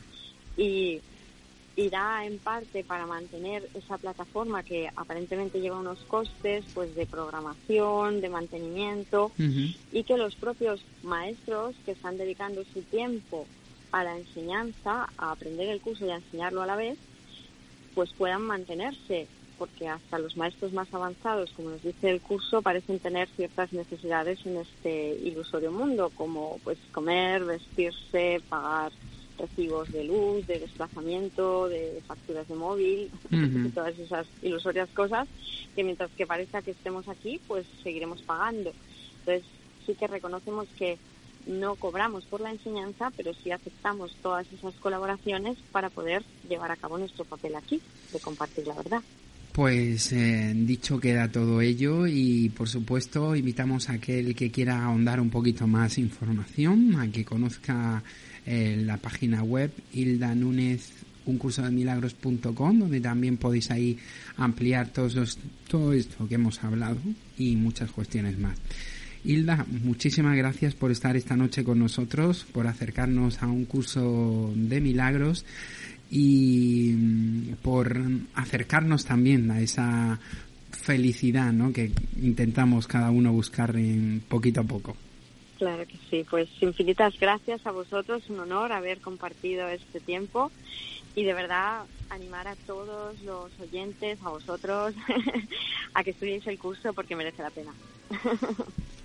y 0.57 1.01
irá 1.75 2.25
en 2.25 2.39
parte 2.39 2.83
para 2.83 3.05
mantener 3.05 3.69
esa 3.73 3.97
plataforma 3.97 4.63
que 4.63 4.89
aparentemente 4.95 5.59
lleva 5.59 5.79
unos 5.79 5.99
costes 6.05 6.63
pues 6.73 6.95
de 6.95 7.05
programación, 7.05 8.21
de 8.21 8.29
mantenimiento 8.29 9.31
y 9.91 10.03
que 10.03 10.17
los 10.17 10.35
propios 10.35 10.81
maestros 11.03 11.75
que 11.85 11.91
están 11.91 12.17
dedicando 12.17 12.63
su 12.73 12.81
tiempo 12.81 13.45
a 13.91 14.03
la 14.03 14.17
enseñanza, 14.17 15.09
a 15.17 15.31
aprender 15.31 15.69
el 15.69 15.81
curso 15.81 16.05
y 16.05 16.11
a 16.11 16.15
enseñarlo 16.15 16.61
a 16.61 16.65
la 16.65 16.75
vez, 16.75 16.97
pues 17.95 18.11
puedan 18.13 18.43
mantenerse, 18.43 19.27
porque 19.57 19.87
hasta 19.87 20.19
los 20.19 20.37
maestros 20.37 20.73
más 20.73 20.93
avanzados, 20.93 21.51
como 21.55 21.71
nos 21.71 21.81
dice 21.81 22.09
el 22.11 22.21
curso, 22.21 22.61
parecen 22.61 22.99
tener 22.99 23.27
ciertas 23.29 23.71
necesidades 23.73 24.45
en 24.45 24.57
este 24.57 25.15
ilusorio 25.23 25.71
mundo, 25.71 26.11
como 26.13 26.59
pues 26.63 26.77
comer, 26.91 27.45
vestirse, 27.45 28.41
pagar 28.49 28.91
recibos 29.39 29.91
de 29.91 30.03
luz, 30.03 30.45
de 30.47 30.59
desplazamiento, 30.59 31.67
de 31.67 32.01
facturas 32.05 32.47
de 32.47 32.55
móvil, 32.55 33.11
todas 33.73 33.97
esas 33.97 34.27
ilusorias 34.41 34.89
cosas 34.89 35.27
que 35.75 35.83
mientras 35.83 36.11
que 36.11 36.27
parezca 36.27 36.61
que 36.61 36.71
estemos 36.71 37.07
aquí, 37.07 37.39
pues 37.47 37.65
seguiremos 37.83 38.21
pagando. 38.21 38.71
Entonces 39.19 39.43
sí 39.85 39.93
que 39.95 40.07
reconocemos 40.07 40.67
que 40.77 40.97
no 41.45 41.75
cobramos 41.75 42.25
por 42.25 42.41
la 42.41 42.51
enseñanza, 42.51 43.11
pero 43.15 43.33
sí 43.33 43.51
aceptamos 43.51 44.15
todas 44.21 44.45
esas 44.51 44.73
colaboraciones 44.75 45.57
para 45.71 45.89
poder 45.89 46.23
llevar 46.49 46.71
a 46.71 46.75
cabo 46.75 46.97
nuestro 46.97 47.25
papel 47.25 47.55
aquí, 47.55 47.81
de 48.11 48.19
compartir 48.19 48.67
la 48.67 48.75
verdad. 48.75 49.01
Pues 49.51 50.11
eh, 50.11 50.51
dicho 50.53 50.99
queda 50.99 51.31
todo 51.31 51.61
ello 51.61 52.07
y 52.07 52.49
por 52.49 52.67
supuesto 52.67 53.35
invitamos 53.37 53.89
a 53.89 53.93
aquel 53.93 54.35
que 54.35 54.51
quiera 54.51 54.83
ahondar 54.83 55.21
un 55.21 55.29
poquito 55.29 55.65
más 55.65 55.97
información, 55.97 56.99
a 56.99 57.09
que 57.09 57.23
conozca 57.23 58.03
eh, 58.45 58.81
la 58.85 58.97
página 58.97 59.43
web 59.43 59.71
Hilda 59.93 60.35
Núñez 60.35 60.91
un 61.25 61.37
curso 61.37 61.63
de 61.63 61.71
milagros.com 61.71 62.79
donde 62.79 63.01
también 63.01 63.37
podéis 63.37 63.71
ahí 63.71 63.97
ampliar 64.37 64.89
todos 64.89 65.37
todo 65.67 65.93
esto 65.93 66.27
que 66.27 66.35
hemos 66.35 66.63
hablado 66.63 66.97
y 67.37 67.55
muchas 67.55 67.91
cuestiones 67.91 68.37
más. 68.37 68.57
Hilda, 69.25 69.65
muchísimas 69.67 70.37
gracias 70.37 70.75
por 70.75 70.91
estar 70.91 71.15
esta 71.15 71.35
noche 71.35 71.63
con 71.63 71.79
nosotros, 71.79 72.45
por 72.53 72.67
acercarnos 72.67 73.41
a 73.41 73.47
un 73.47 73.65
curso 73.65 74.51
de 74.53 74.79
milagros 74.79 75.45
y 76.11 76.93
mm, 76.95 77.55
por 77.63 77.99
acercarnos 78.35 79.03
también 79.05 79.49
a 79.49 79.61
esa 79.61 80.19
felicidad 80.71 81.51
¿no? 81.51 81.73
que 81.73 81.91
intentamos 82.21 82.85
cada 82.85 83.09
uno 83.09 83.33
buscar 83.33 83.75
en 83.75 84.21
poquito 84.29 84.61
a 84.61 84.63
poco. 84.63 84.95
Claro 85.57 85.87
que 85.87 85.97
sí, 86.11 86.23
pues 86.29 86.47
infinitas 86.61 87.17
gracias 87.19 87.65
a 87.65 87.71
vosotros, 87.71 88.29
un 88.29 88.41
honor 88.41 88.73
haber 88.73 89.01
compartido 89.01 89.67
este 89.69 90.01
tiempo 90.01 90.51
y 91.15 91.23
de 91.23 91.33
verdad 91.33 91.85
animar 92.11 92.47
a 92.47 92.55
todos 92.55 93.19
los 93.23 93.49
oyentes, 93.59 94.19
a 94.23 94.29
vosotros, 94.29 94.93
a 95.95 96.03
que 96.03 96.11
estudiéis 96.11 96.45
el 96.45 96.59
curso 96.59 96.93
porque 96.93 97.15
merece 97.15 97.41
la 97.41 97.49
pena. 97.49 97.73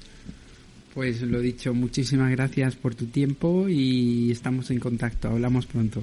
Pues 0.95 1.23
lo 1.23 1.41
dicho, 1.41 1.73
muchísimas 1.73 2.31
gracias 2.33 2.75
por 2.75 2.95
tu 2.95 3.07
tiempo 3.07 3.69
y 3.69 4.31
estamos 4.33 4.71
en 4.71 4.81
contacto. 4.81 5.29
Hablamos 5.29 5.67
pronto. 5.67 6.03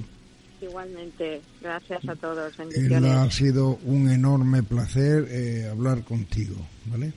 Igualmente, 0.60 1.40
gracias 1.60 2.08
a 2.08 2.16
todos. 2.16 2.56
Bendiciones. 2.56 3.10
Ha 3.12 3.30
sido 3.30 3.78
un 3.84 4.10
enorme 4.10 4.62
placer 4.62 5.26
eh, 5.30 5.68
hablar 5.70 6.02
contigo, 6.02 6.56
¿vale? 6.86 7.12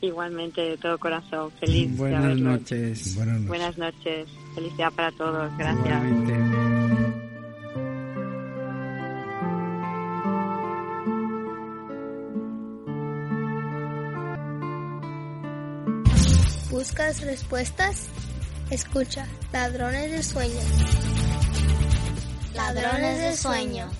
Igualmente, 0.00 0.60
de 0.60 0.76
todo 0.76 0.98
corazón. 0.98 1.50
Feliz. 1.58 1.96
Buenas 1.96 2.38
noches. 2.38 3.16
Buenas 3.16 3.40
noches. 3.40 3.48
Buenas 3.48 3.78
noches. 3.78 4.28
Felicidad 4.54 4.92
para 4.92 5.10
todos. 5.12 5.50
Gracias. 5.56 6.73
¿Buscas 16.84 17.22
respuestas? 17.22 18.08
Escucha, 18.68 19.26
ladrones 19.54 20.10
de 20.10 20.22
sueños. 20.22 20.64
Ladrones 22.54 23.18
de 23.20 23.36
sueños. 23.38 23.94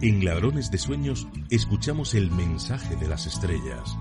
En 0.00 0.24
Ladrones 0.24 0.70
de 0.70 0.78
Sueños 0.78 1.26
escuchamos 1.50 2.14
el 2.14 2.30
mensaje 2.30 2.94
de 2.94 3.08
las 3.08 3.26
estrellas. 3.26 3.96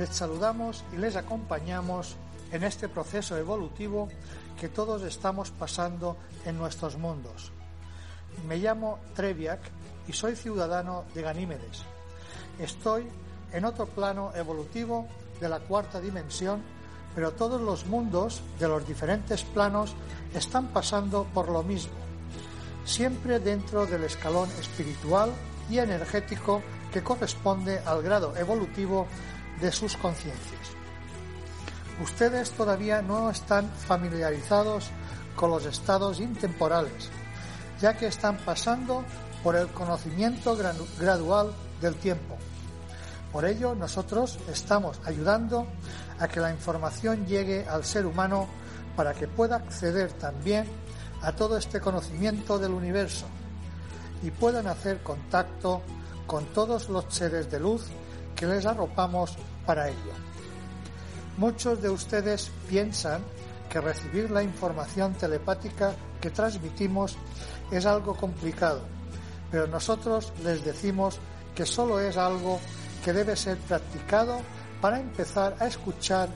Les 0.00 0.08
saludamos 0.08 0.82
y 0.94 0.96
les 0.96 1.14
acompañamos 1.14 2.16
en 2.52 2.64
este 2.64 2.88
proceso 2.88 3.36
evolutivo 3.36 4.08
que 4.58 4.70
todos 4.70 5.02
estamos 5.02 5.50
pasando 5.50 6.16
en 6.46 6.56
nuestros 6.56 6.96
mundos. 6.96 7.52
Me 8.48 8.56
llamo 8.56 8.98
Treviak 9.14 9.60
y 10.08 10.14
soy 10.14 10.36
ciudadano 10.36 11.04
de 11.12 11.20
Ganímedes. 11.20 11.82
Estoy 12.58 13.08
en 13.52 13.66
otro 13.66 13.84
plano 13.84 14.32
evolutivo 14.34 15.06
de 15.38 15.50
la 15.50 15.60
cuarta 15.60 16.00
dimensión, 16.00 16.62
pero 17.14 17.32
todos 17.32 17.60
los 17.60 17.84
mundos 17.84 18.40
de 18.58 18.68
los 18.68 18.88
diferentes 18.88 19.44
planos 19.44 19.92
están 20.32 20.68
pasando 20.68 21.24
por 21.34 21.50
lo 21.50 21.62
mismo, 21.62 21.92
siempre 22.86 23.38
dentro 23.38 23.84
del 23.84 24.04
escalón 24.04 24.48
espiritual 24.58 25.30
y 25.68 25.76
energético 25.76 26.62
que 26.90 27.02
corresponde 27.02 27.80
al 27.80 28.00
grado 28.00 28.34
evolutivo 28.34 29.06
de 29.60 29.72
sus 29.72 29.96
conciencias 29.96 30.80
ustedes 32.02 32.50
todavía 32.52 33.02
no 33.02 33.30
están 33.30 33.68
familiarizados 33.70 34.90
con 35.36 35.50
los 35.50 35.66
estados 35.66 36.20
intemporales, 36.20 37.10
ya 37.80 37.96
que 37.96 38.06
están 38.06 38.38
pasando 38.38 39.04
por 39.42 39.56
el 39.56 39.68
conocimiento 39.68 40.56
gradual 40.98 41.52
del 41.80 41.94
tiempo. 41.96 42.36
Por 43.32 43.44
ello, 43.44 43.74
nosotros 43.74 44.38
estamos 44.52 45.00
ayudando 45.04 45.66
a 46.18 46.26
que 46.26 46.40
la 46.40 46.50
información 46.50 47.26
llegue 47.26 47.66
al 47.66 47.84
ser 47.84 48.06
humano 48.06 48.48
para 48.96 49.14
que 49.14 49.28
pueda 49.28 49.56
acceder 49.56 50.12
también 50.12 50.66
a 51.22 51.32
todo 51.32 51.56
este 51.56 51.80
conocimiento 51.80 52.58
del 52.58 52.72
universo 52.72 53.26
y 54.22 54.30
puedan 54.30 54.66
hacer 54.66 55.02
contacto 55.02 55.82
con 56.26 56.46
todos 56.46 56.88
los 56.88 57.04
seres 57.08 57.50
de 57.50 57.60
luz 57.60 57.84
que 58.34 58.46
les 58.46 58.66
arropamos 58.66 59.36
para 59.66 59.88
ello. 59.88 60.12
Muchos 61.36 61.80
de 61.80 61.88
ustedes 61.88 62.50
piensan 62.68 63.22
que 63.68 63.80
recibir 63.80 64.30
la 64.30 64.42
información 64.42 65.14
telepática 65.14 65.94
que 66.20 66.30
transmitimos 66.30 67.16
es 67.70 67.86
algo 67.86 68.16
complicado, 68.16 68.82
pero 69.50 69.66
nosotros 69.66 70.32
les 70.42 70.64
decimos 70.64 71.18
que 71.54 71.64
solo 71.64 72.00
es 72.00 72.16
algo 72.16 72.60
que 73.04 73.12
debe 73.12 73.36
ser 73.36 73.56
practicado 73.58 74.40
para 74.80 74.98
empezar 74.98 75.56
a 75.60 75.66
escuchar 75.66 76.28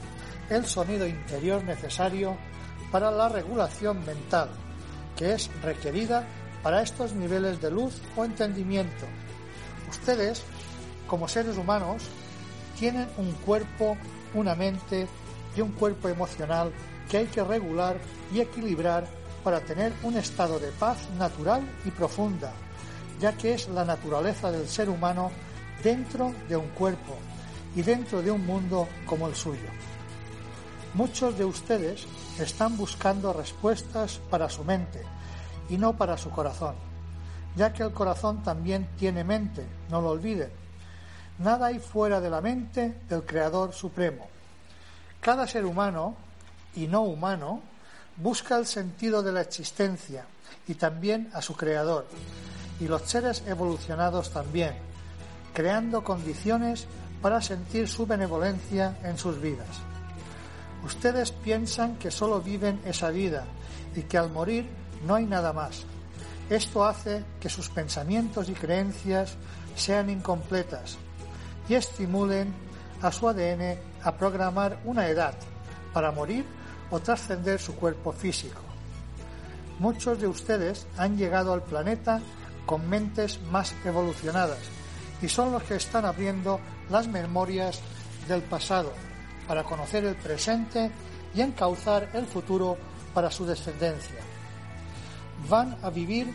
el 0.48 0.64
sonido 0.66 1.06
interior 1.06 1.62
necesario 1.64 2.36
para 2.90 3.10
la 3.10 3.28
regulación 3.28 4.04
mental, 4.04 4.48
que 5.16 5.34
es 5.34 5.50
requerida 5.62 6.24
para 6.62 6.82
estos 6.82 7.12
niveles 7.12 7.60
de 7.60 7.70
luz 7.70 8.00
o 8.16 8.24
entendimiento. 8.24 9.06
Ustedes, 9.90 10.42
como 11.14 11.28
seres 11.28 11.56
humanos, 11.56 12.02
tienen 12.76 13.06
un 13.18 13.30
cuerpo 13.46 13.96
una 14.34 14.56
mente 14.56 15.06
y 15.56 15.60
un 15.60 15.70
cuerpo 15.70 16.08
emocional 16.08 16.72
que 17.08 17.18
hay 17.18 17.26
que 17.26 17.44
regular 17.44 17.98
y 18.34 18.40
equilibrar 18.40 19.06
para 19.44 19.60
tener 19.60 19.92
un 20.02 20.16
estado 20.16 20.58
de 20.58 20.72
paz 20.72 21.08
natural 21.16 21.62
y 21.84 21.92
profunda, 21.92 22.52
ya 23.20 23.32
que 23.36 23.54
es 23.54 23.68
la 23.68 23.84
naturaleza 23.84 24.50
del 24.50 24.68
ser 24.68 24.88
humano 24.88 25.30
dentro 25.84 26.34
de 26.48 26.56
un 26.56 26.66
cuerpo 26.70 27.14
y 27.76 27.82
dentro 27.82 28.20
de 28.20 28.32
un 28.32 28.44
mundo 28.44 28.88
como 29.06 29.28
el 29.28 29.36
suyo. 29.36 29.70
Muchos 30.94 31.38
de 31.38 31.44
ustedes 31.44 32.08
están 32.40 32.76
buscando 32.76 33.32
respuestas 33.32 34.18
para 34.30 34.48
su 34.48 34.64
mente 34.64 35.00
y 35.68 35.76
no 35.76 35.96
para 35.96 36.18
su 36.18 36.30
corazón, 36.30 36.74
ya 37.54 37.72
que 37.72 37.84
el 37.84 37.92
corazón 37.92 38.42
también 38.42 38.88
tiene 38.98 39.22
mente, 39.22 39.64
no 39.90 40.00
lo 40.00 40.08
olviden, 40.08 40.63
Nada 41.38 41.66
hay 41.66 41.80
fuera 41.80 42.20
de 42.20 42.30
la 42.30 42.40
mente 42.40 43.00
del 43.08 43.24
Creador 43.24 43.72
Supremo. 43.72 44.28
Cada 45.20 45.48
ser 45.48 45.64
humano 45.64 46.14
y 46.76 46.86
no 46.86 47.02
humano 47.02 47.60
busca 48.16 48.56
el 48.56 48.66
sentido 48.66 49.20
de 49.20 49.32
la 49.32 49.40
existencia 49.40 50.26
y 50.68 50.74
también 50.74 51.30
a 51.34 51.42
su 51.42 51.56
creador, 51.56 52.06
y 52.78 52.86
los 52.86 53.02
seres 53.02 53.42
evolucionados 53.46 54.30
también, 54.30 54.74
creando 55.52 56.04
condiciones 56.04 56.86
para 57.20 57.42
sentir 57.42 57.88
su 57.88 58.06
benevolencia 58.06 58.96
en 59.02 59.18
sus 59.18 59.40
vidas. 59.40 59.80
Ustedes 60.84 61.32
piensan 61.32 61.96
que 61.96 62.12
solo 62.12 62.40
viven 62.40 62.80
esa 62.84 63.10
vida 63.10 63.44
y 63.96 64.02
que 64.02 64.18
al 64.18 64.30
morir 64.30 64.68
no 65.04 65.16
hay 65.16 65.24
nada 65.24 65.52
más. 65.52 65.84
Esto 66.48 66.84
hace 66.84 67.24
que 67.40 67.48
sus 67.48 67.70
pensamientos 67.70 68.48
y 68.48 68.52
creencias 68.52 69.34
sean 69.74 70.10
incompletas 70.10 70.98
y 71.68 71.74
estimulen 71.74 72.52
a 73.02 73.12
su 73.12 73.28
ADN 73.28 73.78
a 74.02 74.12
programar 74.12 74.78
una 74.84 75.08
edad 75.08 75.34
para 75.92 76.10
morir 76.10 76.44
o 76.90 77.00
trascender 77.00 77.60
su 77.60 77.74
cuerpo 77.74 78.12
físico. 78.12 78.60
Muchos 79.78 80.20
de 80.20 80.28
ustedes 80.28 80.86
han 80.96 81.16
llegado 81.16 81.52
al 81.52 81.62
planeta 81.62 82.20
con 82.66 82.88
mentes 82.88 83.40
más 83.50 83.74
evolucionadas 83.84 84.58
y 85.20 85.28
son 85.28 85.52
los 85.52 85.62
que 85.64 85.76
están 85.76 86.04
abriendo 86.04 86.60
las 86.90 87.08
memorias 87.08 87.80
del 88.28 88.42
pasado 88.42 88.92
para 89.46 89.64
conocer 89.64 90.04
el 90.04 90.16
presente 90.16 90.90
y 91.34 91.40
encauzar 91.40 92.08
el 92.14 92.26
futuro 92.26 92.76
para 93.12 93.30
su 93.30 93.44
descendencia. 93.44 94.20
Van 95.48 95.76
a 95.82 95.90
vivir 95.90 96.32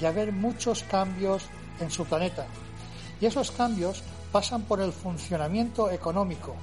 y 0.00 0.04
a 0.04 0.10
ver 0.10 0.32
muchos 0.32 0.82
cambios 0.84 1.44
en 1.80 1.90
su 1.90 2.04
planeta 2.04 2.46
y 3.20 3.26
esos 3.26 3.50
cambios 3.50 4.02
pasan 4.34 4.62
por 4.62 4.80
el 4.80 4.92
funcionamiento 4.92 5.88
económico, 5.92 6.56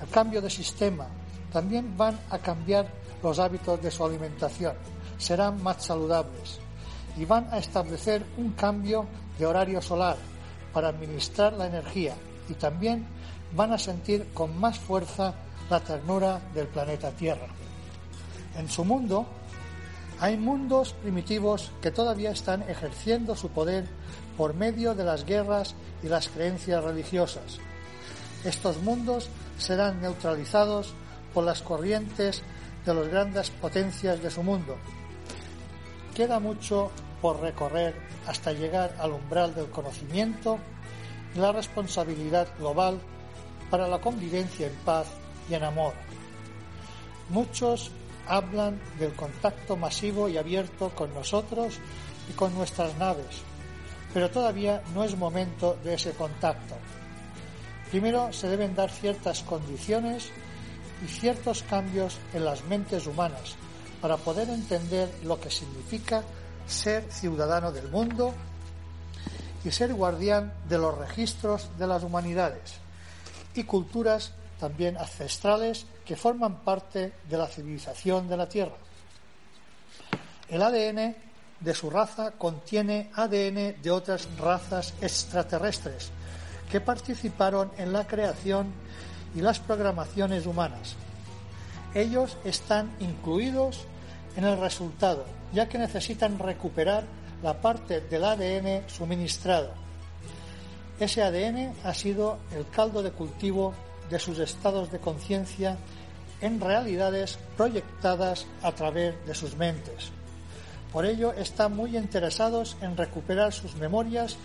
el 0.00 0.08
cambio 0.10 0.40
de 0.40 0.48
sistema, 0.48 1.08
también 1.52 1.96
van 1.96 2.16
a 2.30 2.38
cambiar 2.38 2.86
los 3.20 3.40
hábitos 3.40 3.82
de 3.82 3.90
su 3.90 4.04
alimentación, 4.04 4.74
serán 5.18 5.60
más 5.60 5.84
saludables. 5.84 6.60
Y 7.16 7.24
van 7.24 7.48
a 7.50 7.58
establecer 7.58 8.24
un 8.36 8.52
cambio 8.52 9.06
de 9.36 9.44
horario 9.44 9.82
solar 9.82 10.18
para 10.72 10.86
administrar 10.86 11.52
la 11.54 11.66
energía. 11.66 12.14
Y 12.48 12.54
también 12.54 13.04
van 13.56 13.72
a 13.72 13.78
sentir 13.78 14.28
con 14.32 14.56
más 14.56 14.78
fuerza 14.78 15.34
la 15.68 15.80
ternura 15.80 16.40
del 16.54 16.68
planeta 16.68 17.10
Tierra. 17.10 17.48
En 18.56 18.68
su 18.68 18.84
mundo 18.84 19.26
hay 20.20 20.36
mundos 20.36 20.92
primitivos 20.92 21.72
que 21.82 21.90
todavía 21.90 22.30
están 22.30 22.62
ejerciendo 22.70 23.34
su 23.34 23.48
poder 23.48 23.88
por 24.40 24.54
medio 24.54 24.94
de 24.94 25.04
las 25.04 25.26
guerras 25.26 25.74
y 26.02 26.08
las 26.08 26.30
creencias 26.30 26.82
religiosas. 26.82 27.58
Estos 28.42 28.78
mundos 28.78 29.28
serán 29.58 30.00
neutralizados 30.00 30.94
por 31.34 31.44
las 31.44 31.60
corrientes 31.60 32.40
de 32.86 32.94
las 32.94 33.08
grandes 33.08 33.50
potencias 33.50 34.22
de 34.22 34.30
su 34.30 34.42
mundo. 34.42 34.78
Queda 36.14 36.40
mucho 36.40 36.90
por 37.20 37.42
recorrer 37.42 37.94
hasta 38.26 38.54
llegar 38.54 38.96
al 38.98 39.12
umbral 39.12 39.54
del 39.54 39.68
conocimiento 39.68 40.58
y 41.34 41.38
la 41.38 41.52
responsabilidad 41.52 42.48
global 42.58 42.98
para 43.68 43.88
la 43.88 44.00
convivencia 44.00 44.68
en 44.68 44.74
paz 44.86 45.06
y 45.50 45.54
en 45.54 45.64
amor. 45.64 45.92
Muchos 47.28 47.90
hablan 48.26 48.80
del 48.98 49.12
contacto 49.12 49.76
masivo 49.76 50.30
y 50.30 50.38
abierto 50.38 50.88
con 50.94 51.12
nosotros 51.12 51.78
y 52.30 52.32
con 52.32 52.54
nuestras 52.54 52.96
naves, 52.96 53.42
pero 54.12 54.30
todavía 54.30 54.82
no 54.94 55.04
es 55.04 55.16
momento 55.16 55.78
de 55.84 55.94
ese 55.94 56.12
contacto. 56.12 56.74
Primero 57.90 58.32
se 58.32 58.48
deben 58.48 58.74
dar 58.74 58.90
ciertas 58.90 59.42
condiciones 59.42 60.30
y 61.04 61.08
ciertos 61.08 61.62
cambios 61.62 62.18
en 62.34 62.44
las 62.44 62.64
mentes 62.64 63.06
humanas 63.06 63.56
para 64.00 64.16
poder 64.16 64.48
entender 64.48 65.12
lo 65.24 65.40
que 65.40 65.50
significa 65.50 66.22
ser 66.66 67.10
ciudadano 67.10 67.72
del 67.72 67.88
mundo 67.88 68.34
y 69.64 69.70
ser 69.70 69.92
guardián 69.92 70.52
de 70.68 70.78
los 70.78 70.96
registros 70.96 71.68
de 71.78 71.86
las 71.86 72.02
humanidades 72.02 72.74
y 73.54 73.64
culturas 73.64 74.32
también 74.58 74.96
ancestrales 74.96 75.86
que 76.04 76.16
forman 76.16 76.60
parte 76.60 77.12
de 77.28 77.36
la 77.36 77.46
civilización 77.46 78.28
de 78.28 78.36
la 78.36 78.48
Tierra. 78.48 78.76
El 80.48 80.62
ADN 80.62 81.16
de 81.60 81.74
su 81.74 81.90
raza 81.90 82.32
contiene 82.32 83.10
ADN 83.14 83.80
de 83.82 83.90
otras 83.90 84.28
razas 84.38 84.94
extraterrestres 85.00 86.10
que 86.70 86.80
participaron 86.80 87.70
en 87.76 87.92
la 87.92 88.06
creación 88.06 88.72
y 89.34 89.40
las 89.40 89.58
programaciones 89.58 90.46
humanas. 90.46 90.96
Ellos 91.94 92.36
están 92.44 92.90
incluidos 93.00 93.84
en 94.36 94.44
el 94.44 94.58
resultado, 94.58 95.24
ya 95.52 95.68
que 95.68 95.78
necesitan 95.78 96.38
recuperar 96.38 97.04
la 97.42 97.60
parte 97.60 98.00
del 98.00 98.24
ADN 98.24 98.88
suministrado. 98.88 99.72
Ese 100.98 101.22
ADN 101.22 101.74
ha 101.84 101.94
sido 101.94 102.38
el 102.54 102.68
caldo 102.68 103.02
de 103.02 103.10
cultivo 103.10 103.74
de 104.08 104.18
sus 104.18 104.38
estados 104.38 104.90
de 104.92 104.98
conciencia 104.98 105.76
en 106.40 106.60
realidades 106.60 107.38
proyectadas 107.56 108.46
a 108.62 108.72
través 108.72 109.14
de 109.26 109.34
sus 109.34 109.56
mentes. 109.56 110.12
Por 110.92 111.06
ello 111.06 111.32
están 111.32 111.76
muy 111.76 111.96
interesados 111.96 112.76
en 112.80 112.96
recuperar 112.96 113.52
sus 113.52 113.76
memorias 113.76 114.36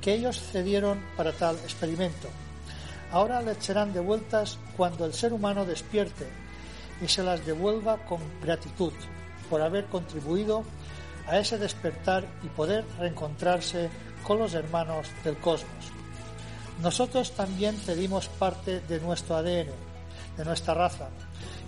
que 0.00 0.14
ellos 0.14 0.38
cedieron 0.38 1.02
para 1.16 1.32
tal 1.32 1.56
experimento. 1.56 2.28
Ahora 3.10 3.40
les 3.40 3.58
serán 3.58 3.92
devueltas 3.92 4.58
cuando 4.76 5.06
el 5.06 5.14
ser 5.14 5.32
humano 5.32 5.64
despierte 5.64 6.26
y 7.00 7.08
se 7.08 7.22
las 7.22 7.44
devuelva 7.46 7.98
con 8.04 8.20
gratitud 8.42 8.92
por 9.48 9.62
haber 9.62 9.86
contribuido 9.86 10.64
a 11.26 11.38
ese 11.38 11.58
despertar 11.58 12.26
y 12.42 12.48
poder 12.48 12.84
reencontrarse 12.98 13.88
con 14.22 14.38
los 14.38 14.54
hermanos 14.54 15.08
del 15.22 15.38
cosmos. 15.38 15.92
Nosotros 16.82 17.32
también 17.32 17.76
pedimos 17.86 18.28
parte 18.28 18.80
de 18.80 19.00
nuestro 19.00 19.36
ADN, 19.36 19.70
de 20.36 20.44
nuestra 20.44 20.74
raza, 20.74 21.08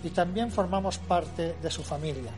y 0.03 0.09
también 0.09 0.51
formamos 0.51 0.97
parte 0.97 1.55
de 1.61 1.71
su 1.71 1.83
familia. 1.83 2.31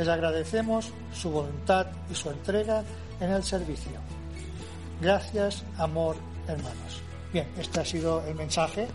Les 0.00 0.08
agradecemos 0.08 0.88
su 1.12 1.30
voluntad 1.30 1.86
y 2.10 2.14
su 2.14 2.30
entrega 2.30 2.82
en 3.20 3.32
el 3.32 3.44
servicio. 3.44 4.00
Gracias, 4.98 5.62
amor, 5.76 6.16
hermanos. 6.48 7.02
Bien, 7.34 7.46
este 7.58 7.80
ha 7.80 7.84
sido 7.84 8.24
el 8.26 8.34
mensaje 8.34 8.88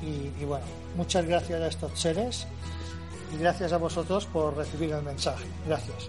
y, 0.00 0.44
bueno, 0.44 0.64
muchas 0.96 1.26
gracias 1.26 1.60
a 1.60 1.66
estos 1.66 1.98
seres 1.98 2.46
y 3.34 3.38
gracias 3.38 3.72
a 3.72 3.78
vosotros 3.78 4.26
por 4.26 4.56
recibir 4.56 4.92
el 4.92 5.02
mensaje. 5.02 5.44
Gracias. 5.66 6.08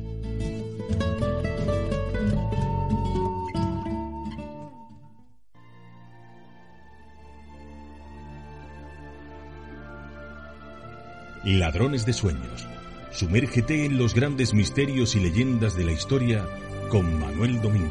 Ladrones 11.43 12.05
de 12.05 12.13
Sueños. 12.13 12.67
Sumérgete 13.11 13.85
en 13.85 13.97
los 13.97 14.13
grandes 14.13 14.53
misterios 14.53 15.15
y 15.15 15.21
leyendas 15.21 15.75
de 15.75 15.85
la 15.85 15.91
historia 15.91 16.45
con 16.89 17.19
Manuel 17.19 17.59
Domínguez. 17.61 17.89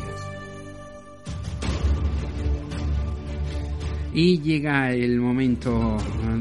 Y 4.14 4.40
llega 4.40 4.92
el 4.92 5.18
momento 5.18 5.96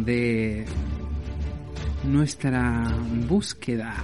de 0.06 0.66
nuestra 2.04 2.88
búsqueda 3.28 3.96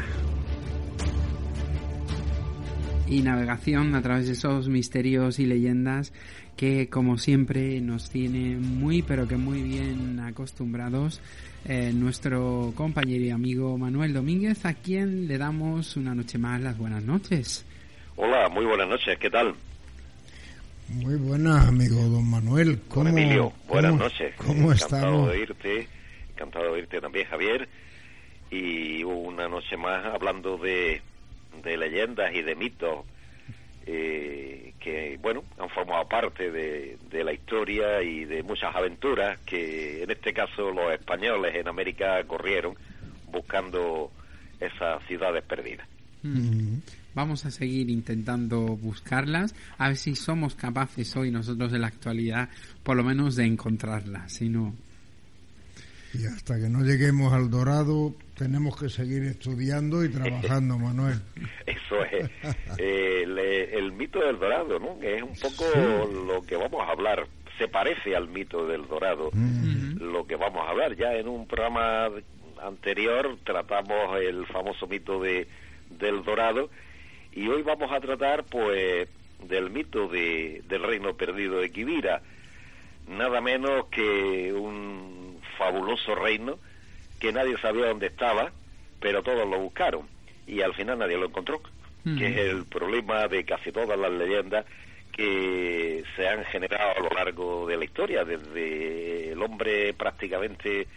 y 3.07 3.21
navegación 3.21 3.93
a 3.93 4.01
través 4.01 4.25
de 4.25 4.33
esos 4.33 4.67
misterios 4.67 5.37
y 5.37 5.45
leyendas 5.45 6.11
que 6.57 6.89
como 6.89 7.19
siempre 7.19 7.79
nos 7.81 8.09
tiene 8.09 8.57
muy 8.57 9.03
pero 9.03 9.27
que 9.27 9.37
muy 9.37 9.61
bien 9.61 10.19
acostumbrados 10.19 11.21
eh, 11.67 11.91
nuestro 11.93 12.73
compañero 12.75 13.23
y 13.23 13.31
amigo 13.31 13.77
Manuel 13.77 14.13
Domínguez, 14.13 14.65
a 14.65 14.73
quien 14.75 15.27
le 15.27 15.37
damos 15.37 15.97
una 15.97 16.13
noche 16.13 16.37
más 16.37 16.61
las 16.61 16.77
buenas 16.77 17.03
noches. 17.03 17.65
Hola, 18.15 18.47
muy 18.49 18.65
buenas 18.65 18.87
noches, 18.87 19.17
¿qué 19.19 19.29
tal? 19.29 19.55
Muy 20.89 21.15
buenas, 21.15 21.67
amigo 21.67 21.95
don 21.95 22.29
Manuel. 22.29 22.79
¿Cómo, 22.87 23.09
Emilio, 23.09 23.51
buenas 23.67 23.95
noches. 23.95 24.35
¿Cómo 24.35 24.71
Encantado 24.71 25.25
de 25.25 25.31
oírte, 25.31 25.87
encantado 26.33 26.65
de 26.65 26.71
oírte 26.71 27.01
también, 27.01 27.25
Javier. 27.27 27.67
Y 28.51 29.03
una 29.03 29.47
noche 29.47 29.75
más 29.75 30.05
hablando 30.05 30.57
de, 30.57 31.01
de 31.63 31.77
leyendas 31.77 32.33
y 32.35 32.43
de 32.43 32.55
mitos 32.55 33.05
eh, 33.85 34.73
que, 34.79 35.17
bueno, 35.21 35.43
han 35.59 35.69
formado 35.69 36.07
parte 36.07 36.51
de, 36.51 36.97
de 37.09 37.23
la 37.23 37.33
historia 37.33 38.01
y 38.01 38.25
de 38.25 38.43
muchas 38.43 38.75
aventuras 38.75 39.39
que, 39.41 40.03
en 40.03 40.11
este 40.11 40.33
caso, 40.33 40.71
los 40.71 40.93
españoles 40.93 41.55
en 41.55 41.67
América 41.67 42.23
corrieron 42.25 42.75
buscando 43.31 44.11
esas 44.59 45.03
ciudades 45.07 45.43
perdidas. 45.43 45.87
Mm. 46.23 46.77
Vamos 47.13 47.45
a 47.45 47.51
seguir 47.51 47.89
intentando 47.89 48.59
buscarlas, 48.75 49.55
a 49.77 49.87
ver 49.87 49.97
si 49.97 50.15
somos 50.15 50.55
capaces 50.55 51.15
hoy 51.15 51.31
nosotros 51.31 51.71
de 51.71 51.79
la 51.79 51.87
actualidad, 51.87 52.49
por 52.83 52.97
lo 52.97 53.03
menos 53.03 53.35
de 53.35 53.45
encontrarlas, 53.45 54.33
si 54.33 54.49
no... 54.49 54.73
Y 56.13 56.25
hasta 56.25 56.57
que 56.57 56.69
no 56.69 56.81
lleguemos 56.81 57.33
al 57.33 57.49
Dorado, 57.49 58.15
tenemos 58.35 58.79
que 58.79 58.89
seguir 58.89 59.23
estudiando 59.23 60.03
y 60.03 60.09
trabajando, 60.09 60.77
Manuel. 60.79 61.21
Eso 61.65 62.03
es. 62.05 62.29
el, 62.77 63.91
mito 63.93 64.19
del 64.19 64.37
Dorado, 64.39 64.79
¿no? 64.79 64.99
Que 64.99 65.15
es 65.15 65.23
un 65.23 65.35
poco 65.35 65.65
lo 66.27 66.41
que 66.41 66.55
vamos 66.55 66.87
a 66.87 66.91
hablar. 66.91 67.27
Se 67.57 67.67
parece 67.67 68.15
al 68.15 68.27
mito 68.27 68.67
del 68.67 68.87
Dorado, 68.87 69.29
mm. 69.31 70.01
lo 70.01 70.27
que 70.27 70.35
vamos 70.35 70.61
a 70.65 70.71
hablar. 70.71 70.95
Ya 70.95 71.13
en 71.13 71.27
un 71.27 71.47
programa 71.47 72.09
anterior 72.61 73.37
tratamos 73.43 74.19
el 74.19 74.45
famoso 74.47 74.87
mito 74.87 75.21
de 75.21 75.47
del 75.89 76.23
Dorado 76.23 76.69
y 77.31 77.47
hoy 77.47 77.61
vamos 77.61 77.91
a 77.91 77.99
tratar 77.99 78.43
pues 78.45 79.07
del 79.47 79.69
mito 79.69 80.07
de, 80.07 80.63
del 80.67 80.83
reino 80.83 81.15
perdido 81.15 81.59
de 81.59 81.71
Kibira, 81.71 82.21
nada 83.07 83.41
menos 83.41 83.85
que 83.87 84.53
un 84.53 85.39
fabuloso 85.57 86.15
reino 86.15 86.57
que 87.25 87.33
nadie 87.33 87.57
sabía 87.57 87.87
dónde 87.87 88.05
estaba, 88.05 88.51
pero 88.99 89.23
todos 89.23 89.49
lo 89.49 89.59
buscaron. 89.59 90.07
Y 90.45 90.61
al 90.61 90.75
final 90.75 90.99
nadie 90.99 91.17
lo 91.17 91.25
encontró, 91.25 91.59
que 92.03 92.27
es 92.27 92.37
el 92.37 92.65
problema 92.65 93.27
de 93.27 93.43
casi 93.43 93.71
todas 93.71 93.97
las 93.97 94.11
leyendas 94.11 94.63
que 95.11 96.03
se 96.15 96.27
han 96.27 96.45
generado 96.45 96.91
a 96.95 96.99
lo 96.99 97.09
largo 97.09 97.65
de 97.65 97.77
la 97.77 97.85
historia, 97.85 98.23
desde 98.23 99.31
el 99.31 99.41
hombre 99.41 99.91
prácticamente 99.95 100.87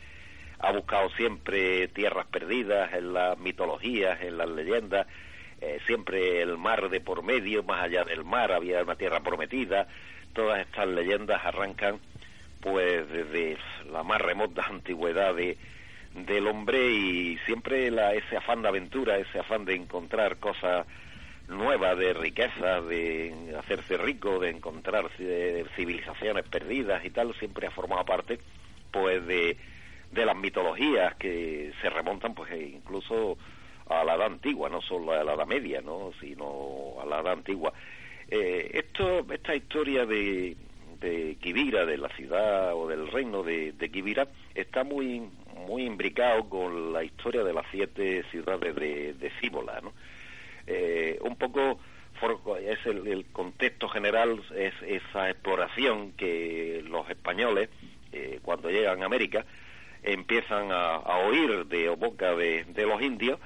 ha 0.59 0.71
buscado 0.71 1.09
siempre 1.11 1.89
tierras 1.89 2.27
perdidas 2.27 2.93
en 2.93 3.15
las 3.15 3.39
mitologías, 3.39 4.21
en 4.21 4.37
las 4.37 4.51
leyendas, 4.51 5.07
eh, 5.63 5.79
siempre 5.87 6.43
el 6.43 6.59
mar 6.59 6.91
de 6.91 7.01
por 7.01 7.23
medio, 7.23 7.63
más 7.63 7.85
allá 7.85 8.05
del 8.05 8.25
mar 8.25 8.53
había 8.53 8.83
una 8.83 8.97
tierra 8.97 9.21
prometida, 9.21 9.89
todas 10.35 10.61
estas 10.61 10.89
leyendas 10.89 11.41
arrancan 11.43 12.01
pues 12.61 13.09
desde 13.09 13.57
la 13.91 14.03
más 14.03 14.21
remota 14.21 14.67
antigüedad 14.69 15.35
de, 15.35 15.57
del 16.27 16.47
hombre 16.47 16.91
y 16.91 17.39
siempre 17.47 17.91
la, 17.91 18.15
ese 18.15 18.37
afán 18.37 18.63
de 18.63 18.69
aventura, 18.69 19.19
ese 19.19 19.39
afán 19.39 19.65
de 19.65 19.75
encontrar 19.75 20.39
cosas 20.39 20.87
nuevas, 21.49 21.97
de 21.97 22.13
riqueza, 22.13 22.81
de 22.83 23.55
hacerse 23.59 23.97
rico, 23.97 24.39
de 24.39 24.51
encontrar 24.51 25.09
civilizaciones 25.77 26.47
perdidas 26.49 27.05
y 27.05 27.11
tal, 27.11 27.35
siempre 27.35 27.67
ha 27.67 27.71
formado 27.71 28.05
parte 28.05 28.39
pues 28.91 29.27
de 29.27 29.57
de 30.13 30.25
las 30.25 30.37
mitologías 30.37 31.15
que 31.17 31.73
se 31.81 31.91
remontan 31.91 32.35
pues 32.35 32.51
e 32.53 32.69
incluso 32.69 33.37
a 33.89 34.05
la 34.05 34.15
edad 34.15 34.27
antigua, 34.27 34.69
no 34.69 34.81
solo 34.83 35.13
a 35.13 35.25
la 35.25 35.35
edad 35.35 35.47
media, 35.47 35.81
¿no? 35.81 36.13
sino 36.21 36.97
a 37.01 37.07
la 37.07 37.21
edad 37.21 37.33
antigua. 37.33 37.73
Eh, 38.31 38.71
esto, 38.75 39.27
esta 39.33 39.55
historia 39.55 40.05
de, 40.05 40.57
de 41.01 41.37
Kibira, 41.41 41.87
de 41.87 41.97
la 41.97 42.09
ciudad 42.11 42.75
o 42.75 42.87
del 42.87 43.11
reino 43.11 43.43
de, 43.43 43.73
de 43.73 43.91
Kibira, 43.91 44.29
está 44.55 44.85
muy 44.85 45.29
muy 45.69 45.85
imbricado 45.85 46.49
con 46.49 46.93
la 46.93 47.05
historia 47.05 47.45
de 47.45 47.53
las 47.53 47.67
siete 47.71 48.25
ciudades 48.31 48.75
de, 48.75 49.13
de 49.13 49.31
Cíbola, 49.41 49.81
¿no? 49.83 49.93
Eh, 50.67 51.19
un 51.23 51.37
poco 51.37 51.79
es 52.61 52.85
el, 52.87 53.27
contexto 53.33 53.89
general, 53.89 54.43
es 54.57 54.75
esa 54.83 55.31
exploración 55.31 56.13
que 56.13 56.83
los 56.89 57.09
españoles, 57.09 57.69
eh, 58.13 58.41
cuando 58.43 58.71
llegan 58.71 59.03
a 59.03 59.07
América, 59.07 59.45
empiezan 60.03 60.73
a, 60.73 60.99
oír 61.27 61.67
de 61.67 61.89
boca 61.91 62.35
de, 62.35 62.65
los 62.77 63.01
indios 63.01 63.39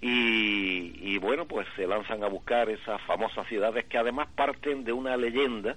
y, 0.00 1.18
bueno, 1.18 1.46
pues 1.46 1.66
se 1.76 1.86
lanzan 1.86 2.22
a 2.24 2.28
buscar 2.28 2.68
esas 2.70 3.00
famosas 3.02 3.46
ciudades 3.48 3.84
que 3.86 3.98
además 3.98 4.28
parten 4.34 4.84
de 4.84 4.92
una 4.92 5.16
leyenda 5.16 5.76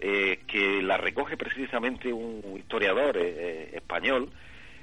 eh, 0.00 0.40
que 0.46 0.82
la 0.82 0.96
recoge 0.96 1.36
precisamente 1.36 2.12
un 2.12 2.42
historiador 2.58 3.16
eh, 3.16 3.80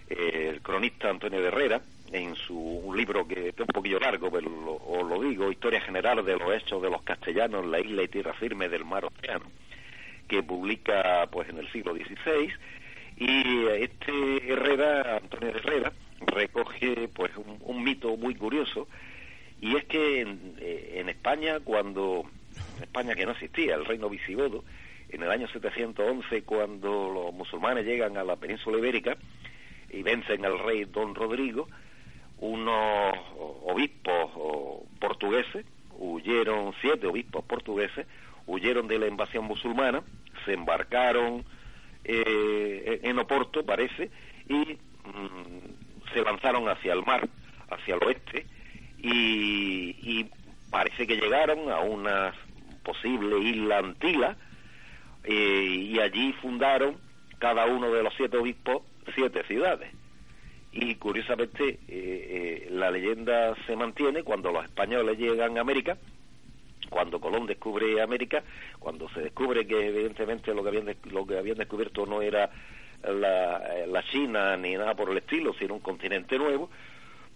eh, 0.10 0.50
el 0.50 0.62
cronista 0.62 1.10
Antonio 1.10 1.42
de 1.42 1.48
Herrera, 1.48 1.82
en 2.12 2.36
su 2.36 2.94
libro 2.96 3.28
que 3.28 3.50
es 3.50 3.60
un 3.60 3.68
poquillo 3.68 4.00
largo, 4.00 4.32
pero 4.32 4.50
lo, 4.50 4.74
os 4.76 5.08
lo 5.08 5.22
digo, 5.22 5.52
Historia 5.52 5.82
General 5.82 6.24
de 6.24 6.38
los 6.38 6.54
Hechos 6.54 6.82
de 6.82 6.90
los 6.90 7.02
Castellanos 7.02 7.66
la 7.66 7.80
isla 7.80 8.04
y 8.04 8.08
tierra 8.08 8.34
firme 8.34 8.70
del 8.70 8.86
mar 8.86 9.06
Océano, 9.06 9.46
que 10.28 10.44
publica 10.44 11.28
pues 11.32 11.50
en 11.50 11.58
el 11.58 11.72
siglo 11.72 11.94
XVI 11.94 12.54
y 13.18 13.68
este 13.68 14.52
Herrera, 14.52 15.18
Antonio 15.18 15.50
Herrera, 15.50 15.92
recoge 16.26 17.10
pues 17.14 17.32
un, 17.36 17.84
mito 17.84 18.16
muy 18.16 18.36
curioso 18.36 18.88
y 19.60 19.76
es 19.76 19.86
que 19.86 20.22
en, 20.22 20.56
eh, 20.60 20.96
en, 20.98 21.10
España 21.10 21.60
cuando 21.60 22.24
España 22.82 23.16
que 23.16 23.26
no 23.26 23.32
existía 23.32 23.76
el 23.76 23.86
reino 23.86 24.10
visigodo 24.10 24.64
en 25.10 25.24
el 25.24 25.30
año 25.30 25.48
711 25.48 26.44
cuando 26.44 27.10
los 27.10 27.34
musulmanes 27.34 27.86
llegan 27.86 28.18
a 28.18 28.24
la 28.24 28.36
península 28.36 28.78
ibérica 28.78 29.18
y 29.94 30.04
vencen 30.04 30.44
al 30.46 30.60
rey 30.60 30.86
Don 30.86 31.16
Rodrigo 31.16 31.68
unos 32.40 33.18
obispos 33.66 34.84
portugueses 35.00 35.66
huyeron 35.98 36.74
siete 36.82 37.08
obispos 37.08 37.46
portugueses 37.46 38.06
huyeron 38.48 38.88
de 38.88 39.00
la 39.00 39.08
invasión 39.08 39.46
musulmana 39.46 40.04
se 40.46 40.54
embarcaron 40.54 41.46
eh, 42.04 43.00
en 43.04 43.20
Oporto, 43.20 43.66
parece, 43.66 44.10
y 44.50 44.56
mm, 44.56 46.14
se 46.14 46.22
lanzaron 46.22 46.68
hacia 46.68 46.94
el 46.94 47.04
mar, 47.04 47.28
hacia 47.70 47.96
el 47.96 48.04
oeste, 48.04 48.46
y, 49.02 50.26
parece 50.70 51.06
que 51.06 51.18
llegaron 51.18 51.70
a 51.70 51.82
una 51.82 52.34
posible 52.84 53.38
isla 53.38 53.78
Antila, 53.78 54.36
eh, 55.24 55.92
y 55.92 56.00
allí 56.00 56.34
fundaron 56.42 56.98
cada 57.38 57.68
uno 57.68 57.92
de 57.92 58.02
los 58.02 58.14
siete 58.16 58.38
obispos 58.38 58.82
siete 59.14 59.44
ciudades. 59.44 59.92
Y 60.72 60.96
curiosamente 60.96 61.80
eh, 61.88 62.68
la 62.72 62.90
leyenda 62.90 63.56
se 63.68 63.76
mantiene 63.76 64.24
cuando 64.24 64.52
los 64.52 64.66
españoles 64.66 65.18
llegan 65.18 65.58
a 65.58 65.62
América, 65.62 65.98
cuando 66.90 67.20
Colón 67.20 67.46
descubre 67.46 68.02
América, 68.02 68.44
cuando 68.80 69.08
se 69.10 69.22
descubre 69.22 69.68
que 69.68 69.88
evidentemente 69.88 70.54
lo 70.54 70.64
que 70.64 70.70
habían, 70.70 70.96
lo 71.12 71.28
que 71.28 71.38
habían 71.38 71.58
descubierto 71.58 72.06
no 72.06 72.22
era 72.22 72.50
la, 73.12 74.04
China 74.12 74.56
ni 74.58 74.76
nada 74.76 74.96
por 74.96 75.10
el 75.10 75.18
estilo, 75.18 75.54
sino 75.54 75.76
un 75.76 75.80
continente 75.80 76.38
nuevo, 76.38 76.70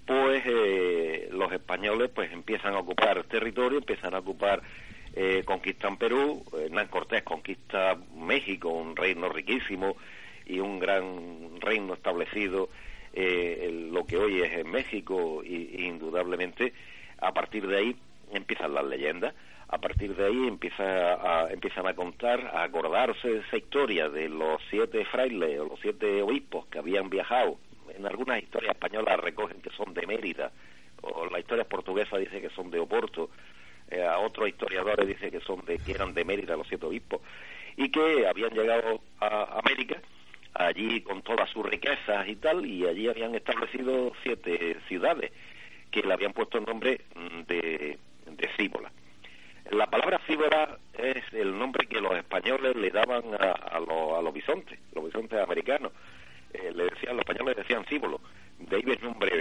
pues 0.05 0.43
eh, 0.45 1.29
los 1.31 1.51
españoles 1.51 2.09
pues 2.13 2.31
empiezan 2.31 2.73
a 2.73 2.79
ocupar 2.79 3.23
territorio, 3.23 3.79
empiezan 3.79 4.13
a 4.13 4.19
ocupar, 4.19 4.61
eh, 5.15 5.43
conquistan 5.45 5.97
Perú, 5.97 6.43
Hernán 6.57 6.87
Cortés 6.87 7.23
conquista 7.23 7.97
México, 8.15 8.69
un 8.69 8.95
reino 8.95 9.29
riquísimo 9.29 9.97
y 10.47 10.59
un 10.59 10.79
gran 10.79 11.59
reino 11.59 11.93
establecido, 11.93 12.69
eh, 13.13 13.87
lo 13.91 14.05
que 14.05 14.17
hoy 14.17 14.41
es 14.41 14.53
en 14.53 14.71
México, 14.71 15.43
y, 15.43 15.85
indudablemente 15.85 16.73
a 17.19 17.33
partir 17.33 17.67
de 17.67 17.77
ahí 17.77 17.95
empiezan 18.31 18.73
las 18.73 18.85
leyendas. 18.85 19.33
A 19.69 19.79
partir 19.79 20.15
de 20.15 20.25
ahí 20.25 20.47
empieza 20.47 21.43
a, 21.43 21.51
empiezan 21.51 21.87
a 21.87 21.93
contar, 21.93 22.51
a 22.53 22.63
acordarse 22.63 23.27
de 23.27 23.39
esa 23.39 23.57
historia 23.57 24.07
de 24.07 24.29
los 24.29 24.61
siete 24.69 25.03
frailes 25.05 25.59
o 25.59 25.65
los 25.65 25.79
siete 25.81 26.21
obispos 26.21 26.67
que 26.67 26.79
habían 26.79 27.09
viajado. 27.09 27.57
En 27.93 28.05
algunas 28.05 28.41
historias 28.41 28.75
españolas 28.75 29.19
recogen 29.19 29.61
que 29.61 29.69
son 29.71 29.93
de 29.93 30.07
Mérida, 30.07 30.51
o 31.01 31.25
la 31.25 31.39
historia 31.39 31.65
portuguesa 31.65 32.17
dice 32.17 32.39
que 32.39 32.49
son 32.49 32.71
de 32.71 32.79
Oporto, 32.79 33.29
eh, 33.89 34.03
a 34.03 34.19
otros 34.19 34.47
historiadores 34.47 35.07
dice 35.07 35.31
que 35.31 35.39
son 35.41 35.65
de 35.65 35.79
que 35.79 35.91
eran 35.91 36.13
de 36.13 36.23
Mérida 36.23 36.55
los 36.55 36.67
siete 36.67 36.85
obispos 36.85 37.21
y 37.77 37.89
que 37.89 38.27
habían 38.27 38.51
llegado 38.51 39.01
a 39.19 39.59
América 39.59 40.01
allí 40.57 41.01
con 41.01 41.21
todas 41.21 41.49
sus 41.49 41.65
riquezas 41.65 42.27
y 42.27 42.35
tal 42.35 42.65
y 42.65 42.85
allí 42.85 43.07
habían 43.07 43.35
establecido 43.35 44.11
siete 44.23 44.77
ciudades 44.87 45.31
que 45.91 46.01
le 46.01 46.13
habían 46.13 46.33
puesto 46.33 46.57
el 46.57 46.65
nombre 46.65 47.01
mm, 47.15 47.41
de 47.47 47.97
de 48.31 48.49
Cíbola. 48.57 48.91
La 49.71 49.87
palabra 49.87 50.19
Cíbola 50.25 50.77
es 50.93 51.23
el 51.33 51.57
nombre 51.57 51.87
que 51.87 51.99
los 51.99 52.15
españoles 52.15 52.75
le 52.75 52.89
daban 52.89 53.23
a, 53.33 53.79
los, 53.79 54.33
bisontes, 54.33 54.79
los 54.93 55.05
bisontes 55.05 55.39
americanos. 55.41 55.91
Eh, 56.53 56.71
le 56.73 56.85
decían, 56.85 57.17
los 57.17 57.25
españoles 57.25 57.57
decían 57.57 57.85
Cíbolo, 57.85 58.21
de 58.59 58.77
ahí 58.77 58.83
el 58.85 59.03
nombre 59.03 59.37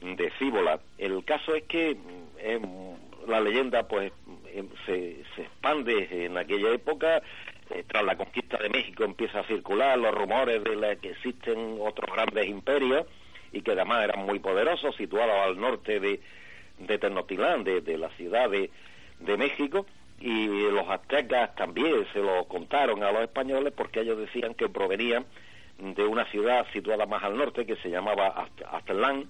de, 0.00 0.14
de 0.14 0.30
Cíbola. 0.38 0.80
El 0.98 1.24
caso 1.24 1.54
es 1.54 1.64
que 1.64 1.96
mm, 1.96 3.28
la 3.28 3.40
leyenda 3.40 3.88
pues 3.88 4.12
em, 4.54 4.68
se 4.86 5.20
expande 5.36 6.24
En 6.26 6.38
aquella 6.38 6.72
época, 6.72 7.22
eh, 7.70 7.84
tras 7.86 8.04
la 8.04 8.16
conquista 8.16 8.58
de 8.58 8.68
México, 8.68 9.04
empieza 9.04 9.40
a 9.40 9.44
circular 9.44 9.98
los 9.98 10.14
rumores 10.14 10.62
de 10.62 10.98
que 10.98 11.10
existen 11.10 11.78
otros 11.80 12.10
grandes 12.14 12.46
imperios 12.46 13.06
y 13.52 13.62
que 13.62 13.72
además 13.72 14.04
eran 14.04 14.24
muy 14.24 14.38
poderosos, 14.38 14.94
situados 14.96 15.34
al 15.44 15.58
norte 15.58 16.00
de, 16.00 16.20
de 16.78 16.98
Tenochtitlán, 16.98 17.64
de, 17.64 17.98
la 17.98 18.10
ciudad 18.10 18.50
de, 18.50 18.70
de 19.20 19.36
México, 19.36 19.86
y 20.20 20.46
los 20.70 20.88
aztecas 20.88 21.54
también 21.54 22.06
se 22.12 22.20
lo 22.20 22.44
contaron 22.46 23.02
a 23.02 23.12
los 23.12 23.22
españoles 23.22 23.72
porque 23.76 24.00
ellos 24.00 24.18
decían 24.18 24.54
que 24.54 24.68
provenían 24.68 25.26
de 25.78 26.04
una 26.04 26.24
ciudad 26.30 26.66
situada 26.72 27.04
más 27.06 27.22
al 27.22 27.36
norte 27.36 27.66
que 27.66 27.76
se 27.76 27.90
llamaba 27.90 28.48
Aztlán 28.72 29.28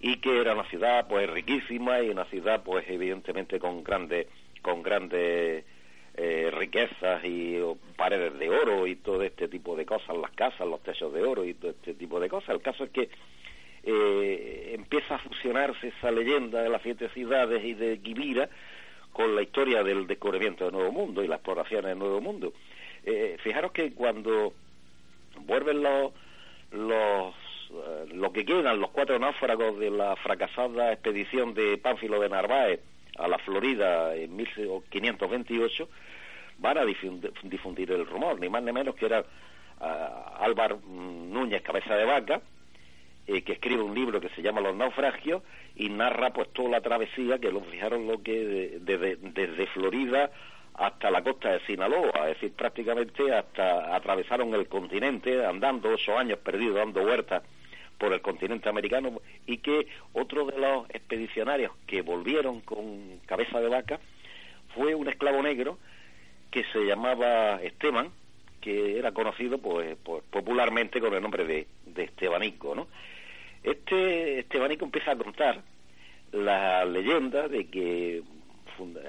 y 0.00 0.16
que 0.16 0.40
era 0.40 0.54
una 0.54 0.64
ciudad 0.64 1.06
pues 1.06 1.28
riquísima 1.28 2.00
y 2.00 2.08
una 2.08 2.24
ciudad 2.26 2.62
pues 2.62 2.84
evidentemente 2.88 3.58
con 3.58 3.84
grandes 3.84 4.26
con 4.62 4.82
grandes 4.82 5.64
eh, 6.14 6.50
riquezas 6.52 7.24
y 7.24 7.58
paredes 7.96 8.38
de 8.38 8.50
oro 8.50 8.86
y 8.86 8.96
todo 8.96 9.22
este 9.22 9.48
tipo 9.48 9.76
de 9.76 9.86
cosas, 9.86 10.16
las 10.16 10.30
casas, 10.32 10.66
los 10.66 10.82
techos 10.82 11.12
de 11.12 11.22
oro 11.22 11.44
y 11.44 11.54
todo 11.54 11.70
este 11.70 11.94
tipo 11.94 12.20
de 12.20 12.28
cosas. 12.28 12.50
El 12.50 12.60
caso 12.60 12.84
es 12.84 12.90
que 12.90 13.08
eh, 13.84 14.72
empieza 14.74 15.16
a 15.16 15.18
fusionarse 15.18 15.88
esa 15.88 16.10
leyenda 16.10 16.62
de 16.62 16.68
las 16.68 16.82
siete 16.82 17.08
ciudades 17.10 17.64
y 17.64 17.74
de 17.74 17.98
Quibira 17.98 18.48
con 19.12 19.34
la 19.34 19.42
historia 19.42 19.82
del 19.82 20.06
descubrimiento 20.06 20.64
del 20.64 20.74
Nuevo 20.74 20.92
Mundo 20.92 21.22
y 21.22 21.28
la 21.28 21.36
exploración 21.36 21.84
del 21.84 21.98
Nuevo 21.98 22.20
Mundo. 22.20 22.52
Eh, 23.04 23.36
fijaros 23.42 23.72
que 23.72 23.92
cuando 23.92 24.52
vuelven 25.40 25.82
los, 25.82 26.12
los 26.72 27.34
eh, 27.72 28.30
que 28.32 28.44
quedan, 28.44 28.80
los 28.80 28.90
cuatro 28.90 29.18
náufragos 29.18 29.78
de 29.78 29.90
la 29.90 30.14
fracasada 30.16 30.92
expedición 30.92 31.54
de 31.54 31.78
Pánfilo 31.78 32.20
de 32.20 32.28
Narváez 32.28 32.80
a 33.18 33.28
la 33.28 33.38
Florida 33.38 34.14
en 34.14 34.34
1528, 34.36 35.88
van 36.58 36.78
a 36.78 36.84
difundir 36.84 37.92
el 37.92 38.06
rumor, 38.06 38.40
ni 38.40 38.48
más 38.48 38.62
ni 38.62 38.72
menos 38.72 38.94
que 38.94 39.06
era 39.06 39.20
uh, 39.20 40.44
Álvaro 40.44 40.80
Núñez 40.86 41.62
Cabeza 41.62 41.96
de 41.96 42.04
Vaca, 42.04 42.40
eh, 43.26 43.42
que 43.42 43.52
escribe 43.52 43.82
un 43.82 43.94
libro 43.94 44.20
que 44.20 44.28
se 44.30 44.42
llama 44.42 44.60
Los 44.60 44.74
naufragios 44.74 45.42
y 45.76 45.88
narra 45.88 46.32
pues 46.32 46.52
toda 46.52 46.70
la 46.70 46.80
travesía 46.80 47.38
que 47.38 47.52
lo 47.52 47.60
fijaron 47.62 48.06
lo 48.06 48.22
que 48.22 48.78
desde 48.80 49.66
Florida 49.68 50.30
hasta 50.74 51.10
la 51.10 51.22
costa 51.22 51.52
de 51.52 51.60
Sinaloa, 51.66 52.28
es 52.28 52.34
decir, 52.34 52.52
prácticamente 52.52 53.32
hasta 53.32 53.94
atravesaron 53.94 54.54
el 54.54 54.66
continente 54.68 55.44
andando 55.44 55.90
ocho 55.90 56.16
años 56.16 56.38
perdidos 56.38 56.76
dando 56.76 57.02
vueltas 57.02 57.42
por 58.02 58.12
el 58.12 58.20
continente 58.20 58.68
americano 58.68 59.22
y 59.46 59.58
que 59.58 59.86
otro 60.12 60.44
de 60.46 60.58
los 60.58 60.90
expedicionarios 60.90 61.70
que 61.86 62.02
volvieron 62.02 62.60
con 62.60 63.20
cabeza 63.26 63.60
de 63.60 63.68
vaca 63.68 64.00
fue 64.74 64.96
un 64.96 65.08
esclavo 65.08 65.40
negro 65.40 65.78
que 66.50 66.64
se 66.72 66.80
llamaba 66.80 67.62
Esteban, 67.62 68.08
que 68.60 68.98
era 68.98 69.12
conocido 69.12 69.58
pues, 69.58 69.96
pues 70.02 70.24
popularmente 70.30 71.00
con 71.00 71.14
el 71.14 71.22
nombre 71.22 71.44
de, 71.44 71.68
de 71.86 72.02
Estebanico, 72.02 72.74
¿no? 72.74 72.88
Este 73.62 74.40
Estebanico 74.40 74.84
empieza 74.84 75.12
a 75.12 75.16
contar 75.16 75.62
la 76.32 76.84
leyenda 76.84 77.46
de 77.46 77.68
que 77.68 78.24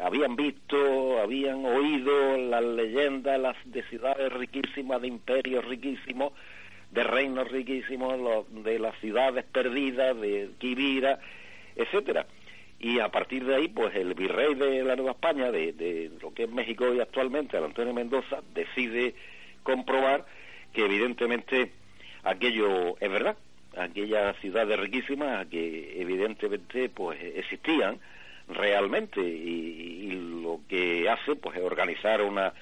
habían 0.03 0.35
visto, 0.35 1.19
habían 1.19 1.65
oído 1.65 2.37
las 2.37 2.63
leyendas 2.63 3.57
de 3.65 3.81
ciudades 3.89 4.31
riquísimas, 4.33 5.01
de 5.01 5.07
imperios 5.07 5.65
riquísimos, 5.65 6.33
de 6.93 7.03
reinos 7.03 7.51
riquísimos, 7.51 8.45
de 8.63 8.77
las 8.77 8.97
ciudades 8.99 9.45
perdidas, 9.45 10.19
de 10.19 10.51
Quibira, 10.59 11.19
etcétera. 11.75 12.27
Y 12.79 12.99
a 12.99 13.09
partir 13.09 13.45
de 13.45 13.55
ahí, 13.55 13.67
pues 13.67 13.95
el 13.95 14.13
virrey 14.13 14.53
de 14.55 14.83
la 14.83 14.95
Nueva 14.95 15.11
España, 15.11 15.51
de, 15.51 16.11
lo 16.21 16.33
que 16.33 16.43
es 16.43 16.49
México 16.49 16.85
hoy 16.85 16.99
actualmente, 16.99 17.57
Antonio 17.57 17.93
Mendoza, 17.93 18.41
decide 18.53 19.15
comprobar 19.63 20.25
que 20.73 20.85
evidentemente 20.85 21.71
aquello 22.23 22.95
es 22.99 23.09
verdad, 23.09 23.37
aquellas 23.75 24.37
ciudades 24.37 24.79
riquísimas 24.79 25.47
que 25.47 25.99
evidentemente 25.99 26.89
pues 26.89 27.17
existían 27.21 27.99
realmente 28.49 29.21
y, 29.21 30.11
lo 30.43 30.59
que 30.67 31.09
hace 31.09 31.35
pues 31.35 31.57
es 31.57 31.63
organizar 31.63 32.21
una 32.21 32.53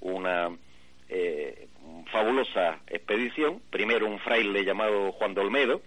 una 0.00 0.50
eh, 1.08 1.68
fabulosa 2.12 2.78
expedición, 2.86 3.60
primero 3.70 4.06
un 4.06 4.18
fraile 4.18 4.64
llamado 4.64 5.12
Juan 5.12 5.34
de 5.34 5.40
Olmedo, 5.40 5.82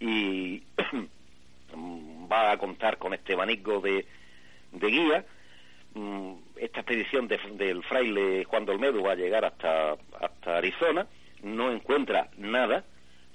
y 0.00 0.62
va 2.30 2.52
a 2.52 2.58
contar 2.58 2.98
con 2.98 3.14
este 3.14 3.34
abanico 3.34 3.80
de, 3.80 4.06
de 4.72 4.86
guía. 4.88 5.24
Mm, 5.94 6.32
esta 6.56 6.80
expedición 6.80 7.28
del 7.28 7.82
fraile 7.84 8.44
Juan 8.44 8.66
de 8.66 8.72
Olmedo 8.72 9.02
va 9.02 9.12
a 9.12 9.16
llegar 9.16 9.44
hasta, 9.44 9.96
hasta 10.20 10.58
Arizona, 10.58 11.06
no 11.42 11.70
encuentra 11.72 12.28
nada, 12.36 12.84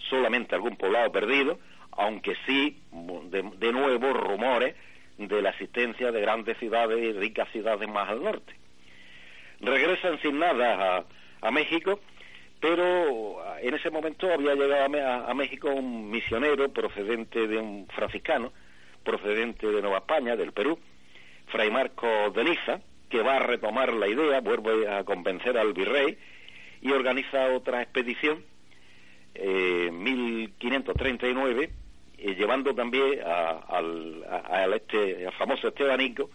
solamente 0.10 0.56
algún 0.56 0.76
poblado 0.76 1.12
perdido, 1.12 1.60
aunque 1.92 2.36
sí, 2.46 2.82
de, 2.92 3.44
de 3.58 3.72
nuevo, 3.72 4.14
rumores 4.14 4.76
de 5.18 5.42
la 5.42 5.50
existencia 5.52 6.12
de 6.12 6.22
grandes 6.22 6.58
ciudades 6.58 7.00
y 7.00 7.14
ricas 7.14 7.50
ciudades 7.52 7.88
más 7.88 8.10
al 8.10 8.24
norte. 8.24 8.54
Regresan 9.62 10.20
sin 10.22 10.40
nada 10.40 10.98
a, 10.98 11.06
a 11.48 11.52
México, 11.52 12.00
pero 12.64 13.44
en 13.60 13.74
ese 13.74 13.90
momento 13.90 14.32
había 14.32 14.56
llegado 14.56 14.86
a, 15.28 15.34
México 15.34 15.68
un 15.68 16.10
misionero 16.10 16.72
procedente 16.72 17.46
de 17.46 17.58
un 17.58 17.88
franciscano, 17.94 18.54
procedente 19.04 19.68
de 19.68 19.82
Nueva 19.82 19.98
España, 19.98 20.38
del 20.38 20.54
Perú, 20.54 20.80
Fray 21.48 21.70
Marco 21.70 22.08
de 22.34 22.46
Niza, 22.46 22.80
que 23.10 23.22
va 23.22 23.36
a 23.36 23.40
retomar 23.40 23.92
la 23.92 24.08
idea, 24.08 24.40
vuelve 24.40 24.88
a 24.88 25.04
convencer 25.04 25.58
al 25.58 25.74
virrey 25.74 26.18
y 26.82 26.90
organiza 26.94 27.54
otra 27.54 27.82
expedición 27.82 28.46
en 29.36 29.88
eh, 29.88 29.92
1539, 29.92 31.70
eh, 32.18 32.36
llevando 32.36 32.74
también 32.74 33.20
al, 33.26 34.74
este, 34.74 35.28
al 35.28 35.34
famoso 35.34 35.68
Estebanico 35.68 36.30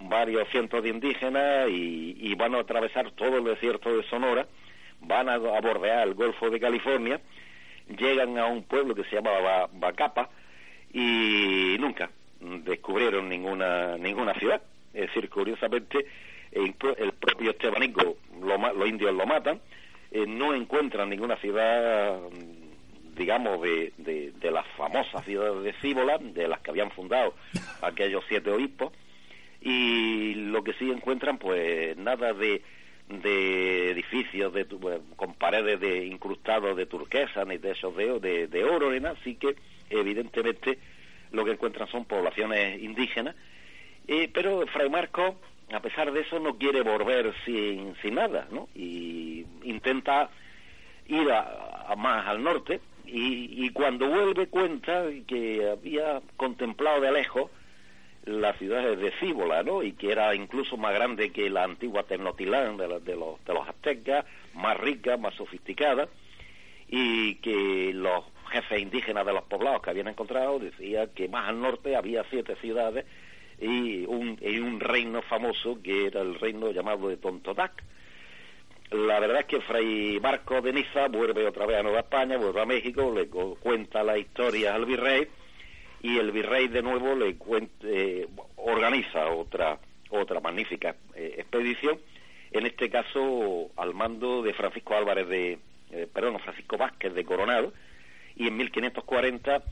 varios 0.00 0.48
cientos 0.48 0.82
de 0.82 0.88
indígenas 0.88 1.68
y, 1.68 2.34
van 2.34 2.54
a 2.54 2.60
atravesar 2.60 3.10
todo 3.10 3.36
el 3.36 3.44
desierto 3.44 3.94
de 3.94 4.02
Sonora, 4.04 4.46
van 5.00 5.28
a, 5.28 5.38
bordear 5.38 6.06
el 6.08 6.14
Golfo 6.14 6.50
de 6.50 6.60
California, 6.60 7.20
llegan 7.88 8.38
a 8.38 8.46
un 8.46 8.64
pueblo 8.64 8.94
que 8.94 9.04
se 9.04 9.16
llamaba 9.16 9.68
Bacapa 9.72 10.28
y 10.92 11.76
nunca 11.78 12.10
descubrieron 12.40 13.28
ninguna 13.28 13.96
ninguna 13.96 14.34
ciudad. 14.34 14.60
Es 14.92 15.08
decir, 15.08 15.28
curiosamente, 15.28 16.06
el, 16.52 16.74
propio 16.74 17.50
Estebanico, 17.50 18.16
los 18.40 18.88
indios 18.88 19.14
lo 19.14 19.26
matan, 19.26 19.60
eh, 20.10 20.24
no 20.26 20.54
encuentran 20.54 21.10
ninguna 21.10 21.36
ciudad 21.36 22.18
digamos, 23.16 23.62
de, 23.62 23.92
de, 23.96 24.32
de 24.32 24.50
las 24.50 24.66
famosas 24.76 25.24
ciudades 25.24 25.62
de 25.62 25.72
Cíbola, 25.80 26.18
de 26.18 26.46
las 26.46 26.60
que 26.60 26.70
habían 26.70 26.90
fundado 26.90 27.34
aquellos 27.82 28.22
siete 28.28 28.50
obispos, 28.50 28.92
y 29.60 30.34
lo 30.34 30.62
que 30.62 30.74
sí 30.74 30.90
encuentran 30.90 31.38
pues 31.38 31.96
nada 31.96 32.32
de, 32.34 32.62
de 33.08 33.90
edificios 33.90 34.52
de, 34.52 34.66
con 35.16 35.34
paredes 35.34 35.80
de 35.80 36.06
incrustados 36.06 36.76
de 36.76 36.86
turquesa 36.86 37.44
ni 37.44 37.58
de 37.58 37.72
esos 37.72 37.96
de, 37.96 38.48
de, 38.48 38.64
oro 38.64 38.90
ni 38.90 39.00
nada, 39.00 39.16
así 39.20 39.36
que 39.36 39.56
evidentemente 39.90 40.78
lo 41.30 41.44
que 41.44 41.52
encuentran 41.52 41.88
son 41.88 42.04
poblaciones 42.04 42.82
indígenas, 42.82 43.36
eh, 44.08 44.28
pero 44.32 44.66
Fray 44.66 44.90
Marco 44.90 45.36
a 45.72 45.80
pesar 45.80 46.12
de 46.12 46.20
eso 46.20 46.38
no 46.38 46.56
quiere 46.56 46.82
volver 46.82 47.34
sin, 47.44 47.94
sin 48.00 48.14
nada, 48.14 48.46
¿no? 48.50 48.68
Y 48.74 49.44
intenta 49.64 50.30
ir 51.08 51.30
a, 51.30 51.94
más 51.96 52.26
al 52.26 52.42
norte 52.42 52.80
y, 53.04 53.64
y, 53.64 53.70
cuando 53.70 54.08
vuelve 54.08 54.48
cuenta 54.48 55.04
que 55.26 55.70
había 55.70 56.20
contemplado 56.36 57.00
de 57.00 57.12
lejos 57.12 57.50
la 58.26 58.52
ciudad 58.54 58.96
de 58.96 59.12
Cíbola, 59.20 59.62
¿no? 59.62 59.82
Y 59.82 59.92
que 59.92 60.10
era 60.10 60.34
incluso 60.34 60.76
más 60.76 60.92
grande 60.92 61.30
que 61.30 61.48
la 61.48 61.62
antigua 61.62 62.02
Tenochtitlán 62.02 62.76
de, 62.76 62.88
los, 62.88 63.04
de 63.04 63.14
los 63.16 63.68
aztecas, 63.68 64.26
más 64.54 64.76
rica, 64.78 65.16
más 65.16 65.34
sofisticada, 65.34 66.08
y 66.88 67.36
que 67.36 67.92
los 67.94 68.24
jefes 68.50 68.80
indígenas 68.80 69.24
de 69.26 69.32
los 69.32 69.44
poblados 69.44 69.80
que 69.80 69.90
habían 69.90 70.08
encontrado 70.08 70.58
decían 70.58 71.10
que 71.14 71.28
más 71.28 71.48
al 71.48 71.60
norte 71.60 71.96
había 71.96 72.24
siete 72.30 72.56
ciudades 72.56 73.06
y 73.60 74.04
un, 74.06 74.38
y 74.40 74.58
un 74.58 74.80
reino 74.80 75.22
famoso 75.22 75.80
que 75.82 76.06
era 76.06 76.20
el 76.20 76.34
reino 76.34 76.70
llamado 76.72 77.08
de 77.08 77.16
Tontotac. 77.16 77.82
La 78.90 79.18
verdad 79.18 79.40
es 79.40 79.46
que 79.46 79.60
Fray 79.60 80.20
Marco 80.20 80.60
de 80.60 80.72
Niza 80.72 81.08
vuelve 81.08 81.46
otra 81.46 81.66
vez 81.66 81.78
a 81.78 81.82
Nueva 81.82 82.00
España, 82.00 82.36
vuelve 82.36 82.60
a 82.60 82.66
México, 82.66 83.12
le 83.12 83.28
cuenta 83.28 84.04
la 84.04 84.16
historia 84.16 84.74
al 84.74 84.84
virrey, 84.84 85.26
y 86.06 86.18
el 86.18 86.30
virrey 86.30 86.68
de 86.68 86.82
nuevo 86.82 87.16
le 87.16 87.36
eh, 87.82 88.28
organiza 88.58 89.26
otra 89.26 89.76
otra 90.10 90.38
magnífica 90.38 90.94
eh, 91.16 91.34
expedición 91.38 91.98
en 92.52 92.64
este 92.64 92.88
caso 92.88 93.70
al 93.76 93.92
mando 93.92 94.40
de 94.42 94.54
Francisco 94.54 94.94
Álvarez 94.94 95.26
de 95.28 95.58
eh, 95.90 96.08
perdón 96.12 96.38
Francisco 96.38 96.76
Vázquez 96.76 97.12
de 97.12 97.24
Coronado 97.24 97.72
y 98.36 98.46
en 98.46 98.56
1540 98.56 99.64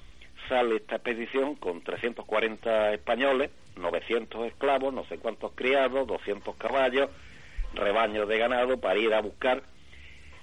sale 0.48 0.76
esta 0.76 0.96
expedición 0.96 1.54
con 1.54 1.82
340 1.82 2.94
españoles 2.94 3.50
900 3.76 4.48
esclavos 4.48 4.92
no 4.92 5.04
sé 5.04 5.18
cuántos 5.18 5.52
criados 5.54 6.04
200 6.04 6.56
caballos 6.56 7.10
rebaños 7.74 8.28
de 8.28 8.38
ganado 8.38 8.80
para 8.80 8.98
ir 8.98 9.14
a 9.14 9.20
buscar 9.20 9.62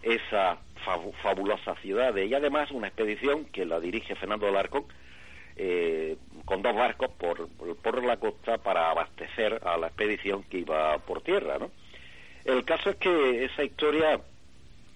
esa 0.03 0.57
fabulosa 1.21 1.75
ciudad. 1.75 2.15
Y 2.15 2.33
además 2.33 2.71
una 2.71 2.87
expedición 2.87 3.45
que 3.45 3.65
la 3.65 3.79
dirige 3.79 4.15
Fernando 4.15 4.49
Larco 4.51 4.87
eh, 5.63 6.17
con 6.43 6.63
dos 6.63 6.75
barcos 6.75 7.11
por, 7.11 7.47
por 7.47 8.03
la 8.03 8.17
costa 8.17 8.57
para 8.57 8.89
abastecer 8.89 9.61
a 9.63 9.77
la 9.77 9.87
expedición 9.87 10.41
que 10.43 10.57
iba 10.57 10.97
por 10.97 11.21
tierra. 11.21 11.59
¿no? 11.59 11.69
El 12.45 12.65
caso 12.65 12.89
es 12.89 12.95
que 12.95 13.45
esa 13.45 13.63
historia 13.63 14.19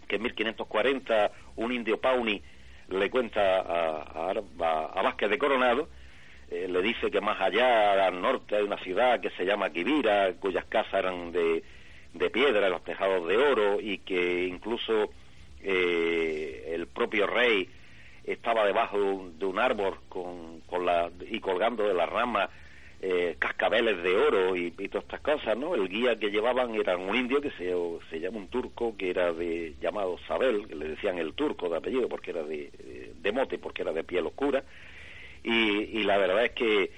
que 0.08 0.16
en 0.16 0.24
1540 0.24 1.32
un 1.58 1.72
indio 1.72 2.00
Pauni 2.00 2.42
le 2.90 3.12
cuenta 3.12 3.60
a, 3.60 4.32
a, 4.32 5.02
Vázquez 5.04 5.30
de 5.30 5.38
Coronado, 5.38 5.88
eh, 6.50 6.68
le 6.68 6.82
dice 6.82 7.12
que 7.12 7.22
más 7.22 7.40
allá, 7.40 8.08
al 8.08 8.20
norte, 8.20 8.56
hay 8.56 8.64
una 8.64 8.80
ciudad 8.80 9.20
que 9.20 9.30
se 9.32 9.46
llama 9.46 9.70
Quivira, 9.70 10.34
cuyas 10.40 10.66
casas 10.66 10.96
eran 10.96 11.32
de, 11.32 11.64
de 12.14 12.30
piedra, 12.32 12.70
los 12.70 12.84
tejados 12.84 13.28
de 13.28 13.38
oro, 13.38 13.80
y 13.80 14.00
que 14.00 14.46
incluso 14.46 15.12
eh, 15.62 16.72
el 16.74 16.88
propio 16.88 17.28
rey 17.28 17.70
estaba 18.26 18.66
debajo 18.66 18.98
de 19.38 19.46
un, 19.46 19.60
árbol 19.60 19.98
con, 20.10 20.62
con 20.62 20.86
la, 20.86 21.12
y 21.30 21.40
colgando 21.40 21.88
de 21.88 21.94
la 21.94 22.06
rama 22.06 22.50
eh, 23.02 23.36
cascabeles 23.38 24.02
de 24.02 24.16
oro 24.16 24.56
y, 24.56 24.72
todas 24.72 25.04
estas 25.04 25.22
cosas, 25.22 25.58
¿no? 25.58 25.76
El 25.76 25.90
guía 25.90 26.18
que 26.18 26.32
llevaban 26.32 26.74
era 26.76 26.98
un 26.98 27.16
indio 27.16 27.42
que 27.42 27.52
se, 27.52 27.74
se 28.10 28.20
llama 28.20 28.38
un 28.38 28.48
turco 28.48 28.96
que 28.98 29.10
era 29.10 29.32
de 29.32 29.76
llamado 29.80 30.18
Sabel, 30.28 30.68
que 30.68 30.76
le 30.76 30.90
decían 30.90 31.20
el 31.20 31.34
turco 31.34 31.70
de 31.70 31.78
apellido 31.78 32.08
porque 32.08 32.32
era 32.32 32.44
de, 32.44 33.14
de 33.16 33.32
mote, 33.32 33.60
porque 33.60 33.84
era 33.84 33.92
de 33.92 34.04
piel 34.04 34.26
oscura. 34.26 34.64
Y, 35.44 36.00
y 36.00 36.04
la 36.04 36.18
verdad 36.18 36.46
es 36.46 36.52
que 36.54 36.92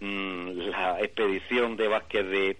mm, 0.00 0.50
la 0.68 1.00
expedición 1.00 1.76
de 1.76 1.88
Vázquez 1.88 2.26
de, 2.26 2.56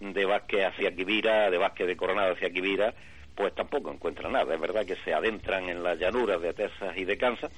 de 0.00 0.24
Vázquez 0.24 0.64
hacia 0.64 0.94
Quivira, 0.94 1.50
de 1.50 1.58
Vázquez 1.58 1.86
de 1.86 1.96
Coronado 1.96 2.32
hacia 2.32 2.50
Quivira, 2.50 2.94
pues 3.34 3.54
tampoco 3.54 3.90
encuentra 3.92 4.30
nada. 4.30 4.54
Es 4.54 4.60
verdad 4.60 4.86
que 4.86 4.96
se 4.96 5.12
adentran 5.12 5.68
en 5.68 5.82
las 5.82 5.98
llanuras 5.98 6.40
de 6.40 6.52
Texas 6.52 6.96
y 6.96 7.04
de 7.04 7.18
Kansas 7.18 7.50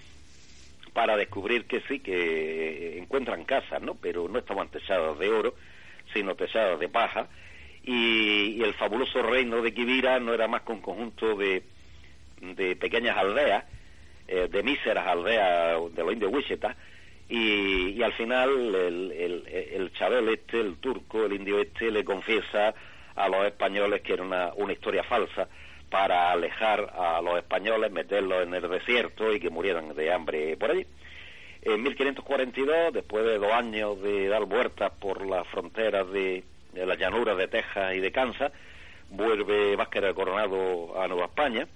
para 0.92 1.16
descubrir 1.16 1.66
que 1.66 1.82
sí, 1.82 2.00
que 2.00 2.98
encuentran 2.98 3.44
casas, 3.44 3.82
¿no? 3.82 3.94
Pero 3.94 4.28
no 4.28 4.38
estaban 4.38 4.68
techadas 4.68 5.18
de 5.18 5.28
oro, 5.28 5.54
sino 6.14 6.34
techadas 6.34 6.80
de 6.80 6.88
paja. 6.88 7.28
Y, 7.84 8.62
el 8.62 8.72
fabuloso 8.74 9.22
reino 9.22 9.60
de 9.60 9.74
Quivira 9.74 10.18
no 10.18 10.32
era 10.32 10.48
más 10.48 10.62
que 10.62 10.72
un 10.72 10.80
conjunto 10.80 11.36
de, 11.36 11.62
de 12.40 12.76
pequeñas 12.76 13.16
aldeas, 13.16 13.64
eh, 14.26 14.48
de 14.50 14.62
míseras 14.62 15.06
aldeas 15.06 15.94
de 15.94 16.02
los 16.02 16.12
indios 16.14 16.32
Wichita, 16.32 16.74
y, 17.28 17.90
y, 17.90 18.02
al 18.02 18.14
final 18.14 18.74
el, 18.74 19.12
el, 19.12 19.46
el 19.48 19.92
Chabel 19.92 20.30
este, 20.30 20.60
el 20.60 20.76
turco, 20.78 21.26
el 21.26 21.34
indio 21.34 21.60
este, 21.60 21.90
le 21.90 22.04
confiesa 22.04 22.74
a 23.14 23.28
los 23.28 23.44
españoles 23.46 24.00
que 24.00 24.14
era 24.14 24.22
una, 24.22 24.52
una 24.54 24.72
historia 24.72 25.02
falsa 25.02 25.48
para 25.90 26.32
alejar 26.32 26.92
a 26.96 27.20
los 27.22 27.38
españoles, 27.38 27.92
meterlos 27.92 28.42
en 28.42 28.54
el 28.54 28.68
desierto 28.68 29.32
y 29.32 29.40
que 29.40 29.50
murieran 29.50 29.94
de 29.94 30.12
hambre 30.12 30.56
por 30.56 30.70
allí. 30.70 30.86
En 31.62 31.82
1542, 31.82 32.92
después 32.92 33.24
de 33.24 33.38
dos 33.38 33.52
años 33.52 34.00
de 34.00 34.28
dar 34.28 34.44
vueltas 34.44 34.92
por 35.00 35.26
las 35.26 35.46
fronteras 35.48 36.08
de, 36.10 36.44
las 36.74 36.98
llanuras 36.98 37.36
de 37.36 37.48
Texas 37.48 37.94
y 37.94 38.00
de 38.00 38.12
Kansas, 38.12 38.52
vuelve 39.10 39.74
Vázquez 39.76 40.02
de 40.02 40.14
Coronado 40.14 41.00
a 41.00 41.08
Nueva 41.08 41.26
España. 41.26 41.66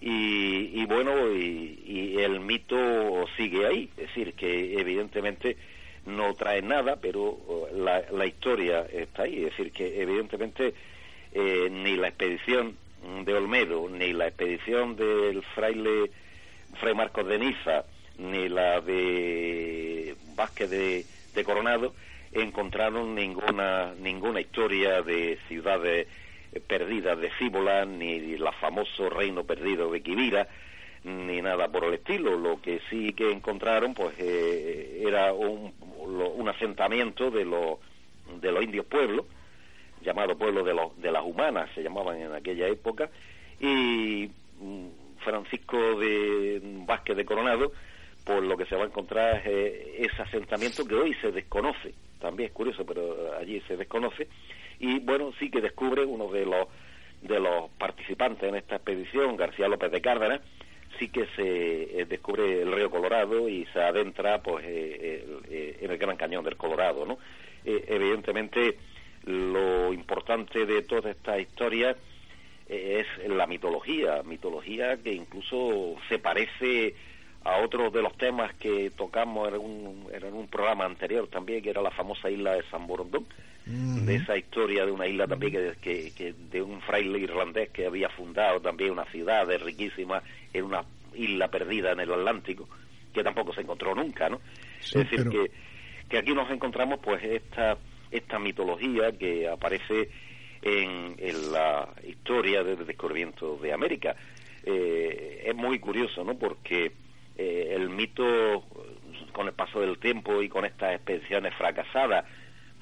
Y, 0.00 0.84
bueno, 0.84 1.32
y, 1.32 2.16
el 2.18 2.40
mito 2.40 3.26
sigue 3.36 3.66
ahí, 3.66 3.88
es 3.96 4.08
decir, 4.08 4.34
que 4.34 4.78
evidentemente 4.78 5.56
no 6.04 6.34
trae 6.34 6.60
nada, 6.60 6.96
pero 7.00 7.38
la, 7.72 8.02
la 8.10 8.26
historia 8.26 8.84
está 8.92 9.22
ahí, 9.22 9.38
es 9.38 9.56
decir, 9.56 9.72
que 9.72 10.02
evidentemente 10.02 10.74
eh, 11.32 11.68
ni 11.70 11.96
la 11.96 12.08
expedición 12.08 12.76
de 13.24 13.34
Olmedo, 13.34 13.88
ni 13.88 14.12
la 14.12 14.28
expedición 14.28 14.96
del 14.96 15.42
fraile 15.54 16.10
Fray 16.80 16.94
Marcos 16.94 17.26
de 17.26 17.38
Niza, 17.38 17.84
ni 18.18 18.48
la 18.48 18.80
de 18.80 20.14
Vázquez 20.34 20.70
de, 20.70 21.44
Coronado 21.44 21.94
encontraron 22.32 23.14
ninguna 23.14 23.92
ninguna 23.98 24.40
historia 24.40 25.02
de 25.02 25.38
ciudades 25.48 26.06
perdidas 26.66 27.18
de 27.18 27.30
Cíbola, 27.38 27.84
ni 27.84 28.34
el 28.34 28.48
famoso 28.60 29.10
reino 29.10 29.44
perdido 29.44 29.90
de 29.90 30.00
Quivira, 30.00 30.48
ni 31.02 31.42
nada 31.42 31.68
por 31.68 31.84
el 31.84 31.94
estilo. 31.94 32.36
Lo 32.36 32.60
que 32.60 32.80
sí 32.88 33.12
que 33.12 33.30
encontraron, 33.32 33.94
pues, 33.94 34.14
eh, 34.18 35.02
era 35.06 35.32
un, 35.32 35.72
un 35.80 36.48
asentamiento 36.48 37.30
de 37.30 37.44
los 37.44 37.78
de 38.40 38.52
los 38.52 38.62
indios 38.64 38.86
pueblos, 38.86 39.26
llamado 40.04 40.36
pueblo 40.36 40.62
de, 40.62 40.74
los, 40.74 41.00
de 41.00 41.10
las 41.10 41.24
humanas, 41.24 41.70
se 41.74 41.82
llamaban 41.82 42.20
en 42.20 42.32
aquella 42.34 42.68
época, 42.68 43.10
y 43.60 44.30
mm, 44.60 44.86
Francisco 45.18 45.98
de 45.98 46.60
Vázquez 46.86 47.16
de 47.16 47.24
Coronado, 47.24 47.72
por 48.24 48.42
lo 48.42 48.56
que 48.56 48.66
se 48.66 48.76
va 48.76 48.84
a 48.84 48.86
encontrar 48.86 49.42
eh, 49.44 49.96
ese 49.98 50.22
asentamiento 50.22 50.84
que 50.86 50.94
hoy 50.94 51.14
se 51.14 51.32
desconoce, 51.32 51.94
también 52.20 52.48
es 52.48 52.54
curioso, 52.54 52.84
pero 52.86 53.36
allí 53.36 53.60
se 53.66 53.76
desconoce, 53.76 54.28
y 54.78 55.00
bueno, 55.00 55.32
sí 55.38 55.50
que 55.50 55.60
descubre 55.60 56.04
uno 56.04 56.30
de 56.30 56.46
los 56.46 56.66
de 57.22 57.40
los 57.40 57.70
participantes 57.78 58.46
en 58.46 58.54
esta 58.54 58.76
expedición, 58.76 59.34
García 59.38 59.66
López 59.66 59.90
de 59.90 60.02
Cárdenas, 60.02 60.42
sí 60.98 61.08
que 61.08 61.26
se 61.34 62.00
eh, 62.00 62.04
descubre 62.04 62.60
el 62.60 62.70
río 62.70 62.90
Colorado 62.90 63.48
y 63.48 63.64
se 63.72 63.80
adentra 63.80 64.42
pues 64.42 64.62
eh, 64.68 65.78
en 65.80 65.90
el 65.90 65.96
Gran 65.96 66.18
Cañón 66.18 66.44
del 66.44 66.58
Colorado, 66.58 67.06
¿no? 67.06 67.18
evidentemente 67.64 68.76
lo 69.26 69.92
importante 69.92 70.66
de 70.66 70.82
toda 70.82 71.10
esta 71.10 71.38
historia 71.38 71.96
es 72.68 73.06
la 73.28 73.46
mitología, 73.46 74.22
mitología 74.22 74.96
que 75.02 75.12
incluso 75.12 75.96
se 76.08 76.18
parece 76.18 76.94
a 77.44 77.58
otros 77.58 77.92
de 77.92 78.02
los 78.02 78.16
temas 78.16 78.54
que 78.54 78.90
tocamos 78.96 79.48
en 79.48 79.60
un, 79.60 80.08
en 80.12 80.32
un 80.32 80.48
programa 80.48 80.86
anterior 80.86 81.28
también, 81.28 81.62
que 81.62 81.70
era 81.70 81.82
la 81.82 81.90
famosa 81.90 82.30
isla 82.30 82.54
de 82.54 82.62
San 82.70 82.86
Borondón, 82.86 83.26
de 83.66 84.16
esa 84.16 84.36
historia 84.36 84.84
de 84.84 84.92
una 84.92 85.06
isla 85.06 85.26
también 85.26 85.74
que, 85.80 86.12
que, 86.14 86.34
de 86.50 86.62
un 86.62 86.82
fraile 86.82 87.18
irlandés 87.18 87.70
que 87.70 87.86
había 87.86 88.10
fundado 88.10 88.60
también 88.60 88.90
una 88.90 89.06
ciudad 89.06 89.46
riquísima 89.58 90.22
en 90.52 90.64
una 90.64 90.84
isla 91.14 91.48
perdida 91.48 91.92
en 91.92 92.00
el 92.00 92.12
Atlántico, 92.12 92.68
que 93.12 93.22
tampoco 93.22 93.54
se 93.54 93.62
encontró 93.62 93.94
nunca, 93.94 94.28
¿no? 94.28 94.40
es 94.80 94.92
decir, 94.92 95.28
que, 95.28 95.50
que 96.08 96.18
aquí 96.18 96.34
nos 96.34 96.50
encontramos 96.50 96.98
pues 97.00 97.22
esta 97.24 97.78
esta 98.16 98.38
mitología 98.38 99.12
que 99.12 99.48
aparece 99.48 100.08
en, 100.62 101.16
la 101.52 101.88
historia 102.06 102.62
del 102.62 102.86
descubrimiento 102.86 103.56
de 103.56 103.72
América. 103.72 104.16
Eh, 104.64 105.42
es 105.46 105.54
muy 105.54 105.78
curioso, 105.78 106.24
¿no? 106.24 106.38
Porque 106.38 106.92
eh, 107.36 107.72
el 107.76 107.90
mito, 107.90 108.64
con 109.32 109.46
el 109.46 109.52
paso 109.52 109.80
del 109.80 109.98
tiempo 109.98 110.42
y 110.42 110.48
con 110.48 110.64
estas 110.64 110.94
expediciones 110.94 111.54
fracasadas, 111.54 112.24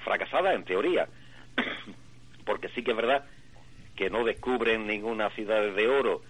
fracasadas 0.03 0.55
en 0.55 0.63
teoría, 0.63 1.07
porque 2.45 2.69
sí 2.69 2.83
que 2.83 2.91
es 2.91 2.97
verdad 2.97 3.25
que 3.95 4.09
no 4.09 4.23
descubren 4.23 4.87
ninguna 4.87 5.29
ciudad 5.31 5.61
de 5.73 5.87
oro, 5.87 6.21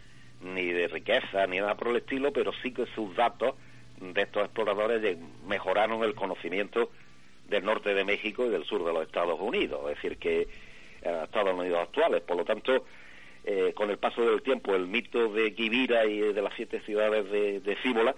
ni 0.41 0.65
de 0.65 0.87
riqueza, 0.87 1.45
ni 1.47 1.59
nada 1.59 1.75
por 1.75 1.89
el 1.89 1.97
estilo, 1.97 2.33
pero 2.33 2.51
sí 2.61 2.71
que 2.71 2.85
sus 2.87 3.15
datos 3.15 3.55
de 3.99 4.21
estos 4.21 4.43
exploradores 4.43 5.17
mejoraron 5.47 6.03
el 6.03 6.15
conocimiento 6.15 6.89
del 7.47 7.65
norte 7.65 7.93
de 7.93 8.03
México 8.03 8.45
y 8.45 8.49
del 8.49 8.65
sur 8.65 8.83
de 8.83 8.93
los 8.93 9.03
Estados 9.03 9.39
Unidos, 9.39 9.81
es 9.89 9.95
decir, 9.95 10.17
que 10.17 10.41
eh, 10.41 11.21
Estados 11.23 11.53
Unidos 11.53 11.79
actuales. 11.81 12.21
Por 12.21 12.37
lo 12.37 12.45
tanto, 12.45 12.85
eh, 13.43 13.73
con 13.75 13.89
el 13.89 13.97
paso 13.97 14.21
del 14.21 14.41
tiempo, 14.41 14.73
el 14.73 14.87
mito 14.87 15.29
de 15.29 15.53
Quivira 15.53 16.05
y 16.05 16.19
de 16.19 16.41
las 16.41 16.53
siete 16.55 16.79
ciudades 16.81 17.29
de, 17.29 17.59
de 17.59 17.75
Cíbola 17.77 18.15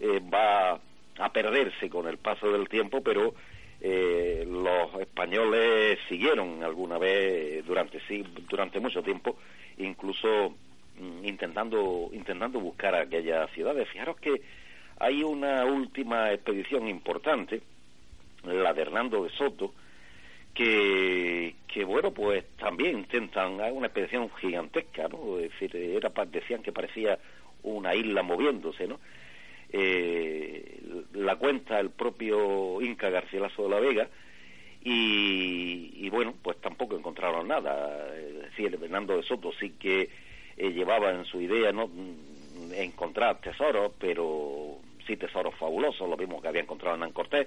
eh, 0.00 0.20
va 0.32 0.80
a 1.18 1.32
perderse 1.32 1.90
con 1.90 2.06
el 2.06 2.18
paso 2.18 2.50
del 2.52 2.68
tiempo, 2.68 3.02
pero 3.02 3.34
los 3.80 5.00
españoles 5.00 6.00
siguieron 6.08 6.64
alguna 6.64 6.98
vez 6.98 7.64
durante 7.64 8.00
sí 8.08 8.24
durante 8.48 8.80
mucho 8.80 9.04
tiempo, 9.04 9.36
incluso 9.76 10.54
mm, 10.98 11.24
intentando 11.24 12.10
intentando 12.12 12.58
buscar 12.58 12.96
aquellas 12.96 13.48
ciudades. 13.52 13.88
Fijaros 13.88 14.16
que 14.18 14.42
hay 14.98 15.22
una 15.22 15.64
última 15.64 16.32
expedición 16.32 16.88
importante 16.88 17.62
la 18.44 18.72
de 18.72 18.82
Hernando 18.82 19.24
de 19.24 19.30
Soto, 19.30 19.74
que, 20.54 21.54
que 21.66 21.84
bueno, 21.84 22.12
pues 22.12 22.44
también 22.56 22.98
intentan, 22.98 23.60
una 23.72 23.86
expedición 23.86 24.30
gigantesca, 24.40 25.08
¿no? 25.08 25.38
Es 25.38 25.52
decir, 25.52 25.76
era, 25.76 26.10
decían 26.26 26.62
que 26.62 26.72
parecía 26.72 27.18
una 27.62 27.94
isla 27.94 28.22
moviéndose, 28.22 28.86
¿no? 28.86 28.98
Eh, 29.70 30.80
la 31.12 31.36
cuenta 31.36 31.78
el 31.78 31.90
propio 31.90 32.80
Inca 32.80 33.10
Garcilaso 33.10 33.64
de 33.64 33.68
la 33.68 33.80
Vega 33.80 34.08
y, 34.82 36.08
bueno, 36.08 36.34
pues 36.42 36.56
tampoco 36.60 36.96
encontraron 36.96 37.46
nada. 37.48 38.08
Es 38.16 38.42
decir, 38.42 38.78
Hernando 38.80 39.16
de 39.16 39.22
Soto 39.22 39.52
sí 39.60 39.74
que 39.78 40.08
eh, 40.56 40.70
llevaba 40.70 41.10
en 41.10 41.24
su 41.24 41.40
idea 41.40 41.72
no 41.72 41.90
encontrar 42.72 43.40
tesoros, 43.40 43.92
pero 43.98 44.78
sí 45.06 45.16
tesoros 45.16 45.54
fabulosos, 45.56 46.08
lo 46.08 46.16
mismo 46.16 46.40
que 46.40 46.48
había 46.48 46.62
encontrado 46.62 47.04
en 47.04 47.12
Cortés, 47.12 47.46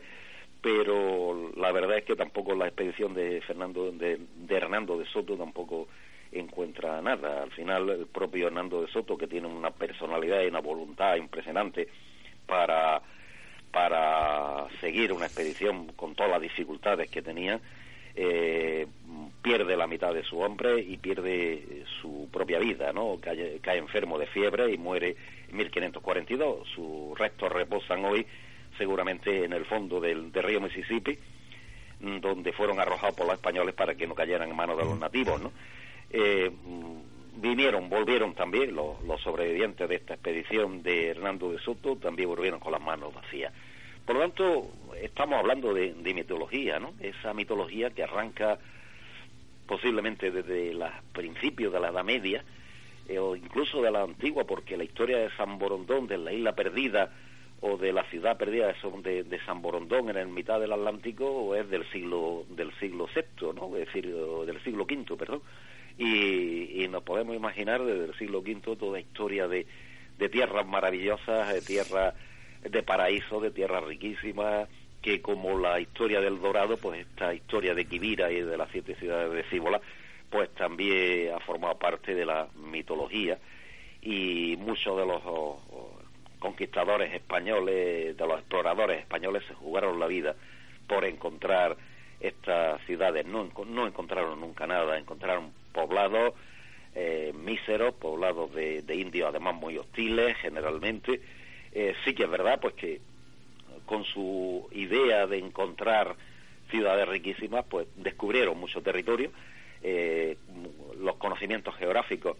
pero 0.61 1.51
la 1.55 1.71
verdad 1.71 1.97
es 1.97 2.05
que 2.05 2.15
tampoco 2.15 2.53
la 2.55 2.67
expedición 2.67 3.13
de 3.13 3.41
Fernando 3.41 3.91
de, 3.91 4.19
Hernando 4.49 4.97
de 4.97 5.05
Soto 5.05 5.35
tampoco 5.35 5.87
para 6.81 7.01
nada. 7.01 7.43
Al 7.43 7.51
final, 7.51 7.89
el 7.89 8.07
propio 8.07 8.47
Hernando 8.47 8.81
de 8.81 8.87
Soto, 8.87 9.17
que 9.17 9.27
tiene 9.27 9.47
una 9.47 9.71
personalidad 9.71 10.41
y 10.43 10.47
una 10.47 10.59
voluntad 10.61 11.15
impresionante 11.15 11.87
para, 12.45 13.01
para 13.71 14.67
seguir 14.79 15.11
una 15.13 15.25
expedición 15.25 15.87
con 15.93 16.15
todas 16.15 16.31
las 16.31 16.41
dificultades 16.41 17.09
que 17.09 17.21
tenía, 17.21 17.59
eh, 18.15 18.87
pierde 19.41 19.75
la 19.75 19.87
mitad 19.87 20.13
de 20.13 20.23
su 20.23 20.39
hombre 20.39 20.79
y 20.79 20.97
pierde 20.97 21.85
su 22.01 22.29
propia 22.31 22.59
vida, 22.59 22.91
¿no? 22.93 23.17
Cae, 23.21 23.59
cae 23.61 23.77
enfermo 23.77 24.17
de 24.19 24.27
fiebre 24.27 24.71
y 24.71 24.77
muere 24.77 25.15
en 25.49 25.57
1542. 25.57 26.67
Sus 26.75 27.17
restos 27.17 27.51
reposan 27.51 28.05
hoy 28.05 28.25
seguramente 28.81 29.45
en 29.45 29.53
el 29.53 29.63
fondo 29.65 29.99
del, 29.99 30.33
río 30.33 30.59
Mississippi, 30.59 31.15
mm, 31.99 32.17
donde 32.19 32.51
fueron 32.51 32.79
arrojados 32.79 33.15
por 33.15 33.27
los 33.27 33.35
españoles 33.35 33.75
para 33.75 33.93
que 33.93 34.07
no 34.07 34.15
cayeran 34.15 34.49
en 34.49 34.55
manos 34.55 34.75
de 34.75 34.85
los 34.85 34.97
nativos, 34.97 35.39
¿no? 35.39 35.51
Eh, 36.09 36.49
mm, 36.49 37.39
vinieron, 37.39 37.89
volvieron 37.89 38.33
también 38.33 38.73
los, 38.75 38.97
sobrevivientes 39.21 39.87
de 39.87 39.95
esta 39.95 40.15
expedición 40.15 40.81
de 40.81 41.09
Hernando 41.09 41.51
de 41.51 41.59
Soto, 41.59 41.95
también 41.95 42.27
volvieron 42.27 42.59
con 42.59 42.71
las 42.71 42.81
manos 42.81 43.13
vacías. 43.13 43.53
Por 44.03 44.15
lo 44.15 44.21
tanto, 44.21 44.71
estamos 44.99 45.37
hablando 45.37 45.75
de, 45.75 45.93
mitología, 46.15 46.79
¿no? 46.79 46.95
Esa 47.01 47.35
mitología 47.35 47.91
que 47.91 48.01
arranca 48.01 48.57
posiblemente 49.67 50.31
desde 50.31 50.73
los 50.73 50.89
principios 51.13 51.71
de 51.71 51.79
la 51.79 51.89
Edad 51.89 52.03
Media, 52.03 52.43
eh, 53.07 53.19
o 53.19 53.35
incluso 53.35 53.79
de 53.83 53.91
la 53.91 54.01
antigua, 54.01 54.45
porque 54.45 54.75
la 54.75 54.85
historia 54.85 55.19
de 55.19 55.29
San 55.37 55.59
Borondón, 55.59 56.07
de 56.07 56.17
la 56.17 56.33
isla 56.33 56.55
perdida, 56.55 57.11
o 57.61 57.77
de 57.77 57.93
la 57.93 58.03
ciudad 58.05 58.37
perdida 58.37 58.73
de, 59.03 59.23
de 59.23 59.45
San 59.45 59.61
Borondón 59.61 60.09
en 60.09 60.17
el 60.17 60.27
mitad 60.27 60.59
del 60.59 60.73
Atlántico 60.73 61.27
o 61.27 61.55
es 61.55 61.69
del 61.69 61.85
siglo 61.91 62.43
del 62.49 62.73
siglo 62.79 63.07
VI, 63.13 63.53
¿no? 63.53 63.75
Es 63.77 63.85
decir, 63.85 64.13
del 64.13 64.63
siglo 64.63 64.85
V, 64.85 65.15
perdón. 65.15 65.41
Y, 65.97 66.87
nos 66.89 67.03
podemos 67.03 67.35
imaginar 67.35 67.83
desde 67.83 68.05
el 68.05 68.17
siglo 68.17 68.39
V 68.39 68.75
toda 68.75 68.99
historia 68.99 69.47
de, 69.47 69.65
de 70.17 70.29
tierras 70.29 70.65
maravillosas, 70.65 71.53
de 71.53 71.61
tierras 71.61 72.15
de 72.63 72.83
paraíso, 72.83 73.39
de 73.39 73.51
tierras 73.51 73.83
riquísimas, 73.83 74.67
que 75.01 75.21
como 75.21 75.57
la 75.57 75.79
historia 75.79 76.19
del 76.19 76.41
Dorado, 76.41 76.77
pues 76.77 77.01
esta 77.01 77.33
historia 77.33 77.73
de 77.73 77.85
Quivira 77.85 78.31
y 78.31 78.41
de 78.41 78.57
las 78.57 78.69
siete 78.71 78.95
ciudades 78.95 79.31
de 79.31 79.43
Cíbola, 79.43 79.79
pues 80.29 80.49
también 80.55 81.33
ha 81.33 81.39
formado 81.39 81.77
parte 81.77 82.13
de 82.13 82.25
la 82.25 82.47
mitología 82.55 83.37
y 84.01 84.57
muchos 84.57 84.97
de 84.97 85.05
los 85.05 85.21
conquistadores 86.41 87.13
españoles, 87.13 88.17
de 88.17 88.27
los 88.27 88.39
exploradores 88.39 88.99
españoles, 88.99 89.43
se 89.47 89.53
jugaron 89.53 89.99
la 89.99 90.07
vida 90.07 90.35
por 90.87 91.05
encontrar 91.05 91.77
estas 92.19 92.81
ciudades. 92.85 93.25
No, 93.27 93.49
no 93.67 93.87
encontraron 93.87 94.41
nunca 94.41 94.65
nada, 94.65 94.97
encontraron 94.97 95.53
poblados 95.71 96.33
eh, 96.95 97.31
míseros, 97.33 97.93
poblados 97.93 98.53
de, 98.53 98.83
indios 98.95 99.29
además 99.29 99.55
muy 99.55 99.77
hostiles 99.77 100.35
generalmente. 100.37 101.21
Eh, 101.73 101.93
sí 102.03 102.15
que 102.15 102.23
es 102.23 102.29
verdad 102.29 102.59
pues 102.59 102.73
que 102.73 102.99
con 103.85 104.03
su 104.03 104.67
idea 104.71 105.27
de 105.27 105.37
encontrar 105.37 106.15
ciudades 106.71 107.07
riquísimas, 107.07 107.65
pues 107.69 107.87
descubrieron 107.97 108.57
mucho 108.59 108.81
territorio. 108.81 109.31
Eh, 109.83 110.37
los 110.99 111.17
conocimientos 111.17 111.75
geográficos 111.75 112.35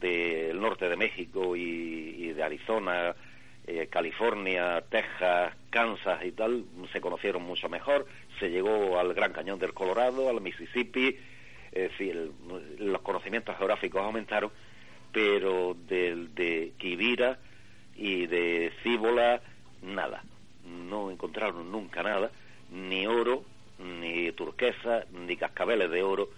del 0.00 0.60
norte 0.60 0.88
de 0.88 0.96
México 0.96 1.56
y 1.56 2.32
de 2.32 2.42
Arizona, 2.42 3.14
eh, 3.70 3.86
California, 3.90 4.82
Texas, 4.88 5.54
Kansas 5.68 6.24
y 6.24 6.32
tal, 6.32 6.64
se 6.90 7.02
conocieron 7.02 7.42
mucho 7.42 7.68
mejor. 7.68 8.06
Se 8.40 8.48
llegó 8.48 8.98
al 8.98 9.12
Gran 9.12 9.34
Cañón 9.34 9.58
del 9.58 9.74
Colorado, 9.74 10.30
al 10.30 10.40
Mississippi, 10.40 11.14
es 11.70 11.90
decir, 11.90 12.32
los 12.78 13.02
conocimientos 13.02 13.58
geográficos 13.58 14.00
aumentaron, 14.00 14.50
pero 15.12 15.76
de, 15.86 16.28
de 16.34 16.72
Quivira 16.78 17.38
y 17.94 18.26
de 18.26 18.72
Cíbola, 18.82 19.42
nada. 19.82 20.24
No 20.64 21.10
encontraron 21.10 21.70
nunca 21.70 22.02
nada, 22.02 22.30
ni 22.72 23.06
oro, 23.06 23.44
ni 23.78 24.32
turquesa, 24.32 25.04
ni 25.12 25.36
cascabeles 25.36 25.90
de 25.90 26.02
oro, 26.02 26.30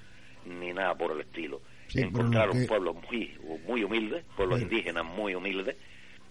ni 0.47 0.73
nada 0.73 0.97
por 0.97 1.13
el 1.13 1.21
estilo. 1.21 1.61
Encontraron 1.95 2.67
pueblos 2.67 2.97
muy, 3.11 3.33
muy 3.67 3.85
humildes, 3.85 4.25
pueblos 4.37 4.61
indígenas 4.61 5.05
muy 5.05 5.35
humildes, 5.35 5.77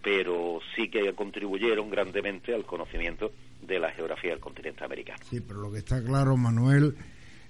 pero 0.01 0.59
sí 0.75 0.89
que 0.89 1.13
contribuyeron 1.13 1.89
grandemente 1.89 2.53
al 2.53 2.65
conocimiento 2.65 3.33
de 3.61 3.79
la 3.79 3.91
geografía 3.91 4.31
del 4.31 4.39
continente 4.39 4.83
americano. 4.83 5.19
Sí, 5.29 5.41
pero 5.41 5.61
lo 5.61 5.71
que 5.71 5.79
está 5.79 6.03
claro, 6.03 6.37
Manuel, 6.37 6.95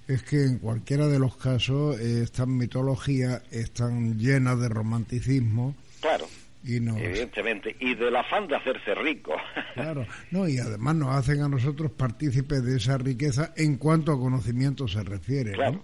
es 0.08 0.22
que 0.22 0.44
en 0.44 0.58
cualquiera 0.58 1.06
de 1.06 1.18
los 1.18 1.36
casos 1.36 2.00
estas 2.00 2.48
mitologías 2.48 3.42
están 3.52 4.18
llenas 4.18 4.60
de 4.60 4.68
romanticismo. 4.68 5.76
Claro. 6.00 6.26
Y 6.62 6.76
evidentemente, 6.76 7.74
y 7.80 7.94
del 7.94 8.14
afán 8.14 8.46
de 8.46 8.56
hacerse 8.56 8.94
rico. 8.94 9.32
Claro, 9.74 10.04
no, 10.30 10.46
y 10.46 10.58
además 10.58 10.96
nos 10.96 11.16
hacen 11.16 11.40
a 11.42 11.48
nosotros 11.48 11.92
partícipes 11.92 12.62
de 12.62 12.76
esa 12.76 12.98
riqueza 12.98 13.54
en 13.56 13.76
cuanto 13.76 14.12
a 14.12 14.18
conocimiento 14.18 14.86
se 14.88 15.02
refiere. 15.02 15.52
Claro, 15.52 15.82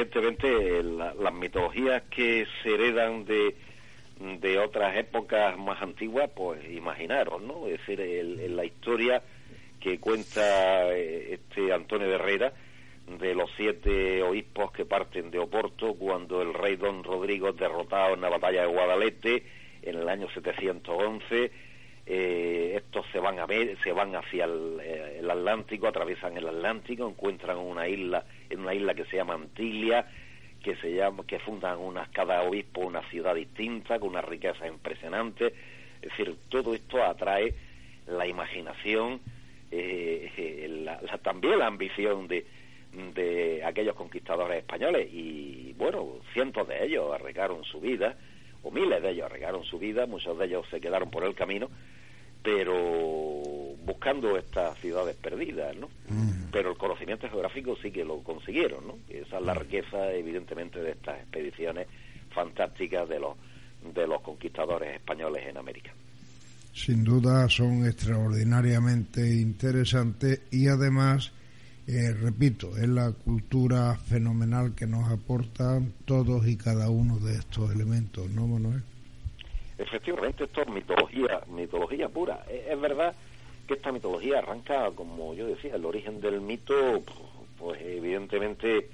evidentemente 0.00 0.82
las 0.82 1.34
mitologías 1.34 2.02
que 2.10 2.46
se 2.62 2.74
heredan 2.74 3.24
de, 3.24 3.54
de 4.18 4.58
otras 4.58 4.96
épocas 4.96 5.58
más 5.58 5.80
antiguas, 5.82 6.30
pues 6.34 6.60
imaginaros, 6.70 7.42
¿no? 7.42 7.66
Es 7.66 7.78
decir, 7.78 8.00
el, 8.00 8.56
la 8.56 8.64
historia 8.64 9.22
que 9.78 9.98
cuenta 9.98 10.92
eh, 10.92 11.34
este 11.34 11.72
Antonio 11.72 12.08
de 12.08 12.14
Herrera 12.14 12.52
de 13.18 13.34
los 13.34 13.50
siete 13.56 14.22
obispos 14.22 14.72
que 14.72 14.84
parten 14.84 15.30
de 15.30 15.38
Oporto 15.38 15.94
cuando 15.94 16.42
el 16.42 16.54
rey 16.54 16.76
don 16.76 17.02
Rodrigo 17.02 17.48
es 17.48 17.56
derrotado 17.56 18.14
en 18.14 18.20
la 18.20 18.28
batalla 18.28 18.62
de 18.62 18.68
Guadalete 18.68 19.42
en 19.82 19.96
el 19.96 20.08
año 20.08 20.28
711 20.32 21.50
eh, 22.06 22.72
estos 22.76 23.04
se 23.12 23.18
van 23.18 23.38
a 23.38 23.46
ver, 23.46 23.76
se 23.82 23.92
van 23.92 24.14
hacia 24.14 24.44
el, 24.44 24.78
eh, 24.82 25.18
el, 25.20 25.30
Atlántico 25.30 25.88
atraviesan 25.88 26.36
el 26.36 26.46
Atlántico 26.46 27.08
encuentran 27.08 27.56
una 27.58 27.88
isla 27.88 28.24
en 28.50 28.60
una 28.60 28.74
isla 28.74 28.94
que 28.94 29.04
se 29.06 29.16
llama 29.16 29.34
Antilia 29.34 30.06
que 30.62 30.76
se 30.76 30.94
llama, 30.94 31.24
que 31.26 31.38
fundan 31.38 31.78
unas, 31.78 32.08
cada 32.10 32.42
obispo 32.42 32.82
una 32.82 33.02
ciudad 33.08 33.34
distinta, 33.34 33.98
con 33.98 34.10
una 34.10 34.22
riqueza 34.22 34.66
impresionante. 34.66 35.54
Es 36.02 36.10
decir, 36.10 36.36
todo 36.48 36.74
esto 36.74 37.02
atrae 37.02 37.54
la 38.06 38.26
imaginación, 38.26 39.20
eh, 39.70 40.86
también 41.22 41.58
la 41.58 41.66
ambición 41.66 42.28
de, 42.28 42.46
de 43.14 43.62
aquellos 43.64 43.94
conquistadores 43.94 44.58
españoles. 44.58 45.08
Y 45.12 45.74
bueno, 45.78 46.16
cientos 46.32 46.68
de 46.68 46.84
ellos 46.84 47.12
arregaron 47.12 47.64
su 47.64 47.80
vida, 47.80 48.16
o 48.62 48.70
miles 48.70 49.02
de 49.02 49.10
ellos 49.10 49.26
arregaron 49.26 49.64
su 49.64 49.78
vida, 49.78 50.06
muchos 50.06 50.38
de 50.38 50.46
ellos 50.46 50.66
se 50.70 50.80
quedaron 50.80 51.10
por 51.10 51.24
el 51.24 51.34
camino, 51.34 51.70
pero 52.42 53.69
buscando 53.90 54.38
estas 54.38 54.78
ciudades 54.78 55.16
perdidas, 55.16 55.76
¿no? 55.76 55.88
Mm. 56.08 56.50
Pero 56.52 56.70
el 56.70 56.78
conocimiento 56.78 57.28
geográfico 57.28 57.76
sí 57.82 57.90
que 57.90 58.04
lo 58.04 58.22
consiguieron, 58.22 58.86
¿no? 58.86 58.98
esa 59.08 59.38
es 59.38 59.44
la 59.44 59.54
riqueza, 59.54 60.12
evidentemente, 60.12 60.80
de 60.80 60.92
estas 60.92 61.18
expediciones 61.18 61.88
fantásticas 62.30 63.08
de 63.08 63.18
los, 63.18 63.36
de 63.94 64.06
los 64.06 64.20
conquistadores 64.22 64.94
españoles 64.94 65.44
en 65.46 65.56
América. 65.56 65.92
Sin 66.72 67.02
duda 67.02 67.48
son 67.48 67.84
extraordinariamente 67.84 69.20
interesantes 69.26 70.42
y 70.52 70.68
además, 70.68 71.32
eh, 71.88 72.12
repito, 72.12 72.76
es 72.76 72.88
la 72.88 73.10
cultura 73.10 73.96
fenomenal 73.96 74.74
que 74.76 74.86
nos 74.86 75.10
aportan 75.10 75.92
todos 76.04 76.46
y 76.46 76.56
cada 76.56 76.88
uno 76.90 77.18
de 77.18 77.34
estos 77.34 77.74
elementos, 77.74 78.30
¿no, 78.30 78.46
Manuel? 78.46 78.82
Efectivamente, 79.80 80.44
esto 80.44 80.60
es 80.60 80.68
mitología, 80.68 81.40
mitología 81.48 82.06
pura. 82.08 82.44
Es, 82.48 82.78
verdad 82.78 83.14
que 83.70 83.74
esta 83.74 83.92
mitología 83.92 84.38
arranca, 84.38 84.90
como 84.96 85.32
yo 85.32 85.46
decía, 85.46 85.76
el 85.76 85.84
origen 85.84 86.20
del 86.20 86.40
mito, 86.40 86.74
pues 87.56 87.80
evidentemente 87.80 88.90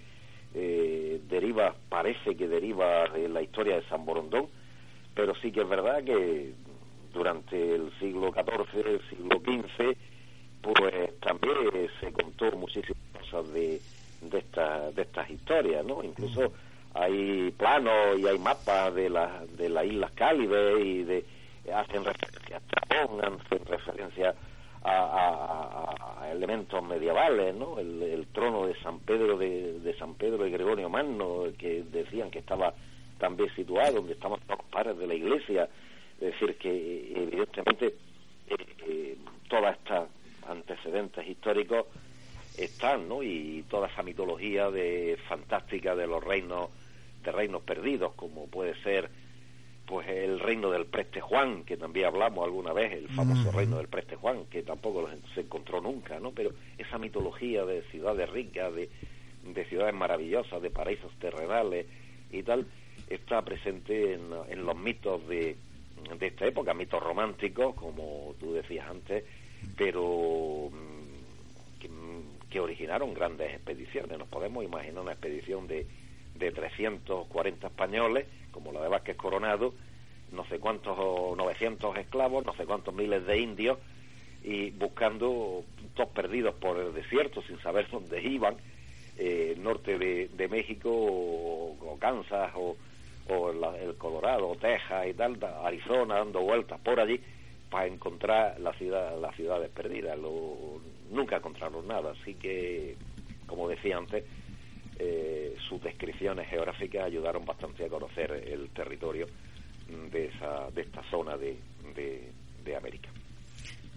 eh, 0.54 1.18
deriva, 1.30 1.74
parece 1.88 2.36
que 2.36 2.46
deriva 2.46 3.08
de 3.08 3.26
la 3.26 3.40
historia 3.40 3.76
de 3.76 3.88
San 3.88 4.04
Borondón, 4.04 4.48
pero 5.14 5.34
sí 5.36 5.50
que 5.50 5.62
es 5.62 5.68
verdad 5.68 6.04
que 6.04 6.52
durante 7.14 7.74
el 7.74 7.90
siglo 7.98 8.30
XIV, 8.32 8.86
el 8.86 9.00
siglo 9.08 9.38
XV, 9.38 9.96
pues 10.60 11.20
también 11.20 11.56
se 11.98 12.12
contó 12.12 12.52
muchísimas 12.52 13.00
cosas 13.18 13.50
de, 13.54 13.80
de, 14.20 14.44
de 14.94 15.02
estas 15.02 15.30
historias, 15.30 15.86
¿no? 15.86 16.04
Incluso 16.04 16.52
hay 16.92 17.50
planos 17.52 18.18
y 18.18 18.26
hay 18.26 18.38
mapas 18.38 18.94
de, 18.94 19.08
la, 19.08 19.42
de 19.56 19.70
las 19.70 19.86
Islas 19.86 20.12
Cálibes 20.12 20.84
y 20.84 21.02
de, 21.02 21.24
hacen 21.74 22.04
referencia 22.04 22.58
a 22.58 22.78
Japón, 22.78 23.20
hacen 23.24 23.64
referencia 23.64 24.34
a, 24.86 26.30
elementos 26.30 26.82
medievales, 26.82 27.54
¿no? 27.54 27.78
El, 27.78 28.26
trono 28.32 28.66
de 28.66 28.74
San 28.80 28.98
Pedro 29.00 29.38
de, 29.38 29.80
de, 29.80 29.96
San 29.96 30.14
Pedro 30.14 30.46
y 30.46 30.50
Gregorio 30.50 30.90
Magno, 30.90 31.44
que 31.56 31.82
decían 31.90 32.30
que 32.30 32.40
estaba 32.40 32.74
también 33.18 33.54
situado, 33.54 33.94
donde 33.94 34.12
estaban 34.12 34.40
los 34.48 34.62
padres 34.64 34.98
de 34.98 35.06
la 35.06 35.14
Iglesia, 35.14 35.68
es 36.20 36.32
decir, 36.32 36.56
que 36.58 37.12
evidentemente 37.14 37.94
eh, 38.48 38.56
eh, 38.86 39.16
todas 39.48 39.76
estas 39.78 40.08
antecedentes 40.48 41.26
históricos 41.26 41.86
están, 42.58 43.08
¿no? 43.08 43.22
Y 43.22 43.64
toda 43.70 43.88
esa 43.88 44.02
mitología 44.02 44.70
de 44.70 45.18
fantástica 45.28 45.94
de 45.94 46.06
los 46.06 46.22
reinos 46.22 46.70
de 47.24 47.32
reinos 47.32 47.62
perdidos, 47.62 48.12
como 48.14 48.46
puede 48.46 48.74
ser 48.82 49.10
pues 49.86 50.08
el 50.08 50.40
reino 50.40 50.70
del 50.70 50.86
Preste 50.86 51.20
Juan, 51.20 51.62
que 51.64 51.76
también 51.76 52.06
hablamos 52.06 52.44
alguna 52.44 52.72
vez, 52.72 52.92
el 52.92 53.08
famoso 53.08 53.52
reino 53.52 53.76
del 53.76 53.86
Preste 53.86 54.16
Juan, 54.16 54.46
que 54.46 54.62
tampoco 54.62 55.08
se 55.34 55.42
encontró 55.42 55.80
nunca, 55.80 56.18
¿no? 56.18 56.32
Pero 56.32 56.50
esa 56.76 56.98
mitología 56.98 57.64
de 57.64 57.82
ciudades 57.82 58.28
ricas, 58.30 58.74
de, 58.74 58.90
de 59.44 59.64
ciudades 59.66 59.94
maravillosas, 59.94 60.60
de 60.60 60.70
paraísos 60.70 61.12
terrenales 61.20 61.86
y 62.32 62.42
tal, 62.42 62.66
está 63.08 63.42
presente 63.42 64.14
en, 64.14 64.22
en 64.48 64.66
los 64.66 64.76
mitos 64.76 65.26
de, 65.28 65.56
de 66.18 66.26
esta 66.26 66.46
época, 66.46 66.74
mitos 66.74 67.02
románticos, 67.02 67.74
como 67.74 68.34
tú 68.40 68.52
decías 68.52 68.88
antes, 68.88 69.24
pero 69.76 70.70
mm, 70.70 71.78
que, 71.80 71.88
que, 72.50 72.60
originaron 72.60 73.14
grandes 73.14 73.54
expediciones. 73.54 74.18
Nos 74.18 74.28
podemos 74.28 74.64
imaginar 74.64 75.02
una 75.02 75.12
expedición 75.12 75.68
de, 75.68 75.86
de 76.34 76.50
340 76.50 77.66
españoles, 77.66 78.26
como 78.56 78.72
la 78.72 78.80
de 78.80 78.88
Vázquez 78.88 79.16
Coronado, 79.16 79.74
no 80.32 80.44
sé 80.46 80.58
cuántos, 80.58 80.96
900 81.36 81.96
esclavos, 81.98 82.44
no 82.44 82.54
sé 82.54 82.64
cuántos 82.64 82.94
miles 82.94 83.26
de 83.26 83.38
indios, 83.38 83.78
y 84.42 84.70
buscando 84.70 85.62
todos 85.94 86.08
perdidos 86.10 86.54
por 86.54 86.78
el 86.78 86.94
desierto 86.94 87.42
sin 87.42 87.60
saber 87.60 87.86
dónde 87.92 88.22
iban, 88.22 88.56
eh, 89.18 89.54
norte 89.58 89.98
de, 89.98 90.48
México 90.48 90.90
o, 90.90 91.96
Kansas 92.00 92.52
o, 92.54 92.76
o 93.28 93.50
el 93.50 93.94
Colorado, 93.96 94.48
o 94.48 94.56
Texas 94.56 95.06
y 95.08 95.14
tal, 95.14 95.38
Arizona, 95.62 96.16
dando 96.16 96.40
vueltas 96.40 96.80
por 96.80 96.98
allí 96.98 97.20
para 97.70 97.86
encontrar 97.86 98.58
la 98.60 98.72
ciudad, 98.72 99.18
las 99.20 99.34
ciudades 99.36 99.70
perdidas. 99.70 100.18
Lo, 100.18 100.80
nunca 101.10 101.36
encontraron 101.36 101.86
nada, 101.86 102.12
así 102.12 102.34
que, 102.34 102.96
como 103.46 103.68
decía 103.68 103.98
antes, 103.98 104.24
eh, 104.98 105.54
sus 105.68 105.82
descripciones 105.82 106.48
geográficas 106.48 107.04
ayudaron 107.04 107.44
bastante 107.44 107.84
a 107.84 107.88
conocer 107.88 108.30
el 108.32 108.70
territorio 108.70 109.26
de, 110.10 110.26
esa, 110.26 110.70
de 110.74 110.82
esta 110.82 111.02
zona 111.10 111.36
de, 111.36 111.58
de, 111.94 112.76
América. 112.76 113.08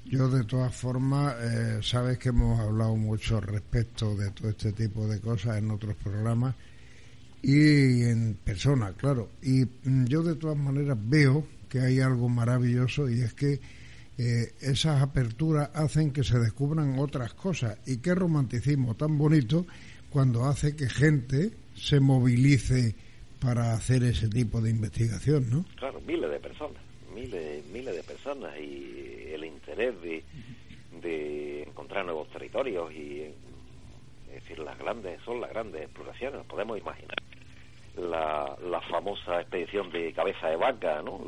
Yo 0.06 0.30
de 0.30 0.44
todas 0.44 0.76
formas, 0.76 1.36
eh, 1.42 1.80
sabes 1.82 2.18
que 2.18 2.30
hemos 2.30 2.60
hablado 2.60 2.96
mucho 2.96 3.42
respecto 3.42 4.16
de 4.16 4.32
todo 4.32 4.50
este 4.50 4.72
tipo 4.74 5.08
de 5.08 5.20
cosas 5.20 5.58
en 5.58 5.72
otros 5.72 5.96
programas 5.96 6.56
y 7.42 8.04
en 8.04 8.38
persona, 8.44 8.94
claro. 8.94 9.30
Y 9.42 9.66
mm, 9.66 10.06
yo 10.06 10.24
de 10.24 10.36
todas 10.36 10.58
maneras 10.58 10.98
veo 11.02 11.46
que 11.68 11.80
hay 11.80 12.00
algo 12.00 12.30
maravilloso 12.30 13.10
y 13.10 13.22
es 13.22 13.34
que 13.34 13.60
eh, 14.18 14.54
esas 14.62 15.02
aperturas 15.02 15.70
hacen 15.74 16.12
que 16.12 16.24
se 16.24 16.40
descubran 16.40 17.00
otras 17.00 17.34
cosas. 17.34 17.78
Y 17.86 17.98
qué 17.98 18.14
romanticismo 18.14 18.96
tan 18.96 19.18
bonito 19.18 19.66
cuando 20.10 20.46
hace 20.46 20.76
que 20.76 20.90
gente 20.90 21.52
se 21.76 22.00
movilice 22.00 22.96
para 23.40 23.74
hacer 23.74 24.04
ese 24.04 24.28
tipo 24.28 24.62
de 24.62 24.70
investigación, 24.70 25.50
¿no? 25.50 25.66
Claro, 25.76 26.02
miles 26.06 26.30
de 26.30 26.40
personas, 26.40 26.82
miles, 27.14 27.66
miles 27.68 27.96
de 27.96 28.04
personas 28.04 28.58
y 28.60 29.30
el 29.34 29.46
interés 29.46 30.02
de, 30.02 30.24
de 31.02 31.64
encontrar 31.64 32.06
nuevos 32.06 32.28
territorios 32.30 32.92
y 32.94 33.22
es 33.22 34.44
decir, 34.44 34.60
las 34.60 34.78
grandes 34.78 35.20
son 35.24 35.42
las 35.42 35.50
grandes 35.50 35.84
exploraciones, 35.84 36.46
podemos 36.46 36.78
imaginar 36.78 37.18
la, 37.98 38.56
la 38.70 38.82
famosa 38.82 39.42
expedición 39.42 39.92
de 39.92 40.14
cabeza 40.14 40.48
de 40.50 40.56
vaca, 40.56 41.02
¿no? 41.02 41.20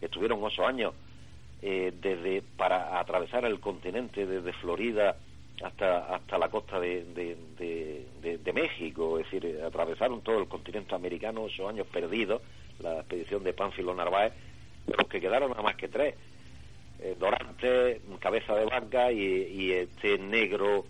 estuvieron 0.00 0.42
ocho 0.42 0.66
años 0.66 0.94
eh, 1.62 1.92
desde 2.00 2.42
para 2.56 2.98
atravesar 2.98 3.44
el 3.44 3.60
continente 3.60 4.26
desde 4.26 4.52
Florida 4.54 5.16
hasta 5.62 6.14
hasta 6.14 6.38
la 6.38 6.48
costa 6.48 6.78
de, 6.80 7.04
de, 7.14 8.06
de, 8.38 8.52
México, 8.52 9.18
es 9.18 9.30
decir, 9.30 9.60
atravesaron 9.62 10.20
todo 10.20 10.38
el 10.38 10.48
continente 10.48 10.94
americano, 10.94 11.42
ocho 11.42 11.68
años 11.68 11.86
perdidos, 11.86 12.42
la 12.80 13.00
expedición 13.00 13.42
de 13.44 13.52
Pánfilo 13.52 13.94
Narváez, 13.94 14.32
pero 14.86 15.08
que 15.08 15.20
quedaron 15.20 15.50
nada 15.50 15.62
más 15.62 15.76
que 15.76 15.88
tres, 15.88 16.14
eh, 17.00 17.16
Dorante, 17.18 18.00
cabeza 18.20 18.54
de 18.54 18.64
vaca 18.64 19.10
y, 19.10 19.72
este 19.72 20.18
negro 20.18 20.84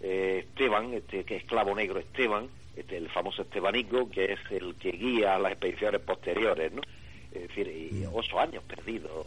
eh, 0.00 0.44
Esteban, 0.48 0.94
este 0.94 1.24
que 1.24 1.36
esclavo 1.36 1.74
negro 1.74 1.98
Esteban, 1.98 2.48
este, 2.76 2.96
el 2.96 3.08
famoso 3.10 3.42
Estebanico, 3.42 4.10
que 4.10 4.32
es 4.32 4.40
el 4.50 4.74
que 4.76 4.92
guía 4.92 5.38
las 5.38 5.52
expediciones 5.52 6.00
posteriores, 6.00 6.72
¿no? 6.72 6.82
Es 7.32 7.48
decir, 7.48 7.68
y 7.68 8.04
ocho 8.12 8.38
años 8.38 8.62
perdidos 8.64 9.26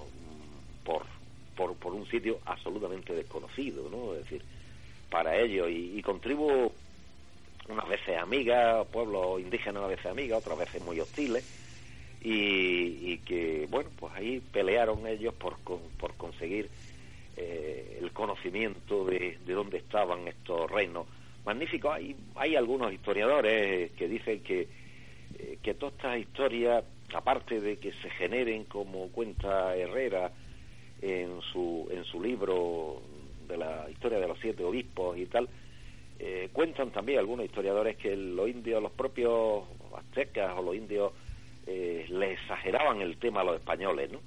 por, 0.84 1.04
por, 1.56 1.76
por 1.76 1.94
un 1.94 2.08
sitio 2.08 2.40
absolutamente 2.46 3.14
desconocido, 3.14 3.90
¿no? 3.90 4.14
Es 4.14 4.24
decir, 4.24 4.44
para 5.10 5.38
ellos. 5.38 5.70
Y, 5.70 5.98
y 5.98 6.02
contribu 6.02 6.72
unas 7.68 7.88
veces 7.88 8.18
amigas, 8.18 8.86
pueblos 8.88 9.42
indígenas 9.42 9.78
unas 9.78 9.90
veces 9.90 10.06
amigas, 10.06 10.40
otras 10.40 10.58
veces 10.60 10.84
muy 10.84 11.00
hostiles, 11.00 11.44
y, 12.22 13.12
y 13.14 13.18
que, 13.26 13.68
bueno, 13.70 13.90
pues 14.00 14.14
ahí 14.16 14.40
pelearon 14.40 15.06
ellos 15.08 15.34
por, 15.34 15.58
por 15.60 16.14
conseguir 16.16 16.70
eh, 17.38 18.00
el 18.02 18.12
conocimiento 18.12 19.06
de, 19.06 19.38
de 19.46 19.54
dónde 19.54 19.78
estaban 19.78 20.28
estos 20.28 20.70
reinos. 20.72 21.08
Magníficos. 21.46 21.94
Hay, 21.94 22.16
hay 22.36 22.56
algunos 22.56 22.92
historiadores 22.92 23.92
que 23.92 24.08
dicen 24.08 24.42
que, 24.42 24.68
eh, 25.38 25.60
que 25.62 25.76
todas 25.76 25.94
estas 25.96 26.18
historias, 26.18 26.84
aparte 27.14 27.62
de 27.62 27.78
que 27.78 27.92
se 27.94 28.10
generen 28.10 28.66
como 28.66 29.10
cuenta 29.10 29.76
Herrera 29.76 30.32
en 31.02 31.42
su, 31.54 31.88
en 31.92 32.04
su 32.06 32.24
libro 32.24 33.02
de 33.48 33.58
la 33.58 33.90
historia 33.90 34.20
de 34.20 34.28
los 34.28 34.40
siete 34.40 34.64
obispos 34.64 35.18
y 35.18 35.26
tal, 35.26 35.48
eh, 36.20 36.50
cuentan 36.54 36.92
también 36.92 37.20
algunos 37.20 37.46
historiadores 37.46 37.98
que 37.98 38.16
los 38.16 38.48
indios, 38.48 38.82
los 38.82 38.92
propios 38.92 39.64
aztecas 39.98 40.58
o 40.58 40.62
los 40.62 40.76
indios, 40.76 41.12
eh, 41.68 42.06
le 42.10 42.34
exageraban 42.34 43.02
el 43.02 43.18
tema 43.18 43.42
a 43.42 43.44
los 43.44 43.56
españoles, 43.56 44.12
¿no? 44.12 44.20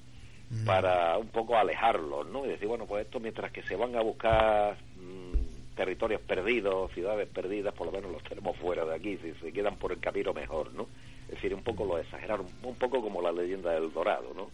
Mm. 0.50 0.64
Para 0.64 1.16
un 1.18 1.28
poco 1.28 1.56
alejarlos, 1.56 2.26
¿no? 2.26 2.44
Y 2.44 2.48
decir, 2.48 2.68
bueno, 2.68 2.86
pues 2.86 3.04
esto 3.04 3.20
mientras 3.20 3.52
que 3.52 3.62
se 3.62 3.76
van 3.76 3.94
a 3.96 4.02
buscar 4.02 4.76
mm, 4.96 5.74
territorios 5.76 6.20
perdidos, 6.22 6.92
ciudades 6.92 7.28
perdidas, 7.28 7.72
por 7.74 7.86
lo 7.86 7.92
menos 7.92 8.10
los 8.10 8.22
tenemos 8.24 8.56
fuera 8.56 8.84
de 8.84 8.94
aquí, 8.94 9.18
si 9.18 9.32
se 9.34 9.52
quedan 9.52 9.76
por 9.76 9.92
el 9.92 10.00
camino 10.00 10.32
mejor, 10.34 10.72
¿no? 10.74 10.88
Es 11.28 11.34
decir, 11.34 11.54
un 11.54 11.62
poco 11.62 11.84
lo 11.84 11.98
exageraron, 11.98 12.46
un 12.62 12.74
poco 12.74 13.00
como 13.02 13.22
la 13.22 13.32
leyenda 13.32 13.72
del 13.72 13.92
Dorado, 13.92 14.32
¿no? 14.34 14.50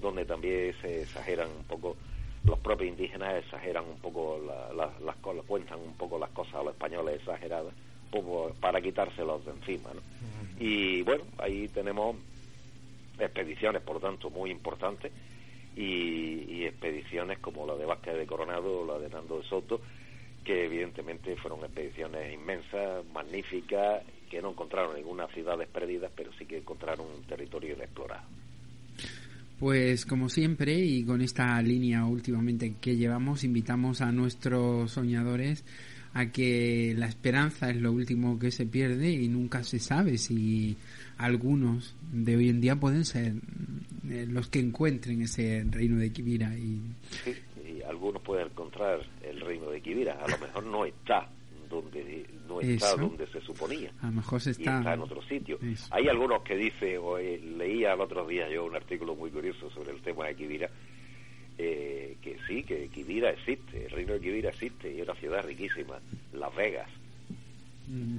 Donde 0.00 0.24
también 0.24 0.74
se 0.80 1.02
exageran 1.02 1.48
un 1.50 1.64
poco 1.64 1.96
los 2.44 2.58
propios 2.58 2.90
indígenas 2.90 3.42
exageran 3.44 3.84
un 3.84 3.98
poco 3.98 4.40
las 4.74 5.16
cosas, 5.16 5.44
cuentan 5.46 5.80
un 5.80 5.94
poco 5.94 6.18
las 6.18 6.30
cosas 6.30 6.54
a 6.54 6.62
los 6.62 6.74
españoles 6.74 7.16
exageradas 7.16 7.74
para 8.60 8.80
quitárselos 8.80 9.44
de 9.44 9.50
encima. 9.52 9.90
¿no? 9.92 10.00
Y 10.58 11.02
bueno, 11.02 11.24
ahí 11.38 11.68
tenemos 11.68 12.16
expediciones, 13.18 13.82
por 13.82 13.96
lo 13.96 14.00
tanto, 14.00 14.30
muy 14.30 14.50
importantes 14.50 15.10
y, 15.76 16.64
expediciones 16.64 17.38
como 17.38 17.66
la 17.66 17.74
de 17.74 17.84
Vázquez 17.84 18.16
de 18.16 18.26
Coronado 18.26 18.80
o 18.80 18.86
la 18.86 18.98
de 18.98 19.08
Nando 19.08 19.38
de 19.38 19.44
Soto, 19.44 19.80
que 20.44 20.64
evidentemente 20.64 21.36
fueron 21.36 21.60
expediciones 21.60 22.32
inmensas, 22.32 23.04
magníficas, 23.12 24.02
que 24.30 24.40
no 24.40 24.50
encontraron 24.50 24.96
ninguna 24.96 25.26
ciudades 25.28 25.68
perdidas, 25.68 26.10
pero 26.14 26.32
sí 26.38 26.46
que 26.46 26.58
encontraron 26.58 27.06
un 27.06 27.22
territorio 27.24 27.74
inexplorado. 27.74 28.26
Pues 29.58 30.04
como 30.04 30.28
siempre 30.28 30.78
y 30.78 31.04
con 31.04 31.20
esta 31.20 31.60
línea 31.62 32.04
últimamente 32.04 32.74
que 32.80 32.96
llevamos, 32.96 33.44
invitamos 33.44 34.00
a 34.00 34.10
nuestros 34.10 34.90
soñadores 34.90 35.64
a 36.12 36.30
que 36.30 36.94
la 36.96 37.06
esperanza 37.06 37.70
es 37.70 37.76
lo 37.76 37.92
último 37.92 38.38
que 38.38 38.50
se 38.50 38.66
pierde 38.66 39.10
y 39.10 39.28
nunca 39.28 39.64
se 39.64 39.80
sabe 39.80 40.16
si 40.16 40.76
algunos 41.18 41.96
de 42.12 42.36
hoy 42.36 42.48
en 42.48 42.60
día 42.60 42.76
pueden 42.76 43.04
ser 43.04 43.32
eh, 44.08 44.26
los 44.28 44.48
que 44.48 44.60
encuentren 44.60 45.22
ese 45.22 45.64
reino 45.68 45.96
de 45.98 46.12
Kibira 46.12 46.56
y... 46.56 46.80
Sí, 47.24 47.34
algunos 47.88 48.22
pueden 48.22 48.46
encontrar 48.46 49.00
el 49.22 49.40
reino 49.40 49.70
de 49.70 49.80
Kibira, 49.80 50.18
a 50.22 50.28
lo 50.28 50.38
mejor 50.38 50.64
no 50.64 50.84
está 50.84 51.28
no 52.62 52.68
está 52.68 52.96
donde 52.96 53.26
se 53.26 53.40
suponía. 53.40 53.92
A 54.00 54.06
lo 54.06 54.12
mejor 54.12 54.40
se 54.40 54.50
está... 54.52 54.94
en 54.94 55.00
otro 55.00 55.22
sitio. 55.22 55.58
Hay 55.90 56.08
algunos 56.08 56.42
que 56.42 56.56
dicen, 56.56 56.98
o 57.02 57.18
leía 57.18 57.92
el 57.92 58.00
otro 58.00 58.26
día 58.26 58.48
yo 58.48 58.64
un 58.64 58.74
artículo 58.74 59.14
muy 59.14 59.30
curioso 59.30 59.70
sobre 59.70 59.92
el 59.92 60.00
tema 60.00 60.26
de 60.26 60.34
Kibira, 60.36 60.70
eh, 61.56 62.16
que 62.20 62.36
sí, 62.46 62.62
que 62.62 62.88
Kibira 62.88 63.30
existe, 63.30 63.86
el 63.86 63.90
reino 63.90 64.14
de 64.14 64.20
Kibira 64.20 64.50
existe 64.50 64.92
y 64.92 65.00
es 65.00 65.08
una 65.08 65.18
ciudad 65.18 65.44
riquísima, 65.44 65.98
Las 66.32 66.54
Vegas. 66.54 66.88
Mm. 67.86 68.16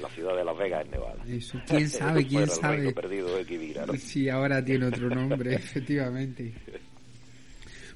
La 0.00 0.08
ciudad 0.10 0.36
de 0.36 0.44
Las 0.44 0.56
Vegas 0.56 0.84
en 0.84 0.90
Nevada. 0.92 1.24
Eso, 1.26 1.60
quién 1.66 1.88
sabe, 1.88 2.26
quién 2.26 2.46
sabe. 2.46 2.92
perdido 2.92 3.36
de 3.36 3.44
Kibira, 3.44 3.86
¿no? 3.86 3.94
Sí, 3.94 4.28
ahora 4.28 4.64
tiene 4.64 4.86
otro 4.86 5.08
nombre, 5.08 5.54
efectivamente. 5.56 6.54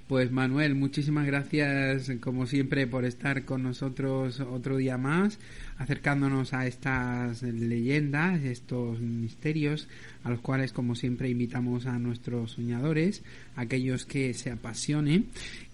Pues 0.09 0.31
Manuel, 0.31 0.75
muchísimas 0.75 1.27
gracias 1.27 2.11
como 2.21 2.47
siempre 2.47 2.87
por 2.87 3.05
estar 3.05 3.45
con 3.45 3.63
nosotros 3.63 4.41
otro 4.41 4.77
día 4.77 4.99
más, 4.99 5.39
acercándonos 5.79 6.53
a 6.53 6.67
estas 6.67 7.43
leyendas, 7.43 8.43
estos 8.43 9.01
misterios, 9.01 9.89
a 10.25 10.31
los 10.31 10.41
cuales 10.41 10.73
como 10.73 10.97
siempre 10.97 11.31
invitamos 11.31 11.87
a 11.87 11.99
nuestros 11.99 12.53
soñadores, 12.53 13.25
aquellos 13.57 14.05
que 14.05 14.35
se 14.35 14.51
apasionen 14.51 15.27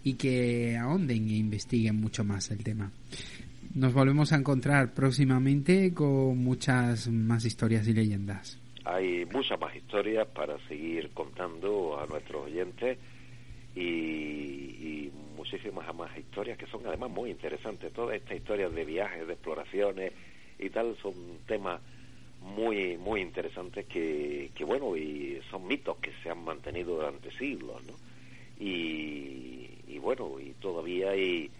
y 0.05 0.15
que 0.15 0.77
ahonden 0.77 1.29
e 1.31 1.37
investiguen 1.37 2.01
mucho 2.01 2.23
más 2.23 2.51
el 2.51 2.63
tema. 2.63 2.93
nos 3.75 3.93
volvemos 3.93 4.33
a 4.33 4.37
encontrar 4.37 4.95
próximamente 4.95 5.93
con 5.95 6.39
muchas 6.39 7.09
más 7.09 7.45
historias 7.45 7.89
y 7.89 7.93
leyendas. 7.95 8.59
Hay 8.85 9.25
muchas 9.27 9.61
más 9.61 9.75
historias 9.75 10.27
para 10.29 10.59
seguir 10.69 11.11
contando 11.11 11.99
a 12.01 12.07
nuestros 12.07 12.47
oyentes 12.47 12.99
y, 13.79 15.13
muchísimas 15.37 15.95
más 15.95 16.15
historias 16.19 16.59
que 16.59 16.67
son 16.67 16.85
además 16.85 17.11
muy 17.11 17.31
interesantes. 17.31 17.93
Todas 17.93 18.17
estas 18.17 18.37
historias 18.37 18.75
de 18.75 18.85
viajes, 18.85 19.27
de 19.27 19.33
exploraciones 19.33 20.13
y 20.59 20.69
tal 20.69 20.97
son 21.01 21.15
temas 21.47 21.81
muy 22.41 22.99
muy 22.99 23.21
interesantes 23.21 23.87
que, 23.87 24.51
que 24.55 24.65
bueno 24.65 24.97
y 24.97 25.41
son 25.51 25.67
mitos 25.67 25.97
que 25.99 26.13
se 26.23 26.31
han 26.31 26.45
mantenido 26.45 26.97
durante 26.97 27.31
siglos 27.33 27.83
y, 28.61 29.71
y 29.89 29.99
bueno 29.99 30.39
y 30.39 30.53
todavía 30.61 31.11
hay 31.11 31.51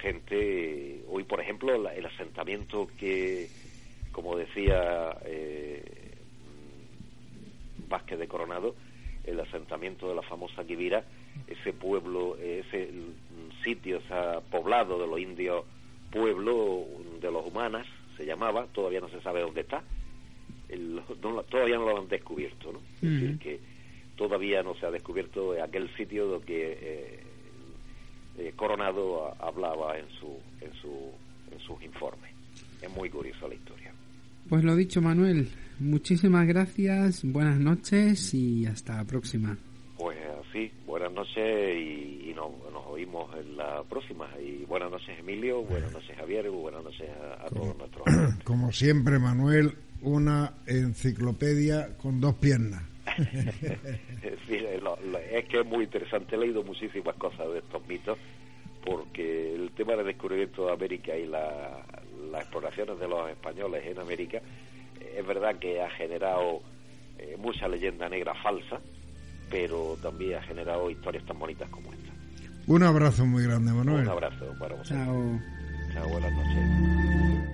gente 0.00 1.02
hoy 1.08 1.24
por 1.24 1.40
ejemplo 1.40 1.74
el 1.74 2.06
asentamiento 2.06 2.88
que 2.98 3.48
como 4.10 4.36
decía 4.36 5.16
eh, 5.24 6.14
Vázquez 7.88 8.18
de 8.18 8.26
Coronado 8.28 8.74
el 9.24 9.38
asentamiento 9.38 10.08
de 10.08 10.16
la 10.16 10.22
famosa 10.22 10.64
Quivira 10.64 11.04
ese 11.46 11.72
pueblo 11.72 12.36
ese 12.38 12.90
sitio 13.62 13.98
ese 13.98 14.14
poblado 14.50 14.98
de 14.98 15.06
los 15.06 15.18
indios 15.18 15.64
pueblo 16.10 16.86
de 17.20 17.30
los 17.30 17.46
humanas 17.46 17.86
se 18.16 18.24
llamaba 18.24 18.66
todavía 18.72 19.00
no 19.00 19.08
se 19.08 19.20
sabe 19.20 19.40
dónde 19.40 19.62
está 19.62 19.82
todavía 21.50 21.76
no 21.76 21.86
lo 21.86 21.98
han 22.00 22.08
descubierto, 22.08 22.72
¿no? 22.72 22.78
Es 23.02 23.20
decir, 23.20 23.38
que 23.38 23.60
todavía 24.16 24.62
no 24.62 24.74
se 24.74 24.86
ha 24.86 24.90
descubierto 24.90 25.60
aquel 25.62 25.94
sitio 25.96 26.26
donde 26.26 26.78
eh, 26.80 27.20
eh, 28.38 28.52
Coronado 28.56 29.34
hablaba 29.42 29.98
en, 29.98 30.08
su, 30.18 30.38
en, 30.60 30.72
su, 30.80 31.12
en 31.52 31.60
sus 31.60 31.82
informes. 31.82 32.30
Es 32.82 32.90
muy 32.90 33.10
curiosa 33.10 33.48
la 33.48 33.54
historia. 33.54 33.92
Pues 34.48 34.62
lo 34.62 34.76
dicho, 34.76 35.00
Manuel, 35.00 35.48
muchísimas 35.80 36.46
gracias, 36.46 37.24
buenas 37.24 37.58
noches 37.58 38.34
y 38.34 38.66
hasta 38.66 38.96
la 38.96 39.04
próxima. 39.04 39.56
Pues 40.04 40.18
así, 40.46 40.70
buenas 40.84 41.10
noches 41.12 41.78
y, 41.78 42.34
nos, 42.36 42.52
oímos 42.88 43.34
en 43.38 43.56
la 43.56 43.82
próxima. 43.84 44.28
Y 44.38 44.66
buenas 44.66 44.90
noches, 44.90 45.18
Emilio, 45.18 45.62
buenas 45.62 45.92
noches, 45.92 46.14
Javier, 46.14 46.44
y 46.44 46.50
buenas 46.50 46.84
noches 46.84 47.08
a, 47.40 47.48
todos 47.48 47.74
nuestros. 47.78 48.04
Como 48.44 48.70
siempre, 48.70 49.18
Manuel, 49.18 49.72
una 50.02 50.58
enciclopedia 50.66 51.96
con 51.96 52.20
dos 52.20 52.34
piernas. 52.34 52.82
es 53.16 53.54
que 55.46 55.60
es 55.60 55.66
muy 55.66 55.84
interesante, 55.84 56.36
he 56.36 56.38
leído 56.38 56.62
muchísimas 56.62 57.16
cosas 57.16 57.50
de 57.50 57.60
estos 57.60 57.88
mitos, 57.88 58.18
porque 58.84 59.54
el 59.54 59.70
tema 59.70 59.96
del 59.96 60.04
descubrimiento 60.04 60.66
de 60.66 60.72
América 60.74 61.16
y 61.16 61.24
las 61.24 62.42
exploraciones 62.42 63.00
de 63.00 63.08
los 63.08 63.30
españoles 63.30 63.86
en 63.86 63.98
América, 63.98 64.42
es 65.16 65.26
verdad 65.26 65.58
que 65.58 65.80
ha 65.80 65.88
generado 65.88 66.60
eh, 67.18 67.38
mucha 67.38 67.68
leyenda 67.68 68.06
negra 68.10 68.34
falsa, 68.34 68.82
pero 69.50 69.96
también 70.02 70.38
ha 70.38 70.42
generado 70.42 70.90
historias 70.90 71.24
tan 71.24 71.38
bonitas 71.38 71.68
como 71.70 71.92
esta. 71.92 72.12
Un 72.66 72.82
abrazo 72.82 73.26
muy 73.26 73.44
grande, 73.44 73.72
Manuel. 73.72 74.02
Un 74.02 74.08
abrazo 74.08 74.46
para 74.58 74.74
vosotros. 74.74 75.04
Chao. 75.04 75.40
Chao, 75.92 76.08
buenas 76.08 76.32
noches. 76.32 77.53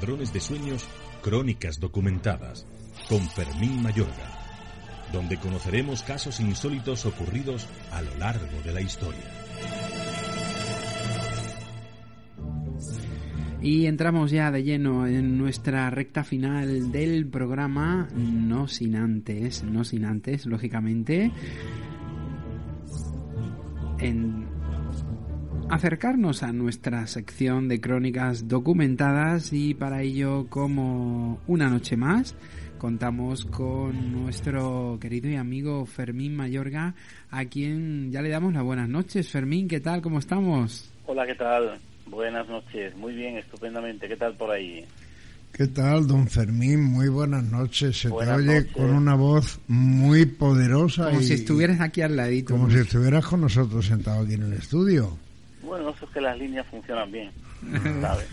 De 0.00 0.40
Sueños, 0.40 0.88
Crónicas 1.22 1.78
Documentadas, 1.78 2.66
con 3.06 3.20
Fermín 3.28 3.82
Mayorga, 3.82 4.32
donde 5.12 5.36
conoceremos 5.36 6.02
casos 6.02 6.40
insólitos 6.40 7.04
ocurridos 7.04 7.68
a 7.92 8.00
lo 8.00 8.16
largo 8.16 8.62
de 8.64 8.72
la 8.72 8.80
historia. 8.80 9.20
Y 13.60 13.84
entramos 13.84 14.30
ya 14.30 14.50
de 14.50 14.62
lleno 14.62 15.06
en 15.06 15.36
nuestra 15.36 15.90
recta 15.90 16.24
final 16.24 16.90
del 16.90 17.26
programa, 17.26 18.08
no 18.14 18.68
sin 18.68 18.96
antes, 18.96 19.62
no 19.64 19.84
sin 19.84 20.06
antes, 20.06 20.46
lógicamente, 20.46 21.30
en 23.98 24.39
acercarnos 25.70 26.42
a 26.42 26.52
nuestra 26.52 27.06
sección 27.06 27.68
de 27.68 27.80
crónicas 27.80 28.48
documentadas 28.48 29.52
y 29.52 29.74
para 29.74 30.02
ello, 30.02 30.46
como 30.48 31.40
una 31.46 31.68
noche 31.68 31.96
más, 31.96 32.34
contamos 32.78 33.44
con 33.44 34.12
nuestro 34.12 34.98
querido 35.00 35.28
y 35.28 35.36
amigo 35.36 35.86
Fermín 35.86 36.34
Mayorga, 36.34 36.94
a 37.30 37.44
quien 37.44 38.10
ya 38.10 38.20
le 38.20 38.30
damos 38.30 38.52
las 38.52 38.64
buenas 38.64 38.88
noches. 38.88 39.28
Fermín, 39.28 39.68
¿qué 39.68 39.80
tal? 39.80 40.02
¿Cómo 40.02 40.18
estamos? 40.18 40.90
Hola, 41.06 41.24
¿qué 41.24 41.36
tal? 41.36 41.78
Buenas 42.06 42.48
noches, 42.48 42.96
muy 42.96 43.14
bien, 43.14 43.38
estupendamente. 43.38 44.08
¿Qué 44.08 44.16
tal 44.16 44.34
por 44.34 44.50
ahí? 44.50 44.84
¿Qué 45.52 45.68
tal, 45.68 46.06
don 46.06 46.26
Fermín? 46.26 46.82
Muy 46.82 47.08
buenas 47.08 47.44
noches. 47.44 48.00
Se 48.00 48.08
te 48.08 48.14
oye 48.14 48.66
con 48.68 48.90
una 48.90 49.14
voz 49.14 49.60
muy 49.68 50.26
poderosa. 50.26 51.10
Como 51.10 51.20
si 51.20 51.34
estuvieras 51.34 51.80
aquí 51.80 52.02
al 52.02 52.16
ladito. 52.16 52.54
Como 52.54 52.70
si 52.70 52.78
estuvieras 52.78 53.24
con 53.24 53.42
nosotros 53.42 53.86
sentado 53.86 54.22
aquí 54.22 54.34
en 54.34 54.44
el 54.44 54.52
estudio. 54.54 55.18
Bueno, 55.70 55.90
eso 55.90 56.04
es 56.04 56.10
que 56.10 56.20
las 56.20 56.36
líneas 56.36 56.66
funcionan 56.66 57.12
bien, 57.12 57.30
¿sabes? 58.00 58.26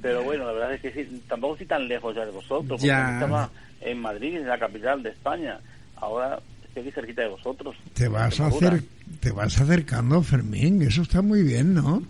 Pero 0.00 0.22
bueno, 0.22 0.46
la 0.46 0.52
verdad 0.52 0.72
es 0.72 0.80
que 0.80 0.90
sí, 0.90 1.22
tampoco 1.28 1.52
estoy 1.52 1.66
tan 1.66 1.86
lejos 1.86 2.16
ya 2.16 2.24
de 2.24 2.30
vosotros, 2.30 2.80
porque 2.80 2.86
estaba 2.86 3.50
en 3.82 4.00
Madrid, 4.00 4.36
en 4.38 4.48
la 4.48 4.58
capital 4.58 5.02
de 5.02 5.10
España. 5.10 5.60
Ahora 5.96 6.40
estoy 6.64 6.84
aquí 6.84 6.92
cerquita 6.92 7.20
de 7.20 7.28
vosotros. 7.28 7.76
Te 7.92 8.08
vas, 8.08 8.40
a 8.40 8.46
hacer, 8.46 8.84
te 9.20 9.32
vas 9.32 9.60
acercando, 9.60 10.22
Fermín, 10.22 10.80
eso 10.80 11.02
está 11.02 11.20
muy 11.20 11.42
bien, 11.42 11.74
¿no? 11.74 12.02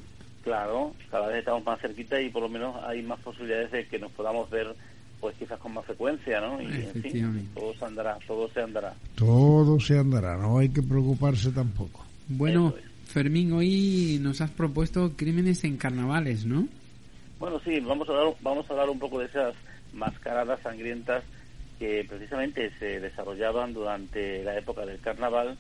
Claro, 0.45 0.95
cada 1.11 1.27
vez 1.27 1.39
estamos 1.39 1.65
más 1.65 1.81
cerquita 1.81 2.21
y 2.21 2.31
por 2.31 2.43
lo 2.43 2.49
menos 2.49 2.77
hay 2.85 3.03
más 3.03 3.19
posibilidades 3.19 3.73
de 3.73 3.89
que 3.89 3.99
nos 3.99 4.13
podamos 4.13 4.49
ver 4.49 4.77
pues 5.21 5.35
quizás 5.41 5.59
con 5.59 5.75
más 5.75 5.85
frecuencia, 5.87 6.41
¿no? 6.41 6.63
Y 6.63 6.67
en 6.67 7.03
fin, 7.03 7.49
todo 7.53 7.75
se 7.75 7.85
andará, 7.85 8.17
todo 8.29 8.49
se 8.49 8.61
andará. 8.61 8.95
Todo 9.17 9.81
se 9.81 9.99
andará, 9.99 10.37
no 10.37 10.59
hay 10.59 10.69
que 10.69 10.83
preocuparse 10.83 11.51
tampoco. 11.51 12.07
Bueno, 12.29 12.73
Fermín, 13.13 13.53
hoy 13.53 14.19
nos 14.23 14.41
has 14.41 14.51
propuesto 14.51 15.13
crímenes 15.15 15.65
en 15.65 15.77
carnavales, 15.77 16.47
¿no? 16.47 16.67
Bueno, 17.39 17.61
sí, 17.63 17.79
vamos 17.81 18.09
a 18.09 18.73
hablar, 18.73 18.89
un 18.89 18.99
poco 18.99 19.19
de 19.19 19.27
esas 19.27 19.55
mascaradas 19.93 20.61
sangrientas 20.63 21.23
que 21.79 22.07
precisamente 22.09 22.71
se 22.79 23.01
desarrollaban 23.01 23.75
durante 23.75 24.43
la 24.43 24.57
época 24.57 24.87
del 24.87 24.99
carnaval 25.01 25.59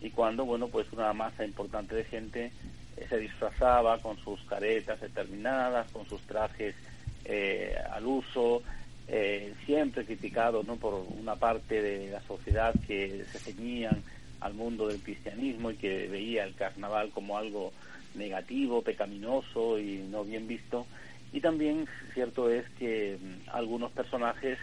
y 0.00 0.10
cuando, 0.10 0.44
bueno, 0.44 0.68
pues 0.68 0.86
una 0.92 1.12
masa 1.12 1.44
importante 1.44 1.96
de 1.96 2.04
gente 2.04 2.52
eh, 2.96 3.06
se 3.08 3.18
disfrazaba 3.18 3.98
con 3.98 4.16
sus 4.18 4.40
caretas 4.42 5.00
determinadas, 5.00 5.90
con 5.90 6.08
sus 6.08 6.20
trajes 6.22 6.76
eh, 7.24 7.74
al 7.90 8.06
uso, 8.06 8.62
eh, 9.08 9.54
siempre 9.66 10.04
criticados 10.04 10.64
¿no? 10.68 10.76
por 10.76 11.04
una 11.20 11.34
parte 11.34 11.82
de 11.82 12.10
la 12.12 12.22
sociedad 12.22 12.72
que 12.86 13.24
se 13.32 13.38
ceñían 13.40 14.00
al 14.42 14.54
mundo 14.54 14.88
del 14.88 15.00
cristianismo 15.00 15.70
y 15.70 15.76
que 15.76 16.08
veía 16.08 16.44
el 16.44 16.54
carnaval 16.54 17.10
como 17.10 17.38
algo 17.38 17.72
negativo, 18.14 18.82
pecaminoso 18.82 19.78
y 19.78 19.98
no 20.10 20.24
bien 20.24 20.46
visto. 20.46 20.86
Y 21.32 21.40
también 21.40 21.86
cierto 22.12 22.50
es 22.50 22.68
que 22.78 23.18
mm, 23.20 23.50
algunos 23.50 23.90
personajes 23.92 24.58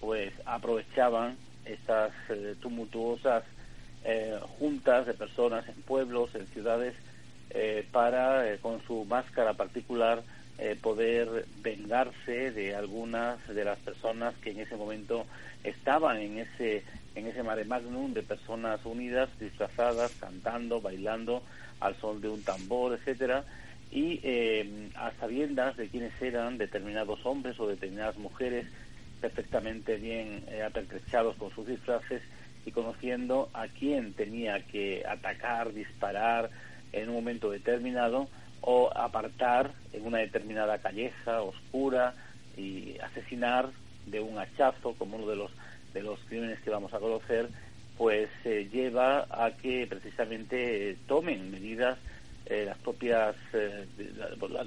pues 0.00 0.32
aprovechaban 0.44 1.36
estas 1.64 2.12
eh, 2.28 2.54
tumultuosas 2.60 3.44
eh, 4.04 4.38
juntas 4.58 5.06
de 5.06 5.14
personas 5.14 5.68
en 5.68 5.82
pueblos, 5.82 6.34
en 6.34 6.46
ciudades, 6.46 6.94
eh, 7.50 7.86
para 7.90 8.56
con 8.58 8.82
su 8.86 9.04
máscara 9.04 9.54
particular 9.54 10.22
poder 10.80 11.44
vengarse 11.62 12.50
de 12.50 12.74
algunas 12.74 13.46
de 13.46 13.62
las 13.62 13.78
personas 13.80 14.34
que 14.36 14.52
en 14.52 14.60
ese 14.60 14.74
momento 14.74 15.26
estaban 15.62 16.16
en 16.16 16.38
ese 16.38 16.82
en 17.16 17.26
ese 17.26 17.42
mare 17.42 17.64
magnum 17.64 18.12
de 18.12 18.22
personas 18.22 18.84
unidas, 18.84 19.30
disfrazadas, 19.40 20.12
cantando, 20.20 20.80
bailando 20.80 21.42
al 21.80 21.96
son 21.96 22.20
de 22.20 22.28
un 22.28 22.42
tambor, 22.42 22.92
etcétera, 22.92 23.44
y 23.90 24.20
eh, 24.22 24.90
a 24.94 25.12
sabiendas 25.18 25.76
de 25.76 25.88
quiénes 25.88 26.12
eran 26.20 26.58
determinados 26.58 27.24
hombres 27.24 27.58
o 27.58 27.66
determinadas 27.66 28.18
mujeres 28.18 28.66
perfectamente 29.20 29.96
bien 29.96 30.44
eh, 30.48 30.62
apertrechados 30.62 31.36
con 31.36 31.50
sus 31.54 31.66
disfraces 31.66 32.22
y 32.66 32.70
conociendo 32.70 33.48
a 33.54 33.68
quién 33.68 34.12
tenía 34.12 34.66
que 34.66 35.02
atacar, 35.08 35.72
disparar 35.72 36.50
en 36.92 37.08
un 37.08 37.14
momento 37.14 37.50
determinado 37.50 38.28
o 38.60 38.90
apartar 38.94 39.72
en 39.92 40.04
una 40.06 40.18
determinada 40.18 40.78
calleja 40.78 41.40
oscura 41.42 42.14
y 42.56 42.98
asesinar 42.98 43.70
de 44.06 44.20
un 44.20 44.38
hachazo 44.38 44.94
como 44.94 45.16
uno 45.16 45.26
de 45.28 45.36
los 45.36 45.50
de 45.96 46.02
los 46.02 46.20
crímenes 46.28 46.60
que 46.60 46.68
vamos 46.68 46.92
a 46.92 46.98
conocer 46.98 47.48
pues 47.96 48.28
eh, 48.44 48.68
lleva 48.70 49.26
a 49.30 49.50
que 49.52 49.86
precisamente 49.86 50.94
tomen 51.08 51.50
medidas 51.50 51.98
eh, 52.44 52.64
las 52.66 52.76
propias 52.76 53.34
eh, 53.54 53.86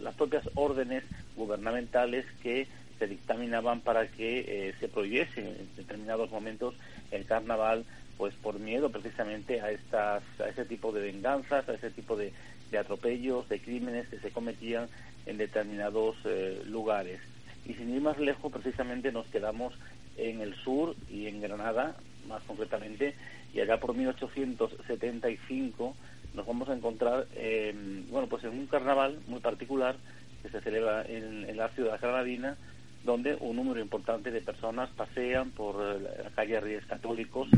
las 0.01 0.15
propias 0.15 0.49
órdenes 0.55 1.03
gubernamentales 1.35 2.25
que 2.41 2.67
se 2.97 3.05
dictaminaban 3.05 3.81
para 3.81 4.07
que 4.07 4.73
se 4.79 4.87
prohibiese 4.89 5.39
en 5.39 5.69
determinados 5.77 6.31
momentos 6.31 6.73
el 7.11 7.25
carnaval 7.25 7.85
pues 8.17 8.33
por 8.33 8.59
miedo 8.59 8.89
precisamente 8.89 9.61
a 9.61 9.69
estas 9.69 10.23
a 10.39 10.49
ese 10.49 10.65
tipo 10.65 10.91
de 10.91 11.01
venganzas 11.01 11.69
a 11.69 11.73
ese 11.75 11.91
tipo 11.91 12.17
de, 12.17 12.33
de 12.71 12.77
atropellos 12.79 13.47
de 13.47 13.59
crímenes 13.59 14.07
que 14.09 14.19
se 14.19 14.31
cometían 14.31 14.89
en 15.27 15.37
determinados 15.37 16.17
lugares. 16.65 17.21
Y 17.65 17.73
sin 17.75 17.93
ir 17.93 18.01
más 18.01 18.17
lejos 18.17 18.51
precisamente 18.51 19.11
nos 19.11 19.27
quedamos 19.27 19.73
en 20.19 20.41
el 20.41 20.55
sur 20.55 20.95
y 21.09 21.27
en 21.27 21.41
Granada 21.41 21.95
más 22.27 22.43
concretamente, 22.43 23.15
y 23.53 23.59
allá 23.59 23.79
por 23.79 23.95
1875 23.95 25.95
nos 26.35 26.45
vamos 26.45 26.69
a 26.69 26.75
encontrar, 26.75 27.27
eh, 27.35 27.73
bueno, 28.09 28.27
pues 28.27 28.43
en 28.43 28.51
un 28.51 28.67
carnaval 28.67 29.19
muy 29.27 29.39
particular 29.39 29.95
que 30.43 30.49
se 30.49 30.61
celebra 30.61 31.03
en, 31.05 31.57
la 31.57 31.69
ciudad 31.69 31.99
granadina, 31.99 32.55
donde 33.03 33.35
un 33.39 33.55
número 33.55 33.79
importante 33.79 34.31
de 34.31 34.41
personas 34.41 34.89
pasean 34.91 35.51
por 35.51 35.77
la 35.77 36.29
calle 36.35 36.59
Reyes 36.59 36.85
Católicos, 36.85 37.49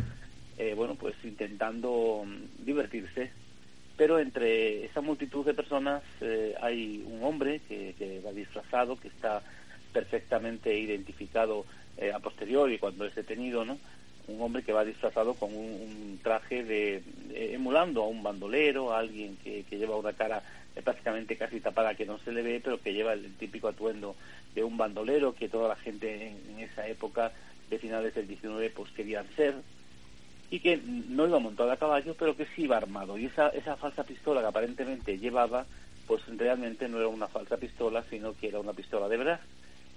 eh, 0.57 0.73
bueno, 0.75 0.95
pues 0.95 1.15
intentando 1.23 2.23
mm, 2.25 2.65
divertirse, 2.65 3.31
pero 3.97 4.19
entre 4.19 4.85
esa 4.85 5.01
multitud 5.01 5.45
de 5.45 5.53
personas 5.53 6.01
eh, 6.21 6.55
hay 6.61 7.03
un 7.05 7.23
hombre 7.23 7.61
que, 7.67 7.93
que, 7.97 8.21
va 8.21 8.31
disfrazado, 8.31 8.99
que 8.99 9.09
está 9.09 9.43
perfectamente 9.93 10.77
identificado 10.77 11.65
a 12.13 12.19
posteriori 12.19 12.77
cuando 12.77 13.05
es 13.05 13.15
detenido, 13.15 13.63
¿no? 13.65 13.77
un 14.27 14.41
hombre 14.41 14.63
que 14.63 14.73
va 14.73 14.85
disfrazado 14.85 15.33
con 15.33 15.53
un, 15.53 16.19
traje 16.23 16.63
de, 16.63 17.03
emulando 17.53 18.03
a 18.03 18.07
un 18.07 18.23
bandolero, 18.23 18.93
a 18.93 18.99
alguien 18.99 19.37
que, 19.37 19.65
lleva 19.69 19.97
una 19.97 20.13
cara 20.13 20.43
prácticamente 20.83 21.35
casi 21.35 21.59
tapada 21.59 21.95
que 21.95 22.05
no 22.05 22.17
se 22.19 22.31
le 22.31 22.41
ve, 22.41 22.61
pero 22.63 22.81
que 22.81 22.93
lleva 22.93 23.13
el, 23.13 23.33
típico 23.35 23.67
atuendo 23.67 24.15
de 24.55 24.63
un 24.63 24.77
bandolero 24.77 25.33
que 25.33 25.49
toda 25.49 25.67
la 25.67 25.75
gente 25.75 26.29
en, 26.29 26.59
esa 26.59 26.87
época 26.87 27.31
de 27.69 27.79
finales 27.79 28.13
del 28.13 28.27
19 28.27 28.69
pues 28.69 28.91
querían 28.91 29.25
ser 29.35 29.55
y 30.49 30.59
que 30.59 30.77
no 30.77 31.27
iba 31.27 31.39
montado 31.39 31.71
a 31.71 31.77
caballo, 31.77 32.13
pero 32.17 32.35
que 32.35 32.45
sí 32.45 32.63
iba 32.63 32.75
armado. 32.75 33.17
Y 33.17 33.25
esa, 33.25 33.49
esa 33.49 33.77
falsa 33.77 34.03
pistola 34.03 34.41
que 34.41 34.47
aparentemente 34.47 35.17
llevaba, 35.17 35.65
pues 36.07 36.21
realmente 36.27 36.89
no 36.89 36.97
era 36.97 37.07
una 37.07 37.27
falsa 37.27 37.55
pistola, 37.55 38.03
sino 38.09 38.35
que 38.35 38.49
era 38.49 38.59
una 38.59 38.73
pistola 38.73 39.07
de 39.07 39.17
verdad. 39.17 39.39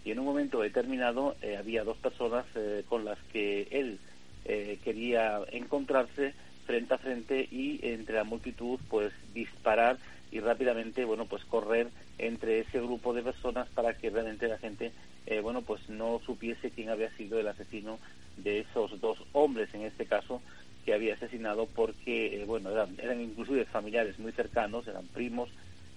Y 0.04 0.10
en 0.10 0.18
un 0.18 0.26
momento 0.26 0.60
determinado 0.60 1.36
eh, 1.40 1.56
había 1.56 1.84
dos 1.84 1.96
personas 1.96 2.44
eh, 2.54 2.84
con 2.88 3.04
las 3.04 3.18
que 3.32 3.68
él 3.70 3.98
eh, 4.46 4.78
quería 4.84 5.40
encontrarse 5.52 6.34
frente 6.66 6.92
a 6.92 6.98
frente 6.98 7.48
y 7.50 7.80
entre 7.82 8.16
la 8.16 8.24
multitud 8.24 8.78
pues 8.90 9.10
disparar 9.32 9.96
y 10.30 10.40
rápidamente 10.40 11.06
bueno 11.06 11.24
pues 11.24 11.42
correr 11.46 11.88
entre 12.18 12.60
ese 12.60 12.78
grupo 12.78 13.14
de 13.14 13.22
personas 13.22 13.68
para 13.70 13.94
que 13.94 14.10
realmente 14.10 14.46
la 14.46 14.58
gente 14.58 14.92
eh, 15.24 15.40
bueno 15.40 15.62
pues 15.62 15.88
no 15.88 16.20
supiese 16.26 16.70
quién 16.70 16.90
había 16.90 17.10
sido 17.16 17.40
el 17.40 17.48
asesino 17.48 17.98
de 18.36 18.60
esos 18.60 19.00
dos 19.00 19.18
hombres 19.32 19.70
en 19.72 19.82
este 19.82 20.04
caso 20.04 20.42
que 20.84 20.92
había 20.92 21.14
asesinado 21.14 21.64
porque 21.64 22.42
eh, 22.42 22.44
bueno 22.44 22.70
eran, 22.70 22.96
eran 22.98 23.22
inclusive 23.22 23.64
familiares 23.64 24.18
muy 24.18 24.32
cercanos 24.32 24.86
eran 24.86 25.06
primos 25.06 25.48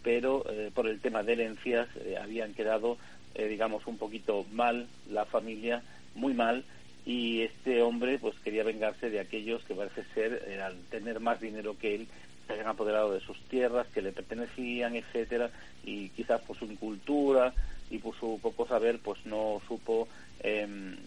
pero 0.03 0.45
por 0.73 0.87
el 0.87 1.01
tema 1.01 1.21
de 1.21 1.33
herencias 1.33 1.89
habían 2.21 2.53
quedado 2.53 2.97
digamos 3.45 3.85
un 3.87 3.97
poquito 3.97 4.45
mal 4.51 4.87
la 5.09 5.25
familia 5.25 5.83
muy 6.15 6.33
mal 6.33 6.63
y 7.05 7.41
este 7.43 7.81
hombre 7.81 8.19
pues 8.19 8.35
quería 8.39 8.63
vengarse 8.63 9.09
de 9.09 9.19
aquellos 9.19 9.63
que 9.63 9.75
parece 9.75 10.03
ser 10.13 10.43
eh, 10.47 10.61
al 10.61 10.77
tener 10.89 11.19
más 11.19 11.39
dinero 11.39 11.77
que 11.77 11.95
él 11.95 12.07
se 12.45 12.53
habían 12.53 12.67
apoderado 12.67 13.13
de 13.13 13.19
sus 13.21 13.39
tierras 13.43 13.87
que 13.87 14.01
le 14.01 14.11
pertenecían 14.11 14.95
etcétera 14.95 15.51
y 15.83 16.09
quizás 16.09 16.41
por 16.41 16.57
su 16.57 16.65
incultura 16.65 17.53
y 17.89 17.99
por 17.99 18.15
su 18.15 18.39
poco 18.41 18.67
saber 18.67 18.99
pues 18.99 19.25
no 19.25 19.61
supo 19.67 20.07
em, 20.41 20.97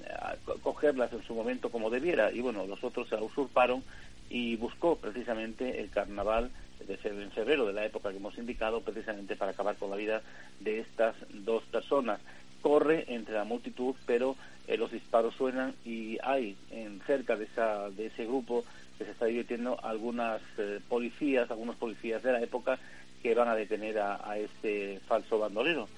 cogerlas 0.63 1.13
en 1.13 1.23
su 1.23 1.35
momento 1.35 1.71
como 1.71 1.91
debiera. 1.91 2.33
Y 2.33 2.41
bueno 2.41 2.67
los 2.67 2.83
otros 2.83 3.09
se 3.09 3.17
la 3.17 3.23
usurparon 3.23 3.83
y 4.29 4.57
buscó 4.57 4.97
precisamente 4.97 5.81
el 5.81 5.91
carnaval 5.91 6.51
de 6.91 7.23
en 7.23 7.31
febrero 7.31 7.67
de 7.67 7.73
la 7.73 7.85
época 7.85 8.11
que 8.11 8.17
hemos 8.17 8.37
indicado 8.39 8.81
precisamente 8.81 9.37
para 9.37 9.53
acabar 9.53 9.77
con 9.77 9.91
la 9.91 9.97
vida 9.97 10.23
de 10.61 10.81
estas 10.81 11.15
dos 11.31 11.63
personas 11.65 12.21
corre 12.61 13.05
entre 13.09 13.35
la 13.35 13.45
multitud, 13.45 13.95
pero 14.07 14.37
eh, 14.69 14.77
los 14.77 14.93
disparos 14.93 15.35
suenan 15.35 15.75
y 15.85 16.19
hay 16.23 16.57
en 16.71 17.01
cerca 17.07 17.37
de, 17.37 17.45
esa, 17.45 17.91
de 17.91 18.07
ese 18.07 18.27
grupo 18.27 18.65
que 18.99 19.05
se 19.05 19.13
está 19.13 19.27
divirtiendo 19.27 19.79
algunas 19.83 20.41
eh, 20.59 20.81
policías, 20.89 21.51
algunos 21.51 21.77
policías 21.77 22.23
de 22.23 22.33
la 22.33 22.43
época 22.43 22.79
que 23.23 23.35
van 23.35 23.49
a 23.49 23.55
detener 23.55 23.99
a, 23.99 24.39
este 24.39 25.01
falso 25.07 25.39
bandolero. 25.39 25.89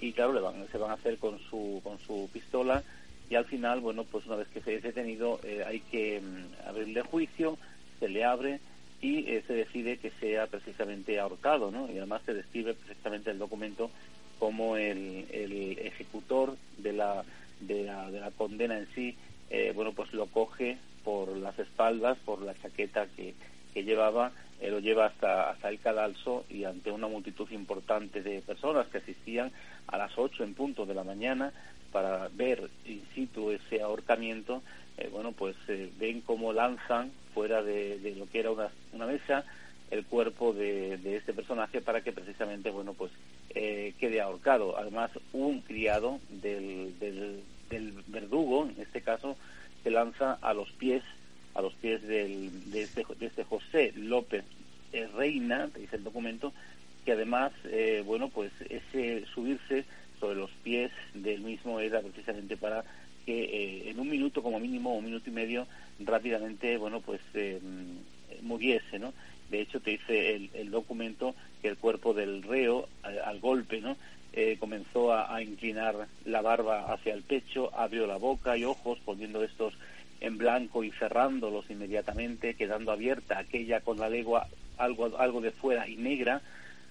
Y 0.00 0.12
claro, 0.12 0.32
le 0.32 0.40
van, 0.40 0.66
se 0.70 0.78
van 0.78 0.90
a 0.90 0.94
hacer 0.94 1.18
con 1.18 1.38
su, 1.38 1.80
con 1.82 1.98
su 1.98 2.28
pistola 2.32 2.82
y 3.30 3.34
al 3.34 3.44
final, 3.44 3.80
bueno, 3.80 4.04
pues 4.04 4.26
una 4.26 4.36
vez 4.36 4.48
que 4.48 4.60
se 4.60 4.76
es 4.76 4.82
detenido 4.82 5.40
eh, 5.42 5.64
hay 5.66 5.80
que 5.80 6.20
mm, 6.20 6.68
abrirle 6.68 7.02
juicio, 7.02 7.58
se 7.98 8.08
le 8.08 8.24
abre 8.24 8.60
y 9.00 9.22
se 9.46 9.52
decide 9.52 9.98
que 9.98 10.10
sea 10.20 10.46
precisamente 10.46 11.20
ahorcado, 11.20 11.70
¿no? 11.70 11.88
Y 11.90 11.98
además 11.98 12.22
se 12.26 12.34
describe 12.34 12.74
perfectamente 12.74 13.30
el 13.30 13.38
documento 13.38 13.90
como 14.38 14.76
el, 14.76 15.26
el 15.30 15.78
ejecutor 15.78 16.56
de 16.78 16.92
la, 16.92 17.24
de 17.60 17.84
la, 17.84 18.10
de 18.10 18.20
la 18.20 18.30
condena 18.30 18.78
en 18.78 18.88
sí, 18.94 19.16
eh, 19.50 19.72
bueno, 19.74 19.92
pues 19.92 20.12
lo 20.12 20.26
coge 20.26 20.78
por 21.04 21.36
las 21.36 21.58
espaldas, 21.58 22.18
por 22.24 22.42
la 22.42 22.54
chaqueta 22.60 23.06
que, 23.16 23.34
que 23.72 23.84
llevaba, 23.84 24.32
eh, 24.60 24.70
lo 24.70 24.80
lleva 24.80 25.06
hasta, 25.06 25.50
hasta 25.50 25.68
el 25.68 25.80
cadalso 25.80 26.44
y 26.50 26.64
ante 26.64 26.90
una 26.90 27.08
multitud 27.08 27.50
importante 27.50 28.22
de 28.22 28.40
personas 28.42 28.86
que 28.88 28.98
asistían 28.98 29.50
a 29.86 29.98
las 29.98 30.16
8 30.16 30.44
en 30.44 30.54
punto 30.54 30.86
de 30.86 30.94
la 30.94 31.04
mañana 31.04 31.52
para 31.92 32.28
ver 32.28 32.68
in 32.84 33.02
situ 33.14 33.50
ese 33.50 33.80
ahorcamiento, 33.80 34.62
eh, 34.98 35.08
bueno, 35.10 35.32
pues 35.32 35.56
ven 35.98 36.20
cómo 36.20 36.52
lanzan 36.52 37.10
fuera 37.38 37.62
de, 37.62 38.00
de, 38.00 38.16
lo 38.16 38.28
que 38.28 38.40
era 38.40 38.50
una, 38.50 38.68
una 38.92 39.06
mesa 39.06 39.44
el 39.92 40.04
cuerpo 40.04 40.52
de, 40.52 40.96
de, 40.96 41.14
este 41.14 41.32
personaje 41.32 41.80
para 41.80 42.00
que 42.00 42.10
precisamente, 42.10 42.68
bueno, 42.70 42.94
pues 42.94 43.12
eh, 43.54 43.94
quede 44.00 44.20
ahorcado. 44.20 44.76
Además, 44.76 45.12
un 45.32 45.60
criado 45.60 46.18
del, 46.30 46.98
del, 46.98 47.92
verdugo, 48.08 48.68
en 48.68 48.82
este 48.82 49.02
caso, 49.02 49.36
se 49.84 49.92
lanza 49.92 50.36
a 50.42 50.52
los 50.52 50.68
pies, 50.72 51.04
a 51.54 51.62
los 51.62 51.74
pies 51.74 52.02
del, 52.02 52.72
de, 52.72 52.82
este, 52.82 53.06
de 53.20 53.26
este 53.26 53.44
José 53.44 53.92
López 53.94 54.42
Reina, 55.14 55.68
dice 55.78 55.94
el 55.94 56.02
documento, 56.02 56.52
que 57.04 57.12
además, 57.12 57.52
eh, 57.66 58.02
bueno, 58.04 58.30
pues 58.30 58.50
ese 58.68 59.24
subirse 59.32 59.84
sobre 60.18 60.34
los 60.34 60.50
pies 60.64 60.90
del 61.14 61.42
mismo 61.42 61.78
era 61.78 62.00
precisamente 62.00 62.56
para 62.56 62.82
que 63.28 63.44
eh, 63.44 63.90
en 63.90 64.00
un 64.00 64.08
minuto 64.08 64.42
como 64.42 64.58
mínimo, 64.58 64.96
un 64.96 65.04
minuto 65.04 65.28
y 65.28 65.34
medio, 65.34 65.66
rápidamente, 66.00 66.78
bueno, 66.78 67.02
pues 67.02 67.20
eh, 67.34 67.60
muriese, 68.40 68.98
¿no? 68.98 69.12
De 69.50 69.60
hecho, 69.60 69.80
te 69.80 69.90
dice 69.90 70.48
el, 70.54 70.70
documento 70.70 71.34
que 71.60 71.68
el 71.68 71.76
cuerpo 71.76 72.14
del 72.14 72.42
reo, 72.42 72.88
al, 73.02 73.38
golpe, 73.38 73.82
¿no? 73.82 73.98
Eh, 74.32 74.56
comenzó 74.58 75.12
a, 75.12 75.42
inclinar 75.42 76.08
la 76.24 76.40
barba 76.40 76.90
hacia 76.90 77.12
el 77.12 77.22
pecho, 77.22 77.70
abrió 77.78 78.06
la 78.06 78.16
boca 78.16 78.56
y 78.56 78.64
ojos, 78.64 78.98
poniendo 79.04 79.44
estos 79.44 79.74
en 80.22 80.38
blanco 80.38 80.82
y 80.82 80.90
cerrándolos 80.92 81.68
inmediatamente, 81.68 82.54
quedando 82.54 82.92
abierta 82.92 83.38
aquella 83.38 83.82
con 83.82 83.98
la 83.98 84.08
lengua 84.08 84.48
algo, 84.78 85.18
algo 85.18 85.42
de 85.42 85.50
fuera 85.50 85.86
y 85.86 85.96
negra, 85.96 86.40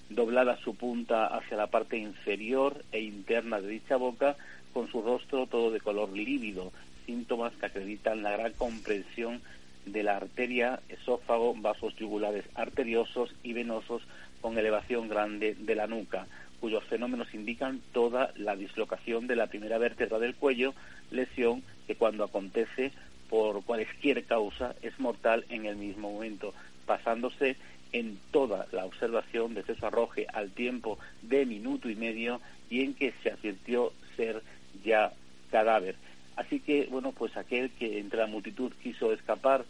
doblada 0.09 0.55
su 0.57 0.75
punta 0.75 1.25
hacia 1.25 1.57
la 1.57 1.65
parte 1.65 1.97
inferior 1.97 2.85
e 2.91 3.01
interna 3.01 3.59
de 3.59 3.69
dicha 3.69 3.97
boca, 3.97 4.37
con 4.77 4.91
su 4.91 5.01
rostro 5.01 5.47
todo 5.47 5.71
de 5.71 5.79
color 5.79 6.09
lívido, 6.11 6.71
síntomas 7.07 7.51
que 7.53 7.65
acreditan 7.65 8.21
la 8.21 8.37
gran 8.37 8.53
comprensión 8.53 9.41
de 9.87 10.03
la 10.03 10.17
arteria, 10.17 10.81
esófago, 10.87 11.55
vasos 11.55 11.95
yugulares 11.95 12.45
arteriosos 12.53 13.33
y 13.41 13.53
venosos 13.53 14.03
con 14.39 14.55
elevación 14.55 15.09
grande 15.09 15.55
de 15.55 15.73
la 15.73 15.87
nuca, 15.87 16.27
cuyos 16.59 16.83
fenómenos 16.83 17.33
indican 17.33 17.81
toda 17.91 18.31
la 18.35 18.55
dislocación 18.55 19.25
de 19.25 19.35
la 19.35 19.47
primera 19.47 19.79
vértebra 19.79 20.19
del 20.19 20.35
cuello, 20.35 20.75
lesión 21.09 21.63
que 21.87 21.95
cuando 21.95 22.23
acontece 22.23 22.91
por 23.31 23.63
cualquier 23.63 24.25
causa 24.25 24.75
es 24.83 24.99
mortal 24.99 25.43
en 25.49 25.65
el 25.65 25.75
mismo 25.75 26.11
momento, 26.11 26.53
pasándose 26.85 27.55
en 27.93 28.19
toda 28.29 28.67
la 28.71 28.85
observación 28.85 29.55
de 29.55 29.63
su 29.63 29.83
arroje 29.83 30.27
al 30.31 30.51
tiempo 30.51 30.99
de 31.23 31.47
minuto 31.47 31.89
y 31.89 31.95
medio 31.95 32.41
y 32.69 32.83
en 32.83 32.93
que 32.93 33.11
se 33.23 33.31
advirtió 33.31 33.91
ser 34.15 34.43
ya 34.83 35.11
cadáver. 35.51 35.95
Así 36.35 36.59
que, 36.59 36.87
bueno, 36.91 37.11
pues 37.11 37.35
aquel 37.35 37.71
que 37.71 37.99
entre 37.99 38.19
la 38.19 38.27
multitud 38.27 38.71
quiso 38.81 39.11
escapar 39.11 39.65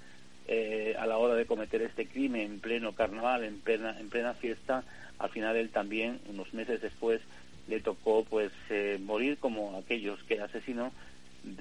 eh, 0.47 0.95
a 0.99 1.05
la 1.05 1.17
hora 1.17 1.35
de 1.35 1.45
cometer 1.45 1.81
este 1.81 2.07
crimen 2.07 2.41
en 2.41 2.59
pleno 2.59 2.93
carnaval, 2.93 3.43
en 3.43 3.59
plena, 3.59 3.97
en 3.99 4.09
plena 4.09 4.33
fiesta, 4.33 4.83
al 5.19 5.29
final 5.29 5.55
él 5.55 5.69
también, 5.69 6.19
unos 6.29 6.53
meses 6.53 6.81
después, 6.81 7.21
le 7.67 7.79
tocó 7.79 8.23
pues 8.23 8.51
eh, 8.69 8.99
morir 9.01 9.37
como 9.37 9.77
aquellos 9.77 10.21
que 10.23 10.39
asesinó, 10.39 10.91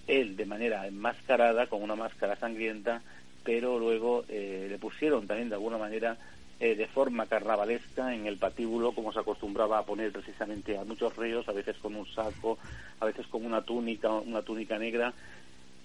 él 0.07 0.37
de 0.37 0.47
manera 0.47 0.87
enmascarada, 0.87 1.67
con 1.67 1.83
una 1.83 1.97
máscara 1.97 2.37
sangrienta, 2.37 3.03
pero 3.45 3.79
luego 3.79 4.25
eh, 4.29 4.67
le 4.69 4.79
pusieron 4.79 5.27
también 5.27 5.49
de 5.49 5.55
alguna 5.55 5.79
manera 5.79 6.17
eh, 6.59 6.75
de 6.75 6.87
forma 6.87 7.27
carnavalesca 7.27 8.15
en 8.15 8.27
el 8.27 8.39
patíbulo, 8.39 8.93
como 8.93 9.13
se 9.13 9.21
acostumbraba 9.21 9.79
a 9.79 9.85
poner 9.85 10.11
precisamente 10.11 10.79
a 10.79 10.85
muchos 10.85 11.15
ríos, 11.15 11.47
a 11.49 11.53
veces 11.53 11.77
con 11.77 11.95
un 11.95 12.07
saco, 12.07 12.57
a 12.99 13.05
veces 13.05 13.27
con 13.27 13.45
una 13.45 13.61
túnica, 13.61 14.11
una 14.13 14.41
túnica 14.41 14.79
negra. 14.79 15.13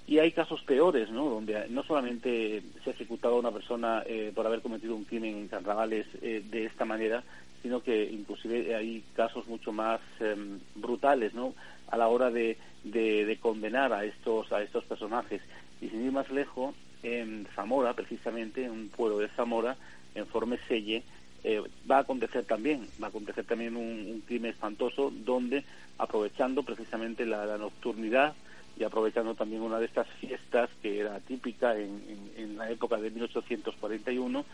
Y 0.07 0.19
hay 0.19 0.31
casos 0.31 0.61
peores, 0.61 1.09
¿no? 1.09 1.29
Donde 1.29 1.67
no 1.69 1.83
solamente 1.83 2.63
se 2.83 2.89
ha 2.89 2.93
ejecutado 2.93 3.35
a 3.35 3.39
una 3.39 3.51
persona 3.51 4.03
eh, 4.05 4.31
por 4.33 4.45
haber 4.45 4.61
cometido 4.61 4.95
un 4.95 5.03
crimen 5.03 5.35
en 5.35 5.47
carnavales 5.49 6.07
eh, 6.21 6.41
de 6.49 6.65
esta 6.65 6.85
manera, 6.85 7.23
sino 7.61 7.83
que 7.83 8.05
inclusive 8.05 8.73
hay 8.73 9.03
casos 9.13 9.47
mucho 9.47 9.71
más 9.73 9.99
em, 10.19 10.59
brutales, 10.75 11.33
¿no? 11.33 11.53
A 11.89 11.97
la 11.97 12.07
hora 12.07 12.31
de, 12.31 12.57
de, 12.85 13.25
de, 13.25 13.37
condenar 13.37 13.91
a 13.91 14.05
estos 14.05 14.51
a 14.53 14.61
estos 14.61 14.85
personajes. 14.85 15.41
Y 15.81 15.89
sin 15.89 16.05
ir 16.05 16.11
más 16.11 16.31
lejos, 16.31 16.73
en 17.03 17.47
Zamora, 17.55 17.93
precisamente, 17.93 18.65
en 18.65 18.71
un 18.71 18.89
pueblo 18.89 19.19
de 19.19 19.27
Zamora, 19.29 19.75
en 20.15 20.27
Formeselle, 20.27 21.03
eh, 21.43 21.61
va 21.89 21.97
a 21.97 22.01
acontecer 22.01 22.45
también, 22.45 22.87
va 23.01 23.07
a 23.07 23.09
acontecer 23.09 23.43
también 23.45 23.75
un, 23.75 24.21
crimen 24.27 24.51
espantoso 24.51 25.11
donde, 25.11 25.63
aprovechando 25.97 26.61
precisamente 26.61 27.25
la, 27.25 27.57
nocturnidad 27.57 28.35
y 28.77 28.83
aprovechando 28.83 29.33
también 29.33 29.63
una 29.63 29.79
de 29.79 29.85
estas 29.85 30.07
fiestas 30.19 30.69
que 30.83 30.99
era 30.99 31.19
típica 31.19 31.75
en, 31.75 32.31
en, 32.37 32.57
la 32.57 32.69
época 32.69 32.97
de 32.97 33.09
1841, 33.09 34.45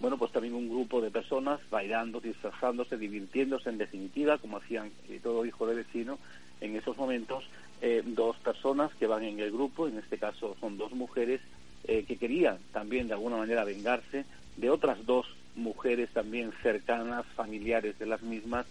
bueno, 0.00 0.18
pues 0.18 0.32
también 0.32 0.54
un 0.54 0.68
grupo 0.68 1.00
de 1.00 1.10
personas 1.10 1.60
bailando, 1.70 2.20
disfrazándose, 2.20 2.98
divirtiéndose 2.98 3.70
en 3.70 3.78
definitiva, 3.78 4.36
como 4.36 4.58
hacían 4.58 4.90
eh, 5.08 5.20
todo 5.22 5.46
hijo 5.46 5.66
de 5.66 5.76
vecino 5.76 6.18
en 6.60 6.76
esos 6.76 6.96
momentos, 6.98 7.44
eh, 7.80 8.02
dos 8.04 8.36
personas 8.36 8.92
que 8.96 9.06
van 9.06 9.24
en 9.24 9.40
el 9.40 9.50
grupo, 9.50 9.88
en 9.88 9.96
este 9.96 10.18
caso 10.18 10.56
son 10.60 10.76
dos 10.76 10.92
mujeres, 10.92 11.40
que 11.86 12.16
querían 12.16 12.56
también 12.72 13.08
de 13.08 13.12
alguna 13.12 13.36
manera 13.36 13.62
vengarse 13.62 14.24
de 14.56 14.70
otras 14.70 15.04
dos 15.06 15.26
mujeres 15.56 16.10
también 16.10 16.52
cercanas, 16.62 17.24
familiares 17.34 17.98
de 17.98 18.06
las 18.06 18.22
mismas, 18.22 18.66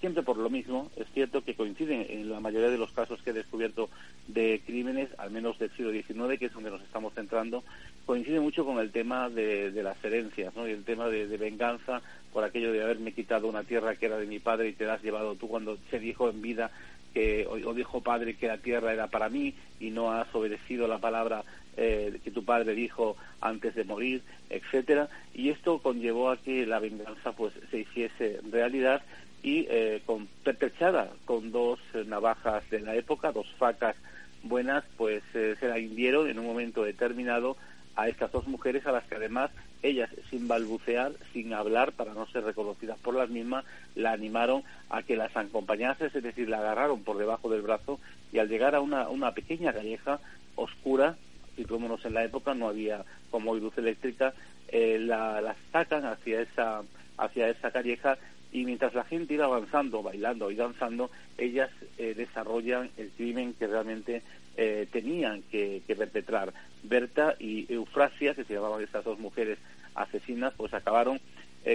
siempre 0.00 0.22
por 0.22 0.36
lo 0.36 0.50
mismo. 0.50 0.90
Es 0.96 1.06
cierto 1.14 1.42
que 1.42 1.54
coinciden 1.54 2.06
en 2.08 2.30
la 2.30 2.40
mayoría 2.40 2.68
de 2.68 2.78
los 2.78 2.92
casos 2.92 3.22
que 3.22 3.30
he 3.30 3.32
descubierto 3.32 3.88
de 4.28 4.60
crímenes, 4.66 5.08
al 5.18 5.30
menos 5.30 5.58
del 5.58 5.70
siglo 5.70 5.92
XIX, 5.92 6.38
que 6.38 6.46
es 6.46 6.52
donde 6.52 6.70
nos 6.70 6.82
estamos 6.82 7.14
centrando, 7.14 7.64
coincide 8.04 8.40
mucho 8.40 8.64
con 8.64 8.78
el 8.78 8.90
tema 8.90 9.30
de, 9.30 9.70
las 9.82 10.02
herencias 10.04 10.54
¿no? 10.54 10.68
y 10.68 10.72
el 10.72 10.84
tema 10.84 11.08
de, 11.08 11.26
venganza 11.38 12.02
por 12.32 12.44
aquello 12.44 12.72
de 12.72 12.82
haberme 12.82 13.12
quitado 13.12 13.48
una 13.48 13.64
tierra 13.64 13.96
que 13.96 14.06
era 14.06 14.18
de 14.18 14.26
mi 14.26 14.40
padre 14.40 14.68
y 14.68 14.72
te 14.72 14.84
la 14.84 14.94
has 14.94 15.02
llevado 15.02 15.36
tú 15.36 15.48
cuando 15.48 15.78
se 15.90 15.98
dijo 15.98 16.28
en 16.28 16.42
vida 16.42 16.70
que 17.14 17.46
o 17.46 17.72
dijo 17.72 18.02
padre 18.02 18.34
que 18.34 18.48
la 18.48 18.58
tierra 18.58 18.92
era 18.92 19.06
para 19.06 19.28
mí 19.28 19.54
y 19.78 19.90
no 19.90 20.12
has 20.12 20.34
obedecido 20.34 20.88
la 20.88 20.98
palabra 20.98 21.44
eh, 21.76 22.18
que 22.22 22.30
tu 22.30 22.44
padre 22.44 22.74
dijo 22.74 23.16
antes 23.40 23.74
de 23.74 23.84
morir, 23.84 24.22
etcétera, 24.50 25.08
y 25.34 25.50
esto 25.50 25.78
conllevó 25.78 26.30
a 26.30 26.36
que 26.36 26.66
la 26.66 26.78
venganza 26.78 27.32
pues 27.32 27.52
se 27.70 27.80
hiciese 27.80 28.40
realidad 28.50 29.02
y 29.42 29.66
eh, 29.68 30.02
con 30.06 30.26
pertrechada 30.42 31.10
con 31.26 31.52
dos 31.52 31.78
navajas 32.06 32.68
de 32.70 32.80
la 32.80 32.96
época, 32.96 33.32
dos 33.32 33.46
facas 33.58 33.96
buenas, 34.42 34.84
pues 34.96 35.22
eh, 35.34 35.56
se 35.58 35.68
la 35.68 35.76
hundieron 35.76 36.28
en 36.28 36.38
un 36.38 36.46
momento 36.46 36.84
determinado 36.84 37.56
a 37.96 38.08
estas 38.08 38.32
dos 38.32 38.46
mujeres 38.46 38.86
a 38.86 38.92
las 38.92 39.04
que 39.04 39.16
además 39.16 39.50
ellas 39.82 40.10
sin 40.30 40.48
balbucear, 40.48 41.12
sin 41.32 41.52
hablar 41.52 41.92
para 41.92 42.14
no 42.14 42.26
ser 42.26 42.44
reconocidas 42.44 42.98
por 42.98 43.14
las 43.14 43.28
mismas, 43.28 43.64
la 43.94 44.12
animaron 44.12 44.62
a 44.88 45.02
que 45.02 45.16
las 45.16 45.36
acompañase, 45.36 46.06
es 46.06 46.22
decir, 46.22 46.48
la 46.48 46.58
agarraron 46.58 47.02
por 47.02 47.18
debajo 47.18 47.50
del 47.50 47.62
brazo 47.62 48.00
y 48.32 48.38
al 48.38 48.48
llegar 48.48 48.74
a 48.74 48.80
una, 48.80 49.08
una 49.08 49.32
pequeña 49.32 49.72
calleja 49.72 50.20
oscura 50.56 51.16
situémonos 51.56 52.04
en 52.04 52.14
la 52.14 52.24
época, 52.24 52.54
no 52.54 52.68
había 52.68 53.04
como 53.30 53.54
luz 53.54 53.76
eléctrica, 53.78 54.34
eh, 54.68 54.98
la, 54.98 55.54
sacan 55.72 56.04
hacia 56.04 56.40
esa, 56.40 56.82
hacia 57.18 57.48
esa 57.48 57.70
calleja 57.70 58.18
y 58.52 58.64
mientras 58.64 58.94
la 58.94 59.04
gente 59.04 59.34
iba 59.34 59.46
avanzando, 59.46 60.02
bailando 60.02 60.50
y 60.50 60.56
danzando, 60.56 61.10
ellas 61.38 61.70
eh, 61.98 62.14
desarrollan 62.14 62.90
el 62.96 63.10
crimen 63.10 63.54
que 63.54 63.66
realmente 63.66 64.22
eh, 64.56 64.86
tenían 64.90 65.42
que, 65.42 65.82
perpetrar. 65.86 66.52
Berta 66.82 67.34
y 67.38 67.72
Eufrasia, 67.72 68.34
que 68.34 68.44
se 68.44 68.54
llamaban 68.54 68.82
estas 68.82 69.04
dos 69.04 69.18
mujeres 69.18 69.58
asesinas, 69.94 70.52
pues 70.56 70.74
acabaron 70.74 71.20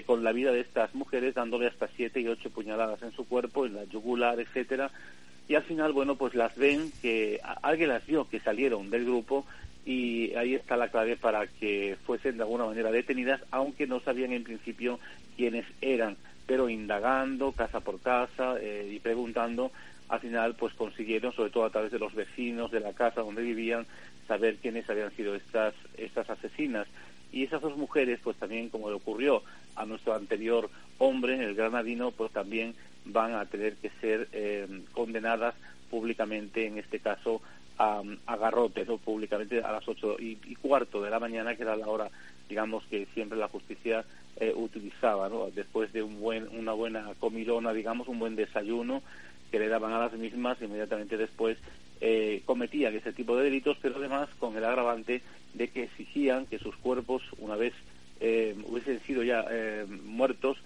con 0.05 0.23
la 0.23 0.31
vida 0.33 0.51
de 0.51 0.59
estas 0.59 0.93
mujeres, 0.93 1.33
dándole 1.33 1.65
hasta 1.65 1.87
siete 1.87 2.21
y 2.21 2.27
ocho 2.27 2.51
puñaladas 2.51 3.01
en 3.01 3.11
su 3.11 3.27
cuerpo, 3.27 3.65
en 3.65 3.73
la 3.73 3.85
yugular, 3.85 4.39
etcétera, 4.39 4.91
y 5.49 5.55
al 5.55 5.63
final, 5.63 5.93
bueno, 5.93 6.15
pues 6.15 6.35
las 6.35 6.55
ven 6.55 6.91
que 7.01 7.41
alguien 7.63 7.89
las 7.89 8.05
vio 8.05 8.29
que 8.29 8.39
salieron 8.39 8.91
del 8.91 9.03
grupo 9.03 9.47
y 9.85 10.33
ahí 10.35 10.55
está 10.55 10.77
la 10.77 10.89
clave 10.89 11.15
para 11.15 11.47
que 11.47 11.97
fuesen 12.05 12.37
de 12.37 12.43
alguna 12.43 12.65
manera 12.65 12.91
detenidas, 12.91 13.41
aunque 13.51 13.87
no 13.87 13.99
sabían 13.99 14.33
en 14.33 14.43
principio 14.43 14.99
quiénes 15.35 15.65
eran, 15.81 16.17
pero 16.45 16.69
indagando 16.69 17.51
casa 17.51 17.79
por 17.79 17.99
casa 17.99 18.57
eh, 18.59 18.89
y 18.91 18.99
preguntando, 18.99 19.71
al 20.09 20.19
final 20.19 20.55
pues 20.55 20.73
consiguieron, 20.73 21.31
sobre 21.33 21.51
todo 21.51 21.65
a 21.65 21.69
través 21.69 21.91
de 21.91 21.99
los 21.99 22.13
vecinos 22.13 22.71
de 22.71 22.79
la 22.79 22.93
casa 22.93 23.21
donde 23.21 23.41
vivían, 23.41 23.85
saber 24.27 24.57
quiénes 24.57 24.89
habían 24.89 25.15
sido 25.15 25.35
estas, 25.35 25.73
estas 25.97 26.29
asesinas. 26.29 26.87
Y 27.31 27.43
esas 27.43 27.61
dos 27.61 27.77
mujeres, 27.77 28.19
pues 28.23 28.37
también 28.37 28.69
como 28.69 28.89
le 28.89 28.95
ocurrió 28.95 29.43
a 29.75 29.85
nuestro 29.85 30.15
anterior 30.15 30.69
hombre, 30.97 31.43
el 31.43 31.55
granadino, 31.55 32.11
pues 32.11 32.31
también 32.31 32.73
van 33.05 33.33
a 33.33 33.45
tener 33.45 33.75
que 33.75 33.91
ser 34.01 34.27
eh, 34.33 34.67
condenadas 34.91 35.55
públicamente, 35.89 36.65
en 36.65 36.77
este 36.77 36.99
caso 36.99 37.41
a, 37.79 38.03
a 38.27 38.37
garrote, 38.37 38.85
públicamente 38.85 39.61
a 39.61 39.71
las 39.71 39.87
ocho 39.87 40.17
y, 40.19 40.35
cuarto 40.55 41.01
de 41.01 41.09
la 41.09 41.19
mañana, 41.19 41.55
que 41.55 41.63
era 41.63 41.75
la 41.75 41.87
hora, 41.87 42.09
digamos, 42.47 42.83
que 42.85 43.07
siempre 43.13 43.37
la 43.37 43.47
justicia 43.47 44.05
eh, 44.35 44.53
utilizaba, 44.55 45.29
¿no? 45.29 45.49
después 45.49 45.91
de 45.93 46.03
un 46.03 46.19
buen, 46.19 46.47
una 46.49 46.73
buena 46.73 47.13
comilona, 47.19 47.73
digamos, 47.73 48.07
un 48.07 48.19
buen 48.19 48.35
desayuno 48.35 49.01
que 49.49 49.59
le 49.59 49.69
daban 49.69 49.93
a 49.93 49.99
las 49.99 50.13
mismas, 50.13 50.61
inmediatamente 50.61 51.17
después 51.17 51.57
eh, 52.01 52.43
cometían 52.45 52.95
ese 52.95 53.13
tipo 53.13 53.35
de 53.35 53.45
delitos, 53.45 53.77
pero 53.81 53.95
además 53.97 54.29
con 54.39 54.55
el 54.55 54.63
agravante 54.63 55.21
de 55.53 55.67
que 55.69 55.83
exigían 55.83 56.45
que 56.45 56.59
sus 56.59 56.75
cuerpos, 56.75 57.23
una 57.39 57.55
vez 57.55 57.73
eh, 58.19 58.55
hubiesen 58.67 58.99
sido 59.01 59.23
ya 59.23 59.45
eh, 59.49 59.85
muertos, 60.05 60.57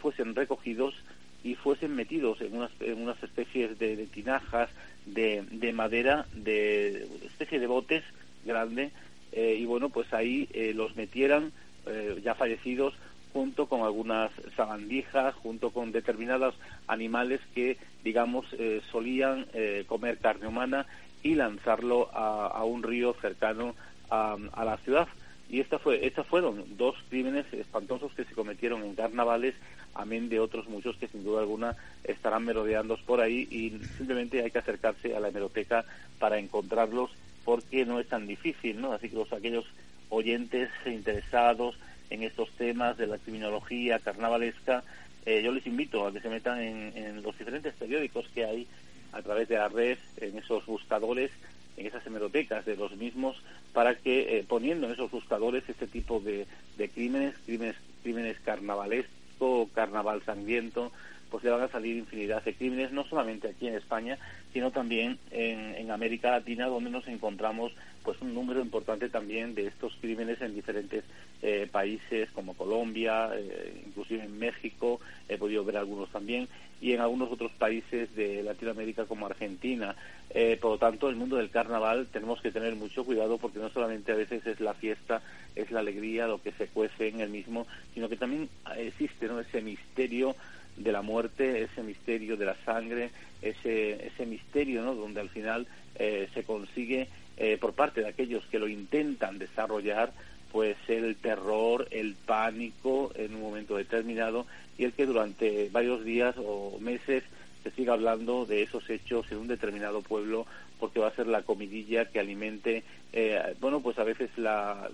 fuesen 0.00 0.34
recogidos 0.34 0.94
y 1.42 1.54
fuesen 1.54 1.96
metidos 1.96 2.42
en 2.42 2.54
unas, 2.54 2.70
en 2.80 3.00
unas 3.02 3.20
especies 3.22 3.78
de, 3.78 3.96
tinajas 4.06 4.68
de, 5.06 5.44
de, 5.50 5.72
madera, 5.72 6.26
de 6.34 7.08
especie 7.24 7.58
de 7.58 7.66
botes 7.66 8.04
grande, 8.44 8.90
eh, 9.32 9.56
y 9.58 9.64
bueno, 9.64 9.88
pues 9.88 10.12
ahí 10.12 10.48
eh, 10.52 10.72
los 10.74 10.94
metieran 10.94 11.52
eh, 11.86 12.20
ya 12.22 12.34
fallecidos 12.34 12.94
junto 13.32 13.66
con 13.66 13.80
algunas 13.80 14.30
sabandijas, 14.56 15.34
junto 15.36 15.70
con 15.70 15.90
determinados 15.90 16.54
animales 16.86 17.40
que, 17.54 17.78
digamos, 18.04 18.46
eh, 18.52 18.82
solían 18.90 19.46
comer 19.86 20.18
carne 20.18 20.46
humana 20.46 20.84
y 21.22 21.34
lanzarlo 21.34 22.10
a, 22.12 22.62
un 22.64 22.82
río 22.82 23.16
cercano 23.22 23.74
a, 24.10 24.36
la 24.64 24.76
ciudad. 24.84 25.08
Y 25.48 25.60
esta 25.60 25.78
fue, 25.78 26.06
estas 26.06 26.26
fueron 26.26 26.76
dos 26.76 26.94
crímenes 27.08 27.46
espantosos 27.54 28.12
que 28.12 28.24
se 28.24 28.34
cometieron 28.34 28.84
en 28.84 28.94
carnavales, 28.94 29.54
amén 29.94 30.28
de 30.28 30.38
otros 30.38 30.68
muchos 30.68 30.96
que 30.96 31.08
sin 31.08 31.24
duda 31.24 31.40
alguna 31.40 31.74
estarán 32.22 32.44
merodeando 32.44 32.96
por 33.04 33.20
ahí 33.20 33.48
y 33.50 33.70
simplemente 33.96 34.44
hay 34.44 34.52
que 34.52 34.60
acercarse 34.60 35.16
a 35.16 35.18
la 35.18 35.30
hemeroteca 35.30 35.84
para 36.20 36.38
encontrarlos 36.38 37.10
porque 37.44 37.84
no 37.84 37.98
es 37.98 38.06
tan 38.06 38.28
difícil, 38.28 38.80
¿no? 38.80 38.92
Así 38.92 39.08
que 39.08 39.16
los 39.16 39.32
aquellos 39.32 39.64
oyentes 40.08 40.70
interesados 40.86 41.76
en 42.10 42.22
estos 42.22 42.48
temas 42.52 42.96
de 42.96 43.08
la 43.08 43.18
criminología 43.18 43.98
carnavalesca, 43.98 44.84
eh, 45.26 45.42
yo 45.42 45.50
les 45.50 45.66
invito 45.66 46.06
a 46.06 46.12
que 46.12 46.20
se 46.20 46.28
metan 46.28 46.60
en, 46.60 47.22
los 47.24 47.36
diferentes 47.36 47.74
periódicos 47.74 48.28
que 48.32 48.44
hay 48.44 48.68
a 49.10 49.20
través 49.20 49.48
de 49.48 49.56
la 49.56 49.66
red, 49.66 49.98
en 50.18 50.38
esos 50.38 50.64
buscadores, 50.64 51.32
en 51.76 51.86
esas 51.86 52.06
hemerotecas 52.06 52.64
de 52.64 52.76
los 52.76 52.94
mismos, 52.96 53.42
para 53.72 53.96
que 53.96 54.38
eh, 54.38 54.44
poniendo 54.46 54.86
en 54.86 54.92
esos 54.92 55.10
buscadores 55.10 55.64
este 55.68 55.88
tipo 55.88 56.20
de, 56.20 56.46
de 56.78 56.88
crímenes, 56.88 57.34
crímenes, 57.44 57.74
crímenes 58.04 58.38
carnavalesco, 58.44 59.68
carnaval 59.74 60.22
sangriento, 60.24 60.92
pues 61.32 61.42
le 61.44 61.50
van 61.50 61.62
a 61.62 61.68
salir 61.68 61.96
infinidad 61.96 62.44
de 62.44 62.52
crímenes, 62.52 62.92
no 62.92 63.04
solamente 63.04 63.48
aquí 63.48 63.66
en 63.66 63.74
España, 63.74 64.18
sino 64.52 64.70
también 64.70 65.18
en, 65.30 65.90
América 65.90 66.30
Latina, 66.30 66.66
donde 66.66 66.90
nos 66.90 67.08
encontramos 67.08 67.72
pues 68.02 68.20
un 68.20 68.34
número 68.34 68.60
importante 68.60 69.08
también 69.08 69.54
de 69.54 69.66
estos 69.66 69.94
crímenes 70.00 70.40
en 70.42 70.54
diferentes 70.54 71.04
eh, 71.40 71.68
países 71.70 72.30
como 72.32 72.54
Colombia, 72.54 73.30
eh, 73.34 73.82
inclusive 73.86 74.24
en 74.24 74.38
México, 74.38 75.00
he 75.28 75.38
podido 75.38 75.64
ver 75.64 75.78
algunos 75.78 76.10
también, 76.10 76.48
y 76.82 76.92
en 76.92 77.00
algunos 77.00 77.30
otros 77.30 77.52
países 77.52 78.14
de 78.14 78.42
Latinoamérica 78.42 79.06
como 79.06 79.26
Argentina. 79.26 79.94
Eh, 80.30 80.58
por 80.60 80.72
lo 80.72 80.78
tanto, 80.78 81.08
el 81.08 81.16
mundo 81.16 81.36
del 81.36 81.50
carnaval 81.50 82.08
tenemos 82.12 82.42
que 82.42 82.50
tener 82.50 82.74
mucho 82.74 83.04
cuidado 83.04 83.38
porque 83.38 83.58
no 83.58 83.70
solamente 83.70 84.12
a 84.12 84.16
veces 84.16 84.46
es 84.46 84.60
la 84.60 84.74
fiesta, 84.74 85.22
es 85.54 85.70
la 85.70 85.80
alegría, 85.80 86.26
lo 86.26 86.42
que 86.42 86.52
se 86.52 86.66
cuece 86.68 87.08
en 87.08 87.20
el 87.20 87.30
mismo, 87.30 87.66
sino 87.94 88.08
que 88.08 88.16
también 88.16 88.48
existe 88.76 89.28
¿no? 89.28 89.40
ese 89.40 89.62
misterio 89.62 90.34
de 90.76 90.92
la 90.92 91.02
muerte, 91.02 91.62
ese 91.62 91.82
misterio 91.82 92.36
de 92.36 92.46
la 92.46 92.56
sangre, 92.64 93.10
ese, 93.40 94.06
ese 94.06 94.26
misterio 94.26 94.82
¿no? 94.82 94.94
donde 94.94 95.20
al 95.20 95.28
final 95.28 95.66
eh, 95.96 96.28
se 96.34 96.44
consigue 96.44 97.08
eh, 97.36 97.58
por 97.60 97.74
parte 97.74 98.00
de 98.02 98.08
aquellos 98.08 98.44
que 98.46 98.58
lo 98.58 98.68
intentan 98.68 99.38
desarrollar 99.38 100.12
pues 100.50 100.76
el 100.88 101.16
terror, 101.16 101.88
el 101.90 102.14
pánico 102.14 103.10
en 103.14 103.34
un 103.34 103.40
momento 103.40 103.76
determinado 103.76 104.46
y 104.76 104.84
el 104.84 104.92
que 104.92 105.06
durante 105.06 105.70
varios 105.70 106.04
días 106.04 106.34
o 106.38 106.78
meses 106.78 107.24
se 107.62 107.70
siga 107.70 107.94
hablando 107.94 108.44
de 108.44 108.62
esos 108.62 108.88
hechos 108.90 109.30
en 109.30 109.38
un 109.38 109.48
determinado 109.48 110.02
pueblo 110.02 110.46
porque 110.78 110.98
va 110.98 111.08
a 111.08 111.14
ser 111.14 111.28
la 111.28 111.42
comidilla 111.42 112.06
que 112.06 112.18
alimente, 112.18 112.82
eh, 113.12 113.54
bueno, 113.60 113.80
pues 113.80 114.00
a 114.00 114.04
veces 114.04 114.30
las, 114.36 114.90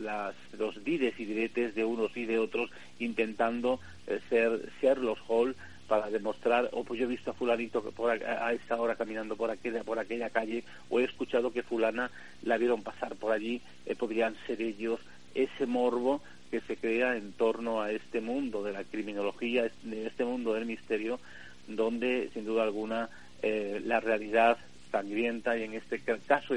los 0.59 0.85
dides 0.85 1.19
y 1.19 1.25
diretes 1.25 1.75
de 1.75 1.85
unos 1.85 2.15
y 2.15 2.27
de 2.27 2.39
otros 2.39 2.71
intentando 2.99 3.81
eh, 4.07 4.21
ser 4.29 4.71
Sherlock 4.83 5.19
Hall 5.29 5.57
para 5.89 6.11
demostrar, 6.11 6.67
o 6.67 6.81
oh, 6.81 6.85
pues 6.85 7.01
yo 7.01 7.07
he 7.07 7.09
visto 7.09 7.31
a 7.31 7.35
fulanito 7.35 7.83
por 7.83 8.11
a, 8.11 8.53
esa 8.53 8.77
hora 8.77 8.95
caminando 8.95 9.37
por 9.37 9.51
aquella, 9.51 9.83
por 9.83 9.99
aquella 9.99 10.31
calle, 10.31 10.63
o 10.91 11.01
he 11.01 11.05
escuchado 11.05 11.53
que 11.53 11.63
fulana 11.63 12.11
la 12.43 12.59
vieron 12.59 12.83
pasar 12.83 13.17
por 13.17 13.33
allí, 13.33 13.61
eh, 13.87 13.95
podrían 13.97 14.37
ser 14.47 14.61
ellos, 14.61 15.01
ese 15.35 15.67
morbo 15.67 16.21
que 16.51 16.61
se 16.61 16.77
crea 16.77 17.17
en 17.17 17.33
torno 17.33 17.81
a 17.81 17.91
este 17.91 18.21
mundo 18.21 18.63
de 18.63 18.73
la 18.73 18.85
criminología, 18.85 19.71
de 19.83 20.07
este 20.07 20.25
mundo 20.25 20.55
del 20.55 20.67
misterio, 20.67 21.19
donde 21.67 22.31
sin 22.35 22.45
duda 22.45 22.63
alguna 22.63 23.09
eh, 23.43 23.81
la 23.85 24.01
realidad 24.01 24.59
sangrienta 24.91 25.57
y 25.57 25.65
en 25.65 25.75
este 25.75 26.01
caso 26.01 26.55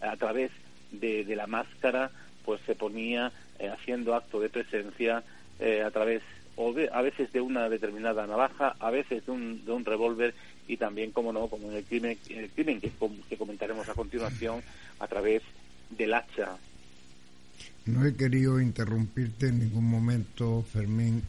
a 0.00 0.16
través 0.16 0.50
de, 0.90 1.24
la 1.36 1.46
máscara 1.46 2.10
pues 2.44 2.60
se 2.66 2.74
ponía 2.74 3.32
eh, 3.58 3.68
haciendo 3.68 4.14
acto 4.14 4.40
de 4.40 4.48
presencia 4.48 5.22
eh, 5.60 5.82
a 5.82 5.90
través 5.90 6.22
o 6.56 6.74
a 6.92 7.02
veces 7.02 7.32
de 7.32 7.40
una 7.40 7.68
determinada 7.68 8.26
navaja, 8.26 8.76
a 8.78 8.90
veces 8.90 9.24
de 9.26 9.32
un, 9.32 9.64
de 9.64 9.72
un 9.72 9.84
revólver 9.84 10.34
y 10.66 10.76
también, 10.76 11.10
como 11.10 11.32
no, 11.32 11.48
como 11.48 11.70
en 11.70 11.76
el 11.76 11.84
crimen, 11.84 12.18
el 12.28 12.50
crimen 12.50 12.80
que, 12.80 12.90
comentaremos 13.36 13.88
a 13.88 13.94
continuación, 13.94 14.62
a 14.98 15.06
través 15.06 15.42
del 15.90 16.14
hacha. 16.14 16.56
No 17.86 18.06
he 18.06 18.14
querido 18.14 18.60
interrumpirte 18.60 19.48
en 19.48 19.58
ningún 19.58 19.84
momento, 19.84 20.64
Fermín, 20.72 21.22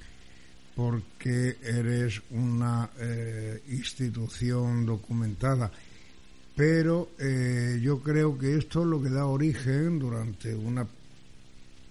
porque 0.76 1.58
eres 1.64 2.22
una 2.32 2.90
eh, 3.00 3.62
institución 3.70 4.86
documentada. 4.86 5.72
Pero 6.56 7.10
eh, 7.20 7.80
yo 7.82 8.00
creo 8.00 8.38
que 8.38 8.56
esto 8.58 8.82
es 8.82 8.88
lo 8.88 9.02
que 9.02 9.10
da 9.10 9.26
origen 9.26 10.00
durante 10.00 10.56
una 10.56 10.88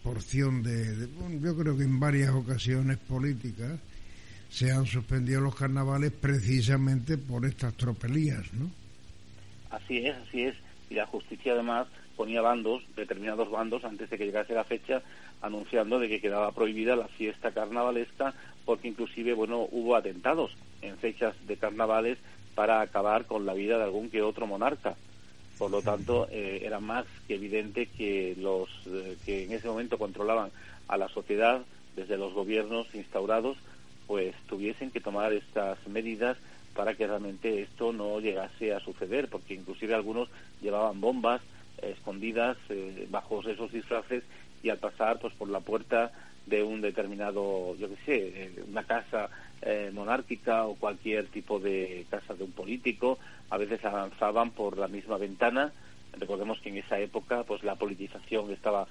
porción 0.05 0.63
de, 0.63 1.09
Yo 1.41 1.57
creo 1.57 1.77
que 1.77 1.85
en 1.85 1.99
varias 1.99 2.31
ocasiones 2.31 2.99
políticas 2.99 3.81
se 4.51 4.71
han 4.71 4.87
suspendido 4.87 5.41
los 5.41 5.57
carnavales 5.57 6.13
precisamente 6.13 7.19
por 7.19 7.45
estas 7.47 7.75
tropelías, 7.75 8.53
¿no? 8.53 8.71
Así 9.71 10.07
es, 10.07 10.15
así 10.29 10.43
es. 10.43 10.55
Y 10.91 10.95
la 10.95 11.07
justicia 11.07 11.55
además 11.55 11.89
ponía 12.17 12.43
bandos, 12.43 12.85
determinados 12.95 13.51
bandos, 13.51 13.85
antes 13.85 14.09
de 14.11 14.19
que 14.19 14.27
llegase 14.27 14.55
la 14.55 14.63
fecha, 14.63 15.03
anunciando 15.43 15.99
de 15.99 16.09
que 16.09 16.21
quedaba 16.21 16.53
prohibida 16.53 16.95
la 16.95 17.09
fiesta 17.09 17.51
carnavalesca 17.51 18.35
porque 18.65 18.89
inclusive, 18.89 19.35
bueno, 19.35 19.67
hubo 19.71 19.97
atentados 19.97 20.53
en 20.83 20.97
fechas 20.99 21.35
de 21.47 21.57
carnavales 21.57 22.19
para 22.55 22.81
acabar 22.81 23.27
con 23.27 23.47
la 23.47 23.55
vida 23.55 23.79
de 23.79 23.85
algún 23.85 24.11
que 24.11 24.23
otro 24.23 24.47
monarca. 24.47 24.97
Por 25.59 25.71
lo 25.71 25.83
tanto, 25.83 26.29
eh, 26.31 26.61
era 26.63 26.81
más 26.81 27.07
que 27.27 27.37
evidente 27.37 27.87
que 27.87 28.35
los 28.39 28.69
eh, 28.87 29.17
que 29.25 29.45
en 29.45 29.53
ese 29.53 29.69
momento 29.69 29.99
controlaban 29.99 30.51
a 30.89 30.97
la 30.97 31.09
sociedad, 31.09 31.63
desde 31.97 32.19
los 32.19 32.33
gobiernos 32.35 32.93
instaurados, 32.95 33.57
pues 34.07 34.35
tuviesen 34.47 34.91
que 34.91 35.01
tomar 35.01 35.33
estas 35.33 35.79
medidas 35.87 36.37
para 36.75 36.95
que 36.95 37.07
realmente 37.07 37.63
esto 37.63 37.93
no 37.93 38.19
llegase 38.21 38.75
a 38.75 38.81
suceder, 38.81 39.29
porque 39.29 39.55
inclusive 39.55 39.95
algunos 39.95 40.29
llevaban 40.61 41.01
bombas 41.01 41.41
escondidas 41.81 42.57
eh, 42.69 43.07
bajo 43.11 43.41
esos 43.49 43.73
disfraces 43.73 44.23
y 44.63 44.71
al 44.71 44.79
pasar 44.79 45.19
pues 45.19 45.33
por 45.35 45.49
la 45.49 45.61
puerta 45.61 46.13
de 46.47 46.63
un 46.63 46.81
determinado, 46.81 47.75
yo 47.77 47.89
qué 47.89 47.97
sé, 48.05 48.17
eh, 48.17 48.65
una 48.69 48.85
casa 48.85 49.31
eh, 49.67 49.91
monárquica 49.93 50.67
o 50.67 50.75
cualquier 50.75 51.27
tipo 51.29 51.59
de 51.59 52.07
casa 52.11 52.35
de 52.35 52.45
un 52.45 52.53
político, 52.53 53.19
a 53.51 53.57
veces 53.57 53.85
avanzaban 53.85 54.51
por 54.51 54.77
la 54.77 54.89
misma 54.89 55.17
ventana. 55.17 55.73
Recordemos 56.19 56.61
que 56.61 56.69
en 56.69 56.79
esa 56.79 56.99
época 56.99 57.45
pues 57.45 57.65
la 57.65 57.77
politización 57.77 58.53
estaba 58.53 58.87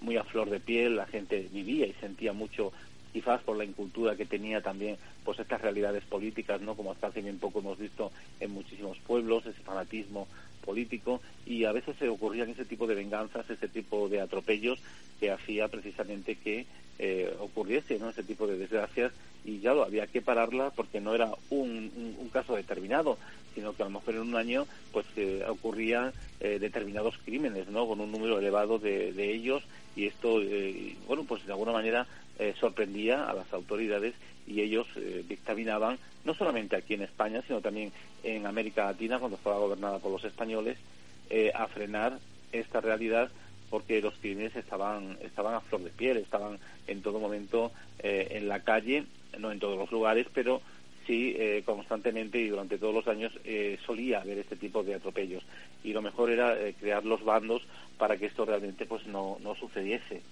muy 0.00 0.16
a 0.16 0.24
flor 0.24 0.50
de 0.50 0.60
piel, 0.60 0.96
la 0.96 1.06
gente 1.06 1.48
vivía 1.52 1.86
y 1.86 1.92
sentía 1.94 2.32
mucho 2.32 2.72
quizás 3.12 3.40
por 3.42 3.56
la 3.56 3.64
incultura 3.64 4.16
que 4.16 4.26
tenía 4.26 4.60
también 4.60 4.98
pues 5.24 5.38
estas 5.38 5.62
realidades 5.62 6.04
políticas, 6.04 6.60
¿no? 6.60 6.74
Como 6.74 6.92
hasta 6.92 7.06
hace 7.06 7.22
bien 7.22 7.38
poco 7.38 7.60
hemos 7.60 7.78
visto 7.78 8.12
en 8.40 8.50
muchísimos 8.50 8.98
pueblos, 9.06 9.46
ese 9.46 9.62
fanatismo 9.62 10.28
político 10.66 11.22
y 11.46 11.64
a 11.64 11.72
veces 11.72 11.96
se 11.98 12.08
ocurrían 12.08 12.50
ese 12.50 12.66
tipo 12.66 12.86
de 12.86 12.96
venganzas, 12.96 13.48
ese 13.48 13.68
tipo 13.68 14.08
de 14.10 14.20
atropellos 14.20 14.80
que 15.18 15.30
hacía 15.30 15.68
precisamente 15.68 16.34
que 16.34 16.66
eh, 16.98 17.32
ocurriese 17.40 17.98
¿no? 17.98 18.10
ese 18.10 18.24
tipo 18.24 18.46
de 18.46 18.58
desgracias 18.58 19.12
y 19.44 19.60
ya 19.60 19.72
lo 19.72 19.84
había 19.84 20.06
que 20.08 20.20
pararla 20.20 20.70
porque 20.70 21.00
no 21.00 21.14
era 21.14 21.30
un, 21.50 22.16
un, 22.18 22.28
caso 22.30 22.56
determinado, 22.56 23.16
sino 23.54 23.74
que 23.74 23.82
a 23.82 23.86
lo 23.86 23.92
mejor 23.92 24.14
en 24.14 24.22
un 24.22 24.36
año 24.36 24.66
pues 24.92 25.06
eh, 25.16 25.44
ocurrían 25.48 26.12
eh, 26.40 26.58
determinados 26.58 27.16
crímenes, 27.24 27.68
¿no? 27.68 27.86
Con 27.86 28.00
un 28.00 28.10
número 28.10 28.38
elevado 28.38 28.78
de, 28.78 29.12
de 29.12 29.32
ellos 29.32 29.62
y 29.94 30.06
esto, 30.06 30.42
eh, 30.42 30.96
bueno, 31.06 31.24
pues 31.24 31.46
de 31.46 31.52
alguna 31.52 31.72
manera 31.72 32.06
sorprendía 32.60 33.28
a 33.28 33.34
las 33.34 33.52
autoridades 33.52 34.14
y 34.46 34.60
ellos 34.60 34.86
dictaminaban, 35.26 35.98
no 36.24 36.34
solamente 36.34 36.76
aquí 36.76 36.94
en 36.94 37.02
España, 37.02 37.42
sino 37.46 37.60
también 37.60 37.92
en 38.22 38.46
América 38.46 38.84
Latina, 38.84 39.18
cuando 39.18 39.36
estaba 39.38 39.58
gobernada 39.58 39.98
por 39.98 40.12
los 40.12 40.24
españoles, 40.24 40.76
a 41.54 41.66
frenar 41.68 42.18
esta 42.52 42.80
realidad 42.80 43.30
porque 43.70 44.00
los 44.00 44.14
crímenes 44.14 44.54
estaban, 44.56 45.18
estaban 45.22 45.54
a 45.54 45.60
flor 45.60 45.82
de 45.82 45.90
piel, 45.90 46.18
estaban 46.18 46.58
en 46.86 47.02
todo 47.02 47.18
momento 47.18 47.72
eh, 47.98 48.28
en 48.32 48.48
la 48.48 48.60
calle, 48.60 49.04
no 49.38 49.50
en 49.50 49.58
todos 49.58 49.78
los 49.78 49.90
lugares, 49.90 50.26
pero 50.32 50.62
sí 51.06 51.34
eh, 51.38 51.62
constantemente 51.64 52.38
y 52.38 52.48
durante 52.48 52.78
todos 52.78 52.94
los 52.94 53.08
años 53.08 53.32
eh, 53.44 53.78
solía 53.84 54.20
haber 54.20 54.38
este 54.38 54.56
tipo 54.56 54.82
de 54.82 54.94
atropellos. 54.94 55.44
Y 55.84 55.92
lo 55.92 56.02
mejor 56.02 56.30
era 56.30 56.56
crear 56.78 57.04
los 57.04 57.24
bandos 57.24 57.62
para 57.98 58.16
que 58.16 58.26
esto 58.26 58.44
realmente 58.44 58.86
pues 58.86 59.06
no, 59.06 59.38
no 59.42 59.54
sucediese. 59.54 60.22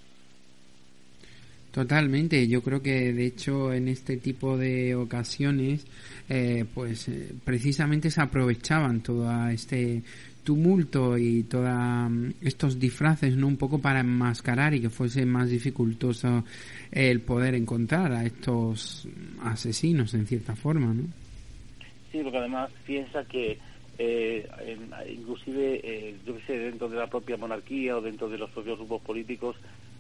Totalmente, 1.74 2.46
yo 2.46 2.62
creo 2.62 2.80
que 2.80 3.12
de 3.12 3.26
hecho 3.26 3.72
en 3.72 3.88
este 3.88 4.16
tipo 4.16 4.56
de 4.56 4.94
ocasiones, 4.94 5.84
pues 6.72 7.10
precisamente 7.44 8.12
se 8.12 8.22
aprovechaban 8.22 9.00
todo 9.00 9.48
este 9.48 10.04
tumulto 10.44 11.18
y 11.18 11.42
todos 11.44 12.10
mm, 12.10 12.30
estos 12.42 12.78
disfraces, 12.78 13.36
¿no? 13.36 13.48
Un 13.48 13.56
poco 13.56 13.80
para 13.80 14.00
enmascarar 14.00 14.74
y 14.74 14.80
que 14.80 14.90
fuese 14.90 15.26
más 15.26 15.50
dificultoso 15.50 16.44
el 16.92 17.22
poder 17.22 17.54
encontrar 17.54 18.12
a 18.12 18.24
estos 18.24 19.08
asesinos 19.42 20.14
en 20.14 20.26
cierta 20.26 20.54
forma, 20.54 20.92
¿no? 20.92 21.04
Sí, 22.12 22.20
porque 22.22 22.38
además 22.38 22.70
piensa 22.86 23.24
que 23.24 23.58
eh, 23.98 24.46
inclusive, 25.10 25.80
eh, 25.82 26.16
yo 26.26 26.36
que 26.36 26.42
sé, 26.42 26.58
dentro 26.58 26.88
de 26.88 26.98
la 26.98 27.08
propia 27.08 27.36
monarquía 27.36 27.96
o 27.96 28.00
dentro 28.00 28.28
de 28.28 28.38
los 28.38 28.50
propios 28.50 28.78
grupos 28.78 29.02
políticos, 29.02 29.56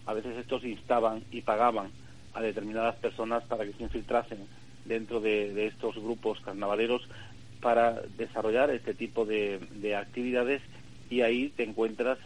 a 0.06 0.12
veces 0.12 0.36
estos 0.36 0.64
instaban 0.64 1.22
y 1.30 1.42
pagaban 1.42 1.90
a 2.34 2.42
determinadas 2.42 2.96
personas 2.96 3.44
para 3.44 3.64
que 3.64 3.72
se 3.72 3.82
infiltrasen 3.82 4.46
dentro 4.84 5.20
de, 5.20 5.66
estos 5.66 5.94
grupos 5.96 6.40
carnavaleros 6.40 7.08
para 7.60 8.02
desarrollar 8.18 8.70
este 8.70 8.94
tipo 8.94 9.24
de, 9.24 9.96
actividades. 9.96 10.62
Y 11.10 11.20
ahí 11.20 11.50
te 11.50 11.62
encuentras, 11.62 12.18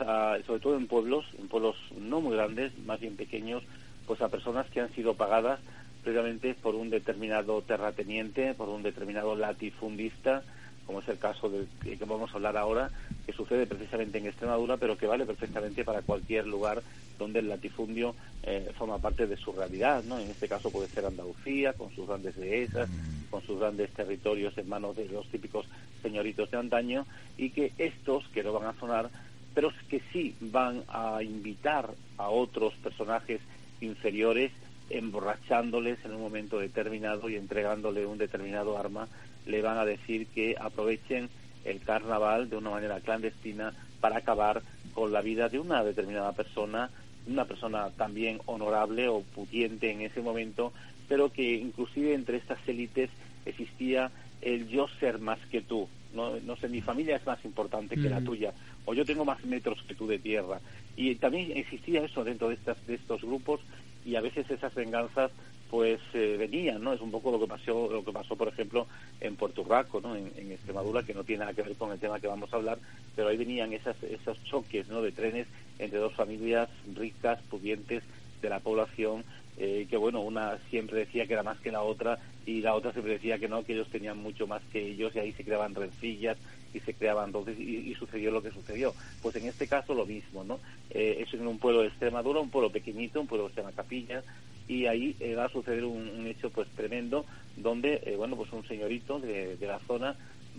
sobre 0.47 0.61
todo 0.61 0.77
en 0.77 0.87
pueblos, 0.87 1.27
en 1.39 1.49
pueblos 1.49 1.77
no 1.99 2.21
muy 2.21 2.37
grandes, 2.37 2.77
más 2.79 3.01
bien 3.01 3.17
pequeños, 3.17 3.63
pues 4.07 4.21
a 4.23 4.29
personas 4.29 4.67
que 4.71 4.81
han 4.81 4.93
sido 4.95 5.15
pagadas 5.15 5.61
precisamente 6.03 6.55
por 6.55 6.75
un 6.75 6.89
determinado 6.89 7.61
terrateniente, 7.63 8.55
por 8.55 8.69
un 8.69 8.83
determinado 8.83 9.37
latifundista, 9.37 10.43
como 10.89 11.01
es 11.01 11.09
el 11.09 11.19
caso 11.19 11.51
de, 11.51 11.67
que 11.83 12.03
vamos 12.07 12.31
a 12.31 12.37
hablar 12.37 12.57
ahora, 12.57 12.91
que 13.27 13.35
sucede 13.35 13.67
precisamente 13.67 14.17
en 14.17 14.27
Extremadura, 14.27 14.79
pero 14.79 14.97
que 14.97 15.07
vale 15.07 15.27
perfectamente 15.27 15.85
para 15.85 16.01
cualquier 16.01 16.47
lugar 16.47 16.83
donde 17.19 17.41
el 17.41 17.49
latifundio 17.51 18.15
eh, 18.43 18.73
forma 18.75 18.97
parte 18.97 19.27
de 19.27 19.37
su 19.37 19.53
realidad, 19.53 20.03
¿no? 20.05 20.19
En 20.19 20.31
este 20.31 20.49
caso 20.49 20.71
puede 20.71 20.89
ser 20.89 21.05
Andalucía, 21.05 21.75
con 21.75 21.95
sus 21.95 22.09
grandes 22.09 22.37
dehesas, 22.37 22.89
mm. 22.89 23.29
con 23.29 23.43
sus 23.43 23.61
grandes 23.61 23.91
territorios 23.91 24.57
en 24.57 24.67
manos 24.67 24.97
de 24.97 25.05
los 25.11 25.29
típicos 25.29 25.67
señoritos 26.01 26.51
de 26.51 26.57
antaño, 26.57 27.05
y 27.37 27.51
que 27.51 27.71
estos, 27.77 28.27
que 28.29 28.43
no 28.43 28.55
van 28.55 28.75
a 28.75 28.81
sonar, 28.81 29.11
pero 29.55 29.71
que 29.91 30.01
sí 30.11 30.35
van 30.41 30.85
a 30.89 31.23
invitar 31.23 31.91
a 32.17 32.31
otros 32.31 32.73
personajes 32.83 33.43
inferiores, 33.83 34.53
emborrachándoles 34.89 36.03
en 36.07 36.15
un 36.15 36.23
momento 36.23 36.59
determinado 36.59 37.29
y 37.29 37.37
entregándole 37.37 38.07
un 38.07 38.17
determinado 38.17 38.79
arma 38.79 39.07
le 39.49 39.63
van 39.63 39.79
a 39.79 39.85
decir 39.85 40.27
que 40.29 40.55
aprovechen 40.61 41.29
el 41.65 41.81
carnaval 41.81 42.49
de 42.49 42.57
una 42.57 42.71
manera 42.71 43.01
clandestina 43.01 43.73
para 44.01 44.19
acabar 44.19 44.63
con 44.95 45.13
la 45.13 45.23
vida 45.23 45.49
de 45.49 45.59
una 45.59 45.83
determinada 45.83 46.33
persona, 46.33 46.91
una 47.27 47.45
persona 47.45 47.91
también 47.91 48.41
honorable 48.47 49.09
o 49.09 49.23
pudiente 49.23 49.91
en 49.91 50.03
ese 50.03 50.21
momento, 50.21 50.73
pero 51.09 51.33
que 51.33 51.55
inclusive 51.55 52.15
entre 52.15 52.37
estas 52.37 52.59
élites 52.69 53.11
existía 53.45 54.11
el 54.41 54.69
yo 54.69 54.87
ser 55.01 55.19
más 55.19 55.39
que 55.51 55.63
tú. 55.63 55.89
No, 56.15 56.37
no 56.41 56.57
sé, 56.57 56.69
mi 56.69 56.81
familia 56.81 57.17
es 57.17 57.27
más 57.27 57.45
importante 57.45 57.97
que 57.97 58.09
la 58.09 58.23
tuya, 58.23 58.53
o 58.87 58.95
yo 58.95 59.05
tengo 59.05 59.27
más 59.27 59.45
metros 59.45 59.83
que 59.87 59.95
tú 59.95 60.07
de 60.07 60.19
tierra. 60.19 60.59
Y 60.97 61.15
también 61.17 61.57
existía 61.57 62.03
eso 62.03 62.25
dentro 62.25 62.49
de, 62.49 62.55
estas, 62.55 62.85
de 62.87 62.95
estos 62.95 63.21
grupos 63.23 63.61
y 64.07 64.17
a 64.17 64.23
veces 64.23 64.51
esas 64.51 64.75
venganzas 64.75 65.31
pues 65.71 66.01
eh, 66.15 66.37
venían, 66.39 66.83
¿no? 66.83 66.93
Es 66.93 67.01
un 67.01 67.11
poco 67.11 67.31
lo 67.31 67.39
que 67.39 67.47
pasó, 67.47 67.89
lo 67.91 68.05
que 68.05 68.13
pasó, 68.13 68.37
por 68.37 68.49
ejemplo, 68.49 68.87
en 69.21 69.37
Puerto 69.37 69.65
Rico, 69.65 70.01
¿no? 70.01 70.17
En, 70.17 70.53
Extremadura, 70.53 71.03
que 71.03 71.15
no 71.15 71.25
tiene 71.25 71.41
nada 71.41 71.55
que 71.55 71.63
ver 71.63 71.77
con 71.77 71.93
el 71.93 71.99
tema 71.99 72.21
que 72.21 72.27
vamos 72.27 72.53
a 72.53 72.57
hablar, 72.57 72.79
pero 73.15 73.29
ahí 73.29 73.37
venían 73.37 73.73
esas, 73.73 73.97
esos 74.03 74.43
choques, 74.45 74.89
¿no? 74.89 75.03
De 75.03 75.13
trenes 75.13 75.47
entre 75.79 75.99
dos 75.99 76.15
familias 76.15 76.69
ricas, 76.95 77.39
pudientes 77.51 78.03
de 78.41 78.49
la 78.49 78.61
población, 78.61 79.25
eh, 79.59 79.87
que 79.91 79.97
bueno, 79.97 80.21
una 80.21 80.59
siempre 80.71 81.01
decía 81.01 81.27
que 81.27 81.35
era 81.35 81.43
más 81.43 81.59
que 81.59 81.73
la 81.73 81.83
otra 81.83 82.19
y 82.47 82.61
la 82.61 82.75
otra 82.75 82.93
siempre 82.93 83.15
decía 83.15 83.39
que 83.39 83.49
no, 83.49 83.65
que 83.65 83.75
ellos 83.75 83.89
tenían 83.89 84.19
mucho 84.19 84.47
más 84.47 84.63
que 84.73 84.81
ellos 84.81 85.15
y 85.15 85.19
ahí 85.19 85.33
se 85.33 85.45
creaban 85.45 85.75
rencillas 85.75 86.39
y 86.75 86.81
se 86.81 86.95
creaban 86.95 87.27
entonces 87.27 87.59
y, 87.59 87.95
sucedió 87.95 88.31
lo 88.31 88.43
que 88.43 88.51
sucedió. 88.51 88.95
Pues 89.23 89.37
en 89.37 89.47
este 89.47 89.67
caso 89.67 89.95
lo 89.95 90.07
mismo, 90.07 90.45
¿no? 90.45 90.61
Eh, 90.91 91.25
es 91.27 91.35
en 91.35 91.47
un 91.47 91.59
pueblo 91.59 91.83
de 91.83 91.89
Extremadura, 91.89 92.41
un 92.41 92.51
pueblo 92.51 92.71
pequeñito, 92.71 93.21
un 93.21 93.27
pueblo 93.27 93.49
que 93.49 93.55
se 93.55 93.61
llama 93.61 93.73
Capilla, 93.75 94.23
y 94.69 94.87
ahí 94.87 95.17
eh, 95.19 95.35
va 95.35 95.47
a 95.47 95.49
suceder 95.49 95.85
un, 95.85 96.27
hecho 96.27 96.51
pues 96.51 96.69
tremendo 96.77 97.25
donde 97.57 98.03
eh, 98.05 98.17
bueno 98.17 98.37
pues 98.37 98.53
un 98.53 98.67
señorito 98.69 99.19
de, 99.19 99.57
la 99.61 99.79
zona 99.81 100.15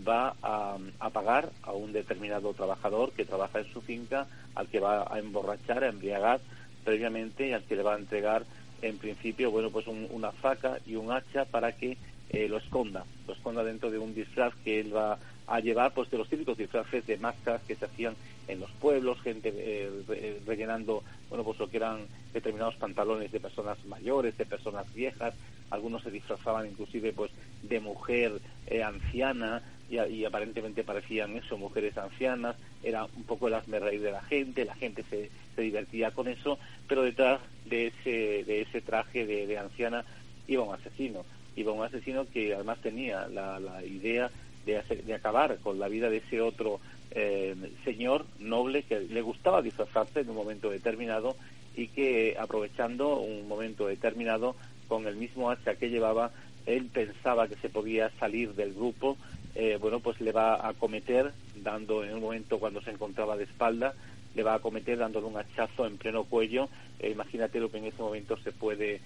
va 0.06 0.36
a, 0.42 0.78
pagar 1.12 1.52
a 1.62 1.74
un 1.74 1.94
determinado 1.94 2.54
trabajador 2.54 3.12
que 3.12 3.26
trabaja 3.26 3.60
en 3.60 3.72
su 3.72 3.82
finca 3.82 4.28
al 4.56 4.68
que 4.68 4.80
va 4.80 5.14
a 5.14 5.20
emborrachar, 5.20 5.84
a 5.84 5.90
embriagar 5.90 6.42
previamente 6.84 7.50
y 7.50 7.54
al 7.54 7.64
que 7.64 7.76
le 7.76 7.84
va 7.84 7.96
a 7.96 8.00
entregar 8.00 8.46
en 8.82 8.98
principio 8.98 9.52
bueno 9.52 9.70
pues 9.70 9.86
una 9.88 10.32
faca 10.32 10.80
y 10.88 10.96
un 10.96 11.12
hacha 11.12 11.46
para 11.46 11.74
que 11.74 11.98
eh, 12.30 12.48
lo 12.48 12.58
esconda, 12.58 13.06
lo 13.28 13.34
esconda 13.34 13.64
dentro 13.64 13.92
de 13.92 14.00
un 14.00 14.16
disfraz 14.16 14.54
que 14.64 14.80
él 14.80 14.96
va 14.96 15.20
a 15.50 15.60
llevar 15.60 15.94
pues 15.94 16.10
de 16.12 16.18
los 16.18 16.30
típicos 16.30 16.58
disfraces 16.58 17.06
de 17.08 17.18
máscaras 17.18 17.62
que 17.64 17.76
se 17.76 17.86
hacían 17.86 18.16
en 18.48 18.60
los 18.60 18.70
pueblos, 18.72 19.20
gente 19.22 19.52
eh, 19.56 20.40
rellenando, 20.46 21.04
bueno, 21.30 21.44
pues 21.44 21.60
lo 21.60 21.70
que 21.70 21.78
eran 21.78 22.06
determinados 22.34 22.76
pantalones 22.76 23.32
de 23.32 23.40
personas 23.40 23.84
mayores, 23.86 24.38
de 24.38 24.46
personas 24.46 24.92
viejas, 24.94 25.34
algunos 25.72 26.04
se 26.04 26.12
disfrazaban 26.12 26.68
inclusive 26.68 27.14
pues 27.14 27.32
de 27.64 27.80
mujer 27.80 28.40
eh, 28.68 28.84
anciana 28.84 29.64
y, 29.90 30.24
aparentemente 30.24 30.84
parecían 30.84 31.36
eso, 31.36 31.58
mujeres 31.58 31.98
ancianas, 31.98 32.56
era 32.84 33.06
un 33.06 33.24
poco 33.24 33.48
el 33.48 33.56
reír 33.82 34.02
de 34.02 34.12
la 34.12 34.22
gente, 34.22 34.64
la 34.64 34.76
gente 34.76 35.04
se, 35.10 35.32
se 35.56 35.62
divertía 35.64 36.12
con 36.12 36.28
eso, 36.28 36.60
pero 36.88 37.02
detrás 37.02 37.40
de 37.66 37.88
ese, 37.88 38.44
de 38.44 38.62
ese 38.62 38.82
traje 38.82 39.26
de, 39.26 39.58
anciana 39.58 40.06
iba 40.48 40.62
un 40.62 40.76
asesino, 40.76 41.26
iba 41.56 41.72
un 41.72 41.84
asesino 41.84 42.28
que 42.30 42.54
además 42.54 42.78
tenía 42.84 43.28
la 43.30 43.84
idea 43.84 44.30
de, 44.70 45.04
de 45.04 45.14
acabar 45.14 45.58
con 45.60 45.80
la 45.80 45.88
vida 45.88 46.10
de 46.10 46.18
ese 46.18 46.42
otro 46.42 46.80
eh, 47.12 47.56
señor 47.84 48.26
noble 48.40 48.84
que 48.84 49.00
le 49.00 49.22
gustaba 49.24 49.64
disfrazarse 49.64 50.20
en 50.20 50.30
un 50.30 50.36
momento 50.36 50.70
determinado 50.70 51.36
y 51.76 51.88
que 51.88 52.36
aprovechando 52.40 53.18
un 53.18 53.48
momento 53.48 53.88
determinado 53.88 54.56
con 54.88 55.08
el 55.08 55.16
mismo 55.16 55.50
hacha 55.50 55.76
que 55.76 55.90
llevaba 55.90 56.32
él 56.68 56.86
pensaba 56.94 57.48
que 57.48 57.56
se 57.56 57.70
podía 57.70 58.12
salir 58.20 58.54
del 58.54 58.76
grupo 58.76 59.18
eh, 59.56 59.80
bueno 59.82 60.02
pues 60.02 60.22
le 60.22 60.32
va 60.32 60.68
a 60.68 60.74
cometer 60.76 61.34
dando 61.56 62.04
en 62.04 62.14
un 62.14 62.22
momento 62.22 62.60
cuando 62.60 62.80
se 62.82 62.92
encontraba 62.92 63.38
de 63.38 63.46
espalda 63.46 63.96
le 64.36 64.44
va 64.44 64.54
a 64.54 64.60
cometer 64.60 65.00
dándole 65.00 65.26
un 65.26 65.38
hachazo 65.38 65.88
en 65.88 65.98
pleno 65.98 66.24
cuello. 66.26 66.70
Eh, 67.00 67.10
imagínate 67.10 67.60
lo 67.60 67.72
que 67.72 67.80
en 67.80 67.86
ese 67.86 68.00
momento 68.00 68.38
se 68.38 68.52
puede 68.52 69.02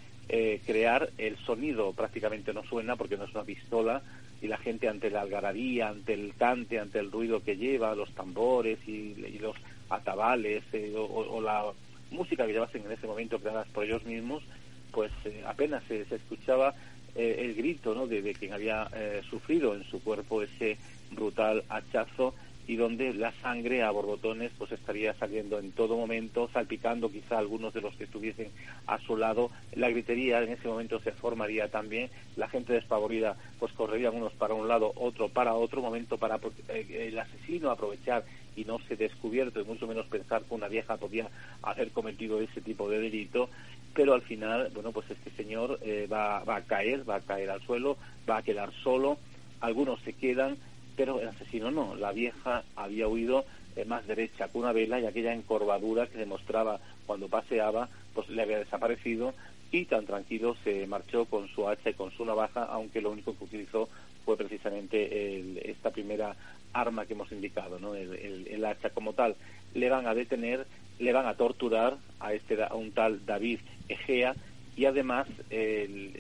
crear. 0.65 1.10
El 1.18 1.38
sonido 1.38 1.94
prácticamente 1.94 2.53
no 2.53 2.64
suena 2.64 2.98
porque 2.98 3.15
no 3.15 3.23
es 3.23 3.34
una 3.34 3.44
pistola 3.45 4.02
y 4.44 4.48
la 4.48 4.57
gente 4.57 4.90
ante 4.90 5.10
la 5.10 5.22
algarabía, 5.22 5.88
ante 5.88 6.14
el 6.14 6.36
cante, 6.36 6.78
ante 6.78 6.99
el 6.99 7.10
ruido 7.10 7.41
que 7.41 7.56
lleva, 7.56 7.95
los 7.95 8.14
tambores 8.14 8.78
y, 8.86 9.15
los 9.40 9.56
atabales 9.90 10.65
eh, 10.74 10.94
o, 10.98 11.40
la 11.40 11.64
música 12.11 12.45
que 12.45 12.52
llevasen 12.52 12.84
en 12.86 12.91
ese 12.91 13.07
momento 13.07 13.40
creadas 13.40 13.70
por 13.70 13.86
ellos 13.86 14.03
mismos, 14.03 14.44
pues 14.91 15.14
eh, 15.24 15.44
apenas 15.48 15.82
se, 15.86 16.02
escuchaba 16.02 16.76
eh, 17.15 17.38
el 17.40 17.56
grito 17.56 17.95
¿no? 17.95 18.06
de, 18.06 18.34
quien 18.34 18.52
había 18.52 18.90
sufrido 19.30 19.76
en 19.76 19.86
su 19.86 20.03
cuerpo 20.03 20.44
ese 20.44 20.78
brutal 21.11 21.64
hachazo 21.70 22.36
y 22.68 22.76
donde 22.76 23.14
la 23.14 23.34
sangre 23.41 23.84
a 23.84 23.91
borbotones 23.91 24.52
pues 24.57 24.72
estaría 24.72 25.14
saliendo 25.15 25.60
en 25.60 25.72
todo 25.72 25.98
momento, 25.98 26.49
salpicando 26.53 27.11
quizá 27.11 27.38
algunos 27.38 27.73
de 27.73 27.81
los 27.81 27.95
que 27.95 28.06
estuviesen 28.06 28.52
a 28.88 28.99
su 28.99 29.18
lado. 29.18 29.52
La 29.73 29.90
gritería 29.90 30.41
en 30.41 30.49
ese 30.53 30.68
momento 30.68 30.99
se 30.99 31.11
formaría 31.11 31.69
también, 31.69 32.10
la 32.35 32.48
gente 32.48 32.73
despavorida 32.73 33.35
pues 33.60 33.73
correrían 33.73 34.15
unos 34.15 34.34
para 34.34 34.53
un 34.53 34.68
lado, 34.68 34.94
otro 34.95 35.30
para 35.30 35.56
otro, 35.56 35.81
momento 35.81 36.18
para 36.18 36.40
eh, 36.69 37.10
el 37.10 37.19
asesino 37.19 37.69
aprovechar 37.69 38.23
y 38.56 38.65
no 38.65 38.80
se 38.88 38.95
descubierto 38.95 39.60
y 39.60 39.65
mucho 39.65 39.88
menos 39.88 40.06
pensar 40.07 40.44
que 40.44 40.53
una 40.53 40.68
vieja 40.68 40.98
podía 40.98 41.30
haber 41.61 41.91
cometido 41.91 42.40
ese 42.40 42.61
tipo 42.61 42.90
de 42.90 42.99
delito, 42.99 43.49
pero 43.94 44.14
al 44.14 44.22
final, 44.22 44.72
bueno, 44.73 44.91
pues 44.91 45.10
este 45.10 45.31
señor 45.31 45.80
eh, 45.81 46.07
va, 46.11 46.44
va 46.44 46.57
a 46.57 46.61
caer, 46.61 47.07
va 47.07 47.15
a 47.15 47.22
caer 47.22 47.49
al 47.49 47.61
suelo, 47.61 47.98
va 48.30 48.38
a 48.38 48.44
quedar 48.44 48.72
solo, 48.84 49.18
algunos 49.60 49.99
se 50.02 50.14
quedan, 50.14 50.57
pero 50.95 51.20
el 51.20 51.28
asesino 51.28 51.72
no, 51.72 51.95
la 51.95 52.11
vieja 52.11 52.64
había 52.76 53.07
huido 53.07 53.45
eh, 53.76 53.86
más 53.86 54.06
derecha 54.06 54.48
con 54.49 54.61
una 54.61 54.72
vela 54.72 54.99
y 54.99 55.06
aquella 55.06 55.34
encorvadura 55.34 56.07
que 56.07 56.18
demostraba 56.18 56.80
cuando 57.07 57.28
paseaba, 57.28 57.90
pues 58.14 58.30
le 58.30 58.41
había 58.44 58.60
desaparecido 58.60 59.34
y 59.72 59.86
tan 59.86 60.06
tranquilo 60.06 60.56
se 60.64 60.86
marchó 60.86 61.26
con 61.26 61.48
su 61.48 61.68
hacha 61.68 61.90
y 61.90 61.95
con 61.95 62.11
su 62.11 62.24
navaja, 62.24 62.65
aunque 62.65 63.02
lo 63.02 63.10
único 63.10 63.36
que 63.36 63.45
utilizó 63.45 63.90
fue 64.24 64.38
precisamente 64.38 65.72
esta 65.72 65.90
primera 65.90 66.36
arma 66.72 67.06
que 67.06 67.14
hemos 67.14 67.32
indicado, 67.32 67.80
¿no? 67.80 67.95
El, 67.95 68.64
hacha 68.65 68.91
como 68.91 69.14
tal. 69.14 69.36
Le 69.74 69.90
van 69.90 70.06
a 70.06 70.14
detener, 70.14 70.68
le 70.99 71.11
van 71.11 71.26
a 71.26 71.34
torturar 71.34 71.98
a, 72.20 72.34
este, 72.34 72.64
a 72.64 72.76
un 72.76 72.91
tal 72.91 73.26
David 73.26 73.60
Egea 73.90 74.36
y 74.78 74.86
además 74.86 75.28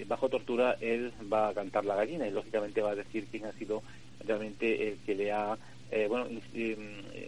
bajo 0.07 0.29
tortura 0.29 0.75
él 0.81 1.13
va 1.31 1.49
a 1.49 1.53
cantar 1.53 1.85
la 1.85 1.95
gallina 1.95 2.27
y 2.27 2.31
lógicamente 2.31 2.81
va 2.81 2.91
a 2.91 2.95
decir 2.95 3.27
quién 3.31 3.45
ha 3.45 3.51
sido 3.53 3.83
realmente 4.25 4.89
el 4.89 4.97
que 4.99 5.15
le 5.15 5.31
ha 5.31 5.57
eh, 5.91 6.07
bueno 6.07 6.27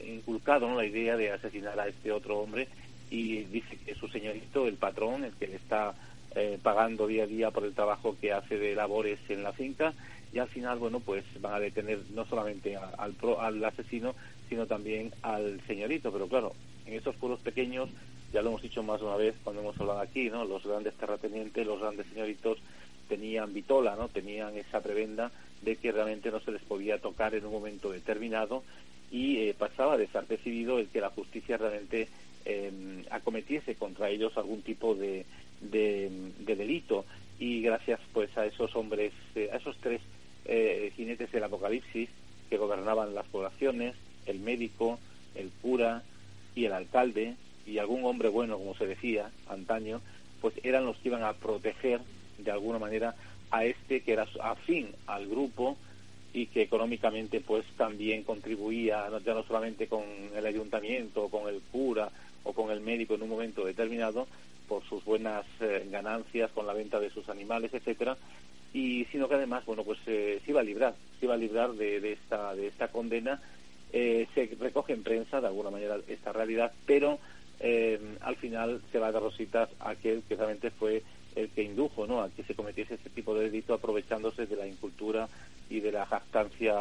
inculcado 0.08 0.68
¿no? 0.68 0.76
la 0.76 0.86
idea 0.86 1.18
de 1.18 1.32
asesinar 1.32 1.80
a 1.80 1.88
este 1.88 2.12
otro 2.12 2.40
hombre 2.40 2.68
y 3.10 3.44
dice 3.44 3.78
que 3.86 3.96
su 3.96 4.08
señorito 4.08 4.68
el 4.68 4.76
patrón 4.76 5.24
el 5.24 5.34
que 5.34 5.48
le 5.48 5.56
está 5.56 5.94
eh, 6.36 6.58
pagando 6.62 7.08
día 7.08 7.24
a 7.24 7.28
día 7.28 7.52
por 7.52 7.64
el 7.64 7.74
trabajo 7.74 8.18
que 8.20 8.34
hace 8.34 8.58
de 8.58 8.76
labores 8.76 9.20
en 9.30 9.44
la 9.44 9.54
finca 9.54 9.94
y 10.34 10.40
al 10.40 10.48
final 10.48 10.80
bueno 10.80 11.00
pues 11.00 11.24
van 11.40 11.54
a 11.54 11.60
detener 11.60 12.00
no 12.14 12.26
solamente 12.26 12.76
al, 12.76 13.16
al 13.40 13.66
asesino 13.66 14.16
sino 14.50 14.66
también 14.66 15.12
al 15.22 15.62
señorito. 15.68 16.12
Pero 16.12 16.28
claro, 16.28 16.54
en 16.86 16.94
estos 16.94 17.16
pueblos 17.16 17.40
pequeños, 17.40 17.90
ya 18.34 18.42
lo 18.42 18.50
hemos 18.50 18.62
dicho 18.62 18.84
más 18.84 19.00
de 19.00 19.08
una 19.08 19.16
vez 19.16 19.36
cuando 19.44 19.62
hemos 19.62 19.80
hablado 19.80 20.00
aquí, 20.00 20.30
¿no? 20.30 20.46
Los 20.46 20.66
grandes 20.66 20.94
terratenientes, 20.96 21.66
los 21.66 21.80
grandes 21.80 22.06
señoritos 22.08 22.58
tenían 23.08 23.54
vitola, 23.54 23.96
¿no? 23.96 24.10
Tenían 24.10 24.56
esa 24.58 24.82
prebenda 24.82 25.32
de 25.62 25.76
que 25.78 25.92
realmente 25.92 26.32
no 26.32 26.40
se 26.40 26.52
les 26.52 26.62
podía 26.62 27.00
tocar 27.00 27.34
en 27.36 27.46
un 27.46 27.52
momento 27.52 27.92
determinado 27.92 28.64
y 29.12 29.38
eh, 29.38 29.56
pasaba 29.58 29.98
desapercibido 29.98 30.80
el 30.80 30.88
que 30.88 31.02
la 31.02 31.10
justicia 31.10 31.58
realmente 31.58 32.08
em, 32.46 33.04
acometiese 33.10 33.76
contra 33.76 34.10
ellos 34.10 34.38
algún 34.38 34.62
tipo 34.62 34.96
de, 34.96 35.26
de, 35.62 36.10
delito 36.40 37.06
y 37.40 37.62
gracias 37.62 38.00
pues 38.14 38.36
a 38.38 38.46
esos 38.46 38.76
hombres, 38.76 39.14
eh, 39.36 39.50
a 39.52 39.58
esos 39.58 39.78
tres 39.78 40.02
eh, 40.46 40.92
jinetes 40.96 41.32
del 41.32 41.44
apocalipsis 41.44 42.10
que 42.50 42.58
gobernaban 42.58 43.16
las 43.16 43.26
poblaciones, 43.28 43.96
el 44.26 44.40
médico, 44.40 45.00
el 45.36 45.50
cura 45.62 46.04
y 46.56 46.66
el 46.66 46.74
alcalde 46.74 47.36
y 47.66 47.80
algún 47.80 48.06
hombre 48.06 48.30
bueno, 48.30 48.58
como 48.58 48.76
se 48.76 48.86
decía 48.86 49.32
antaño, 49.50 50.02
pues 50.42 50.54
eran 50.64 50.86
los 50.86 50.98
que 50.98 51.10
iban 51.10 51.24
a 51.24 51.34
proteger 51.34 52.02
de 52.38 52.52
alguna 52.52 52.80
manera 52.80 53.16
a 53.52 53.66
este 53.66 54.02
que 54.02 54.14
era 54.14 54.28
afín 54.42 54.90
al 55.08 55.28
grupo 55.28 55.78
y 56.34 56.48
que 56.48 56.64
económicamente 56.64 57.40
pues 57.40 57.66
también 57.78 58.24
contribuía 58.24 59.08
ya 59.26 59.34
no 59.34 59.44
solamente 59.44 59.88
con 59.88 60.04
el 60.36 60.46
ayuntamiento, 60.46 61.30
con 61.30 61.48
el 61.48 61.62
cura 61.72 62.10
o 62.44 62.52
con 62.52 62.72
el 62.72 62.82
médico 62.82 63.16
en 63.16 63.24
un 63.24 63.30
momento 63.30 63.66
determinado 63.66 64.28
por 64.68 64.84
sus 64.84 65.04
buenas 65.06 65.46
eh, 65.62 65.88
ganancias 65.90 66.52
con 66.52 66.68
la 66.68 66.74
venta 66.74 67.00
de 67.00 67.10
sus 67.10 67.30
animales, 67.30 67.74
etcétera, 67.74 68.18
y 68.74 69.06
sino 69.06 69.30
que 69.30 69.36
además 69.36 69.66
bueno 69.66 69.86
pues 69.86 70.00
eh, 70.08 70.42
se 70.44 70.52
iba 70.52 70.60
a 70.60 70.64
librar, 70.64 70.96
se 71.20 71.26
iba 71.26 71.36
a 71.36 71.38
librar 71.38 71.72
de, 71.72 72.12
esta 72.12 72.54
de 72.54 72.68
esta 72.68 72.90
condena, 72.90 73.42
eh, 73.94 74.28
se 74.36 74.50
recoge 74.60 74.92
en 74.92 75.04
prensa 75.04 75.40
de 75.40 75.48
alguna 75.48 75.70
manera 75.70 75.98
esta 76.08 76.34
realidad, 76.34 76.72
pero 76.86 77.20
al 78.22 78.36
final 78.36 78.82
se 78.92 79.00
va 79.00 79.08
a 79.08 79.12
dar 79.12 79.24
rositas 79.24 79.70
a 79.80 79.92
aquel 79.92 80.22
que 80.28 80.36
realmente 80.36 80.70
fue 80.70 81.02
el 81.36 81.50
que 81.50 81.64
indujo 81.64 82.08
¿no? 82.08 82.22
a 82.22 82.30
que 82.30 82.44
se 82.44 82.56
cometiese 82.56 82.96
este 82.96 83.10
tipo 83.10 83.36
de 83.36 83.46
delito 83.46 83.74
aprovechándose 83.74 84.46
de 84.46 84.56
la 84.56 84.68
incultura 84.68 85.28
y 85.70 85.80
de 85.82 85.92
la 85.92 86.06
jactancia 86.06 86.76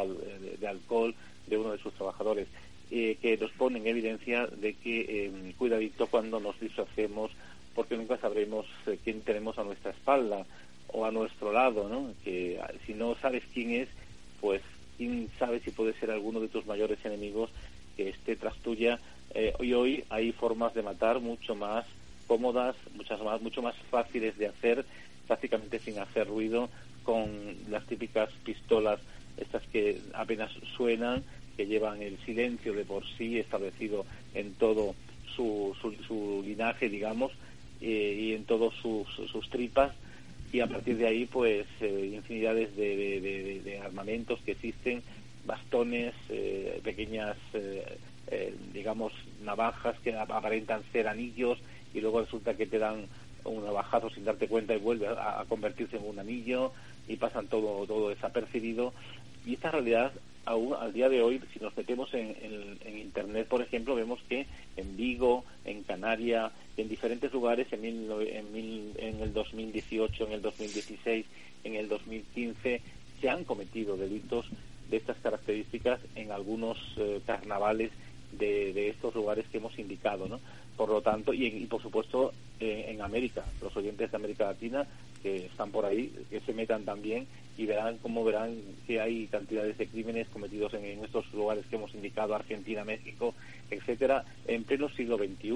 de, 0.61 0.67
alcohol 0.67 1.15
de 1.47 1.59
uno 1.59 1.73
de 1.73 1.79
sus 1.79 1.93
trabajadores, 1.95 2.47
eh, 2.91 3.19
que 3.21 3.37
nos 3.37 3.51
pone 3.53 3.79
en 3.79 3.87
evidencia 3.87 4.47
de 4.47 4.75
que 4.75 5.27
eh, 5.27 5.55
cuidadito 5.59 6.07
cuando 6.07 6.41
nos 6.41 6.59
dishacemos 6.61 7.33
porque 7.75 7.97
nunca 7.97 8.17
sabremos 8.19 8.67
eh, 8.87 8.99
quién 9.03 9.23
tenemos 9.23 9.59
a 9.59 9.65
nuestra 9.65 9.91
espalda 9.91 10.47
o 10.89 11.05
a 11.05 11.11
nuestro 11.11 11.53
lado, 11.53 11.89
¿no? 11.89 12.13
que 12.23 12.59
ah, 12.63 12.71
si 12.87 12.95
no 12.95 13.17
sabes 13.17 13.43
quién 13.53 13.73
es, 13.73 13.89
pues 14.41 14.63
quién 14.97 15.29
sabe 15.39 15.61
si 15.61 15.73
puede 15.73 15.95
ser 15.95 16.11
alguno 16.11 16.39
de 16.41 16.49
tus 16.49 16.67
mayores 16.67 17.05
enemigos 17.05 17.51
que 17.97 18.11
esté 18.11 18.37
tras 18.37 18.57
tuya. 18.59 19.01
y 19.61 19.73
hoy 19.73 20.05
hay 20.11 20.31
formas 20.31 20.75
de 20.75 20.83
matar 20.83 21.19
mucho 21.19 21.57
más 21.57 21.85
cómodas, 22.27 22.77
muchas 22.95 23.21
más, 23.23 23.41
mucho 23.41 23.63
más 23.63 23.75
fáciles 23.91 24.37
de 24.39 24.49
hacer, 24.49 24.85
prácticamente 25.27 25.79
sin 25.79 25.99
hacer 25.99 26.29
ruido, 26.29 26.69
con 27.03 27.57
las 27.71 27.85
típicas 27.87 28.31
pistolas, 28.45 29.01
estas 29.37 29.63
que 29.67 30.01
apenas 30.15 30.51
suenan, 30.77 31.25
que 31.57 31.67
llevan 31.67 32.03
el 32.03 32.19
silencio 32.25 32.73
de 32.73 32.85
por 32.85 33.05
sí 33.17 33.39
establecido 33.39 34.05
en 34.35 34.55
todo 34.55 34.95
su, 35.35 35.77
su, 35.81 36.43
linaje, 36.45 36.89
digamos, 36.89 37.33
eh, 37.81 38.17
y 38.19 38.33
en 38.35 38.45
todas 38.45 38.73
sus, 38.75 39.09
sus, 39.31 39.49
tripas, 39.51 39.93
y 40.53 40.61
a 40.61 40.67
partir 40.67 40.97
de 40.97 41.07
ahí, 41.07 41.27
pues, 41.27 41.67
eh, 41.81 42.13
infinidades 42.15 42.77
de, 42.77 43.61
de, 43.65 43.79
armamentos 43.81 44.39
que 44.45 44.53
existen, 44.53 45.03
bastones, 45.45 46.15
eh, 46.29 46.81
pequeñas, 46.83 47.37
digamos, 48.73 49.13
navajas 49.43 49.97
que 50.01 50.15
aparentan 50.17 50.83
ser 50.93 51.07
anillos, 51.09 51.59
y 51.95 52.01
luego 52.01 52.21
resulta 52.21 52.55
que 52.55 52.67
te 52.67 52.79
dan 52.79 53.07
un 53.45 53.65
navajazo 53.65 54.11
sin 54.11 54.25
darte 54.25 54.49
cuenta 54.49 54.75
y 54.75 54.79
vuelve 54.79 55.07
a, 55.07 55.45
convertirse 55.49 55.97
en 55.97 56.07
un 56.07 56.19
anillo 56.19 56.73
y 57.09 57.17
pasan 57.17 57.47
todo, 57.47 57.87
todo 57.87 58.11
desapercibido. 58.11 58.93
Y 59.47 59.55
esta 59.55 59.71
realidad, 59.71 60.13
aún 60.45 60.75
al 60.75 60.93
día 60.93 61.09
de 61.09 61.23
hoy, 61.23 61.41
si 61.53 61.61
nos 61.61 61.77
metemos 61.77 62.13
en, 62.15 62.35
Internet, 62.87 63.47
por 63.47 63.63
ejemplo, 63.63 63.95
vemos 63.95 64.19
que 64.29 64.47
en 64.77 64.97
Vigo, 64.97 65.45
en 65.65 65.85
Canarias, 65.85 66.51
en 66.77 66.89
diferentes 66.89 67.33
lugares, 67.33 67.73
en, 67.73 67.85
en, 67.85 69.21
el 69.21 69.33
2018, 69.33 70.27
en 70.27 70.33
el 70.33 70.43
2016, 70.43 71.27
en 71.63 71.77
el 71.77 71.89
2015, 71.89 72.81
se 73.21 73.29
han 73.29 73.45
cometido 73.45 73.97
delitos 73.97 74.47
de 74.91 74.97
estas 74.97 75.17
características 75.19 76.01
en 76.17 76.33
algunos 76.33 76.79
eh, 76.97 77.21
carnavales 77.25 77.93
de, 78.33 78.73
de, 78.73 78.89
estos 78.89 79.15
lugares 79.15 79.45
que 79.51 79.59
hemos 79.59 79.79
indicado, 79.79 80.27
¿no? 80.27 80.41
Por 80.77 80.89
lo 80.89 81.01
tanto, 81.01 81.33
y, 81.33 81.67
por 81.67 81.81
supuesto 81.83 82.33
en 82.61 83.03
América, 83.03 83.45
los 83.61 83.77
oyentes 83.77 84.11
de 84.11 84.17
América 84.17 84.47
Latina 84.47 84.87
que 85.25 85.47
están 85.47 85.71
por 85.71 85.87
ahí, 85.87 86.13
que 86.29 86.41
se 86.41 86.53
metan 86.53 86.85
también 86.85 87.27
y 87.57 87.65
verán 87.65 87.97
cómo 87.99 88.25
verán 88.25 88.57
que 88.87 89.01
hay 89.01 89.27
cantidades 89.29 89.79
de 89.79 89.87
crímenes 89.87 90.29
cometidos 90.29 90.75
en, 90.75 91.03
estos 91.03 91.33
lugares 91.33 91.65
que 91.67 91.77
hemos 91.77 91.95
indicado, 91.95 92.35
Argentina, 92.35 92.85
México, 92.85 93.35
etcétera, 93.71 94.25
en 94.47 94.65
pleno 94.65 94.91
siglo 94.91 95.17
XXI. 95.17 95.55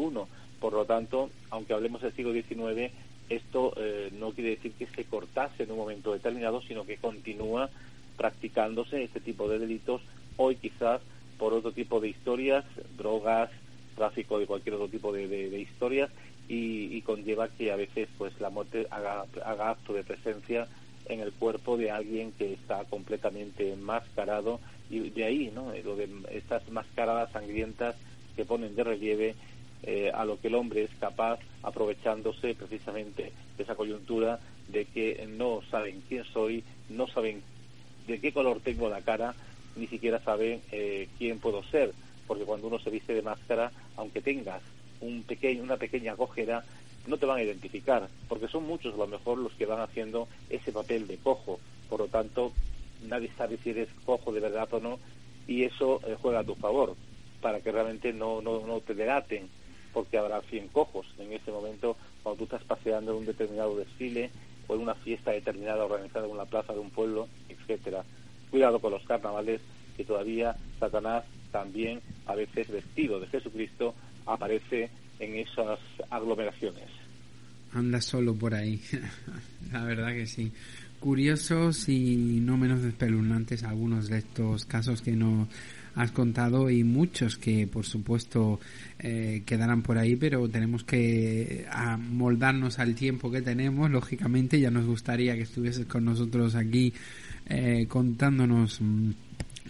Por 0.58 0.72
lo 0.72 0.86
tanto, 0.86 1.30
aunque 1.50 1.74
hablemos 1.74 2.00
del 2.00 2.14
siglo 2.14 2.32
XIX, 2.32 2.92
esto 3.28 3.74
eh, 3.76 4.10
no 4.18 4.30
quiere 4.30 4.50
decir 4.50 4.72
que 4.72 4.86
se 4.86 5.04
cortase 5.04 5.64
en 5.64 5.72
un 5.72 5.78
momento 5.78 6.14
determinado, 6.14 6.62
sino 6.62 6.86
que 6.86 6.96
continúa 6.96 7.68
practicándose 8.16 9.02
este 9.02 9.20
tipo 9.20 9.48
de 9.48 9.58
delitos, 9.58 10.00
hoy 10.38 10.56
quizás 10.56 11.02
por 11.38 11.52
otro 11.52 11.72
tipo 11.72 12.00
de 12.00 12.08
historias, 12.08 12.64
drogas, 12.96 13.50
tráfico 13.98 14.38
de 14.38 14.46
cualquier 14.46 14.76
otro 14.76 14.88
tipo 14.88 15.12
de, 15.12 15.58
historias 15.60 16.10
y, 16.48 17.02
conlleva 17.02 17.48
que 17.48 17.72
a 17.72 17.76
veces 17.76 18.08
pues 18.16 18.38
la 18.40 18.50
muerte 18.50 18.86
haga, 18.90 19.24
haga 19.44 19.70
acto 19.70 19.92
de 19.92 20.04
presencia 20.04 20.68
en 21.06 21.20
el 21.20 21.32
cuerpo 21.32 21.76
de 21.76 21.90
alguien 21.90 22.32
que 22.32 22.52
está 22.52 22.84
completamente 22.84 23.74
mascarado 23.76 24.60
y 24.90 25.10
de 25.10 25.24
ahí 25.24 25.50
no 25.54 25.72
lo 25.84 25.96
de 25.96 26.08
estas 26.30 26.68
mascaradas 26.70 27.32
sangrientas 27.32 27.96
que 28.36 28.44
ponen 28.44 28.76
de 28.76 28.84
relieve 28.84 29.34
eh, 29.82 30.10
a 30.12 30.24
lo 30.24 30.40
que 30.40 30.48
el 30.48 30.54
hombre 30.54 30.84
es 30.84 30.90
capaz 30.98 31.38
aprovechándose 31.62 32.54
precisamente 32.54 33.32
de 33.56 33.62
esa 33.62 33.74
coyuntura 33.74 34.40
de 34.68 34.84
que 34.84 35.26
no 35.28 35.62
saben 35.70 36.02
quién 36.08 36.24
soy 36.24 36.64
no 36.88 37.06
saben 37.08 37.42
de 38.06 38.20
qué 38.20 38.32
color 38.32 38.60
tengo 38.60 38.88
la 38.88 39.02
cara 39.02 39.34
ni 39.76 39.86
siquiera 39.86 40.20
saben 40.20 40.60
eh, 40.72 41.08
quién 41.18 41.38
puedo 41.38 41.62
ser 41.64 41.92
porque 42.28 42.44
cuando 42.44 42.68
uno 42.68 42.78
se 42.78 42.90
viste 42.90 43.14
de 43.14 43.22
máscara, 43.22 43.72
aunque 43.96 44.20
tengas 44.20 44.62
un 45.00 45.22
pequeño, 45.22 45.62
una 45.62 45.78
pequeña 45.78 46.14
cojera, 46.14 46.64
no 47.06 47.16
te 47.16 47.26
van 47.26 47.38
a 47.38 47.42
identificar, 47.42 48.09
porque 48.28 48.48
son 48.48 48.66
muchos 48.66 48.94
a 48.94 48.98
lo 48.98 49.06
mejor 49.06 49.38
los 49.38 49.52
que 49.55 49.66
van 49.66 49.80
haciendo 49.80 50.28
ese 50.50 50.70
papel 50.70 51.06
de 51.06 51.16
cojo. 51.16 51.59
Por 51.88 52.00
lo 52.00 52.09
tanto, 52.09 52.52
nadie 53.09 53.30
sabe 53.36 53.56
si 53.56 53.70
eres 53.70 53.88
cojo 54.05 54.30
de 54.30 54.40
verdad 54.40 54.68
o 54.72 54.80
no, 54.80 54.98
y 55.46 55.64
eso 55.64 56.00
eh, 56.06 56.16
juega 56.20 56.40
a 56.40 56.44
tu 56.44 56.55
favor, 56.55 56.94
para 57.40 57.60
que 57.60 57.72
realmente 57.72 58.12
no, 58.12 58.42
no, 58.42 58.66
no 58.66 58.80
te 58.80 58.94
delaten, 58.94 59.48
porque 59.92 60.18
habrá 60.18 60.42
100 60.42 60.68
cojos 60.68 61.06
en 61.18 61.32
ese 61.32 61.50
momento 61.50 61.96
cuando 62.22 62.38
tú 62.38 62.44
estás 62.44 62.62
paseando 62.64 63.12
en 63.12 63.18
un 63.18 63.26
determinado 63.26 63.74
desfile 63.76 64.30
o 64.66 64.74
en 64.74 64.82
una 64.82 64.94
fiesta 64.94 65.30
determinada 65.30 65.84
organizada 65.84 66.26
en 66.26 66.32
una 66.32 66.44
plaza 66.44 66.74
de 66.74 66.80
un 66.80 66.90
pueblo, 66.90 67.26
etcétera. 67.48 68.05
Cuidado 68.50 68.80
con 68.80 68.92
los 68.92 69.02
carnavales, 69.05 69.62
que 69.98 70.04
todavía 70.04 70.56
Satanás 70.78 71.24
también 71.50 72.00
a 72.26 72.34
veces 72.36 72.70
vestido 72.70 73.18
de 73.18 73.26
Jesucristo 73.26 73.94
aparece 74.24 74.88
en 75.18 75.34
esas 75.34 75.80
aglomeraciones. 76.08 76.84
Anda 77.72 78.00
solo 78.00 78.34
por 78.34 78.54
ahí, 78.54 78.80
la 79.72 79.84
verdad 79.84 80.12
que 80.12 80.26
sí. 80.26 80.52
Curiosos 81.00 81.88
y 81.88 82.40
no 82.40 82.56
menos 82.56 82.82
espeluznantes 82.84 83.64
algunos 83.64 84.08
de 84.08 84.18
estos 84.18 84.64
casos 84.64 85.02
que 85.02 85.12
nos 85.12 85.48
has 85.94 86.12
contado 86.12 86.70
y 86.70 86.84
muchos 86.84 87.36
que 87.36 87.66
por 87.66 87.84
supuesto 87.84 88.60
eh, 89.00 89.42
quedarán 89.44 89.82
por 89.82 89.98
ahí, 89.98 90.16
pero 90.16 90.48
tenemos 90.48 90.84
que 90.84 91.66
amoldarnos 91.70 92.78
al 92.78 92.94
tiempo 92.94 93.30
que 93.30 93.42
tenemos. 93.42 93.90
Lógicamente 93.90 94.60
ya 94.60 94.70
nos 94.70 94.86
gustaría 94.86 95.34
que 95.34 95.42
estuvieses 95.42 95.86
con 95.86 96.04
nosotros 96.04 96.54
aquí 96.54 96.92
eh, 97.46 97.86
contándonos 97.88 98.80
mm, 98.80 99.10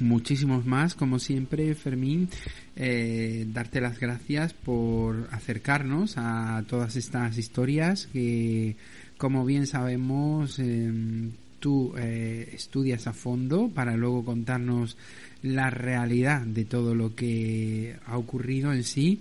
muchísimos 0.00 0.66
más, 0.66 0.94
como 0.94 1.18
siempre, 1.18 1.74
Fermín, 1.74 2.28
eh, 2.76 3.44
darte 3.48 3.80
las 3.80 3.98
gracias 3.98 4.52
por 4.52 5.28
acercarnos 5.30 6.14
a 6.16 6.62
todas 6.68 6.96
estas 6.96 7.38
historias 7.38 8.06
que, 8.12 8.76
como 9.16 9.44
bien 9.44 9.66
sabemos, 9.66 10.58
em, 10.58 11.32
tú 11.60 11.94
eh, 11.98 12.50
estudias 12.52 13.06
a 13.06 13.12
fondo 13.12 13.68
para 13.68 13.96
luego 13.96 14.24
contarnos 14.24 14.96
la 15.42 15.70
realidad 15.70 16.42
de 16.42 16.64
todo 16.64 16.94
lo 16.94 17.14
que 17.14 17.96
ha 18.06 18.16
ocurrido 18.16 18.72
en 18.72 18.84
sí 18.84 19.20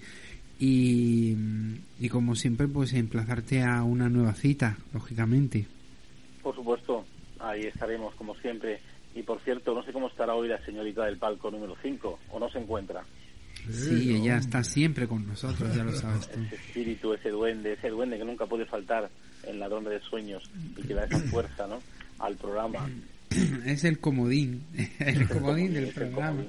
y, 0.60 1.36
y 2.00 2.10
como 2.10 2.36
siempre, 2.36 2.68
pues 2.68 2.94
emplazarte 2.94 3.64
a 3.64 3.84
una 3.84 4.10
nueva 4.10 4.34
cita, 4.34 4.78
lógicamente. 4.94 5.68
Por 6.42 6.56
supuesto, 6.56 7.06
ahí 7.40 7.62
estaremos 7.62 8.16
como 8.16 8.36
siempre 8.36 8.80
Y 9.18 9.24
por 9.24 9.42
cierto, 9.42 9.74
no 9.74 9.84
sé 9.84 9.92
cómo 9.92 10.10
estará 10.10 10.36
hoy 10.36 10.48
la 10.48 10.64
señorita 10.64 11.06
del 11.06 11.18
palco 11.18 11.50
número 11.50 11.76
5, 11.82 12.20
o 12.30 12.40
no 12.40 12.48
se 12.50 12.60
encuentra. 12.60 13.04
Sí, 13.68 14.16
ella 14.16 14.38
está 14.38 14.64
siempre 14.64 15.08
con 15.08 15.28
nosotros, 15.28 15.76
ya 15.76 15.84
lo 15.84 15.92
sabes 15.92 16.30
tú. 16.30 16.40
Ese 16.40 16.56
espíritu, 16.56 17.14
ese 17.14 17.30
duende, 17.30 17.74
ese 17.74 17.90
duende 17.90 18.20
que 18.20 18.24
nunca 18.24 18.46
puede 18.46 18.68
faltar 18.68 19.10
en 19.44 19.60
Ladrón 19.60 19.86
de 19.86 20.00
Sueños 20.02 20.48
y 20.78 20.84
que 20.84 20.94
da 20.94 21.06
esa 21.06 21.20
fuerza 21.32 21.66
¿no? 21.66 21.82
al 22.20 22.36
programa. 22.36 22.88
Es 23.66 23.84
el 23.84 24.00
comodín, 24.00 24.64
el 25.00 25.28
comodín 25.28 25.74
del 25.74 25.90
programa. 25.90 26.44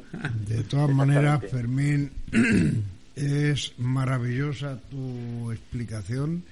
De 0.47 0.63
todas 0.63 0.91
maneras, 0.91 1.41
Fermín, 1.51 2.13
es 3.17 3.73
maravillosa 3.79 4.79
tu 4.89 5.51
explicación. 5.51 6.45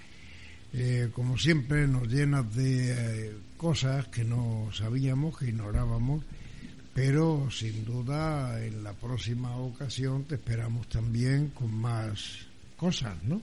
Eh, 0.73 1.11
como 1.13 1.39
siempre, 1.39 1.87
nos 1.87 2.09
llenas 2.09 2.55
de 2.57 3.29
eh, 3.29 3.33
cosas 3.57 4.09
que 4.09 4.25
no 4.25 4.69
sabíamos, 4.73 5.39
que 5.39 5.47
ignorábamos 5.47 6.23
pero 6.97 7.51
sin 7.51 7.85
duda 7.85 8.59
en 8.65 8.83
la 8.83 8.95
próxima 8.95 9.55
ocasión 9.59 10.25
te 10.25 10.37
esperamos 10.37 10.89
también 10.89 11.51
con 11.51 11.71
más 11.79 12.47
cosas, 12.79 13.23
¿no? 13.23 13.39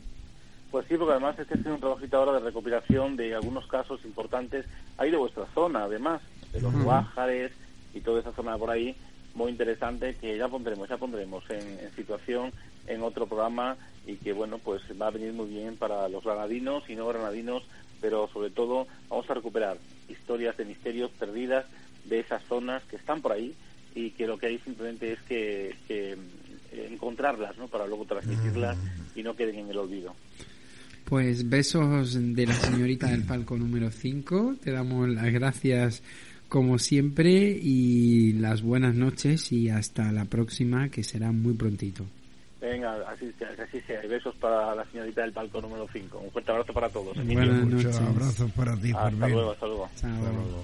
Pues 0.71 0.87
sí, 0.87 0.97
porque 0.97 1.11
además 1.11 1.37
este 1.37 1.59
es 1.59 1.65
un 1.67 1.79
trabajito 1.79 2.17
ahora 2.17 2.31
de 2.33 2.39
recopilación 2.39 3.15
de 3.15 3.35
algunos 3.35 3.67
casos 3.67 4.03
importantes 4.05 4.65
ahí 4.97 5.11
de 5.11 5.17
vuestra 5.17 5.45
zona, 5.53 5.83
además, 5.83 6.19
de 6.51 6.61
los 6.61 6.73
Guájares 6.73 7.51
y 7.93 7.99
toda 7.99 8.21
esa 8.21 8.31
zona 8.31 8.57
por 8.57 8.71
ahí, 8.71 8.95
muy 9.35 9.51
interesante, 9.51 10.15
que 10.15 10.35
ya 10.35 10.47
pondremos, 10.47 10.89
ya 10.89 10.97
pondremos 10.97 11.43
en, 11.51 11.93
situación 11.95 12.51
en 12.87 13.03
otro 13.03 13.27
programa 13.27 13.77
y 14.07 14.15
que, 14.15 14.33
bueno, 14.33 14.57
pues 14.57 14.81
va 14.99 15.07
a 15.07 15.11
venir 15.11 15.31
muy 15.31 15.49
bien 15.49 15.77
para 15.77 16.09
los 16.09 16.23
granadinos 16.23 16.89
y 16.89 16.95
no 16.95 17.07
granadinos, 17.07 17.61
pero 18.03 18.27
sobre 18.33 18.49
todo 18.49 18.85
vamos 19.09 19.29
a 19.29 19.33
recuperar 19.33 19.77
historias 20.09 20.57
de 20.57 20.65
misterios 20.65 21.09
perdidas 21.11 21.65
de 22.03 22.19
esas 22.19 22.43
zonas 22.49 22.83
que 22.83 22.97
están 22.97 23.21
por 23.21 23.31
ahí 23.31 23.55
y 23.95 24.09
que 24.09 24.27
lo 24.27 24.37
que 24.37 24.47
hay 24.47 24.59
simplemente 24.59 25.13
es 25.13 25.21
que, 25.21 25.73
eh, 25.87 26.17
encontrarlas 26.91 27.57
¿no? 27.57 27.69
para 27.69 27.87
luego 27.87 28.03
transmitirlas 28.03 28.77
y 29.15 29.23
no 29.23 29.37
queden 29.37 29.59
en 29.59 29.69
el 29.69 29.77
olvido. 29.77 30.13
Pues 31.05 31.49
besos 31.49 32.17
de 32.35 32.45
la 32.45 32.55
señorita 32.55 33.07
del 33.07 33.23
palco 33.23 33.55
número 33.55 33.89
5. 33.89 34.55
Te 34.61 34.71
damos 34.71 35.07
las 35.07 35.31
gracias 35.31 36.03
como 36.49 36.79
siempre 36.79 37.57
y 37.57 38.33
las 38.33 38.63
buenas 38.63 38.95
noches 38.95 39.49
y 39.53 39.69
hasta 39.69 40.11
la 40.11 40.25
próxima 40.25 40.89
que 40.89 41.03
será 41.03 41.31
muy 41.31 41.53
prontito. 41.53 42.05
Venga, 42.63 42.95
así, 43.09 43.29
así 43.61 43.81
sea. 43.81 43.99
besos 44.07 44.33
para 44.35 44.73
la 44.73 44.85
señorita 44.85 45.21
del 45.23 45.33
palco 45.33 45.59
número 45.59 45.85
5. 45.91 46.17
Un 46.17 46.31
fuerte 46.31 46.49
abrazo 46.49 46.71
para 46.71 46.87
todos. 46.87 47.13
Buenas 47.17 47.67
noches. 47.67 47.99
abrazos 47.99 48.49
para 48.53 48.73
ti. 48.77 48.93
Hasta 48.95 49.27
luego, 49.27 49.51
hasta 49.51 49.65
luego. 49.67 49.85
Hasta 49.93 50.07
luego. 50.07 50.63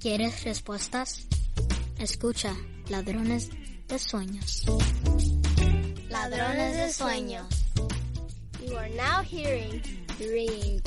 ¿Quieres 0.00 0.44
respuestas? 0.44 1.26
Escucha, 1.98 2.54
ladrones 2.92 3.48
de 3.88 3.98
sueños. 3.98 4.64
Ladrones 6.10 6.76
de 6.76 6.92
sueños. 6.92 7.46
You 8.68 8.76
are 8.76 8.90
now 8.90 9.22
hearing 9.22 9.80
Dream 10.18 10.82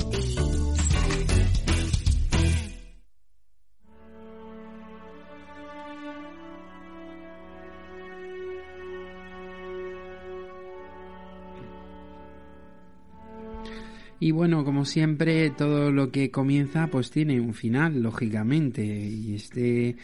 Y 14.18 14.30
bueno, 14.30 14.64
como 14.64 14.84
siempre, 14.84 15.50
todo 15.50 15.90
lo 15.90 16.10
que 16.10 16.30
comienza 16.30 16.86
pues 16.86 17.10
tiene 17.10 17.40
un 17.40 17.52
final, 17.52 18.00
lógicamente, 18.00 18.84
y 18.84 19.34
este 19.34 19.96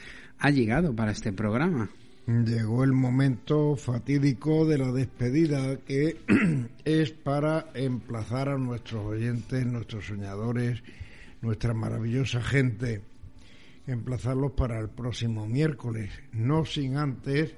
ha 0.43 0.51
llegado 0.51 0.95
para 0.95 1.13
este 1.13 1.33
programa. 1.33 1.89
Llegó 2.27 2.83
el 2.83 2.93
momento 2.93 3.77
fatídico 3.77 4.67
de 4.67 4.77
la 4.77 4.91
despedida 4.91 5.77
que 5.77 6.17
es 6.85 7.13
para 7.13 7.67
emplazar 7.75 8.49
a 8.49 8.59
nuestros 8.59 9.05
oyentes, 9.05 9.65
nuestros 9.65 10.07
soñadores, 10.07 10.83
nuestra 11.43 11.75
maravillosa 11.75 12.43
gente, 12.43 13.03
emplazarlos 13.87 14.51
para 14.53 14.81
el 14.81 14.89
próximo 14.89 15.47
miércoles, 15.47 16.11
no 16.33 16.65
sin 16.65 16.97
antes 16.97 17.55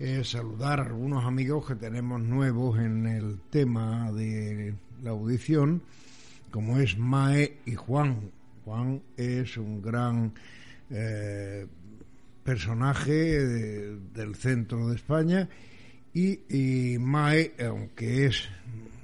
eh, 0.00 0.24
saludar 0.24 0.80
a 0.80 0.84
algunos 0.84 1.26
amigos 1.26 1.66
que 1.66 1.74
tenemos 1.74 2.22
nuevos 2.22 2.78
en 2.78 3.06
el 3.06 3.38
tema 3.50 4.10
de 4.12 4.72
la 5.02 5.10
audición, 5.10 5.82
como 6.50 6.78
es 6.78 6.96
Mae 6.96 7.58
y 7.66 7.74
Juan. 7.74 8.30
Juan 8.64 9.02
es 9.18 9.58
un 9.58 9.82
gran 9.82 10.32
eh, 10.88 11.66
personaje 12.44 13.44
del 13.44 14.34
centro 14.36 14.88
de 14.88 14.96
España 14.96 15.48
y, 16.12 16.96
Mae, 17.00 17.54
aunque 17.66 18.26
es 18.26 18.48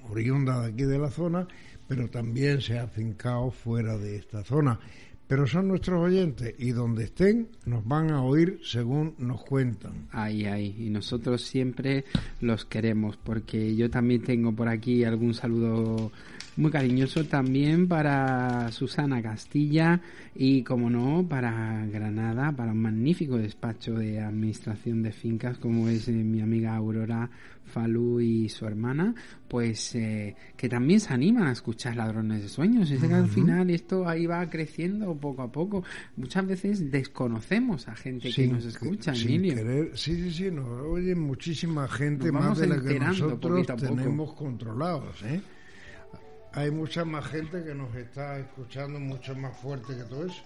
oriunda 0.09 0.61
de 0.61 0.73
aquí 0.73 0.83
de 0.85 0.99
la 0.99 1.11
zona, 1.11 1.49
pero 1.89 2.09
también 2.09 2.61
se 2.61 2.79
ha 2.79 2.85
afincado 2.85 3.51
fuera 3.51 3.97
de 3.99 4.17
esta 4.17 4.45
zona. 4.45 4.79
Pero 5.27 5.47
son 5.47 5.69
nuestros 5.69 6.01
oyentes 6.01 6.55
y 6.59 6.73
donde 6.73 7.05
estén 7.05 7.49
nos 7.65 7.87
van 7.87 8.11
a 8.11 8.23
oír 8.23 8.61
según 8.65 9.15
nos 9.19 9.43
cuentan. 9.43 10.09
Ay, 10.11 10.45
ay, 10.45 10.75
y 10.79 10.91
nosotros 10.91 11.43
siempre 11.43 12.05
los 12.41 12.65
queremos 12.65 13.17
porque 13.17 13.77
yo 13.77 13.89
también 13.91 14.23
tengo 14.23 14.53
por 14.53 14.69
aquí 14.69 15.05
algún 15.05 15.35
saludo 15.35 16.11
muy 16.61 16.71
cariñoso 16.71 17.25
también 17.25 17.89
para 17.89 18.71
Susana 18.71 19.23
Castilla 19.23 20.01
y, 20.35 20.63
como 20.63 20.91
no, 20.91 21.27
para 21.27 21.87
Granada, 21.87 22.53
para 22.53 22.73
un 22.73 22.83
magnífico 22.83 23.39
despacho 23.39 23.95
de 23.95 24.21
administración 24.21 25.03
de 25.03 25.11
fincas 25.11 25.57
como 25.59 25.89
es 25.89 26.09
eh, 26.09 26.13
mi 26.13 26.43
amiga 26.43 26.77
Aurora 26.77 27.31
Falú 27.65 28.21
y 28.21 28.49
su 28.49 28.67
hermana, 28.67 29.15
pues 29.49 29.95
eh, 29.95 30.35
que 30.57 30.69
también 30.69 31.01
se 31.01 31.15
animan 31.15 31.47
a 31.47 31.53
escuchar 31.53 31.97
Ladrones 31.97 32.43
de 32.43 32.49
Sueños. 32.49 32.91
Es 32.91 33.01
que 33.01 33.15
al 33.15 33.29
final 33.29 33.71
esto 33.71 34.07
ahí 34.07 34.27
va 34.27 34.49
creciendo 34.51 35.15
poco 35.15 35.43
a 35.43 35.53
poco. 35.53 35.85
Muchas 36.17 36.47
veces 36.47 36.91
desconocemos 36.91 37.89
a 37.89 37.95
gente 37.95 38.31
que 38.31 38.49
nos 38.49 38.65
escucha, 38.65 39.15
Emilio. 39.15 39.91
sí, 39.95 40.15
sí, 40.15 40.31
sí, 40.31 40.51
nos 40.51 40.69
oyen 40.69 41.21
muchísima 41.21 41.89
gente 41.89 42.31
más 42.33 42.59
de 42.59 42.67
la 42.67 42.83
que 42.83 42.99
nosotros 42.99 43.67
tenemos 43.79 44.35
controlados, 44.35 45.23
¿eh? 45.23 45.41
Hay 46.53 46.71
mucha 46.71 47.05
más 47.05 47.27
gente 47.27 47.63
que 47.65 47.75
nos 47.75 47.95
está 47.95 48.39
escuchando 48.39 48.99
mucho 48.99 49.35
más 49.35 49.57
fuerte 49.59 49.97
que 49.97 50.05
todo 50.05 50.27
eso. 50.27 50.43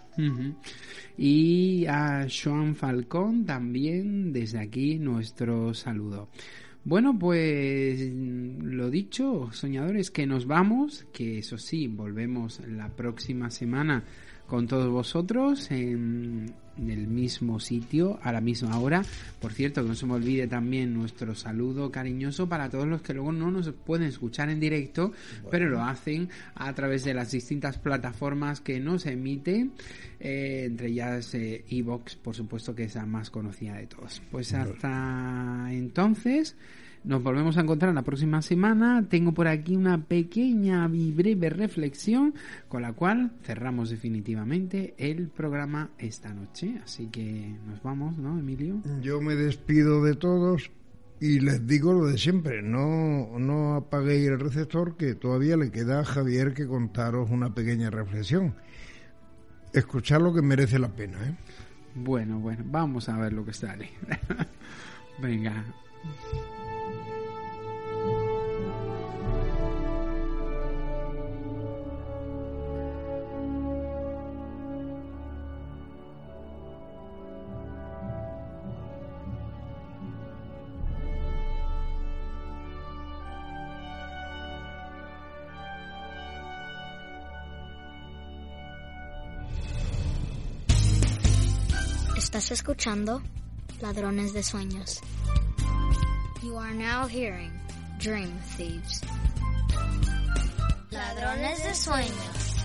Y 1.16 1.86
a 1.86 2.26
Joan 2.28 2.74
Falcón 2.74 3.47
también 3.47 4.32
desde 4.32 4.60
aquí 4.60 4.98
nuestro 4.98 5.72
saludo. 5.74 6.28
Bueno, 6.85 7.18
pues 7.18 8.10
lo 8.12 8.90
dicho, 8.90 9.48
soñadores, 9.52 10.10
que 10.10 10.26
nos 10.26 10.47
vamos, 10.47 11.06
que 11.12 11.39
eso 11.39 11.56
sí, 11.56 11.89
volvemos 11.89 12.60
la 12.68 12.90
próxima 12.90 13.51
semana 13.51 14.05
con 14.47 14.66
todos 14.66 14.90
vosotros 14.90 15.70
en, 15.70 16.52
el 16.78 17.06
mismo 17.06 17.60
sitio 17.60 18.18
a 18.22 18.32
la 18.32 18.40
misma 18.40 18.78
hora. 18.78 19.02
Por 19.40 19.52
cierto, 19.52 19.82
que 19.82 19.88
no 19.88 19.94
se 19.94 20.06
me 20.06 20.14
olvide 20.14 20.46
también 20.46 20.94
nuestro 20.94 21.34
saludo 21.34 21.90
cariñoso 21.90 22.48
para 22.48 22.68
todos 22.68 22.86
los 22.86 23.02
que 23.02 23.14
luego 23.14 23.32
no 23.32 23.51
nos 23.51 23.70
pueden 23.72 24.09
escuchar 24.09 24.51
en 24.51 24.60
directo, 24.60 25.12
pero 25.51 25.68
lo 25.68 25.82
hacen 25.82 26.28
a 26.55 26.72
través 26.74 27.05
de 27.05 27.14
las 27.14 27.30
distintas 27.30 27.78
plataformas 27.78 28.60
que 28.60 28.80
nos 28.80 29.06
emiten, 29.06 29.72
eh, 30.20 30.64
entre 30.66 30.88
ellas 30.88 31.34
Evox, 31.34 32.16
por 32.16 32.34
supuesto, 32.34 32.74
que 32.74 32.84
es 32.84 32.94
la 32.94 33.06
más 33.06 33.30
conocida 33.30 33.74
de 33.74 33.86
todos. 33.86 34.22
Pues 34.30 34.52
hasta 34.55 35.68
entonces. 35.70 36.56
Nos 37.05 37.22
volvemos 37.22 37.59
a 37.59 37.60
encontrar 37.60 37.94
la 37.94 38.01
próxima 38.01 38.40
semana. 38.40 39.06
Tengo 39.10 39.35
por 39.35 39.47
aquí 39.47 39.76
una 39.76 40.05
pequeña 40.05 40.89
y 40.90 41.12
breve 41.12 41.51
reflexión 41.51 42.35
con 42.66 42.81
la 42.81 42.94
cual 42.94 43.32
cerramos 43.43 43.90
definitivamente 43.90 44.94
el 44.97 45.28
programa 45.28 45.90
esta 45.98 46.32
noche. 46.32 46.81
Así 46.82 47.09
que 47.09 47.56
nos 47.66 47.82
vamos, 47.82 48.16
¿no, 48.16 48.39
Emilio? 48.39 48.81
Yo 49.02 49.20
me 49.20 49.35
despido 49.35 50.02
de 50.02 50.14
todos 50.14 50.70
y 51.20 51.40
les 51.40 51.66
digo 51.66 51.93
lo 51.93 52.06
de 52.06 52.16
siempre. 52.16 52.62
No, 52.62 53.39
no 53.39 53.74
apaguéis 53.74 54.28
el 54.28 54.40
receptor 54.40 54.97
que 54.97 55.14
todavía 55.14 55.59
le 55.59 55.70
queda 55.70 56.01
a 56.01 56.05
Javier 56.06 56.55
que 56.55 56.66
contaros 56.66 57.31
una 57.31 57.55
pequeña 57.55 57.90
reflexión. 57.90 58.55
Escuchar 59.74 60.22
lo 60.22 60.32
que 60.32 60.40
merece 60.40 60.78
la 60.78 60.89
pena, 60.89 61.18
¿eh? 61.22 61.35
Bueno, 61.97 62.39
bueno, 62.40 62.64
vamos 62.66 63.10
a 63.10 63.18
ver 63.18 63.35
lo 63.35 63.44
que 63.44 63.52
sale. 63.52 63.90
Venga. 65.20 65.64
Escuchando 92.65 93.20
Ladrones 93.82 94.32
de 94.32 94.43
Sueños. 94.43 95.03
You 96.43 96.57
are 96.57 96.73
now 96.73 97.07
hearing 97.07 97.53
Dream 98.03 98.31
Thieves. 98.57 99.03
Ladrones 100.91 101.62
de 101.62 101.74
Sueños. 101.74 102.57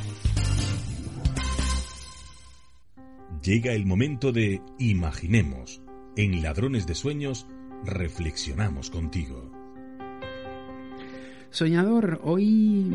Llega 3.43 3.73
el 3.73 3.85
momento 3.85 4.31
de 4.31 4.61
Imaginemos. 4.77 5.81
En 6.15 6.41
Ladrones 6.41 6.87
de 6.87 6.95
Sueños 6.95 7.45
reflexionamos 7.83 8.89
contigo. 8.89 9.51
Soñador, 11.49 12.21
hoy 12.23 12.87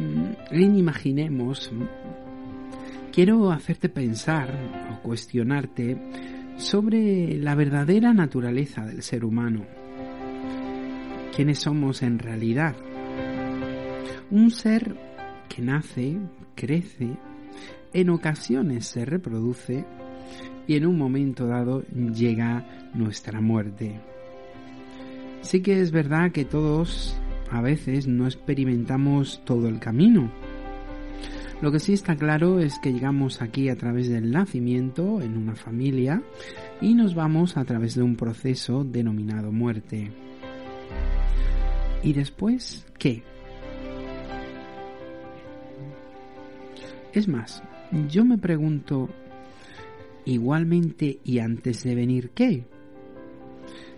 en 0.50 0.78
Imaginemos 0.78 1.70
quiero 3.12 3.52
hacerte 3.52 3.90
pensar 3.90 4.48
o 4.90 5.02
cuestionarte 5.02 5.98
sobre 6.56 7.36
la 7.36 7.54
verdadera 7.54 8.12
naturaleza 8.12 8.84
del 8.86 9.02
ser 9.02 9.24
humano. 9.24 9.64
¿Quiénes 11.34 11.58
somos 11.58 12.02
en 12.02 12.18
realidad? 12.18 12.76
Un 14.30 14.50
ser 14.50 14.96
que 15.48 15.62
nace, 15.62 16.16
crece, 16.54 17.16
en 17.92 18.10
ocasiones 18.10 18.86
se 18.86 19.04
reproduce 19.04 19.84
y 20.66 20.76
en 20.76 20.86
un 20.86 20.96
momento 20.96 21.46
dado 21.46 21.82
llega 21.82 22.90
nuestra 22.94 23.40
muerte. 23.40 24.00
Sí 25.42 25.60
que 25.60 25.80
es 25.80 25.90
verdad 25.90 26.32
que 26.32 26.44
todos 26.44 27.16
a 27.50 27.60
veces 27.60 28.06
no 28.06 28.26
experimentamos 28.26 29.42
todo 29.44 29.68
el 29.68 29.78
camino. 29.78 30.32
Lo 31.62 31.72
que 31.72 31.78
sí 31.78 31.92
está 31.94 32.16
claro 32.16 32.58
es 32.58 32.78
que 32.78 32.92
llegamos 32.92 33.40
aquí 33.40 33.68
a 33.68 33.76
través 33.76 34.08
del 34.08 34.30
nacimiento 34.30 35.22
en 35.22 35.36
una 35.36 35.54
familia 35.54 36.22
y 36.80 36.94
nos 36.94 37.14
vamos 37.14 37.56
a 37.56 37.64
través 37.64 37.94
de 37.94 38.02
un 38.02 38.16
proceso 38.16 38.84
denominado 38.84 39.50
muerte. 39.50 40.10
¿Y 42.02 42.12
después 42.12 42.86
qué? 42.98 43.22
Es 47.14 47.28
más, 47.28 47.62
yo 48.10 48.24
me 48.24 48.36
pregunto, 48.36 49.08
igualmente 50.24 51.20
y 51.24 51.38
antes 51.38 51.84
de 51.84 51.94
venir 51.94 52.30
qué? 52.30 52.64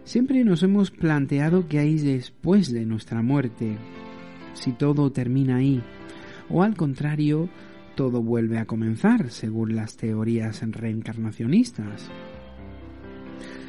Siempre 0.05 0.45
nos 0.45 0.63
hemos 0.63 0.91
planteado 0.91 1.67
qué 1.67 1.81
hay 1.81 1.99
después 1.99 2.71
de 2.73 2.85
nuestra 2.85 3.23
muerte, 3.23 3.77
si 4.53 4.73
todo 4.73 5.11
termina 5.11 5.57
ahí, 5.57 5.83
o 6.51 6.63
al 6.63 6.77
contrario, 6.77 7.49
todo 7.95 8.23
vuelve 8.23 8.59
a 8.59 8.67
comenzar, 8.67 9.31
según 9.31 9.75
las 9.75 9.97
teorías 9.97 10.63
reencarnacionistas. 10.63 12.11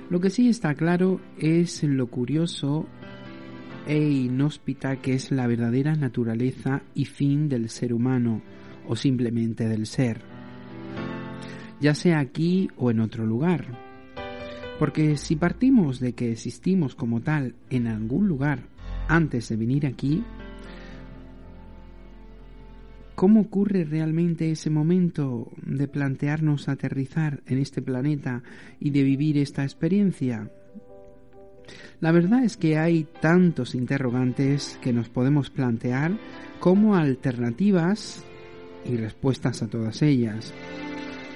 Lo 0.09 0.19
que 0.19 0.29
sí 0.29 0.49
está 0.49 0.73
claro 0.75 1.19
es 1.37 1.83
lo 1.83 2.07
curioso 2.07 2.87
e 3.85 3.99
inhóspita 3.99 4.97
que 4.97 5.13
es 5.13 5.31
la 5.31 5.47
verdadera 5.47 5.95
naturaleza 5.95 6.81
y 6.93 7.05
fin 7.05 7.49
del 7.49 7.69
ser 7.69 7.93
humano, 7.93 8.41
o 8.87 8.95
simplemente 8.95 9.67
del 9.67 9.85
ser, 9.85 10.21
ya 11.81 11.93
sea 11.93 12.19
aquí 12.19 12.69
o 12.77 12.89
en 12.89 13.01
otro 13.01 13.25
lugar 13.25 13.87
porque 14.79 15.17
si 15.17 15.35
partimos 15.35 15.99
de 15.99 16.13
que 16.13 16.31
existimos 16.31 16.95
como 16.95 17.21
tal 17.21 17.55
en 17.69 17.87
algún 17.87 18.27
lugar 18.27 18.67
antes 19.07 19.49
de 19.49 19.55
venir 19.55 19.87
aquí, 19.87 20.23
¿cómo 23.17 23.41
ocurre 23.41 23.83
realmente 23.83 24.51
ese 24.51 24.69
momento 24.69 25.51
de 25.65 25.87
plantearnos 25.87 26.69
aterrizar 26.69 27.41
en 27.47 27.57
este 27.57 27.81
planeta 27.81 28.43
y 28.79 28.91
de 28.91 29.01
vivir 29.01 29.39
esta 29.39 29.63
experiencia? 29.63 30.51
La 31.99 32.11
verdad 32.11 32.43
es 32.43 32.57
que 32.57 32.77
hay 32.77 33.07
tantos 33.19 33.73
interrogantes 33.73 34.77
que 34.83 34.93
nos 34.93 35.09
podemos 35.09 35.49
plantear 35.49 36.15
como 36.59 36.95
alternativas 36.95 38.23
y 38.85 38.97
respuestas 38.97 39.63
a 39.63 39.67
todas 39.67 40.03
ellas. 40.03 40.53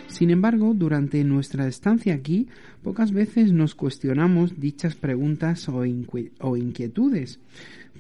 Sin 0.08 0.30
embargo, 0.30 0.76
durante 0.76 1.24
nuestra 1.24 1.66
estancia 1.68 2.14
aquí, 2.14 2.48
pocas 2.84 3.12
veces 3.12 3.54
nos 3.54 3.74
cuestionamos 3.74 4.60
dichas 4.60 4.94
preguntas 4.94 5.68
o, 5.68 5.84
inquietudes, 5.84 7.40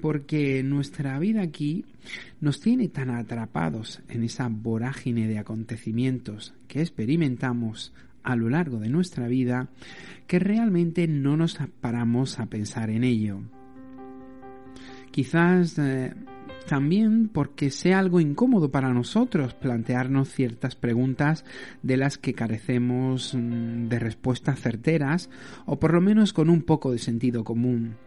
porque 0.01 0.63
nuestra 0.63 1.19
vida 1.19 1.41
aquí 1.41 1.85
nos 2.39 2.59
tiene 2.59 2.87
tan 2.87 3.09
atrapados 3.09 4.01
en 4.09 4.23
esa 4.23 4.47
vorágine 4.49 5.27
de 5.27 5.39
acontecimientos 5.39 6.53
que 6.67 6.81
experimentamos 6.81 7.93
a 8.23 8.35
lo 8.35 8.49
largo 8.49 8.79
de 8.79 8.89
nuestra 8.89 9.27
vida 9.27 9.69
que 10.27 10.39
realmente 10.39 11.07
no 11.07 11.37
nos 11.37 11.57
paramos 11.81 12.39
a 12.39 12.45
pensar 12.45 12.89
en 12.89 13.03
ello. 13.03 13.41
Quizás 15.11 15.77
eh, 15.77 16.13
también 16.67 17.27
porque 17.27 17.69
sea 17.69 17.99
algo 17.99 18.19
incómodo 18.19 18.71
para 18.71 18.93
nosotros 18.93 19.53
plantearnos 19.53 20.29
ciertas 20.29 20.75
preguntas 20.75 21.43
de 21.83 21.97
las 21.97 22.17
que 22.17 22.33
carecemos 22.33 23.35
mm, 23.35 23.89
de 23.89 23.99
respuestas 23.99 24.59
certeras 24.61 25.29
o 25.65 25.79
por 25.79 25.93
lo 25.93 26.01
menos 26.01 26.33
con 26.33 26.49
un 26.49 26.61
poco 26.61 26.91
de 26.91 26.99
sentido 26.99 27.43
común. 27.43 27.97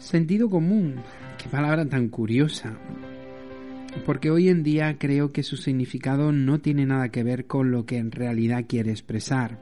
Sentido 0.00 0.48
común, 0.48 0.96
qué 1.36 1.50
palabra 1.50 1.84
tan 1.84 2.08
curiosa, 2.08 2.72
porque 4.06 4.30
hoy 4.30 4.48
en 4.48 4.62
día 4.62 4.96
creo 4.98 5.30
que 5.30 5.42
su 5.42 5.58
significado 5.58 6.32
no 6.32 6.58
tiene 6.58 6.86
nada 6.86 7.10
que 7.10 7.22
ver 7.22 7.46
con 7.46 7.70
lo 7.70 7.84
que 7.84 7.98
en 7.98 8.10
realidad 8.10 8.64
quiere 8.66 8.92
expresar. 8.92 9.60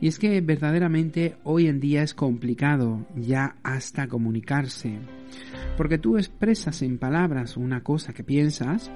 Y 0.00 0.06
es 0.06 0.20
que 0.20 0.40
verdaderamente 0.40 1.34
hoy 1.42 1.66
en 1.66 1.80
día 1.80 2.04
es 2.04 2.14
complicado 2.14 3.04
ya 3.16 3.56
hasta 3.64 4.06
comunicarse. 4.06 5.00
Porque 5.76 5.98
tú 5.98 6.18
expresas 6.18 6.80
en 6.82 6.96
palabras 6.96 7.56
una 7.56 7.82
cosa 7.82 8.12
que 8.12 8.22
piensas 8.22 8.92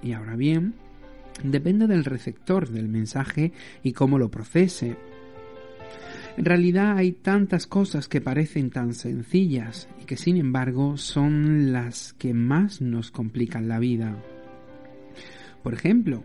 y 0.00 0.12
ahora 0.12 0.36
bien, 0.36 0.74
depende 1.42 1.88
del 1.88 2.04
receptor 2.04 2.68
del 2.68 2.88
mensaje 2.88 3.52
y 3.82 3.92
cómo 3.94 4.16
lo 4.16 4.30
procese. 4.30 4.96
En 6.36 6.46
realidad 6.46 6.96
hay 6.96 7.12
tantas 7.12 7.66
cosas 7.66 8.08
que 8.08 8.22
parecen 8.22 8.70
tan 8.70 8.94
sencillas 8.94 9.88
y 10.00 10.06
que 10.06 10.16
sin 10.16 10.38
embargo 10.38 10.96
son 10.96 11.72
las 11.72 12.14
que 12.14 12.32
más 12.32 12.80
nos 12.80 13.10
complican 13.10 13.68
la 13.68 13.78
vida. 13.78 14.16
Por 15.62 15.74
ejemplo, 15.74 16.24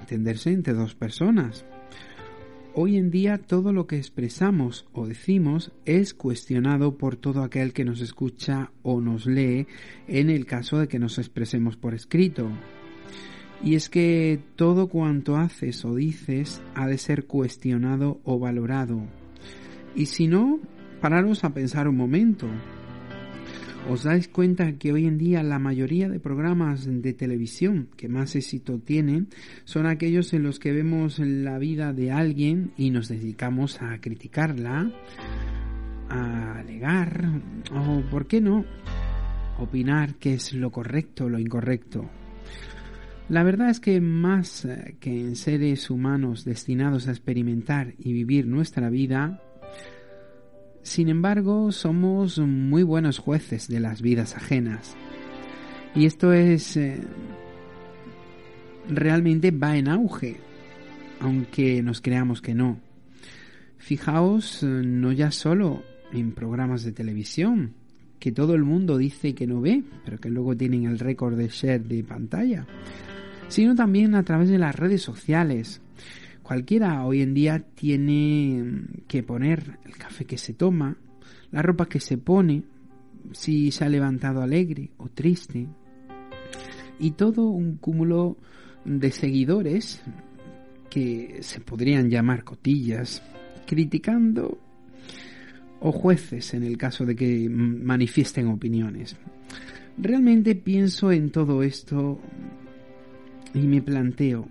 entenderse 0.00 0.52
entre 0.52 0.72
dos 0.72 0.94
personas. 0.94 1.66
Hoy 2.74 2.96
en 2.96 3.10
día 3.10 3.38
todo 3.38 3.72
lo 3.72 3.88
que 3.88 3.96
expresamos 3.96 4.86
o 4.92 5.08
decimos 5.08 5.72
es 5.84 6.14
cuestionado 6.14 6.96
por 6.96 7.16
todo 7.16 7.42
aquel 7.42 7.72
que 7.72 7.84
nos 7.84 8.00
escucha 8.00 8.70
o 8.84 9.00
nos 9.00 9.26
lee 9.26 9.66
en 10.06 10.30
el 10.30 10.46
caso 10.46 10.78
de 10.78 10.86
que 10.86 11.00
nos 11.00 11.18
expresemos 11.18 11.76
por 11.76 11.94
escrito. 11.94 12.48
Y 13.64 13.74
es 13.74 13.90
que 13.90 14.40
todo 14.54 14.86
cuanto 14.86 15.36
haces 15.36 15.84
o 15.84 15.96
dices 15.96 16.62
ha 16.76 16.86
de 16.86 16.98
ser 16.98 17.26
cuestionado 17.26 18.20
o 18.22 18.38
valorado. 18.38 19.19
Y 19.94 20.06
si 20.06 20.28
no, 20.28 20.60
pararos 21.00 21.44
a 21.44 21.52
pensar 21.52 21.88
un 21.88 21.96
momento. 21.96 22.46
¿Os 23.88 24.04
dais 24.04 24.28
cuenta 24.28 24.78
que 24.78 24.92
hoy 24.92 25.06
en 25.06 25.16
día 25.16 25.42
la 25.42 25.58
mayoría 25.58 26.08
de 26.08 26.20
programas 26.20 26.86
de 26.86 27.12
televisión 27.14 27.88
que 27.96 28.08
más 28.08 28.36
éxito 28.36 28.78
tienen 28.78 29.28
son 29.64 29.86
aquellos 29.86 30.32
en 30.34 30.42
los 30.42 30.58
que 30.58 30.72
vemos 30.72 31.18
la 31.18 31.58
vida 31.58 31.92
de 31.92 32.12
alguien 32.12 32.72
y 32.76 32.90
nos 32.90 33.08
dedicamos 33.08 33.80
a 33.80 33.98
criticarla, 34.00 34.92
a 36.10 36.58
alegar 36.58 37.40
o, 37.72 38.02
¿por 38.10 38.26
qué 38.26 38.40
no?, 38.40 38.64
opinar 39.58 40.16
qué 40.16 40.34
es 40.34 40.52
lo 40.52 40.70
correcto 40.70 41.24
o 41.24 41.28
lo 41.28 41.38
incorrecto. 41.38 42.08
La 43.28 43.44
verdad 43.44 43.70
es 43.70 43.80
que 43.80 44.00
más 44.00 44.66
que 45.00 45.20
en 45.20 45.36
seres 45.36 45.88
humanos 45.88 46.44
destinados 46.44 47.08
a 47.08 47.12
experimentar 47.12 47.94
y 47.98 48.12
vivir 48.12 48.46
nuestra 48.46 48.90
vida, 48.90 49.40
sin 50.82 51.08
embargo, 51.08 51.72
somos 51.72 52.38
muy 52.38 52.82
buenos 52.82 53.18
jueces 53.18 53.68
de 53.68 53.80
las 53.80 54.02
vidas 54.02 54.36
ajenas. 54.36 54.96
Y 55.94 56.06
esto 56.06 56.32
es... 56.32 56.76
Eh, 56.76 57.00
realmente 58.88 59.50
va 59.50 59.76
en 59.76 59.88
auge, 59.88 60.36
aunque 61.20 61.82
nos 61.82 62.00
creamos 62.00 62.40
que 62.40 62.54
no. 62.54 62.80
Fijaos, 63.78 64.62
eh, 64.62 64.66
no 64.66 65.12
ya 65.12 65.30
solo 65.30 65.82
en 66.12 66.32
programas 66.32 66.82
de 66.82 66.92
televisión, 66.92 67.74
que 68.18 68.32
todo 68.32 68.54
el 68.54 68.64
mundo 68.64 68.98
dice 68.98 69.34
que 69.34 69.46
no 69.46 69.60
ve, 69.60 69.82
pero 70.04 70.18
que 70.18 70.28
luego 70.28 70.56
tienen 70.56 70.84
el 70.84 70.98
récord 70.98 71.36
de 71.36 71.48
share 71.48 71.82
de 71.82 72.04
pantalla, 72.04 72.66
sino 73.48 73.74
también 73.74 74.14
a 74.14 74.22
través 74.22 74.48
de 74.48 74.58
las 74.58 74.76
redes 74.76 75.02
sociales, 75.02 75.80
Cualquiera 76.50 77.04
hoy 77.04 77.22
en 77.22 77.32
día 77.32 77.60
tiene 77.60 78.82
que 79.06 79.22
poner 79.22 79.78
el 79.84 79.96
café 79.96 80.24
que 80.24 80.36
se 80.36 80.52
toma, 80.52 80.96
la 81.52 81.62
ropa 81.62 81.86
que 81.86 82.00
se 82.00 82.18
pone, 82.18 82.64
si 83.30 83.70
se 83.70 83.84
ha 83.84 83.88
levantado 83.88 84.42
alegre 84.42 84.90
o 84.96 85.06
triste, 85.06 85.68
y 86.98 87.12
todo 87.12 87.46
un 87.46 87.76
cúmulo 87.76 88.36
de 88.84 89.12
seguidores 89.12 90.02
que 90.90 91.38
se 91.42 91.60
podrían 91.60 92.10
llamar 92.10 92.42
cotillas, 92.42 93.22
criticando 93.64 94.58
o 95.78 95.92
jueces 95.92 96.52
en 96.54 96.64
el 96.64 96.76
caso 96.76 97.06
de 97.06 97.14
que 97.14 97.48
manifiesten 97.48 98.48
opiniones. 98.48 99.16
Realmente 99.96 100.56
pienso 100.56 101.12
en 101.12 101.30
todo 101.30 101.62
esto 101.62 102.18
y 103.54 103.60
me 103.68 103.80
planteo, 103.82 104.48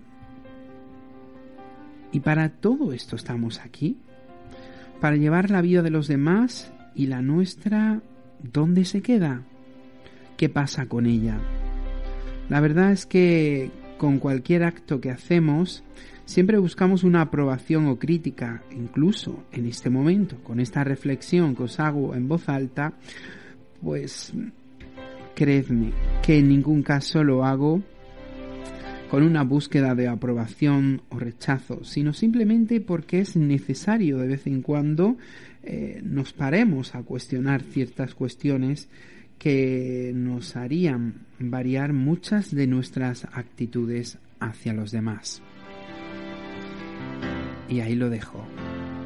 ¿y 2.12 2.20
para 2.20 2.48
todo 2.48 2.92
esto 2.92 3.16
estamos 3.16 3.60
aquí? 3.60 3.98
¿Para 5.00 5.16
llevar 5.16 5.50
la 5.50 5.62
vida 5.62 5.82
de 5.82 5.90
los 5.90 6.08
demás 6.08 6.72
y 6.94 7.06
la 7.06 7.22
nuestra 7.22 8.00
dónde 8.42 8.84
se 8.84 9.02
queda? 9.02 9.42
¿Qué 10.36 10.48
pasa 10.48 10.86
con 10.86 11.06
ella? 11.06 11.38
La 12.48 12.60
verdad 12.60 12.92
es 12.92 13.06
que 13.06 13.70
con 13.96 14.18
cualquier 14.18 14.64
acto 14.64 15.00
que 15.00 15.10
hacemos, 15.10 15.84
siempre 16.24 16.58
buscamos 16.58 17.04
una 17.04 17.20
aprobación 17.20 17.86
o 17.86 17.98
crítica, 17.98 18.62
incluso 18.70 19.44
en 19.52 19.66
este 19.66 19.90
momento, 19.90 20.36
con 20.42 20.58
esta 20.58 20.82
reflexión 20.84 21.54
que 21.54 21.64
os 21.64 21.78
hago 21.78 22.14
en 22.14 22.26
voz 22.26 22.48
alta, 22.48 22.94
pues 23.82 24.32
creedme 25.34 25.92
que 26.22 26.38
en 26.38 26.48
ningún 26.48 26.82
caso 26.82 27.22
lo 27.22 27.44
hago 27.44 27.82
con 29.10 29.24
una 29.24 29.42
búsqueda 29.42 29.96
de 29.96 30.06
aprobación 30.06 31.02
o 31.08 31.18
rechazo, 31.18 31.82
sino 31.82 32.12
simplemente 32.12 32.80
porque 32.80 33.18
es 33.18 33.36
necesario 33.36 34.18
de 34.18 34.28
vez 34.28 34.46
en 34.46 34.62
cuando 34.62 35.16
eh, 35.64 36.00
nos 36.04 36.32
paremos 36.32 36.94
a 36.94 37.02
cuestionar 37.02 37.62
ciertas 37.62 38.14
cuestiones 38.14 38.88
que 39.38 40.12
nos 40.14 40.54
harían 40.54 41.26
variar 41.40 41.92
muchas 41.92 42.54
de 42.54 42.68
nuestras 42.68 43.24
actitudes 43.32 44.18
hacia 44.38 44.74
los 44.74 44.92
demás. 44.92 45.42
Y 47.68 47.80
ahí 47.80 47.96
lo 47.96 48.10
dejo. 48.10 48.46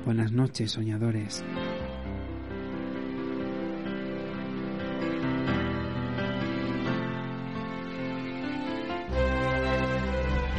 Buenas 0.04 0.32
noches, 0.32 0.72
soñadores. 0.72 1.42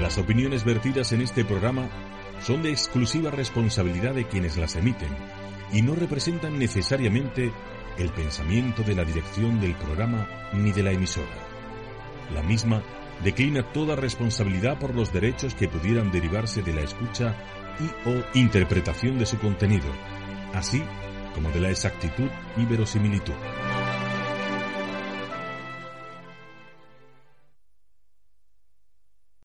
Las 0.06 0.20
opiniones 0.20 0.64
vertidas 0.64 1.14
en 1.14 1.22
este 1.22 1.44
programa 1.44 1.90
son 2.40 2.62
de 2.62 2.70
exclusiva 2.70 3.32
responsabilidad 3.32 4.14
de 4.14 4.28
quienes 4.28 4.56
las 4.56 4.76
emiten 4.76 5.10
y 5.74 5.82
no 5.82 5.96
representan 5.96 6.60
necesariamente 6.60 7.52
el 7.98 8.12
pensamiento 8.12 8.84
de 8.84 8.94
la 8.94 9.04
dirección 9.04 9.60
del 9.60 9.74
programa 9.74 10.30
ni 10.54 10.72
de 10.72 10.84
la 10.84 10.92
emisora. 10.92 11.26
La 12.36 12.44
misma 12.44 12.84
declina 13.24 13.64
toda 13.74 13.96
responsabilidad 13.96 14.78
por 14.78 14.94
los 14.94 15.12
derechos 15.12 15.56
que 15.56 15.68
pudieran 15.68 16.12
derivarse 16.12 16.62
de 16.62 16.74
la 16.74 16.82
escucha 16.82 17.36
y 17.80 18.08
o 18.08 18.24
interpretación 18.36 19.18
de 19.18 19.26
su 19.26 19.40
contenido, 19.40 19.88
así 20.54 20.84
como 21.34 21.50
de 21.50 21.62
la 21.62 21.72
exactitud 21.72 22.30
y 22.58 22.66
verosimilitud. 22.66 23.34